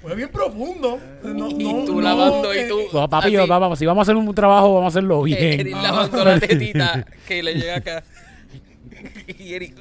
Fue 0.03 0.14
bien 0.14 0.29
profundo. 0.31 1.01
No- 1.24 1.49
Y 1.51 1.55
no- 1.64 1.85
tú 1.85 1.95
no, 1.97 2.01
lavando 2.01 2.55
y 2.55 2.59
eh, 2.59 2.68
tú. 2.68 2.79
No, 2.93 3.09
papi, 3.09 3.33
yo, 3.33 3.47
vamos, 3.47 3.79
si 3.79 3.85
vamos 3.85 4.03
a 4.03 4.12
hacer 4.12 4.16
un 4.16 4.33
trabajo, 4.35 4.74
vamos 4.74 4.95
a 4.95 4.99
hacerlo 4.99 5.22
eh, 5.26 5.35
bien. 5.35 5.61
Eric 5.61 5.74
lavando 5.76 6.24
la 6.24 6.39
tetita 6.39 7.05
que 7.26 7.43
le 7.43 7.55
llega 7.55 7.76
acá. 7.76 8.05
Y 9.29 9.55
Eric. 9.55 9.76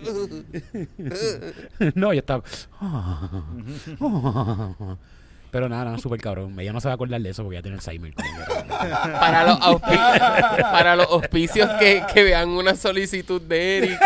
no, 1.95 2.13
yo 2.13 2.19
estaba. 2.19 2.43
Pero 5.51 5.69
nada, 5.69 5.85
nada, 5.85 5.97
súper 5.97 6.19
cabrón. 6.19 6.59
Ella 6.59 6.73
no 6.73 6.81
se 6.81 6.87
va 6.87 6.93
a 6.93 6.95
acordar 6.95 7.21
de 7.21 7.29
eso 7.29 7.41
porque 7.43 7.55
ya 7.57 7.61
tiene 7.61 7.77
Alzheimer. 7.77 8.13
que- 8.13 8.23
para, 9.19 9.43
los 9.45 9.59
auspi- 9.59 10.61
para 10.71 10.95
los 10.95 11.07
auspicios 11.09 11.69
que, 11.79 12.03
que 12.13 12.23
vean 12.23 12.49
una 12.49 12.75
solicitud 12.75 13.41
de 13.41 13.77
Eric. 13.77 13.99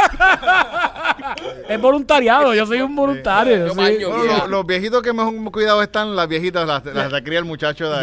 es 1.68 1.82
voluntariado, 1.82 2.54
yo 2.54 2.66
soy 2.66 2.82
un 2.82 2.96
voluntario. 2.96 3.58
Yo 3.58 3.68
yo 3.68 3.74
soy- 3.74 3.96
baño. 3.96 4.08
Bueno, 4.10 4.24
Mira. 4.24 4.38
los, 4.40 4.50
los 4.50 4.66
viejitos 4.66 5.02
que 5.02 5.14
mejor 5.14 5.52
cuidados 5.52 5.84
están, 5.84 6.16
las 6.16 6.28
viejitas 6.28 6.68
las, 6.68 6.86
las 6.86 7.12
recría 7.12 7.40
el 7.40 7.46
muchacho 7.46 7.90
de 7.90 7.96
ahí. 7.98 8.02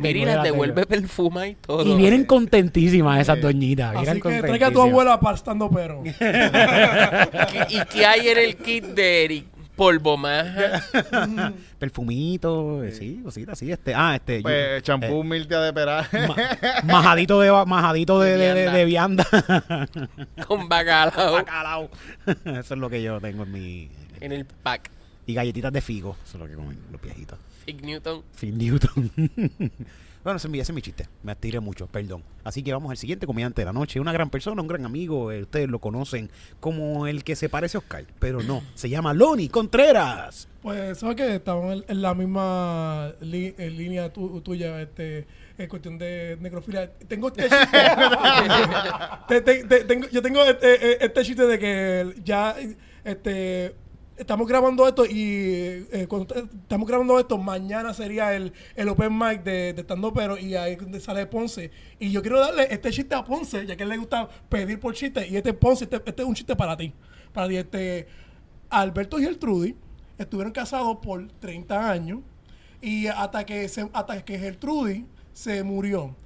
Mira, 0.00 0.10
y 0.10 0.24
las 0.24 0.42
devuelve 0.42 0.84
perfuma 0.86 1.46
y 1.48 1.54
todo. 1.54 1.84
Y 1.84 1.94
vienen 1.96 2.24
contentísimas 2.24 3.20
esas 3.20 3.40
doñitas. 3.40 3.94
Así 3.94 4.04
vienen 4.04 4.22
que 4.22 4.28
traiga 4.40 4.66
a 4.66 4.70
tu 4.70 4.78
contentísimas. 4.80 4.88
abuela 4.90 5.20
para 5.20 5.36
estando 5.36 5.70
pero. 5.70 6.02
¿Y, 7.68 7.76
y 7.76 7.84
qué 7.86 8.06
hay 8.06 8.28
en 8.28 8.38
el 8.38 8.56
kit 8.56 8.84
de 8.86 9.24
Eric? 9.24 9.46
Polvo 9.82 10.16
maja. 10.16 10.80
Perfumito, 11.80 12.84
eh, 12.84 12.92
sí, 12.92 13.20
cositas, 13.24 13.58
sí. 13.58 13.72
Este, 13.72 13.92
ah, 13.96 14.14
este. 14.14 14.36
yo- 14.38 14.42
Pues, 14.44 14.80
champú 14.84 15.24
eh, 15.34 15.40
de 15.44 15.72
Peral. 15.72 16.06
ma- 16.28 16.36
majadito 16.84 17.40
de, 17.40 17.50
majadito 17.66 18.20
de, 18.20 18.36
de, 18.36 18.54
de- 18.54 18.70
de 18.70 18.84
vianda. 18.84 19.26
con 20.46 20.68
bacalao 20.68 21.32
Bacalao. 21.32 21.90
Eso 22.44 22.74
es 22.74 22.78
lo 22.80 22.88
que 22.88 23.02
yo 23.02 23.20
tengo 23.20 23.42
en 23.42 23.50
mi. 23.50 23.90
en 24.20 24.30
el 24.30 24.44
pack. 24.44 24.88
Y 25.26 25.34
galletitas 25.34 25.72
de 25.72 25.80
figo. 25.80 26.16
Eso 26.24 26.36
es 26.36 26.40
lo 26.42 26.46
que 26.46 26.54
comen 26.54 26.78
los 26.92 27.02
viejitos. 27.02 27.40
Fig 27.66 27.84
Newton. 27.84 28.22
Finn 28.34 28.58
Newton. 28.58 29.10
Bueno, 30.24 30.36
ese 30.36 30.46
es, 30.46 30.50
mi, 30.50 30.60
ese 30.60 30.72
es 30.72 30.74
mi 30.76 30.82
chiste. 30.82 31.08
Me 31.22 31.32
estiré 31.32 31.60
mucho, 31.60 31.86
perdón. 31.86 32.22
Así 32.44 32.62
que 32.62 32.72
vamos 32.72 32.90
al 32.90 32.96
siguiente 32.96 33.26
comediante 33.26 33.60
de 33.62 33.66
la 33.66 33.72
noche. 33.72 34.00
Una 34.00 34.12
gran 34.12 34.30
persona, 34.30 34.60
un 34.62 34.68
gran 34.68 34.84
amigo. 34.84 35.32
eh, 35.32 35.42
ustedes 35.42 35.68
lo 35.68 35.78
conocen 35.80 36.30
como 36.60 37.06
el 37.06 37.24
que 37.24 37.36
se 37.36 37.48
parece 37.48 37.76
a 37.76 37.80
Oscar. 37.80 38.04
Pero 38.18 38.42
no, 38.42 38.62
se 38.74 38.88
llama 38.88 39.12
Loni 39.14 39.48
Contreras. 39.48 40.48
Pues, 40.62 40.98
¿sabes 40.98 41.16
qué? 41.16 41.34
Estamos 41.36 41.74
en, 41.74 41.84
en 41.88 42.02
la 42.02 42.14
misma 42.14 43.12
li- 43.20 43.54
en 43.58 43.76
línea 43.76 44.12
tu- 44.12 44.40
tuya, 44.42 44.80
este, 44.80 45.26
en 45.58 45.68
cuestión 45.68 45.98
de 45.98 46.36
necrofilia. 46.40 46.92
Tengo 47.08 47.28
este 47.28 47.42
chiste. 47.48 47.66
Te- 49.28 49.40
te- 49.40 49.64
te- 49.64 49.84
tengo- 49.84 50.08
yo 50.08 50.22
tengo 50.22 50.44
este, 50.44 51.04
este 51.04 51.22
chiste 51.24 51.46
de 51.46 51.58
que 51.58 52.14
ya, 52.24 52.54
este, 53.04 53.74
estamos 54.16 54.46
grabando 54.46 54.86
esto 54.86 55.04
y 55.06 55.86
eh, 55.92 56.06
cuando 56.08 56.26
te- 56.34 56.40
estamos 56.40 56.86
grabando 56.88 57.18
esto, 57.18 57.38
mañana 57.38 57.92
sería 57.94 58.34
el, 58.34 58.52
el 58.76 58.88
open 58.88 59.16
mic 59.18 59.42
de, 59.42 59.72
de 59.72 59.80
Estando 59.80 60.12
Pero 60.12 60.38
y 60.38 60.54
ahí 60.54 60.76
sale 61.00 61.26
Ponce. 61.26 61.70
Y 61.98 62.10
yo 62.10 62.22
quiero 62.22 62.38
darle 62.40 62.66
este 62.70 62.90
chiste 62.90 63.14
a 63.14 63.24
Ponce, 63.24 63.66
ya 63.66 63.76
que 63.76 63.82
él 63.82 63.88
le 63.88 63.96
gusta 63.96 64.28
pedir 64.48 64.78
por 64.80 64.94
chiste. 64.94 65.26
Y 65.28 65.36
este 65.36 65.52
Ponce, 65.54 65.84
este, 65.84 65.96
este 66.04 66.22
es 66.22 66.28
un 66.28 66.34
chiste 66.34 66.54
para 66.56 66.76
ti. 66.76 66.92
Para 67.32 67.48
ti, 67.48 67.56
este. 67.56 68.06
Alberto 68.70 69.18
y 69.20 69.24
Gertrudis 69.24 69.74
estuvieron 70.18 70.52
casados 70.52 70.96
por 71.02 71.26
30 71.40 71.90
años 71.90 72.20
y 72.80 73.06
hasta 73.06 73.44
que, 73.44 73.68
se, 73.68 73.88
hasta 73.92 74.24
que 74.24 74.38
Gertrudis 74.38 75.04
se 75.32 75.62
murió. 75.62 76.16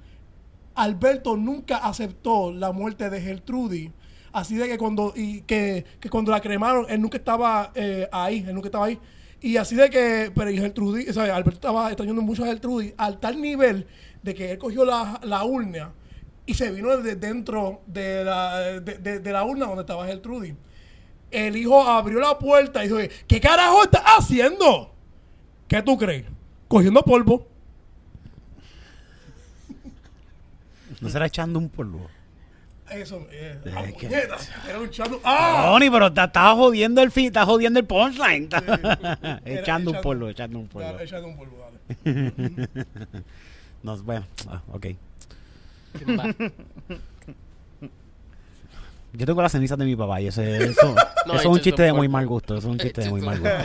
Alberto 0.75 1.35
nunca 1.37 1.77
aceptó 1.77 2.51
la 2.51 2.71
muerte 2.71 3.09
de 3.09 3.19
Gertrudis. 3.21 3.91
Así 4.31 4.55
de 4.55 4.67
que 4.67 4.77
cuando, 4.77 5.13
y 5.15 5.41
que, 5.41 5.85
que 5.99 6.09
cuando 6.09 6.31
la 6.31 6.41
cremaron, 6.41 6.85
él 6.89 7.01
nunca 7.01 7.17
estaba 7.17 7.71
eh, 7.75 8.07
ahí, 8.11 8.43
él 8.47 8.53
nunca 8.53 8.67
estaba 8.67 8.85
ahí. 8.85 8.99
Y 9.41 9.57
así 9.57 9.75
de 9.75 9.89
que, 9.89 10.31
pero 10.35 10.49
Gertrudis, 10.51 11.13
sea, 11.13 11.35
Alberto 11.35 11.57
estaba 11.57 11.87
extrañando 11.87 12.21
mucho 12.21 12.43
a 12.43 12.47
Gertrudis, 12.47 12.93
al 12.97 13.19
tal 13.19 13.39
nivel 13.41 13.87
de 14.23 14.33
que 14.33 14.51
él 14.51 14.57
cogió 14.57 14.83
la, 14.83 15.19
la 15.23 15.43
urna 15.43 15.91
y 16.45 16.53
se 16.53 16.71
vino 16.71 16.95
de 16.97 17.15
dentro 17.15 17.81
de 17.85 18.23
la, 18.23 18.57
de- 18.81 19.19
de 19.19 19.31
la 19.31 19.43
urna 19.43 19.65
donde 19.67 19.81
estaba 19.81 20.05
Gertrudis. 20.07 20.53
El 21.29 21.55
hijo 21.57 21.81
abrió 21.83 22.19
la 22.19 22.39
puerta 22.39 22.83
y 22.83 22.87
dijo, 22.87 22.99
¿qué 23.27 23.39
carajo 23.41 23.83
estás 23.83 24.01
haciendo? 24.17 24.93
¿Qué 25.67 25.81
tú 25.81 25.97
crees? 25.97 26.25
Cogiendo 26.67 27.03
polvo. 27.03 27.47
No 31.01 31.09
será 31.09 31.25
echando 31.27 31.59
un 31.59 31.69
polvo. 31.69 32.07
Eso, 32.89 33.27
eh, 33.31 33.59
ah, 33.75 33.83
puñeta, 33.99 34.37
era 34.67 34.79
un. 34.79 34.89
¡Ah! 35.25 35.71
Tony, 35.71 35.89
pero 35.89 36.13
te 36.13 36.23
estás 36.23 36.53
jodiendo 36.53 37.01
el 37.01 37.11
fin, 37.11 37.25
estás 37.27 37.45
jodiendo 37.45 37.79
el 37.79 37.85
punchline. 37.85 38.47
Era 38.53 39.41
echando 39.43 39.91
un 39.91 39.99
polvo, 40.01 40.29
echando 40.29 40.57
un 40.59 40.67
polvo. 40.67 40.97
Échate 40.99 41.25
un 41.25 41.35
polvo, 41.35 41.57
dale. 41.59 42.69
No, 43.83 43.95
bueno, 43.97 44.25
ah, 44.49 44.61
ok. 44.71 44.87
Yo 49.13 49.25
tengo 49.25 49.41
las 49.41 49.51
cenizas 49.51 49.77
de 49.77 49.85
mi 49.85 49.95
papá 49.95 50.19
y 50.19 50.27
ese, 50.27 50.63
eso, 50.63 50.93
No, 51.25 51.33
eso 51.33 51.41
es 51.41 51.45
un 51.45 51.59
chiste 51.59 51.83
de 51.83 51.93
muy 51.93 52.07
mal 52.07 52.25
gusto. 52.27 52.57
Eso 52.57 52.67
es 52.67 52.71
un 52.71 52.79
chiste 52.79 53.01
de 53.01 53.09
muy 53.09 53.21
mal 53.21 53.39
gusto. 53.39 53.57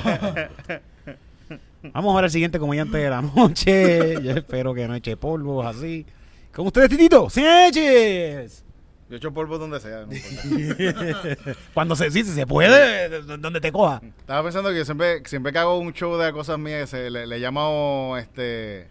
Vamos 1.92 2.12
a 2.12 2.16
ver 2.16 2.24
al 2.24 2.30
siguiente 2.30 2.58
comediante 2.58 2.98
de 2.98 3.10
la 3.10 3.22
noche. 3.22 4.22
Yo 4.22 4.32
espero 4.32 4.74
que 4.74 4.86
no 4.86 4.94
eche 4.94 5.16
polvos 5.16 5.66
así. 5.66 6.06
Con 6.52 6.66
ustedes, 6.66 6.90
Titito, 6.90 7.30
¡Sánchez! 7.30 8.64
Yo 9.12 9.18
echo 9.18 9.30
polvo 9.34 9.58
donde 9.58 9.78
sea. 9.78 10.06
no. 10.06 10.08
Cuando 11.74 11.94
se, 11.94 12.10
sí, 12.10 12.24
si 12.24 12.32
se 12.32 12.46
puede, 12.46 13.20
donde 13.20 13.60
te 13.60 13.70
coja. 13.70 14.00
Estaba 14.18 14.42
pensando 14.42 14.70
que 14.70 14.76
yo 14.76 14.86
siempre, 14.86 15.20
siempre 15.26 15.52
que 15.52 15.58
hago 15.58 15.76
un 15.78 15.92
show 15.92 16.16
de 16.16 16.32
cosas 16.32 16.58
mías, 16.58 16.88
se, 16.88 17.10
le, 17.10 17.26
le 17.26 17.38
llamo 17.38 18.16
este. 18.18 18.88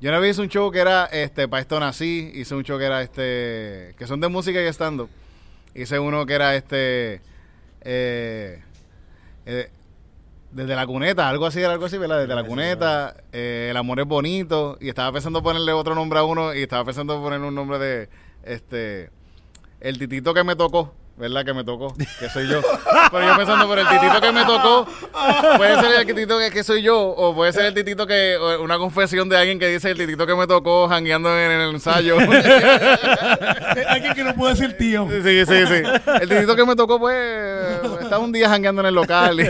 Yo 0.00 0.08
una 0.08 0.20
vez 0.20 0.30
hice 0.30 0.40
un 0.40 0.48
show 0.48 0.70
que 0.70 0.78
era 0.78 1.04
este, 1.04 1.48
para 1.48 1.60
esto 1.60 1.78
nací, 1.78 2.32
hice 2.34 2.54
un 2.54 2.62
show 2.64 2.78
que 2.78 2.86
era 2.86 3.02
este. 3.02 3.94
que 3.98 4.06
son 4.06 4.20
de 4.20 4.28
música 4.28 4.58
y 4.58 4.64
estando. 4.64 5.10
Hice 5.74 5.98
uno 5.98 6.24
que 6.24 6.32
era 6.32 6.56
este. 6.56 7.20
eh, 7.82 8.62
eh, 9.44 9.70
desde 10.50 10.74
la 10.76 10.86
cuneta, 10.86 11.28
algo 11.28 11.44
así, 11.44 11.60
era 11.60 11.72
algo 11.74 11.84
así, 11.84 11.98
¿verdad? 11.98 12.20
Desde 12.20 12.34
la 12.34 12.42
cuneta, 12.42 13.16
eh, 13.32 13.66
el 13.70 13.76
amor 13.76 14.00
es 14.00 14.06
bonito. 14.06 14.78
Y 14.80 14.88
estaba 14.88 15.12
pensando 15.12 15.42
ponerle 15.42 15.74
otro 15.74 15.94
nombre 15.94 16.20
a 16.20 16.22
uno 16.24 16.54
y 16.54 16.62
estaba 16.62 16.86
pensando 16.86 17.20
ponerle 17.20 17.48
un 17.48 17.54
nombre 17.54 17.78
de 17.78 18.08
este. 18.44 19.17
El 19.80 19.98
titito 19.98 20.34
que 20.34 20.42
me 20.42 20.56
tocó, 20.56 20.92
¿verdad? 21.16 21.44
Que 21.44 21.54
me 21.54 21.62
tocó, 21.62 21.94
que 22.18 22.28
soy 22.28 22.48
yo. 22.48 22.60
Pero 23.12 23.26
yo 23.26 23.36
pensando 23.36 23.66
por 23.68 23.78
el 23.78 23.86
titito 23.88 24.20
que 24.20 24.32
me 24.32 24.44
tocó, 24.44 24.86
puede 25.56 25.80
ser 25.80 26.00
el 26.00 26.06
titito 26.06 26.36
que, 26.38 26.50
que 26.50 26.64
soy 26.64 26.82
yo, 26.82 26.98
o 27.00 27.32
puede 27.34 27.52
ser 27.52 27.64
el 27.66 27.74
titito 27.74 28.04
que, 28.06 28.36
o 28.36 28.60
una 28.62 28.76
confesión 28.78 29.28
de 29.28 29.36
alguien 29.36 29.58
que 29.60 29.68
dice 29.68 29.90
el 29.92 29.96
titito 29.98 30.26
que 30.26 30.34
me 30.34 30.46
tocó 30.48 30.88
jangueando 30.88 31.30
en 31.38 31.50
el 31.52 31.70
ensayo. 31.74 32.16
Alguien 33.88 34.14
que 34.14 34.24
no 34.24 34.34
puede 34.34 34.54
decir 34.54 34.76
tío. 34.76 35.06
Sí, 35.10 35.44
sí, 35.46 35.66
sí. 35.66 35.82
El 36.20 36.28
titito 36.28 36.56
que 36.56 36.64
me 36.64 36.74
tocó, 36.76 36.98
pues, 36.98 37.16
estaba 38.00 38.18
un 38.18 38.32
día 38.32 38.48
jangueando 38.48 38.82
en 38.82 38.86
el 38.88 38.94
local. 38.94 39.38
Y, 39.40 39.44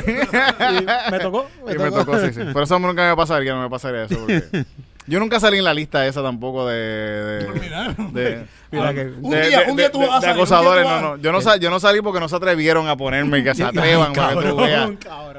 ¿Me 1.11 1.19
tocó? 1.21 1.49
y 1.71 1.79
me 1.79 1.91
tocó, 1.91 2.19
sí, 2.19 2.33
sí. 2.33 2.41
Por 2.53 2.63
eso 2.65 2.79
nunca 2.79 3.09
me 3.09 3.17
pasaría, 3.17 3.55
no 3.55 3.63
me 3.63 3.71
pasaría 3.71 4.05
eso. 4.05 4.19
Porque 4.19 4.43
yo 5.07 5.19
nunca 5.21 5.41
salí 5.41 5.59
en 5.59 5.65
la 5.65 5.75
lista 5.75 6.07
esa 6.07 6.23
tampoco 6.23 6.67
de... 6.67 6.77
de, 6.77 7.61
Mira. 7.61 7.95
de- 8.13 8.45
Mira 8.71 8.93
que- 8.95 9.07
Un 9.07 9.31
día- 9.31 9.63
un 9.69 9.77
día 9.77 9.91
tú 9.91 9.99
vas 10.01 10.11
a 10.11 10.15
de 10.15 10.21
salir, 10.21 10.23
día 10.23 10.33
acosadores, 10.35 10.85
no, 10.87 11.01
no. 11.01 11.17
Yo 11.17 11.33
no, 11.33 11.41
sal- 11.41 11.59
yo 11.61 11.71
no 11.71 11.81
salí 11.81 12.01
porque 12.03 12.21
no 12.21 12.29
se 12.29 12.37
atrevieron 12.37 12.87
a 12.89 12.97
ponerme 12.97 13.39
y 13.39 13.45
que 13.45 13.55
se 13.55 13.65
atrevan 13.65 14.13
para 14.13 14.35
que 14.41 14.49
tú 14.49 14.57
veas. 14.57 14.91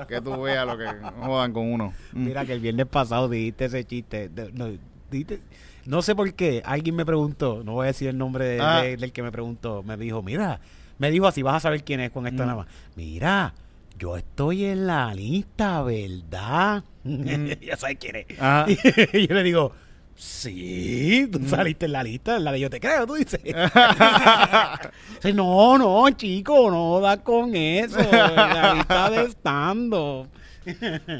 Que 0.07 0.21
tú 0.21 0.41
veas 0.41 0.65
lo 0.65 0.77
que 0.77 0.85
jodan 1.21 1.53
con 1.53 1.71
uno. 1.71 1.93
Mm. 2.13 2.25
Mira 2.25 2.45
que 2.45 2.53
el 2.53 2.59
viernes 2.59 2.87
pasado 2.87 3.29
dijiste 3.29 3.65
ese 3.65 3.83
chiste. 3.85 4.29
de- 4.29 4.51
no, 4.53 4.67
dijiste- 5.11 5.41
no 5.85 6.01
sé 6.01 6.15
por 6.15 6.33
qué. 6.33 6.61
Alguien 6.65 6.95
me 6.95 7.05
preguntó, 7.05 7.61
no 7.63 7.73
voy 7.73 7.83
a 7.85 7.87
decir 7.87 8.07
el 8.09 8.17
nombre 8.17 8.45
de- 8.45 8.61
Ah. 8.61 8.81
de- 8.81 8.97
del 8.97 9.11
que 9.11 9.21
me 9.23 9.31
preguntó. 9.31 9.83
Me 9.83 9.95
dijo, 9.97 10.21
mira, 10.23 10.59
me 10.97 11.11
dijo 11.11 11.27
así, 11.27 11.41
vas 11.43 11.55
a 11.55 11.59
saber 11.59 11.83
quién 11.83 11.99
es 11.99 12.11
con 12.11 12.25
esto 12.27 12.43
Mm. 12.43 12.45
nada 12.47 12.57
más. 12.57 12.67
Mira, 12.95 13.53
yo 13.97 14.17
estoy 14.17 14.65
en 14.65 14.87
la 14.87 15.13
lista, 15.13 15.81
¿verdad? 15.83 16.83
ya 17.61 17.77
sabes 17.77 17.97
quién 17.99 18.15
es. 18.15 18.25
Y 19.13 19.27
yo 19.27 19.35
le 19.35 19.43
digo, 19.43 19.71
sí, 20.19 21.27
tú 21.31 21.39
saliste 21.47 21.85
en 21.85 21.93
la 21.93 22.03
lista, 22.03 22.35
en 22.35 22.43
la 22.43 22.51
de 22.51 22.59
yo 22.59 22.69
te 22.69 22.79
creo, 22.79 23.07
tú 23.07 23.15
dices. 23.15 23.41
Dice, 23.43 25.33
no, 25.33 25.77
no, 25.77 26.09
chico, 26.11 26.69
no 26.69 26.99
da 26.99 27.23
con 27.23 27.55
eso. 27.55 27.99
la 28.11 28.73
lista 28.75 29.09
de 29.09 29.23
estando. 29.23 30.27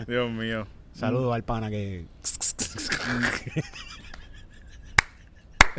Dios 0.07 0.31
mío. 0.31 0.67
Saludos 0.93 1.33
al 1.33 1.43
pana 1.43 1.69
que. 1.69 2.05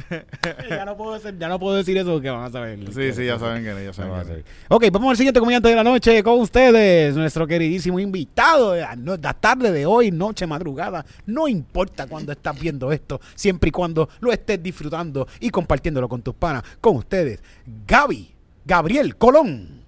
ya, 0.71 0.85
no 0.85 0.97
puedo 0.97 1.15
decir, 1.15 1.37
ya 1.39 1.49
no 1.49 1.59
puedo 1.59 1.77
decir 1.77 1.97
eso 1.99 2.13
porque 2.13 2.31
van 2.31 2.45
a 2.45 2.51
saber. 2.51 2.79
Sí, 2.93 3.13
sí, 3.13 3.27
ya 3.27 3.39
saben 3.39 3.63
que 3.65 3.85
ya 3.85 3.93
saben 3.93 4.27
que. 4.27 4.45
Ok, 4.69 4.85
vamos 4.93 5.11
al 5.11 5.17
siguiente 5.17 5.41
comediante 5.41 5.69
de 5.69 5.75
la 5.77 5.85
noche 5.85 6.23
con 6.23 6.39
ustedes, 6.41 7.15
nuestro 7.17 7.47
queridísimo 7.47 7.99
invitado 8.01 8.73
de 8.73 8.81
la, 8.83 8.97
no- 8.97 9.17
de 9.17 9.23
la 9.23 9.35
tarde 9.35 9.73
de 9.73 9.87
hoy, 9.87 10.11
noche, 10.11 10.47
madrugada. 10.47 11.05
No 11.27 11.49
importa 11.49 12.07
cuando 12.07 12.33
estás 12.33 12.59
viendo 12.59 12.93
esto, 12.93 13.21
siempre 13.35 13.69
y 13.69 13.73
cuando 13.73 14.09
lo 14.21 14.33
estés 14.33 14.63
disfrutando 14.63 15.27
y 15.41 15.51
compartiéndolo 15.51 16.09
con 16.09 16.23
tus 16.23 16.35
panas. 16.35 16.63
Con 16.81 16.97
ustedes, 16.97 17.43
Gaby, 17.87 18.31
Gabriel 18.65 19.17
Colón. 19.17 19.81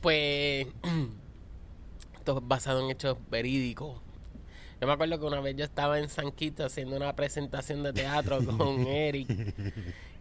Pues 0.00 0.66
esto 2.14 2.38
es 2.38 2.48
basado 2.48 2.84
en 2.84 2.90
hechos 2.90 3.16
verídicos. 3.30 4.00
Yo 4.80 4.86
me 4.86 4.92
acuerdo 4.92 5.18
que 5.18 5.26
una 5.26 5.40
vez 5.40 5.56
yo 5.56 5.64
estaba 5.64 5.98
en 5.98 6.08
San 6.08 6.32
Quito 6.32 6.64
haciendo 6.64 6.96
una 6.96 7.14
presentación 7.14 7.82
de 7.82 7.92
teatro 7.92 8.44
con 8.58 8.86
Eric. 8.86 9.28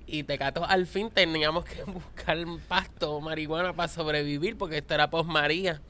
Y 0.05 0.23
Tecato 0.23 0.65
al 0.65 0.85
fin 0.85 1.09
teníamos 1.09 1.65
que 1.65 1.83
buscar 1.83 2.37
pasto 2.67 3.13
o 3.13 3.21
marihuana 3.21 3.73
para 3.73 3.87
sobrevivir 3.87 4.57
porque 4.57 4.77
esto 4.77 4.93
era 4.93 5.09
post 5.09 5.29
María. 5.29 5.81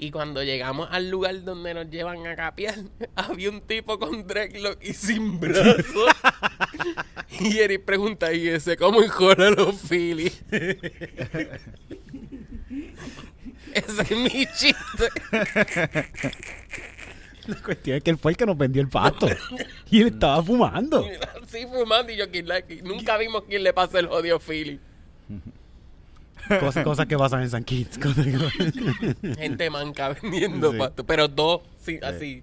Y 0.00 0.12
cuando 0.12 0.44
llegamos 0.44 0.88
al 0.92 1.10
lugar 1.10 1.42
donde 1.42 1.74
nos 1.74 1.90
llevan 1.90 2.24
a 2.28 2.36
capiar, 2.36 2.76
había 3.16 3.50
un 3.50 3.60
tipo 3.62 3.98
con 3.98 4.26
dreadlock 4.26 4.78
y 4.80 4.94
sin 4.94 5.40
brazos. 5.40 6.12
y 7.40 7.58
Eric 7.58 7.84
pregunta, 7.84 8.32
¿y 8.32 8.46
ese 8.46 8.76
cómo 8.76 9.02
enjora 9.02 9.50
los 9.50 9.74
Phillies? 9.80 10.44
Ese 13.72 14.02
es 14.02 14.10
mi 14.10 14.46
chiste. 14.56 15.08
La 17.48 17.62
cuestión 17.62 17.96
es 17.96 18.02
que 18.04 18.10
él 18.10 18.18
fue 18.18 18.32
el 18.32 18.36
que 18.36 18.46
nos 18.46 18.56
vendió 18.56 18.80
el 18.82 18.88
pasto. 18.88 19.26
y 19.90 20.02
él 20.02 20.08
estaba 20.08 20.42
fumando. 20.42 21.04
Así 21.42 21.66
fumando 21.66 22.12
y 22.12 22.16
yo 22.16 22.30
"¿Quién 22.30 22.46
nunca 22.84 23.16
vimos 23.16 23.42
quién 23.48 23.62
le 23.64 23.72
pasa 23.72 23.98
el 23.98 24.06
odio 24.06 24.38
Philly. 24.38 24.78
Cosas, 26.60 26.82
cosas 26.84 27.06
que 27.06 27.18
pasan 27.18 27.42
en 27.42 27.50
San 27.50 27.62
Kitts. 27.64 27.98
cosas 27.98 28.24
que- 28.24 29.34
Gente 29.36 29.68
manca 29.68 30.10
vendiendo 30.22 30.72
Sí. 30.72 30.78
pasto. 30.78 31.04
Pero 31.04 31.28
dos, 31.28 31.60
sí, 31.80 31.98
así. 32.02 32.42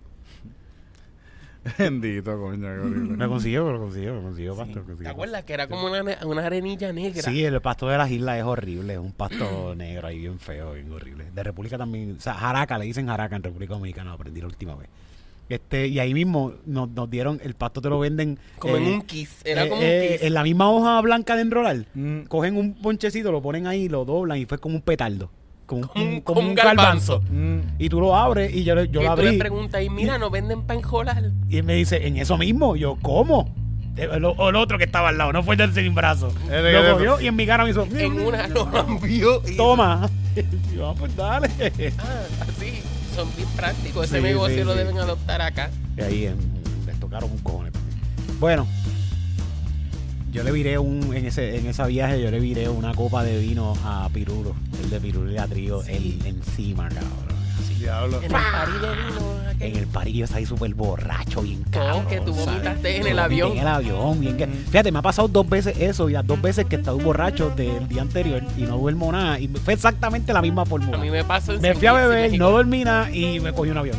Bendito, 1.80 2.40
coño, 2.40 2.62
qué 2.62 2.80
horrible. 2.80 3.18
Lo 3.18 3.30
consiguió, 3.30 3.72
lo 3.72 3.80
consiguió, 3.80 4.14
lo 4.16 4.22
consiguió, 4.22 4.56
pasto. 4.56 4.76
lo 4.76 4.82
¿Te 4.82 4.88
consiguió. 4.88 5.12
acuerdas 5.12 5.44
que 5.46 5.54
era 5.54 5.68
como 5.68 5.88
una, 5.88 6.04
una 6.26 6.46
arenilla 6.46 6.94
negra? 6.94 7.22
Sí, 7.24 7.44
el 7.44 7.60
pasto 7.62 7.88
de 7.88 7.98
las 7.98 8.12
islas 8.12 8.38
es 8.38 8.44
horrible, 8.44 8.94
es 8.94 9.00
un 9.00 9.14
pasto 9.14 9.74
negro 9.78 10.08
ahí 10.08 10.20
bien 10.20 10.38
feo, 10.40 10.74
bien 10.74 10.92
horrible. 10.92 11.26
De 11.34 11.44
República 11.44 11.78
también, 11.78 12.16
o 12.18 12.22
sea, 12.22 12.36
Jaraca, 12.36 12.78
le 12.78 12.86
dicen 12.86 13.08
Jaraca 13.08 13.36
en 13.36 13.44
República 13.44 13.74
Dominicana, 13.74 14.10
lo 14.12 14.16
aprendí 14.16 14.42
la 14.42 14.48
última 14.48 14.76
vez. 14.76 14.90
Este, 15.48 15.88
y 15.88 16.00
ahí 16.00 16.14
mismo 16.16 16.54
nos, 16.66 16.90
nos 16.90 17.08
dieron, 17.10 17.40
el 17.44 17.54
pasto 17.54 17.80
te 17.82 17.90
lo 17.90 18.00
venden. 18.00 18.40
Como 18.58 18.78
en 18.78 18.84
eh, 18.84 18.94
un 18.94 19.02
kiss. 19.04 19.42
Era 19.44 19.66
eh, 19.66 19.70
como 19.70 19.82
eh, 19.84 20.02
un 20.02 20.14
kiss. 20.18 20.24
En 20.28 20.34
la 20.34 20.44
misma 20.44 20.72
hoja 20.72 21.00
blanca 21.02 21.36
de 21.36 21.42
enrolar, 21.44 21.86
Mm. 21.94 22.22
cogen 22.28 22.58
un 22.58 22.74
ponchecito, 22.76 23.32
lo 23.32 23.42
ponen 23.44 23.68
ahí, 23.68 23.88
lo 23.90 24.06
doblan 24.06 24.40
y 24.40 24.46
fue 24.46 24.58
como 24.58 24.76
un 24.76 24.82
petardo. 24.82 25.30
Como, 25.66 25.82
un- 25.82 25.88
Como 25.88 26.06
un- 26.06 26.22
como 26.22 26.40
un 26.42 26.54
garbanzo. 26.56 27.20
garbanzo. 27.20 27.34
Mm. 27.34 27.60
Y 27.80 27.90
tú 27.90 28.00
lo 28.00 28.16
abres 28.16 28.54
y 28.54 28.64
yo, 28.64 28.76
yo 28.84 29.00
que 29.02 29.08
lo 29.08 29.16
tú 29.16 29.22
le 29.24 29.28
abrí. 29.30 29.38
preguntas 29.40 29.82
y 29.84 29.90
mira, 29.90 30.18
no 30.20 30.30
venden 30.30 30.62
para 30.62 30.80
enjolar. 30.80 31.24
Y 31.50 31.58
él 31.58 31.64
me 31.64 31.74
dice, 31.74 32.06
en 32.08 32.18
eso 32.18 32.38
mismo, 32.38 32.76
yo, 32.76 32.98
¿cómo? 33.02 33.50
Eh, 33.98 34.10
El, 34.14 34.26
o 34.26 34.50
el 34.50 34.56
otro 34.58 34.78
que 34.78 34.84
estaba 34.84 35.10
al 35.10 35.18
lado, 35.18 35.32
no 35.34 35.42
fue 35.42 35.56
el 35.56 35.60
del 35.60 35.74
sin 35.74 35.96
brazo. 35.96 36.32
El 36.52 36.64
de- 36.64 36.72
Lo 36.74 36.94
cogió 36.94 37.22
y 37.22 37.28
en 37.28 37.36
mi 37.36 37.46
cara 37.48 37.64
me 37.64 37.70
hizo, 37.72 37.88
En 37.96 38.20
una 38.20 38.48
lo 38.48 38.70
cambió 38.70 39.42
y 39.48 39.56
toma. 39.58 40.10
Y 40.36 40.76
yo, 40.76 40.90
"Ah, 40.90 40.96
pues 41.00 41.16
dale. 41.16 41.50
Ah, 41.98 42.24
así. 42.42 42.82
Son 43.16 43.28
bien 43.38 43.48
prácticos. 43.56 44.06
Ese 44.06 44.18
Sí, 44.18 44.24
negocio 44.24 44.58
sí, 44.58 44.64
lo 44.66 44.74
sí. 44.74 44.78
deben 44.80 44.98
adoptar 44.98 45.42
acá. 45.42 45.70
Y 45.98 46.02
ahí 46.02 46.26
en- 46.26 46.38
les 46.86 47.00
tocaron 47.00 47.32
un 47.32 47.38
cojones. 47.38 47.72
Bueno, 48.40 48.68
yo 50.36 50.44
le 50.44 50.52
viré 50.52 50.78
un, 50.78 51.14
en 51.16 51.26
ese, 51.26 51.58
en 51.58 51.66
esa 51.68 51.88
viaje, 51.88 52.22
yo 52.22 52.30
le 52.30 52.40
viré 52.40 52.68
una 52.70 52.94
copa 52.94 53.24
de 53.24 53.40
vino 53.40 53.74
a 53.86 54.10
Pirulo, 54.14 54.54
el 54.84 54.90
de 54.90 55.00
Pirulo 55.00 55.32
y 55.32 55.38
a 55.38 55.48
Trío, 55.48 55.82
Sí. 55.82 55.92
el, 56.22 56.28
encima, 56.28 56.90
cabrón. 56.90 57.10
así. 57.64 57.76
Diablo. 57.76 58.18
En 58.18 58.24
el 58.26 58.32
party 58.32 58.72
de 58.74 58.80
vino. 58.80 59.36
aquel. 59.50 59.72
En 59.72 59.78
el 59.78 59.88
parillo 59.88 60.26
está 60.26 60.38
ahí 60.38 60.46
súper 60.46 60.74
borracho, 60.74 61.42
bien 61.42 61.64
cabrón. 61.70 62.06
que 62.08 62.20
tú 62.20 62.34
vomitaste 62.34 62.98
en 62.98 63.04
Yo 63.04 63.08
el 63.10 63.20
avión. 63.20 63.52
En 63.54 63.58
el 63.60 63.68
avión, 63.68 64.20
bien 64.20 64.36
que- 64.38 64.48
Fíjate, 64.48 64.92
me 64.92 65.00
ha 65.00 65.02
pasado 65.02 65.28
dos 65.30 65.48
veces 65.48 65.78
eso 65.80 66.10
y 66.10 66.14
las 66.14 66.28
dos 66.28 66.42
veces 66.42 66.66
que 66.66 66.76
he 66.76 66.80
estado 66.80 66.98
borracho 66.98 67.52
del 67.56 67.88
día 67.88 68.02
anterior 68.02 68.44
y 68.58 68.64
no 68.64 68.78
duermo 68.78 69.12
nada. 69.12 69.40
Y 69.40 69.48
fue 69.48 69.74
exactamente 69.74 70.34
la 70.34 70.42
misma 70.42 70.66
fórmula. 70.66 70.98
A 70.98 71.02
mí 71.02 71.10
me 71.10 71.24
pasó 71.24 71.54
en 71.54 71.62
Me 71.62 71.74
fui 71.76 71.88
a 71.88 71.94
beber, 71.94 72.24
México. 72.30 72.44
no 72.44 72.52
dormí 72.52 72.84
nada 72.84 73.10
y 73.12 73.40
me 73.40 73.54
cogí 73.54 73.70
un 73.70 73.78
avión. 73.78 73.98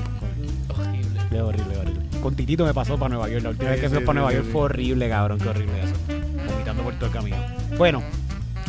Horrible. 0.68 1.40
Horrible, 1.42 1.76
horrible. 1.78 2.20
Con 2.20 2.34
Titito 2.34 2.64
me 2.66 2.74
pasó 2.74 2.98
para 2.98 3.10
Nueva 3.10 3.28
York. 3.28 3.42
La 3.44 3.50
última 3.50 3.68
Sí, 3.68 3.72
vez 3.72 3.80
que 3.80 3.88
fui 3.88 3.98
sí, 3.98 4.04
para 4.04 4.12
sí, 4.12 4.16
Nueva 4.16 4.30
sí, 4.30 4.34
York 4.36 4.46
sí. 4.46 4.52
fue 4.52 4.60
horrible, 4.62 5.08
cabrón. 5.08 5.38
Qué 5.38 5.48
horrible 5.48 5.72
eso. 5.82 5.94
Bueno, 7.76 8.02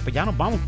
pues 0.04 0.14
ya 0.14 0.26
nos 0.26 0.38
vamos. 0.38 0.60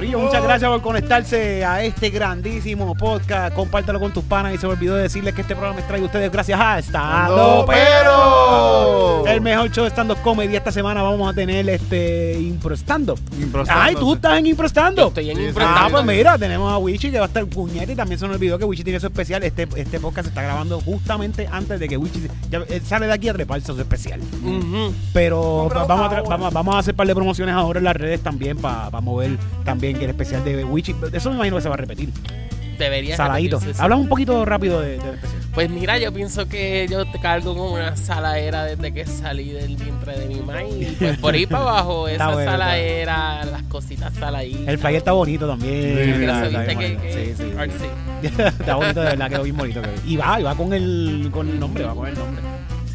Corillo, 0.00 0.18
muchas 0.18 0.42
gracias 0.42 0.70
por 0.70 0.80
conectarse 0.80 1.62
a 1.62 1.84
este 1.84 2.08
grandísimo 2.08 2.94
podcast. 2.94 3.54
Compártelo 3.54 4.00
con 4.00 4.10
tus 4.10 4.24
panas 4.24 4.54
y 4.54 4.56
se 4.56 4.66
me 4.66 4.72
olvidó 4.72 4.96
de 4.96 5.02
decirles 5.02 5.34
que 5.34 5.42
este 5.42 5.54
programa 5.54 5.78
es 5.78 5.86
traído 5.86 6.06
a 6.06 6.08
ustedes 6.08 6.32
gracias 6.32 6.58
a 6.58 6.78
Estando 6.78 7.66
Pero. 7.68 9.26
El 9.26 9.42
mejor 9.42 9.70
show 9.70 9.84
de 9.84 9.90
stand-up 9.90 10.16
comedy. 10.22 10.56
Esta 10.56 10.72
semana 10.72 11.02
vamos 11.02 11.30
a 11.30 11.34
tener 11.34 11.68
este 11.68 12.32
Impro 12.40 12.74
Stand-up. 12.74 13.20
Impro 13.38 13.62
Ay, 13.68 13.94
tú 13.94 14.14
estás 14.14 14.38
en 14.38 14.46
Impro 14.46 14.66
Stand-up. 14.68 15.08
estoy 15.08 15.32
en 15.32 15.36
Sí. 15.36 15.54
Ah, 15.60 15.88
pues 15.90 16.02
mira, 16.06 16.38
tenemos 16.38 16.72
a 16.72 16.78
Wichi 16.78 17.10
que 17.10 17.18
va 17.18 17.26
a 17.26 17.28
estar 17.28 17.44
puñete 17.44 17.92
y 17.92 17.96
también 17.96 18.18
se 18.18 18.26
nos 18.26 18.36
olvidó 18.36 18.58
que 18.58 18.64
Wichi 18.64 18.82
tiene 18.82 19.00
su 19.00 19.06
especial. 19.06 19.42
Este, 19.42 19.68
este 19.76 20.00
podcast 20.00 20.24
se 20.24 20.28
está 20.30 20.40
grabando 20.40 20.80
justamente 20.80 21.46
antes 21.52 21.78
de 21.78 21.86
que 21.86 21.98
Wichi 21.98 22.26
ya, 22.48 22.62
él 22.66 22.80
sale 22.86 23.06
de 23.06 23.12
aquí 23.12 23.28
a 23.28 23.34
treparse 23.34 23.66
su 23.66 23.78
especial. 23.78 24.18
Pero 25.12 25.64
No, 25.64 25.68
pero 25.68 25.86
vamos, 25.86 26.10
a 26.10 26.22
vamos, 26.22 26.52
vamos 26.54 26.74
a 26.74 26.78
hacer 26.78 26.94
un 26.94 26.96
par 26.96 27.06
de 27.06 27.14
promociones 27.14 27.54
ahora 27.54 27.80
en 27.80 27.84
las 27.84 27.96
redes 27.96 28.22
también 28.22 28.56
para 28.56 28.90
mover 29.02 29.36
también 29.62 29.89
que 29.94 30.04
el 30.04 30.10
especial 30.10 30.44
de 30.44 30.64
Wichi. 30.64 30.94
Eso 31.12 31.30
me 31.30 31.36
imagino 31.36 31.56
que 31.56 31.62
se 31.62 31.68
va 31.68 31.74
a 31.74 31.78
repetir. 31.78 32.10
Debería 32.78 33.14
Saladito. 33.14 33.60
Habla 33.78 33.96
un 33.96 34.08
poquito 34.08 34.42
rápido 34.46 34.80
de- 34.80 34.92
del 34.98 35.14
especial. 35.14 35.40
Pues 35.52 35.68
mira, 35.68 35.98
yo 35.98 36.12
pienso 36.14 36.48
que 36.48 36.86
yo 36.88 37.04
te 37.10 37.18
cargo 37.20 37.54
como 37.54 37.72
una 37.74 37.94
saladera 37.96 38.64
desde 38.64 38.92
que 38.94 39.04
salí 39.04 39.50
del 39.50 39.76
vientre 39.76 40.16
de 40.18 40.26
mi 40.26 40.36
mamá 40.36 40.62
y 40.62 40.96
pues 40.98 41.18
por 41.18 41.34
ahí 41.34 41.44
para 41.44 41.62
abajo, 41.64 42.08
esa 42.08 42.28
bueno, 42.30 42.50
saladera, 42.50 43.44
las 43.44 43.62
cositas 43.64 44.14
saladitas. 44.14 44.68
El 44.68 44.78
flyer 44.78 44.96
está 44.96 45.12
bonito 45.12 45.46
también. 45.48 45.74
Sí, 46.14 46.20
Gracias, 46.22 46.52
Está- 46.54 46.66
que, 46.66 46.74
bonito. 46.74 47.02
que 47.02 47.12
Sí, 47.12 47.34
sí, 47.36 48.32
está 48.60 48.74
bonito, 48.76 49.00
de 49.00 49.06
verdad, 49.06 49.28
quedó 49.28 49.42
bien 49.42 49.56
bonito. 49.56 49.82
Y 50.06 50.16
va, 50.16 50.40
y 50.40 50.42
va 50.44 50.54
con 50.54 50.72
el, 50.72 51.28
con 51.32 51.48
el 51.48 51.60
nombre, 51.60 51.84
va 51.84 51.94
con 51.94 52.06
el 52.08 52.14
nombre. 52.14 52.42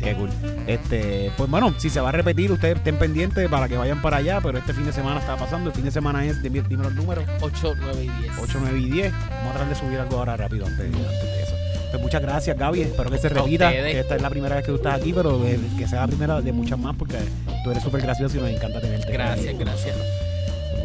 Qué 0.03 0.15
cool. 0.15 0.29
Este, 0.67 1.31
pues 1.37 1.49
bueno, 1.49 1.73
si 1.77 1.89
se 1.89 1.99
va 1.99 2.09
a 2.09 2.11
repetir, 2.11 2.51
ustedes 2.51 2.77
estén 2.77 2.97
pendientes 2.97 3.49
para 3.49 3.67
que 3.67 3.77
vayan 3.77 4.01
para 4.01 4.17
allá, 4.17 4.39
pero 4.41 4.57
este 4.57 4.73
fin 4.73 4.85
de 4.85 4.93
semana 4.93 5.19
está 5.19 5.35
pasando. 5.35 5.69
El 5.69 5.75
fin 5.75 5.85
de 5.85 5.91
semana 5.91 6.25
es, 6.25 6.41
dime, 6.41 6.61
dime 6.67 6.83
los 6.83 6.93
números, 6.93 7.25
8, 7.41 7.73
9 7.79 8.03
y 8.03 8.21
10. 8.21 8.33
8, 8.41 8.59
9 8.61 8.79
y 8.79 8.89
10. 8.89 9.11
Vamos 9.11 9.29
a 9.29 9.51
tratar 9.51 9.69
de 9.69 9.75
subir 9.75 9.99
algo 9.99 10.17
ahora 10.17 10.37
rápido 10.37 10.65
antes, 10.65 10.85
antes 10.85 11.23
de 11.23 11.43
eso. 11.43 11.55
Pues 11.91 12.03
muchas 12.03 12.21
gracias, 12.21 12.57
Gaby. 12.57 12.81
Espero 12.81 13.09
que 13.09 13.17
se 13.17 13.29
repita. 13.29 13.71
Que 13.71 13.99
esta 13.99 14.15
es 14.15 14.21
la 14.21 14.29
primera 14.29 14.55
vez 14.55 14.65
que 14.65 14.71
tú 14.71 14.77
estás 14.77 14.99
aquí, 14.99 15.13
pero 15.13 15.45
eh, 15.45 15.59
que 15.77 15.87
sea 15.87 16.01
la 16.01 16.07
primera 16.07 16.41
de 16.41 16.51
muchas 16.51 16.77
más, 16.77 16.95
porque 16.95 17.17
tú 17.63 17.71
eres 17.71 17.83
súper 17.83 18.01
gracioso 18.01 18.37
y 18.37 18.41
nos 18.41 18.49
encanta 18.49 18.81
tenerte. 18.81 19.11
Gracias, 19.11 19.57
gracias. 19.57 19.95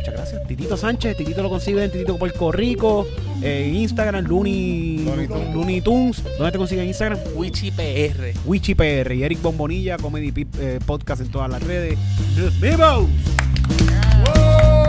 Muchas 0.01 0.14
gracias. 0.14 0.46
Titito 0.48 0.76
Sánchez, 0.78 1.14
Titito 1.14 1.42
lo 1.42 1.51
consigue 1.51 1.84
en 1.84 1.90
Titito 1.90 2.16
Puerto 2.16 2.51
Rico, 2.51 3.07
en 3.42 3.76
Instagram, 3.76 4.24
Looney, 4.24 5.05
Looney 5.53 5.82
Tunes. 5.82 6.22
¿Dónde 6.38 6.53
te 6.53 6.57
consiguen 6.59 6.84
en 6.84 6.88
Instagram? 6.88 7.18
Wichi 7.34 7.70
PR. 7.70 8.32
Wichi 8.46 8.74
PR 8.74 9.14
y 9.14 9.22
Eric 9.24 9.42
Bombonilla, 9.42 9.98
Comedy 9.98 10.32
Pip- 10.32 10.57
eh, 10.59 10.78
Podcast 10.86 11.20
en 11.20 11.28
todas 11.30 11.51
las 11.51 11.62
redes. 11.62 11.98
¡Nos 12.34 12.59
vemos! 12.59 13.09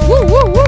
¡Woo, 0.07 0.23
woo! 0.27 0.60